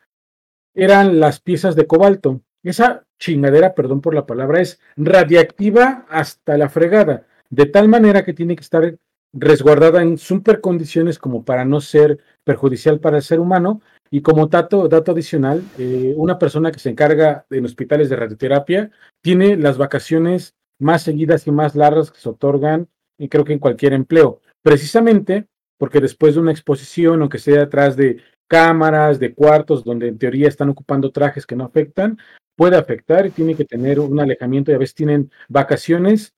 eran 0.74 1.18
las 1.18 1.40
piezas 1.40 1.74
de 1.76 1.86
cobalto. 1.86 2.42
Esa 2.66 3.04
chingadera, 3.20 3.76
perdón 3.76 4.00
por 4.00 4.12
la 4.12 4.26
palabra, 4.26 4.60
es 4.60 4.80
radiactiva 4.96 6.04
hasta 6.10 6.58
la 6.58 6.68
fregada 6.68 7.24
de 7.48 7.66
tal 7.66 7.86
manera 7.86 8.24
que 8.24 8.32
tiene 8.32 8.56
que 8.56 8.62
estar 8.62 8.96
resguardada 9.32 10.02
en 10.02 10.18
super 10.18 10.60
condiciones 10.60 11.16
como 11.20 11.44
para 11.44 11.64
no 11.64 11.80
ser 11.80 12.18
perjudicial 12.42 12.98
para 12.98 13.18
el 13.18 13.22
ser 13.22 13.38
humano. 13.38 13.82
Y 14.10 14.20
como 14.20 14.48
dato, 14.48 14.88
dato 14.88 15.12
adicional, 15.12 15.62
eh, 15.78 16.12
una 16.16 16.40
persona 16.40 16.72
que 16.72 16.80
se 16.80 16.90
encarga 16.90 17.46
en 17.50 17.64
hospitales 17.64 18.10
de 18.10 18.16
radioterapia 18.16 18.90
tiene 19.22 19.56
las 19.56 19.78
vacaciones 19.78 20.56
más 20.80 21.02
seguidas 21.02 21.46
y 21.46 21.52
más 21.52 21.76
largas 21.76 22.10
que 22.10 22.18
se 22.18 22.28
otorgan, 22.28 22.88
y 23.16 23.28
creo 23.28 23.44
que 23.44 23.52
en 23.52 23.60
cualquier 23.60 23.92
empleo, 23.92 24.40
precisamente 24.62 25.46
porque 25.78 26.00
después 26.00 26.34
de 26.34 26.40
una 26.40 26.50
exposición 26.50 27.22
o 27.22 27.28
que 27.28 27.38
sea 27.38 27.60
detrás 27.60 27.96
de 27.96 28.22
cámaras, 28.48 29.20
de 29.20 29.34
cuartos 29.34 29.84
donde 29.84 30.08
en 30.08 30.18
teoría 30.18 30.48
están 30.48 30.68
ocupando 30.68 31.12
trajes 31.12 31.46
que 31.46 31.56
no 31.56 31.64
afectan, 31.64 32.18
puede 32.56 32.76
afectar 32.76 33.26
y 33.26 33.30
tiene 33.30 33.54
que 33.54 33.64
tener 33.64 34.00
un 34.00 34.18
alejamiento 34.18 34.72
y 34.72 34.74
a 34.74 34.78
veces 34.78 34.94
tienen 34.94 35.30
vacaciones 35.48 36.34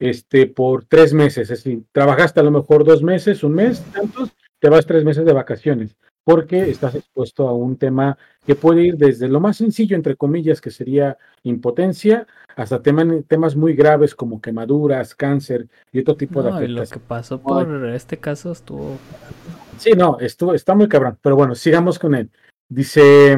este, 0.00 0.46
por 0.46 0.84
tres 0.84 1.12
meses. 1.12 1.50
Es 1.50 1.64
decir, 1.64 1.84
trabajaste 1.92 2.40
a 2.40 2.44
lo 2.44 2.50
mejor 2.50 2.84
dos 2.84 3.02
meses, 3.02 3.44
un 3.44 3.54
mes, 3.54 3.82
tantos, 3.92 4.32
te 4.58 4.68
vas 4.68 4.86
tres 4.86 5.04
meses 5.04 5.24
de 5.24 5.32
vacaciones, 5.32 5.96
porque 6.24 6.70
estás 6.70 6.94
expuesto 6.94 7.48
a 7.48 7.54
un 7.54 7.76
tema 7.76 8.18
que 8.46 8.54
puede 8.54 8.82
ir 8.82 8.96
desde 8.96 9.28
lo 9.28 9.40
más 9.40 9.58
sencillo, 9.58 9.94
entre 9.94 10.16
comillas, 10.16 10.60
que 10.60 10.70
sería 10.70 11.16
impotencia, 11.42 12.26
hasta 12.56 12.82
temas 12.82 13.54
muy 13.54 13.74
graves 13.74 14.14
como 14.14 14.40
quemaduras, 14.40 15.14
cáncer 15.14 15.68
y 15.92 16.00
otro 16.00 16.16
tipo 16.16 16.42
de 16.42 16.48
afectaciones. 16.48 16.90
Lo 16.90 16.94
que 16.94 17.06
pasó 17.06 17.40
por 17.40 17.86
este 17.90 18.18
caso 18.18 18.52
estuvo... 18.52 18.96
Sí, 19.76 19.92
no, 19.92 20.18
estuvo, 20.18 20.54
está 20.54 20.74
muy 20.74 20.88
cabrón, 20.88 21.18
pero 21.22 21.36
bueno, 21.36 21.54
sigamos 21.54 22.00
con 22.00 22.16
él. 22.16 22.30
Dice, 22.68 23.36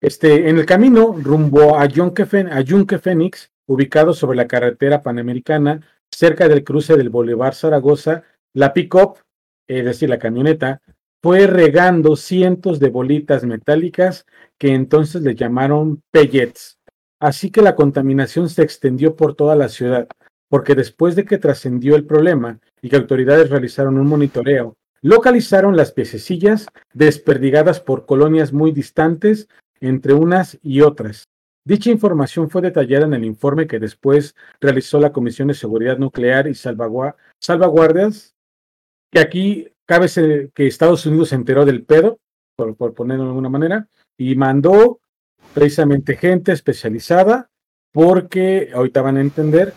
este, 0.00 0.48
en 0.48 0.58
el 0.58 0.66
camino 0.66 1.14
rumbo 1.20 1.76
a 1.76 1.86
Yunque, 1.86 2.26
Fénix, 2.26 3.50
ubicado 3.66 4.14
sobre 4.14 4.36
la 4.36 4.48
carretera 4.48 5.02
panamericana, 5.02 5.80
cerca 6.10 6.48
del 6.48 6.64
cruce 6.64 6.96
del 6.96 7.10
Boulevard 7.10 7.54
Zaragoza, 7.54 8.24
la 8.54 8.72
pick-up, 8.72 9.18
es 9.68 9.84
decir, 9.84 10.08
la 10.08 10.18
camioneta, 10.18 10.80
fue 11.22 11.46
regando 11.46 12.16
cientos 12.16 12.80
de 12.80 12.88
bolitas 12.88 13.44
metálicas 13.44 14.26
que 14.58 14.74
entonces 14.74 15.22
le 15.22 15.34
llamaron 15.34 16.02
pellets. 16.10 16.78
Así 17.20 17.50
que 17.50 17.60
la 17.60 17.76
contaminación 17.76 18.48
se 18.48 18.62
extendió 18.62 19.14
por 19.14 19.34
toda 19.34 19.54
la 19.54 19.68
ciudad, 19.68 20.08
porque 20.48 20.74
después 20.74 21.14
de 21.14 21.26
que 21.26 21.36
trascendió 21.36 21.94
el 21.94 22.06
problema 22.06 22.58
y 22.80 22.88
que 22.88 22.96
autoridades 22.96 23.50
realizaron 23.50 23.98
un 23.98 24.06
monitoreo, 24.06 24.76
localizaron 25.02 25.76
las 25.76 25.92
piececillas 25.92 26.66
desperdigadas 26.94 27.80
por 27.80 28.06
colonias 28.06 28.52
muy 28.54 28.72
distantes 28.72 29.48
entre 29.80 30.14
unas 30.14 30.58
y 30.62 30.80
otras. 30.82 31.24
Dicha 31.64 31.90
información 31.90 32.48
fue 32.48 32.62
detallada 32.62 33.06
en 33.06 33.14
el 33.14 33.24
informe 33.24 33.66
que 33.66 33.78
después 33.78 34.34
realizó 34.60 34.98
la 34.98 35.12
Comisión 35.12 35.48
de 35.48 35.54
Seguridad 35.54 35.98
Nuclear 35.98 36.48
y 36.48 36.54
Salvaguardias, 36.54 38.34
que 39.10 39.20
aquí 39.20 39.68
cabe 39.86 40.08
que 40.54 40.66
Estados 40.66 41.04
Unidos 41.04 41.30
se 41.30 41.34
enteró 41.34 41.64
del 41.64 41.84
pedo, 41.84 42.18
por, 42.56 42.94
ponerlo 42.94 43.24
de 43.24 43.30
alguna 43.30 43.48
manera, 43.48 43.88
y 44.16 44.34
mandó 44.36 45.00
precisamente 45.52 46.16
gente 46.16 46.52
especializada, 46.52 47.50
porque 47.92 48.70
ahorita 48.72 49.02
van 49.02 49.16
a 49.18 49.20
entender, 49.20 49.74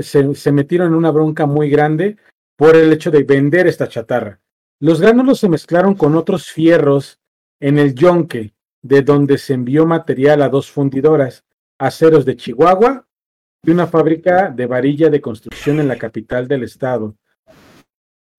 se, 0.00 0.34
se 0.34 0.52
metieron 0.52 0.88
en 0.88 0.94
una 0.94 1.10
bronca 1.10 1.46
muy 1.46 1.70
grande 1.70 2.16
por 2.56 2.76
el 2.76 2.92
hecho 2.92 3.10
de 3.10 3.22
vender 3.22 3.66
esta 3.66 3.88
chatarra. 3.88 4.40
Los 4.80 5.00
gránulos 5.00 5.38
se 5.38 5.48
mezclaron 5.48 5.94
con 5.94 6.16
otros 6.16 6.50
fierros 6.50 7.20
en 7.60 7.78
el 7.78 7.94
yonque, 7.94 8.52
de 8.82 9.02
donde 9.02 9.38
se 9.38 9.54
envió 9.54 9.86
material 9.86 10.42
a 10.42 10.48
dos 10.48 10.70
fundidoras, 10.70 11.44
aceros 11.78 12.24
de 12.24 12.36
Chihuahua 12.36 13.06
y 13.64 13.70
una 13.70 13.86
fábrica 13.86 14.50
de 14.50 14.66
varilla 14.66 15.08
de 15.08 15.20
construcción 15.20 15.80
en 15.80 15.88
la 15.88 15.96
capital 15.96 16.48
del 16.48 16.64
estado. 16.64 17.16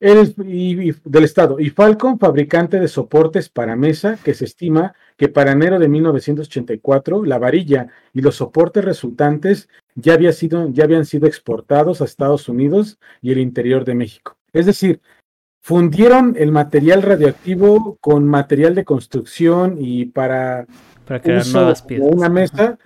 y, 0.02 0.92
del 0.92 1.24
estado. 1.24 1.62
Y 1.62 1.70
Falcon, 1.70 2.20
fabricante 2.20 2.78
de 2.78 2.90
soportes 2.90 3.48
para 3.48 3.78
mesa, 3.78 4.20
que 4.22 4.34
se 4.34 4.44
estima 4.44 4.94
que 5.16 5.30
para 5.30 5.54
enero 5.54 5.80
de 5.80 5.88
1984 5.88 7.24
la 7.24 7.40
varilla 7.40 7.88
y 8.12 8.20
los 8.22 8.36
soportes 8.36 8.84
resultantes 8.84 9.70
ya, 9.96 10.14
había 10.14 10.34
sido, 10.34 10.70
ya 10.72 10.84
habían 10.84 11.06
sido 11.06 11.26
exportados 11.26 12.02
a 12.02 12.06
Estados 12.06 12.50
Unidos 12.50 13.00
y 13.22 13.32
el 13.32 13.38
interior 13.38 13.86
de 13.86 13.96
México. 13.96 14.38
Es 14.52 14.66
decir, 14.66 15.02
fundieron 15.64 16.36
el 16.38 16.52
material 16.52 17.02
radioactivo 17.02 17.98
con 18.02 18.28
material 18.28 18.76
de 18.76 18.84
construcción 18.84 19.78
y 19.80 20.06
para, 20.06 20.68
para 21.06 21.22
crear 21.22 21.48
nuevas 21.48 21.82
piezas. 21.82 22.10
Una 22.12 22.28
mesa. 22.28 22.78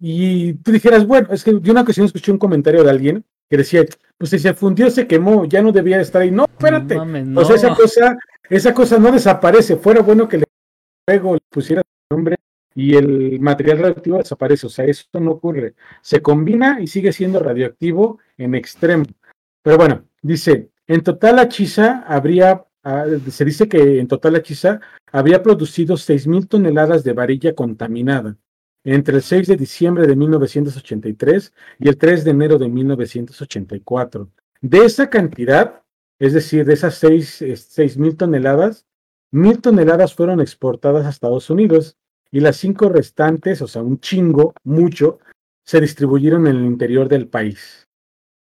Y 0.00 0.54
tú 0.54 0.72
dijeras, 0.72 1.06
bueno, 1.06 1.28
es 1.30 1.44
que 1.44 1.52
de 1.52 1.70
una 1.70 1.82
ocasión 1.82 2.06
escuché 2.06 2.32
un 2.32 2.38
comentario 2.38 2.82
de 2.82 2.90
alguien 2.90 3.24
que 3.48 3.58
decía, 3.58 3.84
pues 4.16 4.30
si 4.30 4.38
se 4.38 4.54
fundió, 4.54 4.90
se 4.90 5.06
quemó, 5.06 5.44
ya 5.44 5.60
no 5.60 5.70
debía 5.70 6.00
estar 6.00 6.22
ahí. 6.22 6.30
No, 6.30 6.44
espérate. 6.44 6.96
O 6.98 7.44
sea, 7.44 7.56
esa 7.56 7.74
cosa, 7.74 8.16
esa 8.48 8.72
cosa 8.72 8.98
no 8.98 9.12
desaparece. 9.12 9.76
Fuera 9.76 10.00
bueno 10.00 10.26
que 10.26 10.38
le 10.38 10.44
luego 11.06 11.34
le 11.34 11.40
pusiera 11.50 11.82
nombre 12.10 12.36
y 12.74 12.96
el 12.96 13.38
material 13.38 13.80
radioactivo 13.80 14.16
desaparece. 14.16 14.66
O 14.66 14.70
sea, 14.70 14.86
eso 14.86 15.04
no 15.20 15.32
ocurre. 15.32 15.74
Se 16.00 16.22
combina 16.22 16.78
y 16.80 16.86
sigue 16.86 17.12
siendo 17.12 17.38
radioactivo 17.38 18.18
en 18.38 18.54
extremo. 18.54 19.04
Pero 19.62 19.76
bueno, 19.76 20.04
dice, 20.22 20.70
en 20.86 21.02
total, 21.02 21.36
la 21.36 21.48
Chisa 21.48 22.04
habría 22.06 22.64
ah, 22.84 23.04
se 23.30 23.44
dice 23.44 23.68
que 23.68 24.00
en 24.00 24.08
total 24.08 24.36
Hechiza 24.36 24.80
había 25.12 25.42
producido 25.42 25.96
6.000 25.96 26.48
toneladas 26.48 27.04
de 27.04 27.12
varilla 27.12 27.54
contaminada 27.54 28.36
entre 28.84 29.16
el 29.16 29.22
6 29.22 29.48
de 29.48 29.56
diciembre 29.56 30.06
de 30.06 30.14
1983 30.14 31.52
y 31.80 31.88
el 31.88 31.98
3 31.98 32.24
de 32.24 32.30
enero 32.30 32.58
de 32.58 32.68
1984. 32.68 34.30
De 34.60 34.84
esa 34.84 35.10
cantidad, 35.10 35.82
es 36.20 36.32
decir, 36.32 36.64
de 36.64 36.74
esas 36.74 37.02
6.000 37.02 38.16
toneladas, 38.16 38.86
mil 39.32 39.60
toneladas 39.60 40.14
fueron 40.14 40.40
exportadas 40.40 41.04
a 41.04 41.10
Estados 41.10 41.50
Unidos 41.50 41.96
y 42.30 42.40
las 42.40 42.56
cinco 42.56 42.88
restantes, 42.88 43.60
o 43.60 43.66
sea, 43.66 43.82
un 43.82 43.98
chingo, 43.98 44.54
mucho, 44.62 45.18
se 45.64 45.80
distribuyeron 45.80 46.46
en 46.46 46.56
el 46.56 46.64
interior 46.64 47.08
del 47.08 47.28
país. 47.28 47.85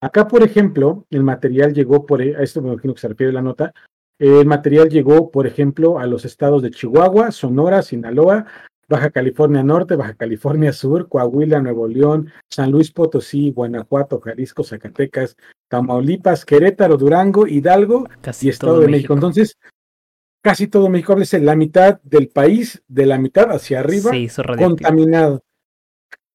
Acá, 0.01 0.29
por 0.29 0.43
ejemplo, 0.43 1.07
el 1.11 1.25
material 1.25 1.75
llegó 1.75 2.07
por, 2.07 2.23
a 2.23 2.43
esto 2.43 2.63
me 2.63 2.73
imagino 2.73 2.95
que 2.95 3.01
se 3.01 3.09
refiere 3.09 3.33
la 3.33 3.43
nota, 3.43 3.73
el 4.19 4.47
material 4.47 4.89
llegó, 4.89 5.31
por 5.31 5.47
ejemplo, 5.47 5.99
a 5.99 6.07
los 6.07 6.25
estados 6.25 6.63
de 6.63 6.71
Chihuahua, 6.71 7.31
Sonora, 7.31 7.83
Sinaloa, 7.83 8.47
Baja 8.89 9.11
California 9.11 9.63
Norte, 9.63 9.97
Baja 9.97 10.15
California 10.15 10.73
Sur, 10.73 11.09
Coahuila, 11.09 11.61
Nuevo 11.61 11.87
León, 11.87 12.33
San 12.49 12.71
Luis 12.71 12.91
Potosí, 12.91 13.53
Guanajuato, 13.53 14.19
Jalisco, 14.21 14.65
Zacatecas, 14.65 15.37
Tamaulipas, 15.69 16.45
Querétaro, 16.45 16.97
Durango, 16.97 17.47
Hidalgo 17.47 18.09
y 18.41 18.49
Estado 18.49 18.81
de 18.81 18.89
México. 18.89 19.15
Entonces, 19.15 19.59
casi 20.43 20.69
todo 20.69 20.89
México, 20.89 21.15
a 21.15 21.39
la 21.39 21.55
mitad 21.55 22.01
del 22.03 22.29
país, 22.29 22.83
de 22.89 23.07
la 23.07 23.19
mitad 23.19 23.53
hacia 23.53 23.81
arriba, 23.81 24.11
contaminado. 24.57 25.43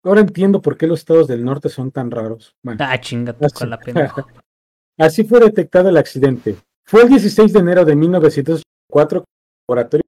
Ahora 0.03 0.21
entiendo 0.21 0.61
por 0.61 0.77
qué 0.77 0.88
los 0.88 0.99
estados 0.99 1.27
del 1.27 1.43
norte 1.43 1.69
son 1.69 1.91
tan 1.91 2.11
raros. 2.11 2.55
ah, 2.80 2.99
chingate 2.99 3.47
con 3.49 3.69
la 3.69 3.80
pena. 3.80 4.13
así 4.97 5.23
fue 5.23 5.39
detectado 5.39 5.89
el 5.89 5.97
accidente. 5.97 6.55
Fue 6.85 7.03
el 7.03 7.09
16 7.09 7.53
de 7.53 7.59
enero 7.59 7.85
de 7.85 7.95
1904 7.95 9.23
laboratorio 9.67 10.03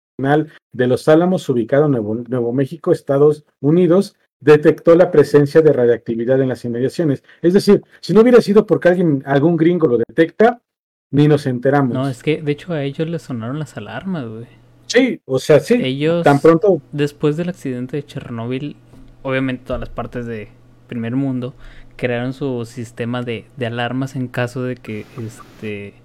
de 0.74 0.88
Los 0.88 1.08
Álamos, 1.08 1.48
ubicado 1.50 1.86
en 1.86 1.92
Nuevo, 1.92 2.54
México, 2.54 2.92
Estados 2.92 3.46
Unidos, 3.62 4.16
detectó 4.40 4.96
la 4.96 5.12
presencia 5.12 5.62
de 5.62 5.74
radiactividad 5.74 6.42
en 6.42 6.50
las 6.50 6.64
inmediaciones. 6.66 7.24
Es 7.42 7.54
decir, 7.54 7.82
si 8.02 8.14
no 8.14 8.22
hubiera 8.22 8.42
sido 8.42 8.66
porque 8.66 8.90
alguien, 8.90 9.24
algún 9.26 9.56
gringo 9.58 9.88
lo 9.88 9.98
detecta, 9.98 10.62
ni 11.12 11.28
nos 11.28 11.46
enteramos. 11.46 11.94
No, 11.94 12.10
es 12.10 12.24
que 12.24 12.42
de 12.42 12.52
hecho 12.52 12.74
a 12.74 12.84
ellos 12.84 13.08
les 13.10 13.22
sonaron 13.22 13.60
las 13.60 13.78
alarmas, 13.78 14.28
güey. 14.28 14.48
Sí, 14.88 15.20
o 15.26 15.40
sea, 15.40 15.60
sí. 15.60 15.80
Ellos, 15.82 16.24
tan 16.24 16.40
pronto. 16.40 16.82
Después 16.92 17.38
del 17.38 17.50
accidente 17.50 17.98
de 17.98 18.06
Chernóbil, 18.06 18.78
obviamente 19.26 19.66
todas 19.66 19.80
las 19.80 19.90
partes 19.90 20.26
de 20.26 20.50
primer 20.88 21.16
mundo 21.16 21.56
crearon 21.96 22.34
su 22.34 22.66
sistema 22.66 23.24
de, 23.24 23.46
de 23.58 23.66
alarmas 23.66 24.16
en 24.16 24.28
caso 24.28 24.64
de 24.64 24.76
que 24.76 25.06
este 25.18 25.96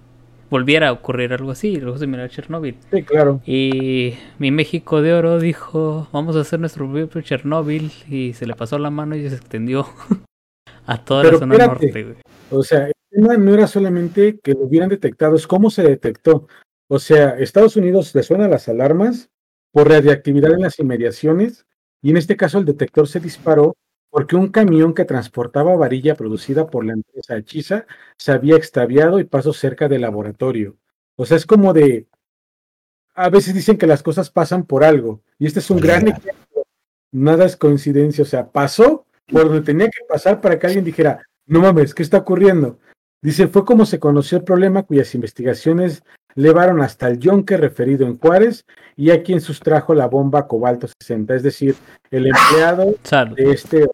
volviera 0.48 0.88
a 0.88 0.92
ocurrir 0.92 1.32
algo 1.32 1.52
así, 1.52 1.76
algo 1.76 1.96
similar 1.96 2.26
a 2.26 2.28
Chernóbil. 2.28 2.76
Sí, 2.90 3.02
claro. 3.04 3.40
Y 3.46 4.14
mi 4.38 4.50
México 4.50 5.00
de 5.00 5.12
Oro 5.12 5.38
dijo, 5.38 6.08
vamos 6.12 6.34
a 6.34 6.40
hacer 6.40 6.58
nuestro 6.58 6.90
propio 6.90 7.20
Chernóbil 7.20 7.92
y 8.08 8.32
se 8.32 8.46
le 8.46 8.54
pasó 8.54 8.78
la 8.78 8.90
mano 8.90 9.14
y 9.14 9.28
se 9.28 9.36
extendió 9.36 9.86
a 10.86 11.04
toda 11.04 11.24
la 11.24 11.38
zona 11.38 11.56
norte. 11.56 12.16
O 12.50 12.62
sea, 12.62 12.86
el 12.86 12.92
tema 13.10 13.36
no 13.36 13.54
era 13.54 13.66
solamente 13.66 14.40
que 14.40 14.54
lo 14.54 14.62
hubieran 14.62 14.88
detectado, 14.88 15.36
es 15.36 15.46
cómo 15.46 15.70
se 15.70 15.82
detectó. 15.82 16.48
O 16.88 16.98
sea, 16.98 17.38
Estados 17.38 17.76
Unidos 17.76 18.12
le 18.14 18.22
suenan 18.24 18.50
las 18.50 18.68
alarmas 18.68 19.30
por 19.72 19.88
radiactividad 19.88 20.52
en 20.52 20.62
las 20.62 20.80
inmediaciones 20.80 21.64
y 22.02 22.10
en 22.10 22.16
este 22.16 22.36
caso 22.36 22.58
el 22.58 22.64
detector 22.64 23.08
se 23.08 23.20
disparó 23.20 23.76
porque 24.10 24.36
un 24.36 24.48
camión 24.48 24.92
que 24.92 25.04
transportaba 25.04 25.76
varilla 25.76 26.16
producida 26.16 26.68
por 26.68 26.84
la 26.84 26.94
empresa 26.94 27.36
Hechiza 27.36 27.86
se 28.16 28.32
había 28.32 28.56
extraviado 28.56 29.20
y 29.20 29.24
pasó 29.24 29.52
cerca 29.52 29.88
del 29.88 30.00
laboratorio. 30.02 30.76
O 31.16 31.24
sea, 31.24 31.36
es 31.36 31.46
como 31.46 31.72
de... 31.72 32.08
A 33.14 33.28
veces 33.28 33.54
dicen 33.54 33.78
que 33.78 33.86
las 33.86 34.02
cosas 34.02 34.30
pasan 34.30 34.64
por 34.64 34.82
algo, 34.82 35.22
y 35.38 35.46
este 35.46 35.60
es 35.60 35.70
un 35.70 35.78
gran 35.78 36.08
ejemplo. 36.08 36.64
Nada 37.12 37.44
es 37.44 37.56
coincidencia, 37.56 38.22
o 38.22 38.26
sea, 38.26 38.50
pasó 38.50 39.06
por 39.28 39.44
donde 39.44 39.62
tenía 39.62 39.86
que 39.86 40.04
pasar 40.08 40.40
para 40.40 40.58
que 40.58 40.66
alguien 40.66 40.84
dijera, 40.84 41.26
no 41.46 41.60
mames, 41.60 41.94
¿qué 41.94 42.02
está 42.02 42.18
ocurriendo? 42.18 42.78
Dice, 43.22 43.48
fue 43.48 43.64
como 43.64 43.84
se 43.84 44.00
conoció 44.00 44.38
el 44.38 44.44
problema 44.44 44.84
cuyas 44.84 45.14
investigaciones 45.14 46.02
llevaron 46.34 46.80
hasta 46.80 47.08
el 47.08 47.18
yonque 47.18 47.56
referido 47.56 48.06
en 48.06 48.18
Juárez 48.18 48.64
y 48.96 49.10
a 49.10 49.22
quien 49.22 49.40
sustrajo 49.40 49.94
la 49.94 50.06
bomba 50.06 50.46
Cobalto 50.46 50.86
60, 51.00 51.34
es 51.34 51.42
decir, 51.42 51.74
el 52.10 52.26
empleado 52.26 52.94
de 53.36 53.50
este 53.50 53.88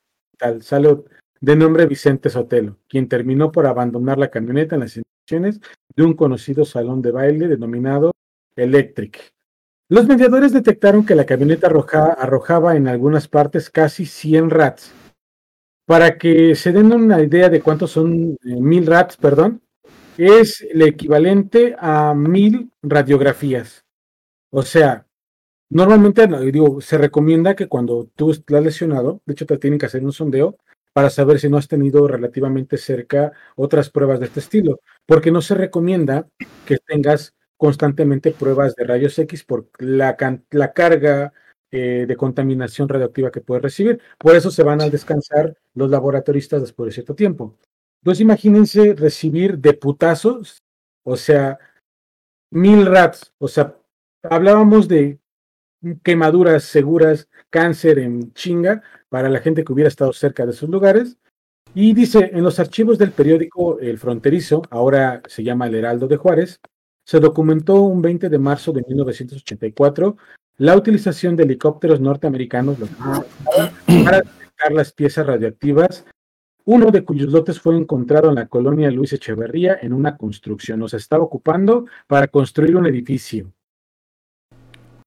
Salud, 0.60 1.04
de 1.40 1.56
nombre 1.56 1.86
Vicente 1.86 2.28
Sotelo, 2.28 2.76
quien 2.88 3.08
terminó 3.08 3.50
por 3.52 3.66
abandonar 3.66 4.18
la 4.18 4.30
camioneta 4.30 4.74
en 4.74 4.82
las 4.82 4.96
instalaciones 4.96 5.60
de 5.94 6.04
un 6.04 6.14
conocido 6.14 6.64
salón 6.64 7.00
de 7.00 7.10
baile 7.10 7.48
denominado 7.48 8.12
Electric. 8.54 9.32
Los 9.88 10.06
mediadores 10.06 10.52
detectaron 10.52 11.06
que 11.06 11.14
la 11.14 11.24
camioneta 11.24 11.68
arrojaba 11.68 12.76
en 12.76 12.88
algunas 12.88 13.28
partes 13.28 13.70
casi 13.70 14.04
100 14.04 14.50
rats. 14.50 14.92
Para 15.86 16.18
que 16.18 16.56
se 16.56 16.72
den 16.72 16.92
una 16.92 17.22
idea 17.22 17.48
de 17.48 17.62
cuántos 17.62 17.92
son 17.92 18.36
eh, 18.44 18.60
mil 18.60 18.86
rats, 18.86 19.16
perdón, 19.16 19.62
es 20.18 20.60
el 20.62 20.82
equivalente 20.82 21.76
a 21.78 22.14
mil 22.14 22.70
radiografías. 22.82 23.84
O 24.50 24.62
sea, 24.62 25.06
Normalmente, 25.68 26.28
digo, 26.52 26.80
se 26.80 26.96
recomienda 26.96 27.56
que 27.56 27.66
cuando 27.68 28.08
tú 28.14 28.30
estás 28.30 28.62
lesionado, 28.62 29.20
de 29.26 29.32
hecho 29.32 29.46
te 29.46 29.58
tienen 29.58 29.80
que 29.80 29.86
hacer 29.86 30.04
un 30.04 30.12
sondeo 30.12 30.56
para 30.92 31.10
saber 31.10 31.40
si 31.40 31.48
no 31.48 31.56
has 31.58 31.68
tenido 31.68 32.06
relativamente 32.06 32.78
cerca 32.78 33.32
otras 33.56 33.90
pruebas 33.90 34.20
de 34.20 34.26
este 34.26 34.40
estilo, 34.40 34.80
porque 35.06 35.32
no 35.32 35.42
se 35.42 35.54
recomienda 35.54 36.28
que 36.66 36.78
tengas 36.78 37.34
constantemente 37.56 38.30
pruebas 38.30 38.74
de 38.76 38.84
rayos 38.84 39.18
X 39.18 39.44
por 39.44 39.68
la, 39.78 40.16
la 40.50 40.72
carga 40.72 41.32
eh, 41.72 42.06
de 42.06 42.16
contaminación 42.16 42.88
radioactiva 42.88 43.32
que 43.32 43.40
puedes 43.40 43.62
recibir. 43.62 44.00
Por 44.18 44.36
eso 44.36 44.50
se 44.50 44.62
van 44.62 44.80
a 44.80 44.88
descansar 44.88 45.56
los 45.74 45.90
laboratoristas 45.90 46.60
después 46.60 46.86
de 46.86 46.92
cierto 46.92 47.14
tiempo. 47.14 47.58
Entonces 48.06 48.20
imagínense 48.20 48.94
recibir 48.94 49.58
de 49.58 49.74
putazos, 49.74 50.62
o 51.02 51.16
sea, 51.16 51.58
mil 52.52 52.86
rats, 52.86 53.34
o 53.38 53.48
sea, 53.48 53.76
hablábamos 54.22 54.86
de 54.86 55.18
quemaduras 56.04 56.62
seguras, 56.62 57.28
cáncer 57.50 57.98
en 57.98 58.32
chinga 58.32 58.80
para 59.08 59.28
la 59.28 59.40
gente 59.40 59.64
que 59.64 59.72
hubiera 59.72 59.88
estado 59.88 60.12
cerca 60.12 60.46
de 60.46 60.52
esos 60.52 60.70
lugares. 60.70 61.16
Y 61.74 61.94
dice, 61.94 62.30
en 62.32 62.44
los 62.44 62.60
archivos 62.60 62.96
del 62.96 63.10
periódico 63.10 63.80
El 63.80 63.98
Fronterizo, 63.98 64.62
ahora 64.70 65.20
se 65.26 65.42
llama 65.42 65.66
El 65.66 65.74
Heraldo 65.74 66.06
de 66.06 66.16
Juárez, 66.16 66.60
se 67.04 67.18
documentó 67.18 67.80
un 67.80 68.02
20 68.02 68.28
de 68.28 68.38
marzo 68.38 68.70
de 68.70 68.84
1984 68.86 70.16
la 70.58 70.76
utilización 70.76 71.34
de 71.34 71.42
helicópteros 71.42 72.00
norteamericanos 72.00 72.78
para 74.04 74.18
detectar 74.18 74.72
las 74.72 74.92
piezas 74.92 75.26
radioactivas, 75.26 76.04
uno 76.66 76.90
de 76.90 77.04
cuyos 77.04 77.32
lotes 77.32 77.60
fue 77.60 77.76
encontrado 77.76 78.28
en 78.28 78.34
la 78.34 78.48
colonia 78.48 78.90
Luis 78.90 79.12
Echeverría 79.12 79.78
en 79.80 79.92
una 79.92 80.16
construcción. 80.16 80.86
Se 80.88 80.96
estaba 80.96 81.22
ocupando 81.22 81.86
para 82.08 82.26
construir 82.26 82.76
un 82.76 82.86
edificio. 82.86 83.52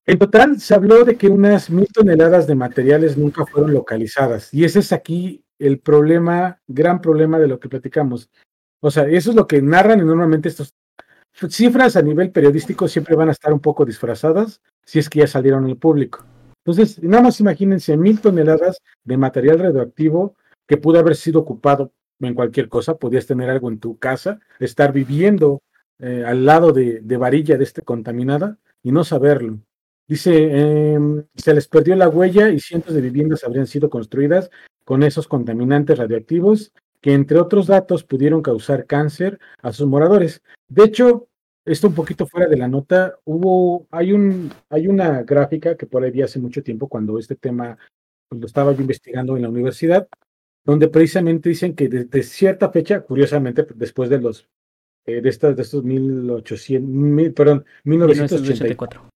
En 0.05 0.17
total, 0.17 0.59
se 0.59 0.73
habló 0.73 1.03
de 1.03 1.17
que 1.17 1.27
unas 1.27 1.69
mil 1.69 1.87
toneladas 1.93 2.47
de 2.47 2.55
materiales 2.55 3.17
nunca 3.17 3.45
fueron 3.45 3.73
localizadas. 3.73 4.53
Y 4.53 4.63
ese 4.63 4.79
es 4.79 4.93
aquí 4.93 5.43
el 5.59 5.79
problema, 5.79 6.61
gran 6.67 7.01
problema 7.01 7.37
de 7.37 7.47
lo 7.47 7.59
que 7.59 7.69
platicamos. 7.69 8.29
O 8.81 8.89
sea, 8.89 9.03
eso 9.03 9.31
es 9.31 9.35
lo 9.35 9.45
que 9.45 9.61
narran 9.61 9.99
y 9.99 10.05
normalmente 10.05 10.47
estas 10.47 10.73
cifras 11.49 11.97
a 11.97 12.01
nivel 12.01 12.31
periodístico 12.31 12.87
siempre 12.87 13.15
van 13.15 13.29
a 13.29 13.33
estar 13.33 13.51
un 13.53 13.59
poco 13.59 13.85
disfrazadas 13.85 14.61
si 14.85 14.99
es 14.99 15.09
que 15.09 15.19
ya 15.19 15.27
salieron 15.27 15.65
al 15.65 15.77
público. 15.77 16.25
Entonces, 16.65 17.03
nada 17.03 17.23
más 17.23 17.39
imagínense 17.41 17.97
mil 17.97 18.21
toneladas 18.21 18.81
de 19.03 19.17
material 19.17 19.59
radioactivo 19.59 20.35
que 20.69 20.77
pudo 20.77 20.99
haber 20.99 21.15
sido 21.15 21.39
ocupado 21.39 21.91
en 22.19 22.35
cualquier 22.35 22.69
cosa. 22.69 22.95
Podías 22.95 23.25
tener 23.25 23.49
algo 23.49 23.69
en 23.69 23.79
tu 23.79 23.97
casa, 23.97 24.39
estar 24.59 24.93
viviendo 24.93 25.63
eh, 25.97 26.23
al 26.25 26.45
lado 26.45 26.71
de, 26.71 27.01
de 27.01 27.17
varilla 27.17 27.57
de 27.57 27.63
este 27.63 27.81
contaminada 27.81 28.59
y 28.83 28.91
no 28.91 29.03
saberlo. 29.03 29.57
Dice, 30.07 30.93
em, 30.93 31.25
se 31.35 31.55
les 31.55 31.67
perdió 31.67 31.95
la 31.95 32.07
huella 32.07 32.49
y 32.49 32.59
cientos 32.59 32.93
de 32.93 33.01
viviendas 33.01 33.43
habrían 33.43 33.65
sido 33.65 33.89
construidas 33.89 34.51
con 34.85 35.01
esos 35.01 35.27
contaminantes 35.27 35.97
radioactivos 35.97 36.71
que, 37.01 37.13
entre 37.13 37.39
otros 37.39 37.65
datos, 37.65 38.03
pudieron 38.03 38.43
causar 38.43 38.85
cáncer 38.85 39.39
a 39.63 39.73
sus 39.73 39.87
moradores. 39.87 40.43
De 40.67 40.83
hecho, 40.83 41.29
esto 41.65 41.87
un 41.87 41.95
poquito 41.95 42.27
fuera 42.27 42.47
de 42.47 42.57
la 42.57 42.67
nota, 42.67 43.17
hubo, 43.25 43.87
hay, 43.89 44.11
un, 44.13 44.51
hay 44.69 44.87
una 44.87 45.23
gráfica 45.23 45.75
que 45.75 45.87
por 45.87 46.03
ahí 46.03 46.11
vi 46.11 46.21
hace 46.21 46.39
mucho 46.39 46.61
tiempo 46.61 46.87
cuando 46.87 47.17
este 47.17 47.35
tema 47.35 47.75
lo 48.29 48.45
estaba 48.45 48.71
yo 48.73 48.81
investigando 48.81 49.35
en 49.35 49.41
la 49.41 49.49
universidad, 49.49 50.07
donde 50.65 50.87
precisamente 50.87 51.49
dicen 51.49 51.75
que 51.75 51.87
desde 51.87 52.23
cierta 52.23 52.69
fecha, 52.69 53.01
curiosamente, 53.01 53.65
después 53.75 54.09
de 54.09 54.19
los 54.19 54.47
eh, 55.05 55.21
de 55.21 55.29
estas 55.29 55.55
de 55.55 55.61
estos 55.63 55.83
1800, 55.83 57.33
perdón, 57.33 57.65
1984 57.83 59.09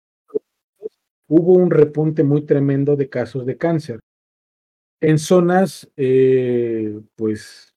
hubo 1.30 1.52
un 1.52 1.70
repunte 1.70 2.24
muy 2.24 2.42
tremendo 2.42 2.96
de 2.96 3.08
casos 3.08 3.46
de 3.46 3.56
cáncer 3.56 4.00
en 5.00 5.18
zonas, 5.18 5.88
eh, 5.96 7.00
pues, 7.14 7.74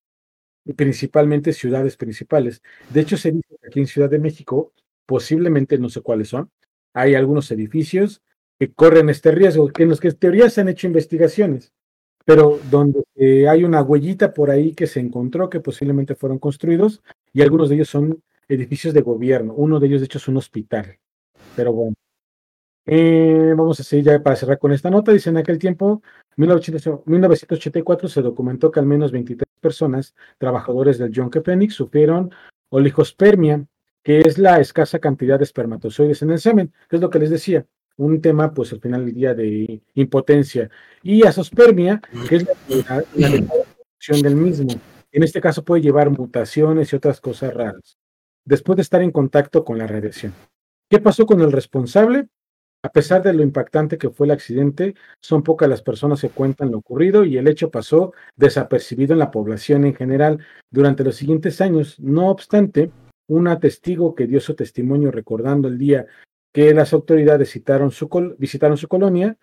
principalmente 0.76 1.53
ciudades 1.53 1.95
principales. 1.95 2.61
De 2.90 3.02
hecho, 3.02 3.15
se 3.15 3.31
dice 3.31 3.56
que 3.61 3.68
aquí 3.68 3.80
en 3.80 3.88
Ciudad 3.88 4.10
de 4.10 4.19
México 4.19 4.73
posiblemente 5.06 5.77
no 5.77 5.88
sé 5.90 6.02
cuáles 6.02 6.30
son. 6.30 6.49
Hay 6.94 7.14
algunos 7.14 7.49
edificios 7.52 8.22
que 8.60 8.73
corren 8.73 9.10
este 9.10 9.31
riesgo, 9.31 9.69
en 9.77 9.90
los 9.90 9.99
que 9.99 10.10
en 10.10 10.18
teoría 10.18 10.49
se 10.49 10.61
han 10.61 10.69
hecho 10.69 10.88
investigaciones, 10.88 11.72
pero 12.26 12.60
donde 12.70 13.04
eh, 13.16 13.48
hay 13.48 13.64
una 13.64 13.82
huellita 13.82 14.34
por 14.34 14.50
ahí 14.50 14.74
que 14.74 14.88
se 14.88 15.00
encontró 15.00 15.50
que 15.50 15.60
posiblemente 15.60 16.16
fueron 16.16 16.40
construidos 16.40 17.04
y 17.34 17.41
algunos 17.41 17.70
de 17.70 17.76
ellos 17.76 17.90
son 17.90 18.22
edificios 18.48 18.94
de 18.94 19.02
gobierno. 19.02 19.54
Uno 19.54 19.80
de 19.80 19.88
ellos, 19.88 20.02
de 20.02 20.06
hecho, 20.06 20.18
es 20.20 20.28
un 20.28 20.38
hospital. 20.38 20.98
Pero 21.56 21.74
bueno, 21.74 21.95
eh, 22.86 23.54
vamos 23.56 23.80
a 23.80 23.84
seguir 23.84 24.06
ya 24.06 24.22
para 24.22 24.36
cerrar 24.36 24.60
con 24.60 24.72
esta 24.72 24.90
nota. 24.90 25.12
Dice, 25.12 25.30
en 25.30 25.38
aquel 25.38 25.60
tiempo, 25.60 26.02
1984, 26.36 28.08
se 28.08 28.22
documentó 28.22 28.72
que 28.72 28.80
al 28.80 28.86
menos 28.86 29.12
23 29.12 29.45
personas, 29.60 30.16
trabajadores 30.38 30.98
del 30.98 31.12
John 31.16 31.32
Phoenix, 31.32 31.76
sufrieron 31.76 32.32
oligospermia, 32.70 33.66
que 34.04 34.22
es 34.22 34.38
la 34.38 34.60
escasa 34.60 35.00
cantidad 35.00 35.38
de 35.38 35.45
espermatozoides 35.45 36.22
en 36.22 36.32
el 36.32 36.40
semen, 36.40 36.74
que 36.90 36.98
es 36.98 37.02
lo 37.02 37.10
que 37.10 37.20
les 37.20 37.30
decía, 37.30 37.66
un 37.98 38.22
tema, 38.22 38.53
pues 38.53 38.74
al 38.74 38.80
final 38.80 39.06
del 39.06 39.15
día 39.15 39.34
de 39.34 39.82
impotencia, 39.95 40.70
y 41.02 41.26
asospermia, 41.26 42.02
que 42.28 42.38
es 42.38 42.45
la, 42.45 43.03
la, 43.15 43.30
producción 43.30 44.22
del 44.24 44.36
mismo. 44.36 44.74
En 45.11 45.24
este 45.24 45.41
caso 45.41 45.64
puede 45.64 45.82
llevar 45.82 46.10
mutaciones 46.10 46.91
y 46.91 46.95
otras 46.95 47.22
cosas 47.22 47.53
raras, 47.53 47.98
después 48.45 48.76
de 48.78 48.82
estar 48.82 49.02
en 49.02 49.11
contacto 49.11 49.64
con 49.64 49.78
la 49.78 49.88
radiación. 49.88 50.34
¿Qué 50.90 50.99
pasó 50.99 51.26
con 51.26 51.41
el 51.41 51.52
responsable? 51.52 52.28
A 52.86 52.90
pesar 52.90 53.24
de 53.24 53.32
lo 53.32 53.44
impactante 53.44 53.98
que 53.98 54.10
fue 54.10 54.28
el 54.28 54.32
accidente, 54.32 54.95
son 55.22 55.41
pocas 55.41 55.70
las 55.70 55.82
personas 55.82 56.20
que 56.20 56.30
cuentan 56.30 56.72
lo 56.72 56.80
ocurrido 56.80 57.24
y 57.24 57.38
el 57.38 57.48
hecho 57.48 57.72
pasó 57.72 58.11
desapercibido 58.36 59.14
en 59.14 59.20
la 59.20 59.32
población 59.32 59.86
en 59.86 59.95
general 59.95 60.40
durante 60.70 61.06
los 61.06 61.15
siguientes 61.15 61.61
años. 61.61 61.98
No 61.99 62.30
obstante, 62.30 62.91
una 63.30 63.60
testigo 63.60 64.15
que 64.15 64.28
dio 64.28 64.41
su 64.41 64.53
testimonio 64.53 65.11
recordando 65.11 65.70
el 65.70 65.78
día 65.78 66.07
que 66.54 66.74
las 66.74 66.94
autoridades 66.94 67.54
visitaron 68.38 68.78
su 68.78 68.88
colonia, 68.88 69.38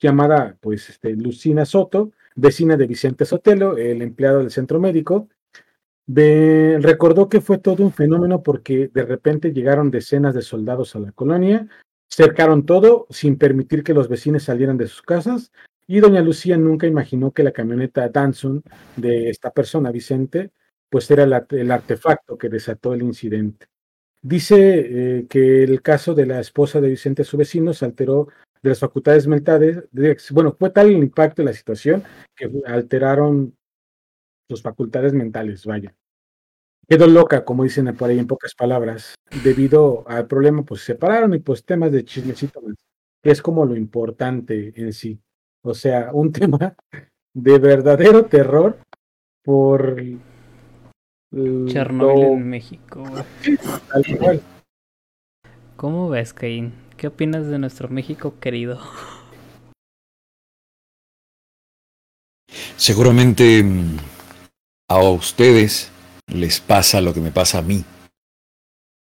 llamada 0.00 0.56
pues 0.60 0.88
este, 0.88 1.14
Lucina 1.14 1.64
Soto, 1.64 2.12
vecina 2.34 2.76
de 2.76 2.86
Vicente 2.86 3.24
Sotelo, 3.24 3.76
el 3.76 4.02
empleado 4.02 4.38
del 4.38 4.50
centro 4.50 4.80
médico, 4.80 5.28
recordó 6.06 7.28
que 7.28 7.40
fue 7.40 7.58
todo 7.58 7.84
un 7.84 7.92
fenómeno 7.92 8.42
porque 8.42 8.88
de 8.88 9.04
repente 9.04 9.52
llegaron 9.52 9.90
decenas 9.90 10.34
de 10.34 10.42
soldados 10.42 10.96
a 10.96 11.00
la 11.00 11.12
colonia, 11.12 11.68
cercaron 12.10 12.64
todo 12.64 13.06
sin 13.10 13.36
permitir 13.36 13.84
que 13.84 13.94
los 13.94 14.08
vecinos 14.08 14.44
salieran 14.44 14.78
de 14.78 14.86
sus 14.86 15.02
casas 15.02 15.52
y 15.86 16.00
doña 16.00 16.22
Lucía 16.22 16.56
nunca 16.56 16.86
imaginó 16.86 17.32
que 17.32 17.42
la 17.42 17.52
camioneta 17.52 18.08
Danson 18.08 18.62
de 18.96 19.28
esta 19.28 19.50
persona, 19.50 19.90
Vicente, 19.90 20.52
pues 20.88 21.10
era 21.10 21.24
el 21.24 21.70
artefacto 21.70 22.38
que 22.38 22.48
desató 22.48 22.94
el 22.94 23.02
incidente. 23.02 23.66
Dice 24.20 25.18
eh, 25.18 25.26
que 25.28 25.62
el 25.62 25.80
caso 25.80 26.14
de 26.14 26.26
la 26.26 26.40
esposa 26.40 26.80
de 26.80 26.88
Vicente, 26.88 27.24
su 27.24 27.36
vecino, 27.36 27.72
se 27.72 27.84
alteró 27.84 28.28
de 28.62 28.70
las 28.70 28.80
facultades 28.80 29.26
mentales. 29.26 29.84
bueno, 30.30 30.56
fue 30.58 30.70
tal 30.70 30.88
el 30.88 30.98
impacto 30.98 31.42
de 31.42 31.46
la 31.46 31.52
situación 31.52 32.02
que 32.34 32.50
alteraron 32.66 33.56
sus 34.48 34.62
facultades 34.62 35.12
mentales, 35.12 35.64
vaya. 35.64 35.94
Quedó 36.88 37.06
loca, 37.06 37.44
como 37.44 37.64
dicen 37.64 37.94
por 37.96 38.08
ahí 38.08 38.18
en 38.18 38.26
pocas 38.26 38.54
palabras, 38.54 39.14
debido 39.44 40.08
al 40.08 40.26
problema, 40.26 40.64
pues 40.64 40.80
se 40.80 40.94
separaron 40.94 41.34
y 41.34 41.38
pues 41.38 41.64
temas 41.64 41.92
de 41.92 42.04
chismecito 42.04 42.60
es 43.22 43.42
como 43.42 43.66
lo 43.66 43.76
importante 43.76 44.72
en 44.74 44.92
sí. 44.92 45.20
O 45.62 45.74
sea, 45.74 46.10
un 46.12 46.32
tema 46.32 46.74
de 47.34 47.58
verdadero 47.58 48.24
terror 48.24 48.78
por 49.44 50.00
Chernobyl 51.30 52.38
en 52.38 52.48
México. 52.48 53.04
¿Cómo 55.76 56.08
ves, 56.08 56.32
Cain? 56.32 56.72
¿Qué 56.96 57.06
opinas 57.06 57.46
de 57.46 57.58
nuestro 57.58 57.88
México 57.88 58.34
querido? 58.40 58.80
Seguramente 62.76 63.62
mm, 63.62 63.96
a 64.88 65.02
ustedes 65.02 65.90
les 66.26 66.60
pasa 66.60 67.00
lo 67.00 67.12
que 67.12 67.20
me 67.20 67.30
pasa 67.30 67.58
a 67.58 67.62
mí, 67.62 67.84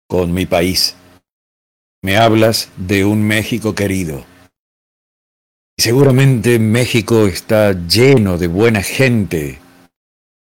con 0.08 0.32
mi 0.32 0.46
país. 0.46 0.96
Me 2.02 2.16
hablas 2.16 2.70
de 2.76 3.04
un 3.04 3.26
México 3.26 3.74
querido. 3.74 4.24
Y 5.76 5.82
seguramente 5.82 6.58
México 6.58 7.26
está 7.26 7.72
lleno 7.72 8.36
de 8.36 8.46
buena 8.46 8.82
gente, 8.82 9.58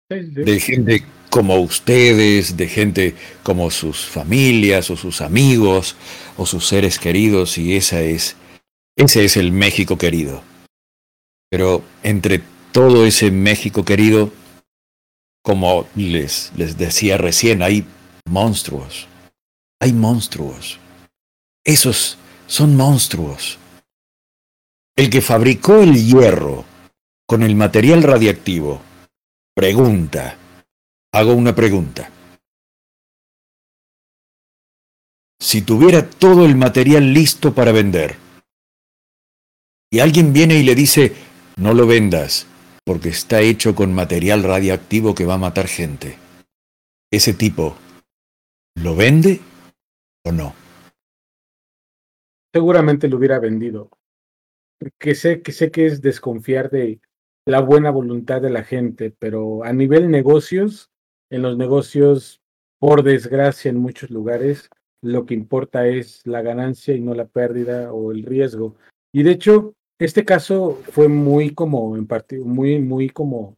de 0.10 0.60
gente 0.60 1.04
como 1.36 1.58
ustedes, 1.58 2.56
de 2.56 2.70
gente 2.70 3.14
como 3.44 3.70
sus 3.70 4.06
familias 4.06 4.90
o 4.90 4.96
sus 4.96 5.20
amigos 5.20 5.98
o 6.38 6.46
sus 6.46 6.66
seres 6.66 6.98
queridos, 6.98 7.58
y 7.58 7.76
esa 7.76 8.00
es, 8.00 8.38
ese 8.96 9.26
es 9.26 9.36
el 9.36 9.52
México 9.52 9.98
querido. 9.98 10.42
Pero 11.50 11.84
entre 12.04 12.42
todo 12.72 13.06
ese 13.06 13.32
México 13.32 13.84
querido, 13.84 14.32
como 15.44 15.86
les, 15.94 16.54
les 16.56 16.78
decía 16.78 17.18
recién, 17.18 17.62
hay 17.62 17.86
monstruos. 18.24 19.10
Hay 19.82 19.92
monstruos. 19.92 20.80
Esos 21.66 22.18
son 22.48 22.78
monstruos. 22.78 23.58
El 24.96 25.10
que 25.10 25.22
fabricó 25.22 25.82
el 25.82 25.96
hierro 25.96 26.64
con 27.28 27.44
el 27.44 27.56
material 27.56 28.04
radiactivo 28.04 28.80
pregunta, 29.54 30.38
hago 31.16 31.34
una 31.34 31.56
pregunta. 31.56 32.12
Si 35.40 35.62
tuviera 35.62 36.10
todo 36.10 36.46
el 36.46 36.56
material 36.56 37.14
listo 37.14 37.54
para 37.54 37.72
vender, 37.72 38.18
y 39.90 40.00
alguien 40.00 40.34
viene 40.34 40.56
y 40.56 40.64
le 40.64 40.76
dice, 40.76 41.14
no 41.56 41.74
lo 41.74 41.88
vendas, 41.88 42.48
porque 42.84 43.10
está 43.10 43.40
hecho 43.40 43.76
con 43.76 43.94
material 43.94 44.44
radiactivo 44.44 45.16
que 45.16 45.26
va 45.26 45.36
a 45.36 45.38
matar 45.38 45.68
gente. 45.68 46.18
Ese 47.10 47.34
tipo, 47.34 47.78
¿lo 48.76 48.96
vende 48.96 49.40
o 50.26 50.34
no? 50.34 50.54
Seguramente 52.54 53.08
lo 53.08 53.18
hubiera 53.18 53.40
vendido. 53.40 53.90
Que 55.00 55.16
sé, 55.16 55.42
que 55.42 55.54
sé 55.54 55.72
que 55.72 55.86
es 55.86 56.02
desconfiar 56.02 56.70
de 56.70 57.00
la 57.46 57.62
buena 57.62 57.90
voluntad 57.90 58.42
de 58.42 58.50
la 58.50 58.66
gente, 58.66 59.12
pero 59.18 59.64
a 59.64 59.72
nivel 59.72 60.12
negocios, 60.12 60.92
en 61.30 61.42
los 61.42 61.58
negocios, 61.58 62.42
por 62.80 63.04
desgracia, 63.04 63.70
en 63.70 63.78
muchos 63.78 64.10
lugares, 64.10 64.70
lo 65.02 65.26
que 65.26 65.34
importa 65.34 65.88
es 65.88 66.26
la 66.26 66.42
ganancia 66.42 66.96
y 66.96 67.02
no 67.02 67.14
la 67.14 67.26
pérdida 67.26 67.94
o 67.94 68.12
el 68.12 68.24
riesgo. 68.24 68.76
Y 69.14 69.24
de 69.24 69.32
hecho, 69.32 69.74
este 70.00 70.26
caso 70.26 70.80
fue 70.92 71.08
muy 71.08 71.54
como 71.54 71.96
en 71.96 72.08
muy, 72.44 72.80
muy 72.80 73.10
como 73.10 73.58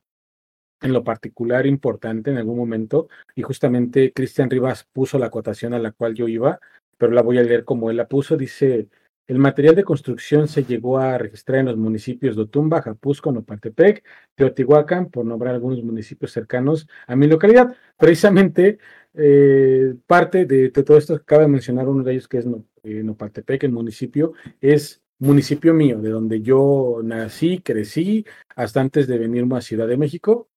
en 0.81 0.94
lo 0.94 1.03
particular 1.03 1.65
importante 1.65 2.30
en 2.30 2.38
algún 2.38 2.57
momento, 2.57 3.10
y 3.35 3.41
justamente 3.41 4.14
Cristian 4.14 4.49
Rivas 4.49 4.85
puso 4.94 5.18
la 5.18 5.27
acotación 5.27 5.73
a 5.73 5.80
la 5.80 5.91
cual 5.91 6.14
yo 6.14 6.27
iba, 6.27 6.60
pero 6.98 7.11
la 7.11 7.23
voy 7.23 7.39
a 7.39 7.44
leer 7.44 7.64
como 7.65 7.89
él 7.89 7.98
la 7.98 8.07
puso. 8.07 8.38
Dice: 8.38 8.88
el 9.27 9.39
material 9.39 9.75
de 9.75 9.83
construcción 9.83 10.47
se 10.47 10.63
llegó 10.63 10.97
a 10.97 11.17
registrar 11.17 11.59
en 11.59 11.65
los 11.67 11.77
municipios 11.77 12.35
de 12.35 12.43
Otumba, 12.43 12.81
Japusco, 12.81 13.31
Nopantepec, 13.31 14.03
Teotihuacán, 14.35 15.09
por 15.09 15.25
nombrar 15.25 15.53
algunos 15.55 15.83
municipios 15.83 16.31
cercanos 16.31 16.87
a 17.07 17.15
mi 17.15 17.27
localidad. 17.27 17.75
Precisamente, 17.97 18.79
eh, 19.13 19.95
parte 20.07 20.45
de, 20.45 20.69
todo 20.69 20.97
esto, 20.97 21.21
cabe 21.25 21.47
mencionar 21.47 21.89
uno 21.89 22.03
de 22.03 22.13
ellos 22.13 22.27
que 22.29 22.37
es 22.37 22.45
eh, 22.83 23.03
Nopantepec, 23.03 23.63
el 23.65 23.73
municipio, 23.73 24.33
es 24.61 25.01
municipio 25.19 25.73
mío, 25.73 25.99
de 25.99 26.09
donde 26.09 26.41
yo 26.41 27.01
nací, 27.03 27.59
crecí, 27.59 28.25
hasta 28.55 28.79
antes 28.81 29.07
de 29.07 29.17
venirme 29.17 29.57
a 29.57 29.61
Ciudad 29.61 29.87
de 29.87 29.97
México. 29.97 30.49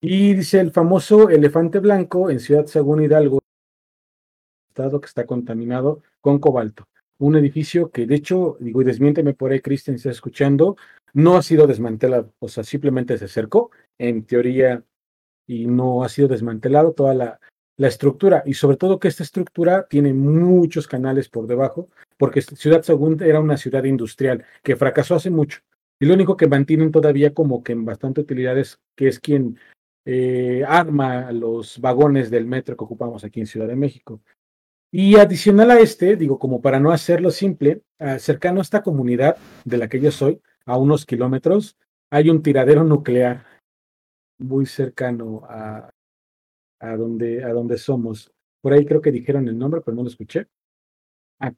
Y 0.00 0.34
dice 0.34 0.60
el 0.60 0.70
famoso 0.70 1.30
elefante 1.30 1.80
blanco 1.80 2.30
en 2.30 2.38
Ciudad 2.38 2.66
Según 2.66 3.02
Hidalgo, 3.02 3.40
estado 4.68 5.00
que 5.00 5.06
está 5.06 5.26
contaminado 5.26 6.02
con 6.20 6.38
cobalto. 6.38 6.86
Un 7.18 7.36
edificio 7.36 7.90
que, 7.90 8.06
de 8.06 8.16
hecho, 8.16 8.56
digo, 8.60 8.82
y 8.82 8.84
desmiénteme 8.84 9.34
por 9.34 9.52
ahí, 9.52 9.60
Cristian, 9.60 9.96
está 9.96 10.10
escuchando, 10.10 10.76
no 11.12 11.36
ha 11.36 11.42
sido 11.42 11.66
desmantelado, 11.66 12.32
o 12.40 12.48
sea, 12.48 12.64
simplemente 12.64 13.16
se 13.18 13.26
acercó, 13.26 13.70
en 13.98 14.24
teoría, 14.24 14.82
y 15.46 15.66
no 15.66 16.02
ha 16.02 16.08
sido 16.08 16.28
desmantelado 16.28 16.92
toda 16.92 17.14
la, 17.14 17.40
la 17.76 17.88
estructura 17.88 18.42
y 18.46 18.54
sobre 18.54 18.76
todo 18.76 18.98
que 18.98 19.08
esta 19.08 19.22
estructura 19.22 19.86
tiene 19.88 20.12
muchos 20.14 20.86
canales 20.86 21.28
por 21.28 21.46
debajo, 21.46 21.88
porque 22.16 22.42
Ciudad 22.42 22.82
Segunda 22.82 23.26
era 23.26 23.40
una 23.40 23.56
ciudad 23.56 23.84
industrial 23.84 24.44
que 24.62 24.76
fracasó 24.76 25.16
hace 25.16 25.30
mucho. 25.30 25.60
Y 26.00 26.06
lo 26.06 26.14
único 26.14 26.36
que 26.36 26.48
mantienen 26.48 26.92
todavía 26.92 27.34
como 27.34 27.62
que 27.62 27.72
en 27.72 27.84
bastante 27.84 28.20
utilidades, 28.20 28.78
que 28.96 29.08
es 29.08 29.20
quien 29.20 29.58
eh, 30.04 30.64
arma 30.66 31.32
los 31.32 31.80
vagones 31.80 32.30
del 32.30 32.46
metro 32.46 32.76
que 32.76 32.84
ocupamos 32.84 33.24
aquí 33.24 33.40
en 33.40 33.46
Ciudad 33.46 33.68
de 33.68 33.76
México. 33.76 34.20
Y 34.96 35.16
adicional 35.16 35.72
a 35.72 35.80
este, 35.80 36.14
digo, 36.14 36.38
como 36.38 36.62
para 36.62 36.78
no 36.78 36.92
hacerlo 36.92 37.32
simple, 37.32 37.82
ah, 37.98 38.20
cercano 38.20 38.60
a 38.60 38.62
esta 38.62 38.80
comunidad 38.80 39.36
de 39.64 39.76
la 39.76 39.88
que 39.88 39.98
yo 39.98 40.12
soy, 40.12 40.40
a 40.66 40.78
unos 40.78 41.04
kilómetros, 41.04 41.76
hay 42.12 42.30
un 42.30 42.44
tiradero 42.44 42.84
nuclear 42.84 43.44
muy 44.38 44.66
cercano 44.66 45.42
a, 45.48 45.90
a 46.78 46.96
donde, 46.96 47.42
a 47.42 47.52
donde 47.52 47.76
somos. 47.76 48.32
por 48.62 48.72
ahí 48.72 48.86
creo 48.86 49.00
que 49.00 49.10
dijeron 49.10 49.48
el 49.48 49.58
nombre, 49.58 49.80
pero 49.84 49.96
no 49.96 50.04
lo 50.04 50.08
escuché. 50.08 50.46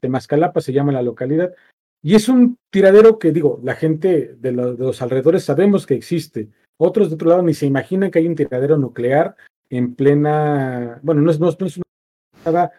Temascalapa 0.01 0.63
se 0.63 0.73
llama 0.73 0.93
la 0.93 1.03
localidad. 1.03 1.55
Y 2.03 2.15
es 2.15 2.31
un 2.31 2.57
tiradero 2.71 3.19
que, 3.19 3.33
digo, 3.33 3.61
la 3.63 3.75
gente 3.75 4.35
de, 4.39 4.53
los 4.53 5.03
alrededores 5.03 5.45
sabemos 5.45 5.85
que 5.85 5.93
existe. 5.93 6.49
Otros 6.79 7.11
de 7.11 7.17
otro 7.17 7.29
lado 7.29 7.43
ni 7.43 7.53
se 7.53 7.67
imaginan 7.67 8.11
que 8.11 8.19
hay 8.19 8.29
un 8.29 8.35
tiradero 8.35 8.79
nuclear 8.79 9.37
en 9.69 9.95
plena, 9.95 11.01
bueno, 11.03 11.21
no 11.21 11.31
es, 11.31 11.39
no, 11.39 11.51
no 11.51 11.67
es 11.67 11.77
una 11.77 12.71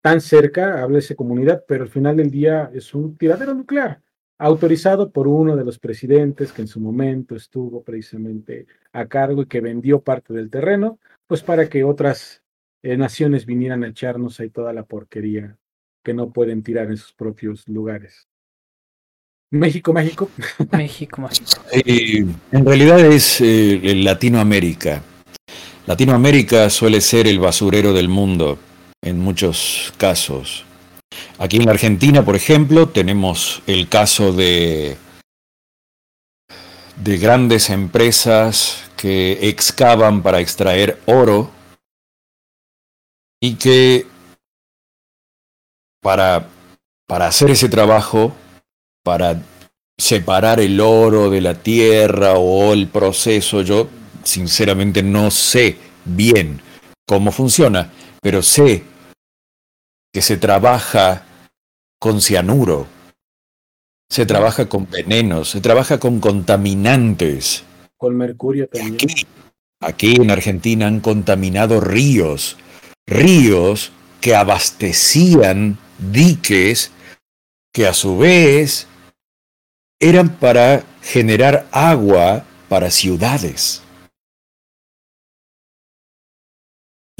tan 0.00 0.20
cerca, 0.20 0.86
esa 0.96 1.14
comunidad, 1.14 1.64
pero 1.66 1.84
al 1.84 1.90
final 1.90 2.16
del 2.16 2.30
día 2.30 2.70
es 2.74 2.94
un 2.94 3.16
tiradero 3.16 3.54
nuclear 3.54 4.02
autorizado 4.40 5.10
por 5.12 5.28
uno 5.28 5.54
de 5.54 5.64
los 5.64 5.78
presidentes 5.78 6.50
que 6.52 6.62
en 6.62 6.68
su 6.68 6.80
momento 6.80 7.36
estuvo 7.36 7.82
precisamente 7.82 8.66
a 8.90 9.06
cargo 9.06 9.42
y 9.42 9.46
que 9.46 9.60
vendió 9.60 10.00
parte 10.00 10.32
del 10.32 10.48
terreno, 10.48 10.98
pues 11.26 11.42
para 11.42 11.68
que 11.68 11.84
otras 11.84 12.42
eh, 12.82 12.96
naciones 12.96 13.44
vinieran 13.44 13.84
a 13.84 13.88
echarnos 13.88 14.40
ahí 14.40 14.48
toda 14.48 14.72
la 14.72 14.84
porquería 14.84 15.58
que 16.02 16.14
no 16.14 16.32
pueden 16.32 16.62
tirar 16.62 16.86
en 16.86 16.96
sus 16.96 17.12
propios 17.12 17.68
lugares. 17.68 18.28
México, 19.50 19.92
México. 19.92 20.30
México, 20.72 21.20
México. 21.20 21.62
en 22.50 22.64
realidad 22.64 23.00
es 23.00 23.42
eh, 23.42 23.94
Latinoamérica. 23.96 25.02
Latinoamérica 25.86 26.70
suele 26.70 27.02
ser 27.02 27.26
el 27.26 27.40
basurero 27.40 27.92
del 27.92 28.08
mundo 28.08 28.58
en 29.02 29.18
muchos 29.18 29.92
casos. 29.96 30.64
Aquí 31.38 31.56
en 31.56 31.66
la 31.66 31.72
Argentina, 31.72 32.24
por 32.24 32.36
ejemplo, 32.36 32.88
tenemos 32.88 33.62
el 33.66 33.88
caso 33.88 34.32
de, 34.32 34.96
de 36.96 37.18
grandes 37.18 37.70
empresas 37.70 38.90
que 38.96 39.48
excavan 39.48 40.22
para 40.22 40.40
extraer 40.40 41.00
oro 41.06 41.50
y 43.40 43.54
que 43.54 44.06
para, 46.02 46.46
para 47.06 47.26
hacer 47.26 47.50
ese 47.50 47.68
trabajo, 47.68 48.34
para 49.02 49.42
separar 49.98 50.60
el 50.60 50.80
oro 50.80 51.30
de 51.30 51.40
la 51.40 51.54
tierra 51.54 52.34
o 52.34 52.72
el 52.72 52.88
proceso, 52.88 53.62
yo 53.62 53.88
sinceramente 54.22 55.02
no 55.02 55.30
sé 55.30 55.78
bien 56.04 56.60
cómo 57.06 57.32
funciona, 57.32 57.90
pero 58.20 58.42
sé 58.42 58.82
que 60.12 60.22
se 60.22 60.36
trabaja 60.36 61.24
con 61.98 62.20
cianuro, 62.20 62.86
se 64.08 64.26
trabaja 64.26 64.68
con 64.68 64.88
venenos, 64.90 65.50
se 65.50 65.60
trabaja 65.60 65.98
con 65.98 66.20
contaminantes. 66.20 67.64
Con 67.96 68.16
mercurio 68.16 68.68
también. 68.68 68.94
Aquí, 68.94 69.26
aquí 69.80 70.16
en 70.16 70.30
Argentina 70.30 70.86
han 70.86 71.00
contaminado 71.00 71.80
ríos, 71.80 72.56
ríos 73.06 73.92
que 74.20 74.34
abastecían 74.34 75.78
diques 75.98 76.90
que 77.72 77.86
a 77.86 77.94
su 77.94 78.18
vez 78.18 78.86
eran 80.00 80.30
para 80.30 80.84
generar 81.02 81.68
agua 81.70 82.44
para 82.68 82.90
ciudades. 82.90 83.82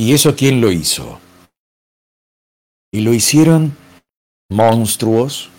¿Y 0.01 0.14
eso 0.14 0.35
quién 0.35 0.62
lo 0.62 0.72
hizo? 0.72 1.20
Y 2.90 3.02
lo 3.02 3.12
hicieron 3.12 3.77
monstruos 4.51 5.51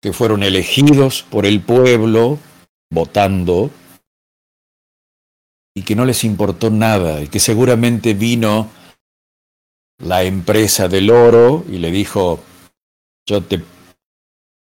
que 0.00 0.12
fueron 0.12 0.44
elegidos 0.44 1.24
por 1.24 1.44
el 1.44 1.60
pueblo 1.60 2.38
votando 2.88 3.68
y 5.74 5.82
que 5.82 5.96
no 5.96 6.04
les 6.04 6.22
importó 6.22 6.70
nada 6.70 7.20
y 7.20 7.26
que 7.26 7.40
seguramente 7.40 8.14
vino 8.14 8.70
la 9.98 10.22
empresa 10.22 10.86
del 10.86 11.10
oro 11.10 11.64
y 11.68 11.78
le 11.78 11.90
dijo, 11.90 12.38
yo 13.26 13.42
te 13.42 13.60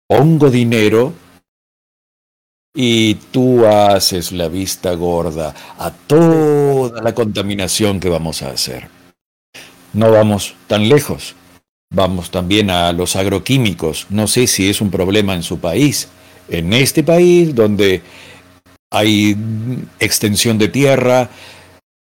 pongo 0.08 0.50
dinero 0.50 1.14
y 2.74 3.14
tú 3.14 3.64
haces 3.68 4.32
la 4.32 4.48
vista 4.48 4.96
gorda 4.96 5.54
a 5.78 5.92
toda 5.92 7.04
la 7.04 7.14
contaminación 7.14 8.00
que 8.00 8.10
vamos 8.10 8.42
a 8.42 8.50
hacer. 8.50 8.99
No 9.94 10.12
vamos 10.12 10.56
tan 10.68 10.88
lejos. 10.90 11.36
Vamos 11.92 12.30
también 12.30 12.70
a 12.70 12.92
los 12.94 13.16
agroquímicos. 13.16 14.06
No 14.10 14.28
sé 14.28 14.48
si 14.48 14.70
es 14.70 14.82
un 14.82 14.92
problema 14.92 15.34
en 15.34 15.44
su 15.44 15.60
país. 15.60 16.08
En 16.48 16.74
este 16.74 17.04
país, 17.04 17.56
donde 17.56 18.02
hay 18.92 19.36
extensión 20.00 20.58
de 20.58 20.68
tierra, 20.68 21.30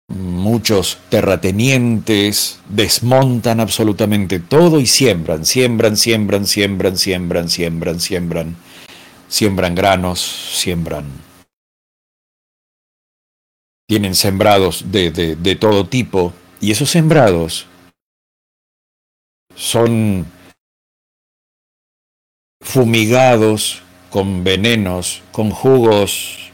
muchos 0.09 0.99
terratenientes 1.09 2.61
desmontan 2.69 3.61
absolutamente 3.61 4.41
todo 4.41 4.79
y 4.79 4.87
siembran, 4.87 5.47
siembran, 5.47 5.97
siembran, 5.97 6.47
siembran, 6.47 6.99
siembran, 6.99 7.49
siembran, 7.49 8.01
siembran, 8.01 8.57
siembran 9.29 9.75
granos, 9.75 10.21
siembran. 10.55 11.07
Tienen 13.89 14.15
sembrados 14.15 14.85
de, 14.91 15.11
de, 15.11 15.37
de 15.37 15.57
todo 15.57 15.87
tipo 15.87 16.33
y 16.63 16.71
esos 16.71 16.91
sembrados 16.91 17.67
son 19.57 20.25
fumigados 22.61 23.83
con 24.11 24.45
venenos, 24.45 25.25
con 25.33 25.51
jugos, 25.51 26.53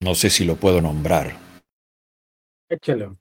no 0.00 0.14
sé 0.14 0.30
si 0.30 0.44
lo 0.44 0.54
puedo 0.54 0.80
nombrar. 0.80 1.36
Échalo. 2.70 3.18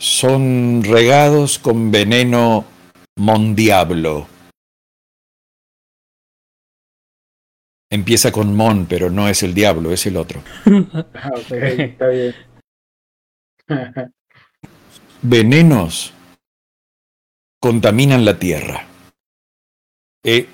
Son 0.00 0.82
regados 0.82 1.58
con 1.58 1.90
veneno 1.90 2.64
mondiablo. 3.18 4.26
Empieza 7.92 8.32
con 8.32 8.56
mon, 8.56 8.86
pero 8.86 9.10
no 9.10 9.28
es 9.28 9.42
el 9.42 9.52
diablo, 9.52 9.92
es 9.92 10.06
el 10.06 10.16
otro. 10.16 10.42
Ah, 11.14 11.32
está 11.50 12.08
bien. 12.08 12.49
Venenos 15.22 16.12
contaminan 17.60 18.24
la 18.24 18.38
tierra 18.38 18.86
eh, 20.24 20.48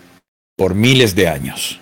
por 0.56 0.74
miles 0.74 1.14
de 1.14 1.28
años. 1.28 1.80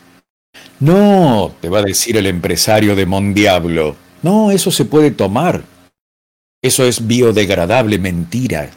No, 0.81 1.55
te 1.61 1.69
va 1.69 1.79
a 1.79 1.85
decir 1.85 2.17
el 2.17 2.27
empresario 2.27 2.95
de 2.97 3.07
Mondiablo. 3.07 3.97
No, 4.23 4.51
eso 4.51 4.71
se 4.71 4.85
puede 4.85 5.11
tomar. 5.11 5.65
Eso 6.63 6.85
es 6.85 7.07
biodegradable, 7.07 7.99
mentira. 7.99 8.71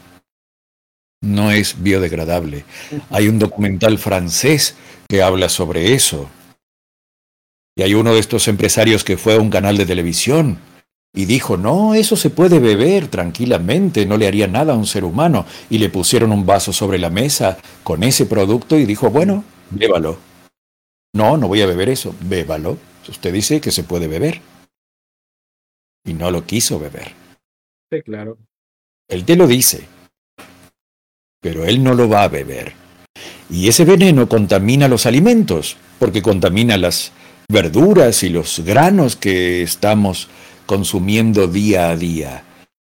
No 1.22 1.52
es 1.52 1.82
biodegradable. 1.82 2.64
Hay 3.10 3.28
un 3.28 3.40
documental 3.40 3.98
francés 3.98 4.76
que 5.08 5.22
habla 5.22 5.50
sobre 5.50 5.94
eso. 5.94 6.30
Y 7.76 7.84
hay 7.84 7.94
uno 7.94 8.14
de 8.14 8.20
estos 8.20 8.48
empresarios 8.48 9.04
que 9.04 9.18
fue 9.18 9.36
a 9.36 9.40
un 9.40 9.50
canal 9.50 9.78
de 9.78 9.86
televisión 9.86 10.60
y 11.18 11.26
dijo, 11.26 11.57
no, 11.57 11.95
eso 11.95 12.15
se 12.15 12.30
puede 12.30 12.60
beber 12.60 13.07
tranquilamente, 13.07 14.06
no 14.06 14.18
le 14.18 14.27
haría 14.27 14.45
nada 14.45 14.73
a 14.73 14.77
un 14.77 14.85
ser 14.85 15.03
humano. 15.03 15.48
Y 15.68 15.80
le 15.80 15.89
pusieron 15.89 16.31
un 16.31 16.45
vaso 16.45 16.72
sobre 16.72 16.99
la 16.99 17.10
mesa 17.10 17.57
con 17.84 18.03
ese 18.03 18.27
producto 18.27 18.77
y 18.77 18.85
dijo, 18.85 19.10
bueno, 19.10 19.44
bébalo. 19.72 20.19
No, 21.15 21.35
no 21.35 21.48
voy 21.48 21.64
a 21.64 21.65
beber 21.65 21.89
eso, 21.89 22.14
bébalo. 22.22 22.77
Usted 23.10 23.34
dice 23.34 23.60
que 23.60 23.72
se 23.72 23.84
puede 23.84 24.07
beber. 24.07 24.41
Y 26.06 26.14
no 26.14 26.30
lo 26.30 26.45
quiso 26.45 26.77
beber. 26.77 27.14
Sí, 27.91 28.03
claro. 28.03 28.38
Él 29.10 29.26
te 29.26 29.35
lo 29.35 29.48
dice, 29.48 29.88
pero 31.41 31.65
él 31.65 31.84
no 31.84 31.95
lo 31.95 32.07
va 32.07 32.26
a 32.26 32.30
beber. 32.30 32.73
Y 33.49 33.68
ese 33.68 33.85
veneno 33.85 34.30
contamina 34.30 34.88
los 34.88 35.07
alimentos, 35.07 35.77
porque 35.98 36.22
contamina 36.22 36.77
las 36.77 37.11
verduras 37.49 38.22
y 38.22 38.30
los 38.30 38.60
granos 38.60 39.15
que 39.15 39.64
estamos 39.64 40.27
consumiendo 40.68 41.48
día 41.48 41.89
a 41.89 41.95
día. 41.95 42.44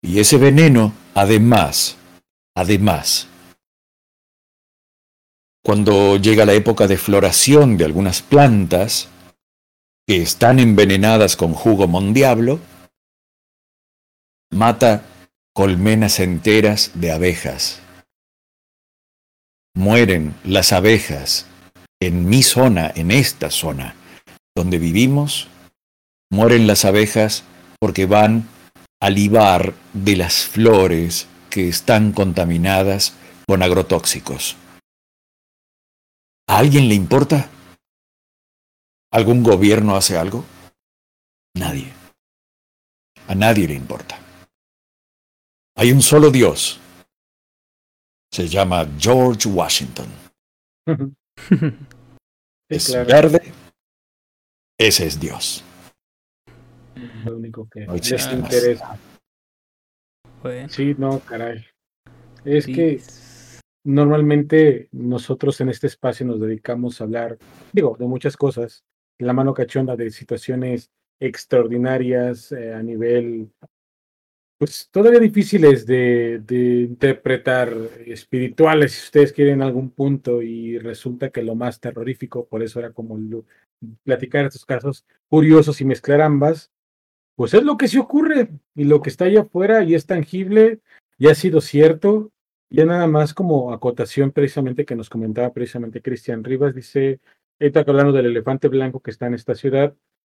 Y 0.01 0.19
ese 0.19 0.37
veneno, 0.37 0.93
además, 1.13 1.97
además, 2.55 3.27
cuando 5.65 6.15
llega 6.15 6.45
la 6.45 6.53
época 6.53 6.87
de 6.87 6.97
floración 6.97 7.77
de 7.77 7.83
algunas 7.83 8.21
plantas 8.21 9.09
que 10.07 10.21
están 10.21 10.59
envenenadas 10.59 11.35
con 11.35 11.53
jugo 11.53 11.87
mondiablo, 11.87 12.61
mata 14.51 15.03
colmenas 15.53 16.21
enteras 16.21 16.91
de 16.95 17.11
abejas. 17.11 17.81
Mueren 19.75 20.35
las 20.45 20.71
abejas 20.71 21.47
en 21.99 22.29
mi 22.29 22.43
zona, 22.43 22.91
en 22.95 23.11
esta 23.11 23.49
zona 23.49 23.95
donde 24.55 24.77
vivimos, 24.77 25.47
mueren 26.29 26.67
las 26.67 26.85
abejas 26.85 27.43
porque 27.83 28.05
van 28.05 28.47
a 29.01 29.09
libar 29.09 29.73
de 29.91 30.15
las 30.15 30.45
flores 30.45 31.27
que 31.49 31.67
están 31.67 32.13
contaminadas 32.13 33.13
con 33.45 33.61
agrotóxicos. 33.61 34.55
¿A 36.47 36.59
alguien 36.59 36.87
le 36.87 36.95
importa? 36.95 37.49
¿Algún 39.11 39.43
gobierno 39.43 39.97
hace 39.97 40.17
algo? 40.17 40.45
Nadie. 41.57 41.91
A 43.27 43.35
nadie 43.35 43.67
le 43.67 43.73
importa. 43.73 44.17
Hay 45.75 45.91
un 45.91 46.01
solo 46.01 46.31
Dios. 46.31 46.79
Se 48.31 48.47
llama 48.47 48.87
George 48.97 49.49
Washington. 49.49 50.07
es 52.69 52.93
verde. 53.05 53.51
Ese 54.79 55.05
es 55.05 55.19
Dios. 55.19 55.65
Lo 57.25 57.37
único 57.37 57.67
que 57.69 57.81
les 57.81 58.33
interesa. 58.33 58.97
Sí, 60.67 60.95
no, 60.97 61.19
caray. 61.19 61.65
Es 62.43 62.65
que 62.65 62.99
normalmente 63.85 64.89
nosotros 64.91 65.59
en 65.61 65.69
este 65.69 65.87
espacio 65.87 66.25
nos 66.25 66.39
dedicamos 66.39 66.99
a 66.99 67.05
hablar, 67.05 67.37
digo, 67.71 67.95
de 67.97 68.05
muchas 68.05 68.37
cosas, 68.37 68.83
la 69.19 69.33
mano 69.33 69.53
cachonda 69.53 69.95
de 69.95 70.11
situaciones 70.11 70.89
extraordinarias 71.19 72.51
eh, 72.51 72.73
a 72.73 72.81
nivel, 72.81 73.49
pues 74.57 74.89
todavía 74.91 75.19
difíciles 75.19 75.85
de, 75.85 76.41
de, 76.45 76.81
interpretar, 76.81 77.73
espirituales, 78.05 78.93
si 78.93 79.03
ustedes 79.05 79.33
quieren 79.33 79.61
algún 79.61 79.89
punto, 79.91 80.41
y 80.41 80.77
resulta 80.77 81.29
que 81.29 81.41
lo 81.41 81.55
más 81.55 81.79
terrorífico, 81.79 82.45
por 82.45 82.63
eso 82.63 82.79
era 82.79 82.91
como 82.91 83.17
platicar 84.03 84.45
estos 84.45 84.65
casos 84.65 85.05
curiosos 85.29 85.79
y 85.81 85.85
mezclar 85.85 86.21
ambas, 86.21 86.72
pues 87.35 87.53
es 87.53 87.63
lo 87.63 87.77
que 87.77 87.87
sí 87.87 87.97
ocurre, 87.97 88.49
y 88.75 88.83
lo 88.83 89.01
que 89.01 89.09
está 89.09 89.25
allá 89.25 89.41
afuera 89.41 89.83
y 89.83 89.95
es 89.95 90.05
tangible, 90.05 90.79
y 91.17 91.27
ha 91.27 91.35
sido 91.35 91.61
cierto, 91.61 92.31
ya 92.69 92.85
nada 92.85 93.07
más 93.07 93.33
como 93.33 93.73
acotación 93.73 94.31
precisamente 94.31 94.85
que 94.85 94.95
nos 94.95 95.09
comentaba 95.09 95.53
precisamente 95.53 96.01
Cristian 96.01 96.43
Rivas, 96.43 96.75
dice, 96.75 97.19
está 97.59 97.81
hablando 97.81 98.11
del 98.11 98.27
elefante 98.27 98.67
blanco 98.67 98.99
que 98.99 99.11
está 99.11 99.27
en 99.27 99.35
esta 99.35 99.55
ciudad, 99.55 99.95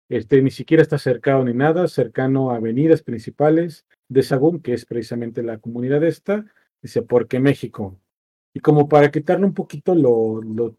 este 0.10 0.42
ni 0.42 0.52
siquiera 0.52 0.84
está 0.84 0.98
cercado 0.98 1.44
ni 1.44 1.54
nada, 1.54 1.88
cercano 1.88 2.52
a 2.52 2.58
avenidas 2.58 3.02
principales 3.02 3.86
de 4.08 4.22
Sagún, 4.24 4.62
que 4.62 4.74
es 4.74 4.86
precisamente 4.86 5.42
la 5.44 5.58
comunidad 5.58 6.04
esta, 6.04 6.46
dice, 6.82 7.02
porque 7.02 7.40
México. 7.40 7.98
Y 8.54 8.60
como 8.60 8.88
para 8.88 9.12
quitarle 9.12 9.46
un 9.46 9.54
poquito 9.54 9.96
lo 9.96 10.76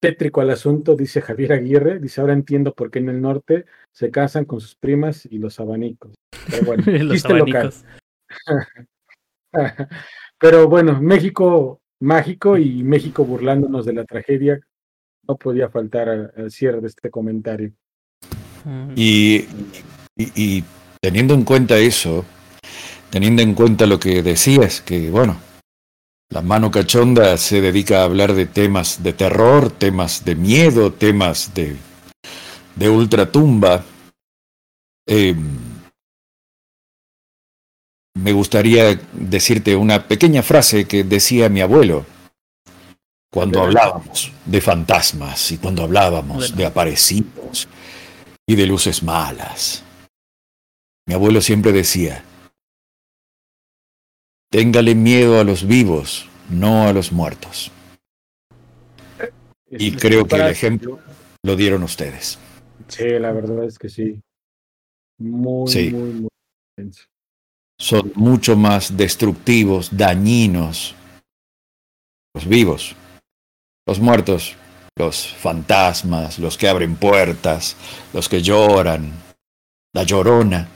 tétrico 0.00 0.40
al 0.40 0.50
asunto, 0.50 0.94
dice 0.96 1.20
Javier 1.20 1.52
Aguirre, 1.52 1.98
dice, 1.98 2.20
ahora 2.20 2.32
entiendo 2.32 2.72
por 2.72 2.90
qué 2.90 2.98
en 3.00 3.08
el 3.08 3.20
norte 3.20 3.64
se 3.92 4.10
casan 4.10 4.44
con 4.44 4.60
sus 4.60 4.74
primas 4.74 5.26
y 5.26 5.38
los 5.38 5.58
abanicos. 5.60 6.14
Pero 6.50 6.64
bueno, 6.64 6.84
los 7.04 7.24
abanicos. 7.24 7.84
Pero 10.40 10.68
bueno, 10.68 11.00
México 11.00 11.80
mágico 12.00 12.56
y 12.56 12.82
México 12.82 13.24
burlándonos 13.24 13.84
de 13.84 13.92
la 13.92 14.04
tragedia, 14.04 14.60
no 15.26 15.36
podía 15.36 15.68
faltar 15.68 16.08
al, 16.08 16.50
cierre 16.50 16.80
de 16.80 16.88
este 16.88 17.10
comentario. 17.10 17.72
Y, 18.96 19.46
y, 20.16 20.64
teniendo 21.00 21.34
en 21.34 21.44
cuenta 21.44 21.78
eso, 21.78 22.24
teniendo 23.10 23.42
en 23.42 23.54
cuenta 23.54 23.86
lo 23.86 23.98
que 23.98 24.22
decías, 24.22 24.80
que 24.80 25.10
bueno, 25.10 25.40
la 26.30 26.42
mano 26.42 26.70
cachonda 26.70 27.36
se 27.38 27.60
dedica 27.60 28.00
a 28.00 28.04
hablar 28.04 28.34
de 28.34 28.46
temas 28.46 29.02
de 29.02 29.12
terror, 29.12 29.70
temas 29.70 30.24
de 30.24 30.34
miedo, 30.34 30.92
temas 30.92 31.54
de, 31.54 31.76
de 32.76 32.88
ultratumba. 32.88 33.82
Eh, 35.06 35.34
me 38.14 38.32
gustaría 38.32 39.00
decirte 39.12 39.74
una 39.74 40.06
pequeña 40.06 40.42
frase 40.42 40.86
que 40.86 41.04
decía 41.04 41.48
mi 41.48 41.60
abuelo 41.60 42.04
cuando 43.30 43.62
hablábamos 43.62 44.32
de 44.44 44.60
fantasmas 44.60 45.52
y 45.52 45.58
cuando 45.58 45.84
hablábamos 45.84 46.56
de 46.56 46.66
aparecidos 46.66 47.68
y 48.46 48.54
de 48.54 48.66
luces 48.66 49.02
malas. 49.02 49.82
Mi 51.06 51.14
abuelo 51.14 51.40
siempre 51.40 51.72
decía, 51.72 52.22
téngale 54.50 54.94
miedo 54.94 55.40
a 55.40 55.44
los 55.44 55.66
vivos, 55.66 56.28
no 56.48 56.86
a 56.88 56.92
los 56.92 57.12
muertos. 57.12 57.70
Y 59.70 59.92
creo 59.92 60.26
que 60.26 60.36
el 60.36 60.48
ejemplo 60.48 60.98
lo 61.42 61.56
dieron 61.56 61.82
ustedes. 61.82 62.38
Sí, 62.88 63.08
la 63.18 63.32
verdad 63.32 63.64
es 63.64 63.78
que 63.78 63.88
sí. 63.88 64.20
Muy, 65.18 65.90
muy, 65.90 66.12
muy 66.12 66.28
son 67.80 68.12
mucho 68.16 68.56
más 68.56 68.96
destructivos, 68.96 69.96
dañinos. 69.96 70.94
Los 72.34 72.46
vivos, 72.46 72.94
los 73.86 74.00
muertos, 74.00 74.56
los 74.96 75.32
fantasmas, 75.34 76.38
los 76.38 76.58
que 76.58 76.68
abren 76.68 76.96
puertas, 76.96 77.76
los 78.12 78.28
que 78.28 78.42
lloran, 78.42 79.12
la 79.94 80.02
llorona. 80.02 80.68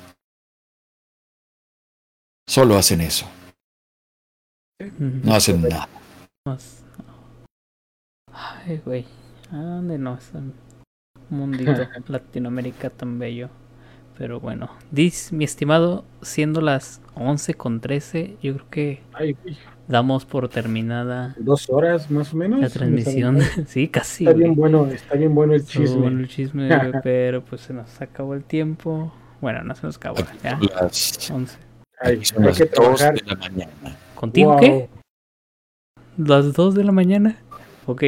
Solo 2.49 2.77
hacen 2.77 3.01
eso. 3.01 3.27
No 4.99 5.35
hacen 5.35 5.63
nada. 5.63 5.89
Ay, 8.33 8.81
güey. 8.85 9.05
¿A 9.51 9.57
dónde 9.57 9.99
no? 9.99 10.15
Es 10.17 10.31
un 10.35 10.55
mundito 11.31 11.73
Latinoamérica 12.09 12.91
tan 12.91 13.19
bello. 13.19 13.49
Pero 14.19 14.41
bueno, 14.41 14.71
dis, 14.91 15.33
mi 15.33 15.45
estimado, 15.45 16.05
siendo 16.21 16.61
las 16.61 17.01
11 17.15 17.55
con 17.55 17.81
13, 17.81 18.37
yo 18.43 18.55
creo 18.55 18.71
que 18.71 19.03
damos 19.89 20.27
por 20.27 20.49
terminada. 20.49 21.35
Dos 21.39 21.71
horas 21.71 22.11
más 22.11 22.33
o 22.35 22.37
menos. 22.37 22.61
La 22.61 22.69
transmisión, 22.69 23.41
sí, 23.67 23.89
casi. 23.89 24.25
Está 24.25 24.37
bien 24.37 24.55
bueno, 24.55 24.87
está 24.87 25.17
bien 25.17 25.35
bueno 25.35 25.55
el 25.55 25.65
chisme. 25.65 25.85
Está 25.85 25.99
bueno 25.99 26.21
el 26.21 26.29
chisme, 26.29 26.69
pero 27.03 27.43
pues 27.43 27.63
se 27.63 27.73
nos 27.73 28.01
acabó 28.01 28.35
el 28.35 28.45
tiempo. 28.45 29.13
Bueno, 29.41 29.65
no 29.65 29.75
se 29.75 29.87
nos 29.87 29.97
acabó, 29.97 30.19
ya. 30.45 30.61
Las 30.61 31.31
11. 31.31 31.59
hay 32.01 32.19
que 32.19 32.67
trabajar. 32.67 33.15
de 33.15 33.23
la 33.27 33.35
mañana. 33.35 33.97
¿Contigo 34.23 34.57
qué? 34.61 34.89
¿Las 36.17 36.53
2 36.53 36.77
de 36.77 36.85
la 36.85 36.93
mañana? 36.93 37.41
Ok, 37.87 38.05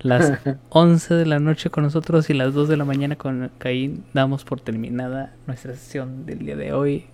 las, 0.00 0.40
11 0.68 1.14
de 1.14 1.24
la 1.24 1.38
noche 1.38 1.70
con 1.70 1.84
nosotros 1.84 2.28
y 2.28 2.34
las 2.34 2.52
2 2.52 2.68
de 2.68 2.76
la 2.76 2.84
mañana 2.84 3.16
con 3.16 3.50
Caín 3.56 4.04
damos 4.12 4.44
por 4.44 4.60
terminada 4.60 5.34
nuestra 5.46 5.74
sesión 5.74 6.26
del 6.26 6.40
día 6.40 6.54
de 6.54 6.74
hoy. 6.74 7.06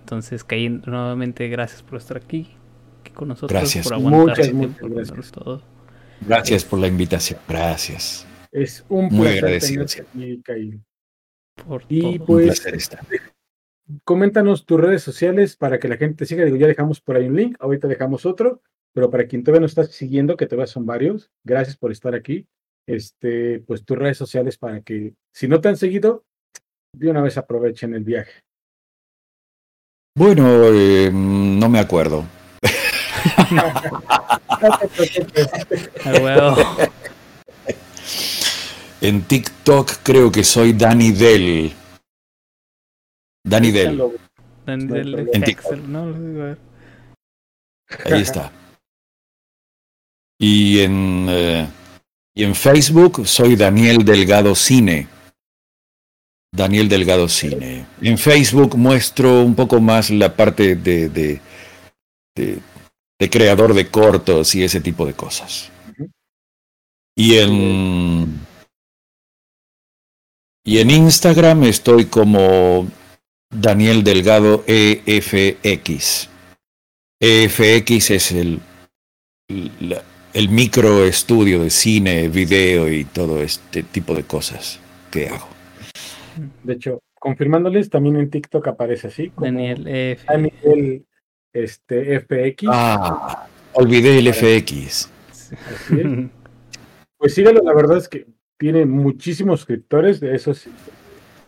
Entonces, 0.00 0.44
Caín, 0.44 0.82
nuevamente 0.84 1.48
gracias 1.48 1.82
por 1.82 1.96
estar 1.96 2.18
aquí, 2.18 2.50
con 3.14 3.28
nosotros, 3.28 3.58
gracias. 3.58 3.88
por 3.88 3.94
aguantar 3.94 4.36
gracias. 4.78 5.32
todo. 5.32 5.62
Gracias 6.20 6.66
por 6.66 6.80
la 6.80 6.88
invitación, 6.88 7.40
gracias. 7.48 8.26
Es 8.52 8.84
un 8.90 9.08
placer 9.08 9.18
Muy 9.18 9.38
agradecido. 9.38 9.84
Aquí, 9.84 10.42
Caín. 10.44 10.84
y 11.88 12.18
pues, 12.18 12.62
Coméntanos 14.04 14.66
tus 14.66 14.80
redes 14.80 15.02
sociales 15.02 15.56
para 15.56 15.78
que 15.78 15.88
la 15.88 15.96
gente 15.96 16.26
siga. 16.26 16.44
Digo, 16.44 16.56
ya 16.56 16.66
dejamos 16.66 17.00
por 17.00 17.16
ahí 17.16 17.26
un 17.26 17.36
link, 17.36 17.56
ahorita 17.60 17.88
dejamos 17.88 18.26
otro 18.26 18.62
pero 18.92 19.10
para 19.10 19.26
quien 19.26 19.42
todavía 19.42 19.60
no 19.60 19.66
está 19.66 19.84
siguiendo, 19.84 20.36
que 20.36 20.46
todavía 20.46 20.66
son 20.66 20.84
varios, 20.86 21.30
gracias 21.44 21.76
por 21.76 21.92
estar 21.92 22.14
aquí. 22.14 22.46
Este, 22.86 23.58
pues 23.60 23.84
tus 23.84 23.98
redes 23.98 24.16
sociales 24.16 24.56
para 24.58 24.80
que, 24.80 25.14
si 25.32 25.46
no 25.46 25.60
te 25.60 25.68
han 25.68 25.76
seguido, 25.76 26.24
de 26.96 27.10
una 27.10 27.22
vez 27.22 27.38
aprovechen 27.38 27.94
el 27.94 28.02
viaje. 28.02 28.40
Bueno, 30.16 30.64
eh, 30.72 31.08
no 31.12 31.68
me 31.68 31.78
acuerdo. 31.78 32.24
en 39.00 39.22
TikTok 39.22 39.92
creo 40.02 40.32
que 40.32 40.42
soy 40.42 40.72
Dani 40.72 41.12
Del. 41.12 41.72
Dani 43.44 43.70
Del. 43.70 44.02
Dani 44.66 44.86
Del 44.86 45.30
en 45.32 45.42
TikTok. 45.42 45.78
¿no? 45.86 46.56
Ahí 48.06 48.22
está. 48.22 48.52
Y 50.38 50.80
en, 50.80 51.26
eh, 51.28 51.68
y 52.34 52.44
en 52.44 52.54
Facebook 52.54 53.26
soy 53.26 53.56
Daniel 53.56 54.04
Delgado 54.04 54.54
Cine. 54.54 55.08
Daniel 56.52 56.88
Delgado 56.88 57.28
Cine. 57.28 57.86
En 58.00 58.18
Facebook 58.18 58.76
muestro 58.76 59.42
un 59.42 59.54
poco 59.54 59.80
más 59.80 60.10
la 60.10 60.34
parte 60.34 60.76
de, 60.76 61.08
de, 61.08 61.40
de, 62.34 63.30
creador 63.30 63.74
de 63.74 63.88
cortos 63.88 64.54
y 64.54 64.64
ese 64.64 64.80
tipo 64.80 65.06
de 65.06 65.12
cosas. 65.12 65.70
Y 67.14 67.36
en, 67.36 68.40
y 70.64 70.78
en 70.78 70.90
Instagram 70.90 71.64
estoy 71.64 72.06
como 72.06 72.88
Daniel 73.50 74.04
Delgado 74.04 74.64
EFX. 74.66 76.30
EFX 77.20 78.10
es 78.10 78.32
el, 78.32 78.60
el 79.48 80.48
micro 80.48 81.04
estudio 81.04 81.62
de 81.62 81.70
cine, 81.70 82.28
video 82.28 82.90
y 82.90 83.04
todo 83.04 83.42
este 83.42 83.82
tipo 83.82 84.14
de 84.14 84.22
cosas 84.22 84.80
que 85.10 85.28
hago. 85.28 85.48
De 86.62 86.74
hecho, 86.74 87.02
confirmándoles, 87.14 87.90
también 87.90 88.16
en 88.16 88.30
TikTok 88.30 88.68
aparece 88.68 89.08
así. 89.08 89.32
Daniel 89.36 89.86
F. 89.86 90.24
Daniel 90.26 91.04
este, 91.52 92.20
FX. 92.20 92.68
Ah, 92.68 93.48
olvidé 93.72 94.18
el 94.18 94.32
FX. 94.32 95.10
Pues 97.18 97.34
síganlo, 97.34 97.60
la 97.62 97.74
verdad 97.74 97.98
es 97.98 98.08
que 98.08 98.26
tiene 98.56 98.86
muchísimos 98.86 99.60
suscriptores, 99.60 100.20
de 100.20 100.34
eso 100.34 100.52
es 100.52 100.68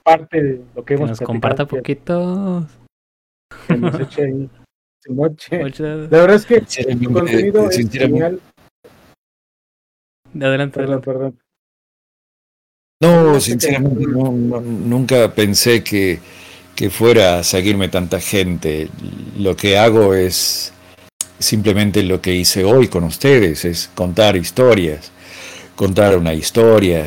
parte 0.03 0.43
de 0.43 0.65
lo 0.75 0.85
que, 0.85 0.85
que 0.85 0.95
hemos 0.95 1.11
nos 1.11 1.21
comparta 1.21 1.67
poquito. 1.67 2.67
que 3.69 3.77
nos 3.77 4.01
eche 4.01 4.25
ahí 4.25 4.51
su 5.01 5.13
moche. 5.13 5.59
La 5.79 6.19
verdad 6.19 6.37
es 6.37 6.47
que 6.47 6.63
el 6.83 7.13
contenido 7.13 7.71
es 7.71 7.91
genial. 7.91 8.41
Adelante, 10.35 10.81
perdón, 10.81 11.01
perdón. 11.03 11.39
No, 13.03 13.41
sinceramente 13.41 14.07
nunca 14.07 15.35
pensé 15.35 15.83
que, 15.83 16.21
que 16.77 16.89
fuera 16.89 17.41
a 17.41 17.43
seguirme 17.43 17.89
tanta 17.89 18.21
gente. 18.21 18.89
Lo 19.37 19.57
que 19.57 19.77
hago 19.77 20.15
es 20.15 20.73
simplemente 21.41 22.05
lo 22.05 22.23
que 22.23 22.35
hice 22.35 22.65
hoy 22.65 22.87
con 22.87 23.03
ustedes, 23.03 23.65
es 23.65 23.91
contar 23.95 24.37
historias, 24.37 25.11
contar 25.75 26.17
una 26.17 26.33
historia, 26.33 27.05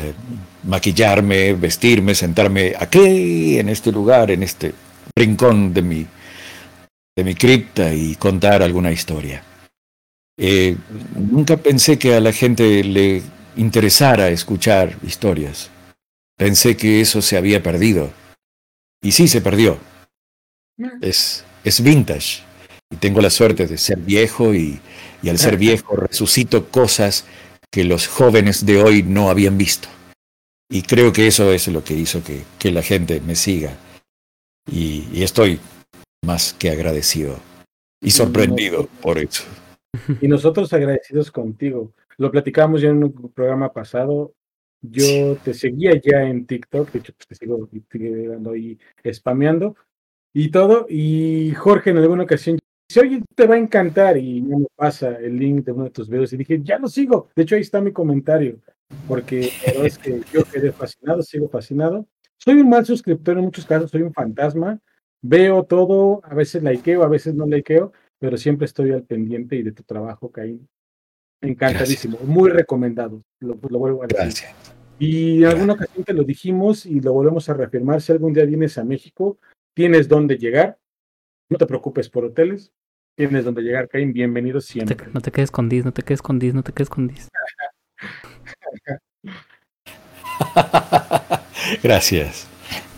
maquillarme, 0.66 1.54
vestirme, 1.54 2.14
sentarme 2.14 2.74
aquí, 2.78 3.58
en 3.58 3.68
este 3.68 3.92
lugar, 3.92 4.30
en 4.30 4.42
este 4.42 4.74
rincón 5.16 5.72
de 5.72 5.82
mi, 5.82 6.06
de 7.16 7.24
mi 7.24 7.34
cripta 7.34 7.92
y 7.94 8.16
contar 8.16 8.62
alguna 8.62 8.92
historia. 8.92 9.42
Eh, 10.38 10.76
nunca 11.14 11.56
pensé 11.56 11.98
que 11.98 12.14
a 12.14 12.20
la 12.20 12.32
gente 12.32 12.84
le 12.84 13.22
interesara 13.56 14.28
escuchar 14.28 14.96
historias. 15.02 15.70
Pensé 16.36 16.76
que 16.76 17.00
eso 17.00 17.22
se 17.22 17.38
había 17.38 17.62
perdido. 17.62 18.10
Y 19.02 19.12
sí 19.12 19.28
se 19.28 19.40
perdió. 19.40 19.78
Es, 21.00 21.44
es 21.64 21.80
vintage. 21.82 22.42
Y 22.90 22.96
tengo 22.96 23.20
la 23.20 23.30
suerte 23.30 23.66
de 23.66 23.78
ser 23.78 23.98
viejo 23.98 24.54
y, 24.54 24.78
y 25.22 25.28
al 25.30 25.38
ser 25.38 25.56
viejo 25.68 25.96
resucito 25.96 26.68
cosas 26.68 27.24
que 27.70 27.84
los 27.84 28.06
jóvenes 28.06 28.66
de 28.66 28.82
hoy 28.82 29.02
no 29.02 29.30
habían 29.30 29.56
visto. 29.56 29.88
Y 30.68 30.82
creo 30.82 31.12
que 31.12 31.26
eso 31.26 31.52
es 31.52 31.68
lo 31.68 31.84
que 31.84 31.94
hizo 31.94 32.22
que, 32.24 32.42
que 32.58 32.72
la 32.72 32.82
gente 32.82 33.20
me 33.20 33.36
siga. 33.36 33.76
Y, 34.70 35.06
y, 35.12 35.22
estoy 35.22 35.60
más 36.24 36.52
que 36.54 36.70
agradecido 36.70 37.38
y 38.00 38.10
sorprendido 38.10 38.88
por 39.00 39.18
eso. 39.18 39.44
Y 40.20 40.28
nosotros 40.28 40.72
agradecidos 40.72 41.30
contigo. 41.30 41.92
Lo 42.18 42.30
platicamos 42.30 42.82
ya 42.82 42.90
en 42.90 43.04
un 43.04 43.32
programa 43.32 43.72
pasado. 43.72 44.34
Yo 44.82 45.36
te 45.42 45.54
seguía 45.54 45.98
ya 46.02 46.22
en 46.22 46.46
TikTok, 46.46 46.92
de 46.92 46.98
hecho 46.98 47.12
pues, 47.14 47.26
te 47.28 47.34
sigo, 47.34 47.68
ahí 48.52 48.78
spameando 49.12 49.74
y 50.34 50.50
todo. 50.50 50.86
Y 50.88 51.52
Jorge 51.54 51.90
en 51.90 51.98
alguna 51.98 52.24
ocasión 52.24 52.58
dice, 52.88 53.00
oye, 53.00 53.22
te 53.34 53.46
va 53.46 53.54
a 53.54 53.58
encantar 53.58 54.18
y 54.18 54.42
no 54.42 54.58
me 54.58 54.66
pasa 54.76 55.16
el 55.16 55.38
link 55.38 55.64
de 55.64 55.72
uno 55.72 55.84
de 55.84 55.90
tus 55.90 56.08
videos 56.08 56.32
y 56.32 56.36
dije, 56.36 56.60
ya 56.62 56.78
lo 56.78 56.88
sigo. 56.88 57.30
De 57.34 57.42
hecho 57.42 57.54
ahí 57.54 57.62
está 57.62 57.80
mi 57.80 57.92
comentario, 57.92 58.58
porque 59.08 59.50
es 59.82 59.98
que 59.98 60.20
yo 60.32 60.44
quedé 60.44 60.72
fascinado, 60.72 61.22
sigo 61.22 61.48
fascinado. 61.48 62.06
Soy 62.38 62.54
un 62.54 62.68
mal 62.68 62.84
suscriptor 62.84 63.38
en 63.38 63.44
muchos 63.44 63.66
casos, 63.66 63.90
soy 63.90 64.02
un 64.02 64.12
fantasma. 64.12 64.80
Veo 65.22 65.64
todo, 65.64 66.20
a 66.24 66.34
veces 66.34 66.62
likeo, 66.62 67.02
a 67.02 67.08
veces 67.08 67.34
no 67.34 67.46
likeo, 67.46 67.92
pero 68.18 68.36
siempre 68.36 68.66
estoy 68.66 68.92
al 68.92 69.02
pendiente 69.02 69.56
y 69.56 69.62
de 69.62 69.72
tu 69.72 69.82
trabajo, 69.82 70.30
Caín. 70.30 70.68
Encantadísimo, 71.40 72.18
muy 72.24 72.50
recomendado, 72.50 73.22
lo, 73.40 73.56
vuelvo 73.56 74.02
a 74.02 74.06
decir. 74.06 74.18
Gracias. 74.18 74.76
Y 74.98 75.44
en 75.44 75.50
alguna 75.50 75.74
ocasión 75.74 76.04
te 76.04 76.14
lo 76.14 76.24
dijimos 76.24 76.86
y 76.86 77.00
lo 77.00 77.12
volvemos 77.12 77.48
a 77.48 77.54
reafirmar, 77.54 78.00
si 78.00 78.12
algún 78.12 78.32
día 78.32 78.44
vienes 78.44 78.78
a 78.78 78.84
México, 78.84 79.38
tienes 79.74 80.08
dónde 80.08 80.38
llegar, 80.38 80.78
no 81.50 81.58
te 81.58 81.66
preocupes 81.66 82.08
por 82.08 82.24
hoteles, 82.24 82.72
tienes 83.16 83.44
dónde 83.44 83.62
llegar, 83.62 83.88
Caín, 83.88 84.12
bienvenido 84.12 84.60
siempre. 84.60 85.08
No 85.12 85.20
te, 85.20 85.30
quedes 85.30 85.50
con 85.50 85.68
Dis, 85.68 85.84
no 85.84 85.92
te 85.92 86.02
quedes 86.02 86.22
con 86.22 86.38
Dis, 86.38 86.54
no 86.54 86.62
te 86.62 86.72
quedes 86.72 86.88
con 86.88 87.08
Dis. 87.08 87.28
Gracias. 91.82 92.46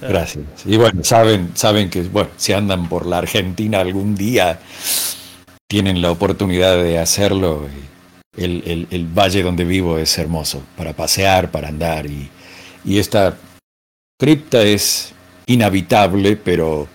Gracias. 0.00 0.44
Y 0.64 0.76
bueno, 0.76 1.02
saben, 1.02 1.56
saben 1.56 1.90
que 1.90 2.02
bueno, 2.02 2.30
si 2.36 2.52
andan 2.52 2.88
por 2.88 3.06
la 3.06 3.18
Argentina 3.18 3.80
algún 3.80 4.14
día, 4.14 4.60
tienen 5.68 6.00
la 6.00 6.10
oportunidad 6.10 6.82
de 6.82 6.98
hacerlo. 6.98 7.68
El, 8.36 8.86
el, 8.90 9.06
valle 9.06 9.42
donde 9.42 9.64
vivo 9.64 9.98
es 9.98 10.16
hermoso 10.16 10.62
para 10.76 10.92
pasear, 10.92 11.50
para 11.50 11.68
andar. 11.68 12.06
Y, 12.06 12.30
y 12.84 12.98
esta 12.98 13.36
cripta 14.16 14.62
es 14.62 15.12
inhabitable, 15.46 16.36
pero, 16.36 16.86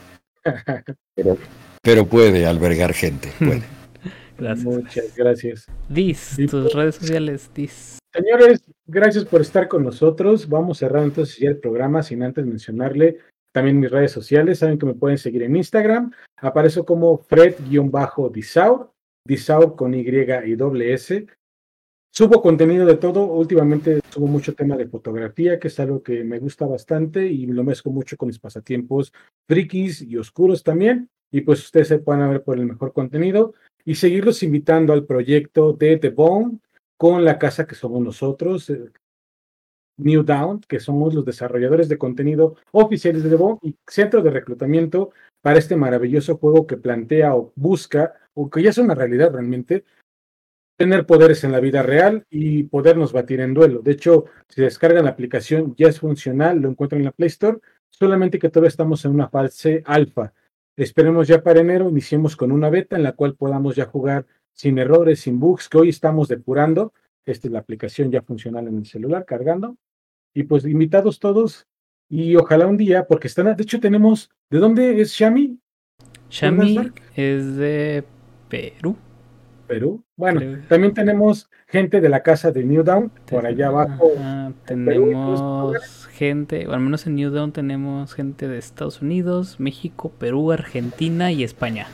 pero, 1.82 2.08
puede 2.08 2.45
albergar 2.45 2.94
gente. 2.94 3.34
Puede. 3.40 3.64
Gracias. 4.38 4.66
Muchas 4.66 5.16
gracias. 5.16 5.68
Dis, 5.88 6.36
tus 6.50 6.74
redes 6.74 6.95
sociales, 6.95 7.50
Dis. 7.54 8.00
Señores, 8.14 8.61
gracias 8.85 9.26
por 9.26 9.41
estar 9.41 9.68
con 9.68 9.84
nosotros. 9.84 10.48
Vamos 10.48 10.77
a 10.77 10.80
cerrar 10.85 11.03
entonces 11.03 11.35
ya 11.40 11.49
el 11.49 11.57
programa 11.57 12.03
sin 12.03 12.22
antes 12.22 12.45
mencionarle 12.45 13.18
también 13.52 13.80
mis 13.80 13.90
redes 13.90 14.11
sociales. 14.11 14.60
Saben 14.60 14.77
que 14.77 14.85
me 14.85 14.94
pueden 14.94 15.18
seguir 15.18 15.41
en 15.41 15.56
Instagram. 15.56 16.11
Aparezo 16.38 16.85
como 16.85 17.18
Fred-Disaur, 17.18 18.91
Disaur 19.26 19.76
con 19.76 19.95
Y 19.95 20.02
y 20.02 20.56
doble 20.56 20.94
S. 20.94 21.26
Subo 22.11 22.40
contenido 22.44 22.85
de 22.85 22.98
todo. 22.98 23.26
Últimamente 23.26 23.99
subo 24.11 24.27
mucho 24.27 24.53
tema 24.53 24.77
de 24.77 24.88
fotografía, 24.88 25.60
que 25.60 25.69
es 25.69 25.80
algo 25.80 26.03
que 26.03 26.23
me 26.23 26.38
gusta 26.38 26.68
bastante 26.68 27.26
y 27.26 27.48
lo 27.48 27.64
mezco 27.64 27.90
mucho 27.90 28.15
con 28.15 28.27
mis 28.27 28.38
pasatiempos 28.38 29.11
frikis 29.48 30.03
y 30.03 30.18
oscuros 30.18 30.61
también. 30.61 31.10
Y 31.31 31.41
pues 31.41 31.64
ustedes 31.64 31.88
se 31.88 31.98
pueden 31.98 32.30
ver 32.30 32.44
por 32.44 32.60
el 32.60 32.68
mejor 32.68 32.94
contenido 32.94 33.56
y 33.84 33.95
seguirlos 33.95 34.44
invitando 34.44 34.94
al 34.94 35.06
proyecto 35.06 35.73
de 35.73 35.98
The 35.98 36.10
Bone, 36.10 36.60
con 37.04 37.26
la 37.26 37.38
casa 37.38 37.68
que 37.68 37.76
somos 37.76 38.02
nosotros, 38.02 38.70
eh, 38.70 38.90
New 39.98 40.24
Down, 40.24 40.62
que 40.62 40.80
somos 40.80 41.14
los 41.14 41.26
desarrolladores 41.26 41.90
de 41.90 41.98
contenido 41.98 42.56
oficiales 42.72 43.24
de 43.24 43.30
Devo 43.30 43.60
y 43.62 43.76
centro 43.86 44.22
de 44.22 44.30
reclutamiento 44.30 45.12
para 45.42 45.60
este 45.60 45.76
maravilloso 45.76 46.38
juego 46.38 46.66
que 46.66 46.78
plantea 46.78 47.36
o 47.36 47.52
busca, 47.58 48.14
o 48.34 48.50
que 48.50 48.64
ya 48.64 48.70
es 48.70 48.78
una 48.78 48.96
realidad 48.96 49.34
realmente, 49.34 49.84
tener 50.78 51.06
poderes 51.06 51.44
en 51.44 51.52
la 51.52 51.60
vida 51.60 51.84
real 51.84 52.26
y 52.30 52.64
podernos 52.64 53.12
batir 53.12 53.42
en 53.42 53.54
duelo. 53.54 53.82
De 53.82 53.92
hecho, 53.92 54.24
si 54.48 54.62
descargan 54.62 55.04
la 55.04 55.12
aplicación, 55.12 55.76
ya 55.76 55.90
es 55.90 56.00
funcional, 56.00 56.60
lo 56.60 56.70
encuentran 56.70 57.02
en 57.02 57.06
la 57.08 57.12
Play 57.12 57.28
Store, 57.28 57.58
solamente 57.90 58.40
que 58.40 58.48
todavía 58.48 58.70
estamos 58.70 59.04
en 59.04 59.12
una 59.12 59.28
fase 59.28 59.84
alfa. 59.86 60.32
Esperemos 60.78 61.28
ya 61.28 61.44
para 61.44 61.60
enero, 61.60 61.90
iniciemos 61.90 62.38
con 62.38 62.54
una 62.54 62.70
beta 62.70 62.96
en 62.96 63.04
la 63.04 63.12
cual 63.12 63.36
podamos 63.36 63.76
ya 63.76 63.88
jugar 63.88 64.26
sin 64.54 64.78
errores, 64.78 65.22
sin 65.22 65.40
bugs, 65.40 65.68
que 65.68 65.78
hoy 65.78 65.90
estamos 65.90 66.28
depurando. 66.28 66.94
Esta 67.26 67.48
es 67.48 67.52
la 67.52 67.60
aplicación 67.60 68.12
ya 68.12 68.22
funcional 68.22 68.68
en 68.68 68.78
el 68.78 68.86
celular, 68.86 69.26
cargando. 69.26 69.78
Y 70.34 70.44
pues 70.44 70.66
invitados 70.66 71.20
todos 71.20 71.68
y 72.10 72.36
ojalá 72.36 72.68
un 72.68 72.78
día, 72.78 73.08
porque 73.08 73.28
están, 73.28 73.56
de 73.56 73.64
hecho 73.64 73.80
tenemos, 73.80 74.30
¿de 74.50 74.60
dónde 74.60 75.02
es 75.02 75.12
Shami? 75.14 75.58
Shami 76.30 76.92
es 77.16 77.56
de 77.56 78.04
Perú. 78.50 78.96
Perú. 79.68 80.04
Bueno, 80.16 80.42
también 80.68 80.94
tenemos 80.94 81.50
gente 81.68 82.02
de 82.02 82.10
la 82.10 82.22
casa 82.22 82.52
de 82.52 82.64
New 82.64 82.84
Down, 82.84 83.12
por 83.28 83.48
allá 83.48 83.68
abajo. 83.68 84.12
tenemos 84.66 86.08
gente, 86.12 86.68
o 86.68 86.74
al 86.74 86.82
menos 86.82 87.08
en 87.08 87.16
New 87.16 87.32
Down 87.32 87.52
tenemos 87.52 88.14
gente 88.14 88.48
de 88.48 88.60
Estados 88.60 89.02
Unidos, 89.02 89.60
México, 89.60 90.12
Perú, 90.20 90.52
Argentina 90.52 91.32
y 91.32 91.44
España. 91.44 91.88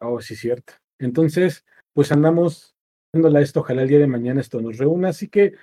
Oh, 0.00 0.20
sí, 0.20 0.36
cierto. 0.36 0.74
Entonces, 0.98 1.64
pues 1.92 2.12
andamos 2.12 2.74
haciéndola 3.12 3.40
esto, 3.40 3.60
ojalá 3.60 3.82
el 3.82 3.88
día 3.88 3.98
de 3.98 4.06
mañana 4.06 4.40
esto 4.40 4.60
nos 4.60 4.78
reúna. 4.78 5.08
Así 5.08 5.28
que 5.28 5.54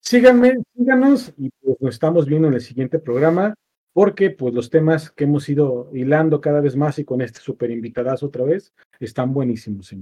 síganme, 0.00 0.54
síganos 0.76 1.32
y 1.36 1.50
pues 1.60 1.76
nos 1.80 1.94
estamos 1.94 2.26
viendo 2.26 2.48
en 2.48 2.54
el 2.54 2.60
siguiente 2.60 2.98
programa, 2.98 3.54
porque 3.92 4.30
pues 4.30 4.54
los 4.54 4.70
temas 4.70 5.10
que 5.10 5.24
hemos 5.24 5.48
ido 5.48 5.90
hilando 5.92 6.40
cada 6.40 6.60
vez 6.60 6.76
más 6.76 6.98
y 6.98 7.04
con 7.04 7.20
este 7.20 7.40
super 7.40 7.70
invitadazo 7.70 8.26
otra 8.26 8.44
vez, 8.44 8.72
están 9.00 9.32
buenísimos. 9.32 9.94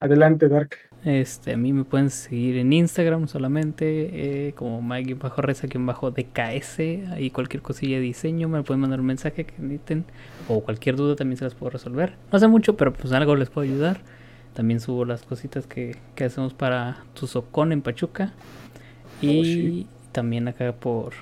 Adelante, 0.00 0.48
Dark. 0.48 0.76
Este, 1.04 1.52
a 1.52 1.56
mí 1.56 1.72
me 1.72 1.84
pueden 1.84 2.10
seguir 2.10 2.56
en 2.56 2.72
Instagram 2.72 3.28
solamente, 3.28 4.48
eh, 4.48 4.52
como 4.54 4.80
Mike-Reza-DKS, 4.82 6.78
ahí 7.12 7.30
cualquier 7.30 7.62
cosilla 7.62 7.96
de 7.96 8.02
diseño, 8.02 8.48
me 8.48 8.62
pueden 8.62 8.80
mandar 8.80 9.00
un 9.00 9.06
mensaje 9.06 9.44
que 9.44 9.54
necesiten, 9.58 10.04
o 10.48 10.60
cualquier 10.60 10.96
duda 10.96 11.16
también 11.16 11.36
se 11.36 11.44
las 11.44 11.54
puedo 11.54 11.70
resolver. 11.70 12.14
No 12.32 12.38
sé 12.38 12.46
mucho, 12.48 12.76
pero 12.76 12.92
pues 12.92 13.12
algo 13.12 13.34
les 13.36 13.50
puedo 13.50 13.66
ayudar. 13.66 14.00
También 14.54 14.80
subo 14.80 15.04
las 15.04 15.22
cositas 15.22 15.66
que, 15.66 15.96
que 16.14 16.24
hacemos 16.24 16.54
para 16.54 17.04
Tuzocón 17.14 17.72
en 17.72 17.82
Pachuca. 17.82 18.32
Oh, 19.20 19.26
y 19.26 19.86
también 20.12 20.48
acá 20.48 20.72
por 20.72 21.12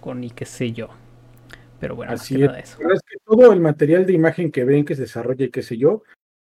con 0.00 0.22
y 0.22 0.30
qué 0.30 0.44
sé 0.44 0.72
yo. 0.72 0.88
Pero 1.80 1.96
bueno, 1.96 2.12
Así 2.12 2.42
es. 2.42 2.50
eso. 2.56 2.78
es 2.92 3.00
que 3.02 3.16
todo 3.24 3.52
el 3.52 3.60
material 3.60 4.06
de 4.06 4.12
imagen 4.12 4.50
que 4.52 4.64
ven 4.64 4.84
que 4.84 4.94
se 4.94 5.02
desarrolla 5.02 5.44
y 5.46 5.50
qué 5.50 5.62
sé 5.62 5.76
yo, 5.76 6.02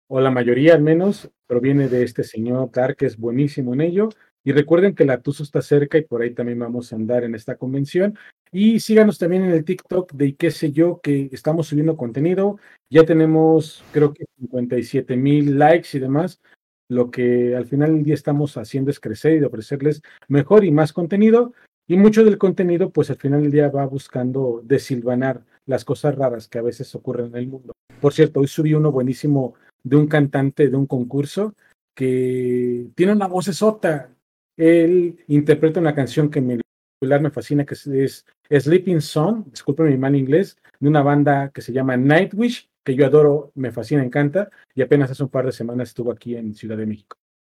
o 0.07 0.19
la 0.19 0.31
mayoría 0.31 0.73
al 0.73 0.81
menos, 0.81 1.31
proviene 1.47 1.87
de 1.87 2.03
este 2.03 2.23
señor 2.23 2.71
Dark, 2.71 2.97
que 2.97 3.05
es 3.05 3.17
buenísimo 3.17 3.73
en 3.73 3.81
ello. 3.81 4.09
Y 4.43 4.51
recuerden 4.51 4.93
que 4.93 5.05
la 5.05 5.21
TUSO 5.21 5.43
está 5.43 5.61
cerca 5.61 5.97
y 5.97 6.03
por 6.03 6.21
ahí 6.21 6.31
también 6.31 6.59
vamos 6.59 6.93
a 6.93 6.95
andar 6.95 7.23
en 7.23 7.33
esta 7.33 7.55
convención. 7.55 8.17
Y 8.51 8.79
síganos 8.79 9.17
también 9.17 9.43
en 9.43 9.51
el 9.51 9.65
TikTok 9.65 10.13
de 10.13 10.35
qué 10.35 10.51
sé 10.51 10.71
yo, 10.71 11.01
que 11.01 11.29
estamos 11.31 11.67
subiendo 11.67 11.97
contenido. 11.97 12.59
Ya 12.89 13.03
tenemos, 13.03 13.83
creo 13.91 14.13
que 14.13 14.25
57 14.39 15.15
mil 15.17 15.57
likes 15.57 15.97
y 15.97 15.99
demás. 15.99 16.41
Lo 16.87 17.09
que 17.09 17.55
al 17.55 17.65
final 17.65 17.95
del 17.95 18.03
día 18.03 18.13
estamos 18.13 18.55
haciendo 18.57 18.91
es 18.91 18.99
crecer 18.99 19.41
y 19.41 19.43
ofrecerles 19.43 20.01
mejor 20.27 20.63
y 20.63 20.71
más 20.71 20.93
contenido. 20.93 21.53
Y 21.87 21.97
mucho 21.97 22.23
del 22.23 22.37
contenido, 22.37 22.91
pues 22.91 23.09
al 23.09 23.17
final 23.17 23.41
del 23.41 23.51
día 23.51 23.69
va 23.69 23.85
buscando 23.87 24.61
desilvanar 24.63 25.43
las 25.65 25.83
cosas 25.83 26.15
raras 26.15 26.47
que 26.47 26.59
a 26.59 26.63
veces 26.63 26.93
ocurren 26.93 27.27
en 27.27 27.35
el 27.35 27.47
mundo. 27.47 27.73
Por 27.99 28.13
cierto, 28.13 28.39
hoy 28.39 28.47
subí 28.47 28.75
uno 28.75 28.91
buenísimo 28.91 29.55
de 29.85 29.95
un 29.95 30.07
cantante 30.07 30.67
de 30.67 30.75
un 30.75 30.87
concurso 30.87 31.55
que 31.95 32.87
tiene 32.95 33.13
una 33.13 33.27
voz 33.27 33.47
esota. 33.47 34.09
Él 34.57 35.23
interpreta 35.27 35.79
una 35.79 35.95
canción 35.95 36.29
que 36.29 36.41
me, 36.41 36.59
me 37.01 37.29
fascina, 37.29 37.65
que 37.65 37.75
es, 37.75 38.25
Sleeping 38.49 38.99
Song, 38.99 39.45
disculpen 39.51 39.87
mi 39.87 39.97
mal 39.97 40.15
inglés, 40.15 40.57
de 40.79 40.89
una 40.89 41.03
banda 41.03 41.51
que 41.53 41.61
se 41.61 41.71
llama 41.71 41.95
Nightwish, 41.95 42.67
que 42.83 42.95
yo 42.95 43.05
adoro, 43.05 43.51
me 43.55 43.71
fascina, 43.71 44.03
encanta, 44.03 44.49
y 44.73 44.81
apenas 44.81 45.11
hace 45.11 45.23
un 45.23 45.29
par 45.29 45.45
de 45.45 45.51
semanas 45.51 45.89
estuvo 45.89 46.11
aquí 46.11 46.35
en 46.35 46.53
Ciudad 46.55 46.77
de 46.77 46.85
México. 46.85 47.17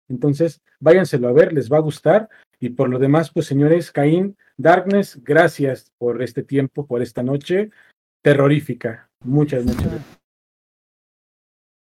Entonces, 0.08 0.62
váyanselo 0.80 1.28
a 1.28 1.32
ver, 1.32 1.52
les 1.52 1.70
va 1.70 1.78
a 1.78 1.80
gustar. 1.80 2.28
Y 2.58 2.70
por 2.70 2.88
lo 2.88 2.98
demás, 2.98 3.30
pues 3.32 3.46
señores, 3.46 3.92
Caín, 3.92 4.36
Darkness, 4.56 5.22
gracias 5.22 5.92
por 5.98 6.22
este 6.22 6.42
tiempo, 6.42 6.86
por 6.86 7.02
esta 7.02 7.22
noche 7.22 7.70
terrorífica. 8.22 9.10
Muchas, 9.24 9.64
muchas 9.64 9.84
gracias. 9.84 10.25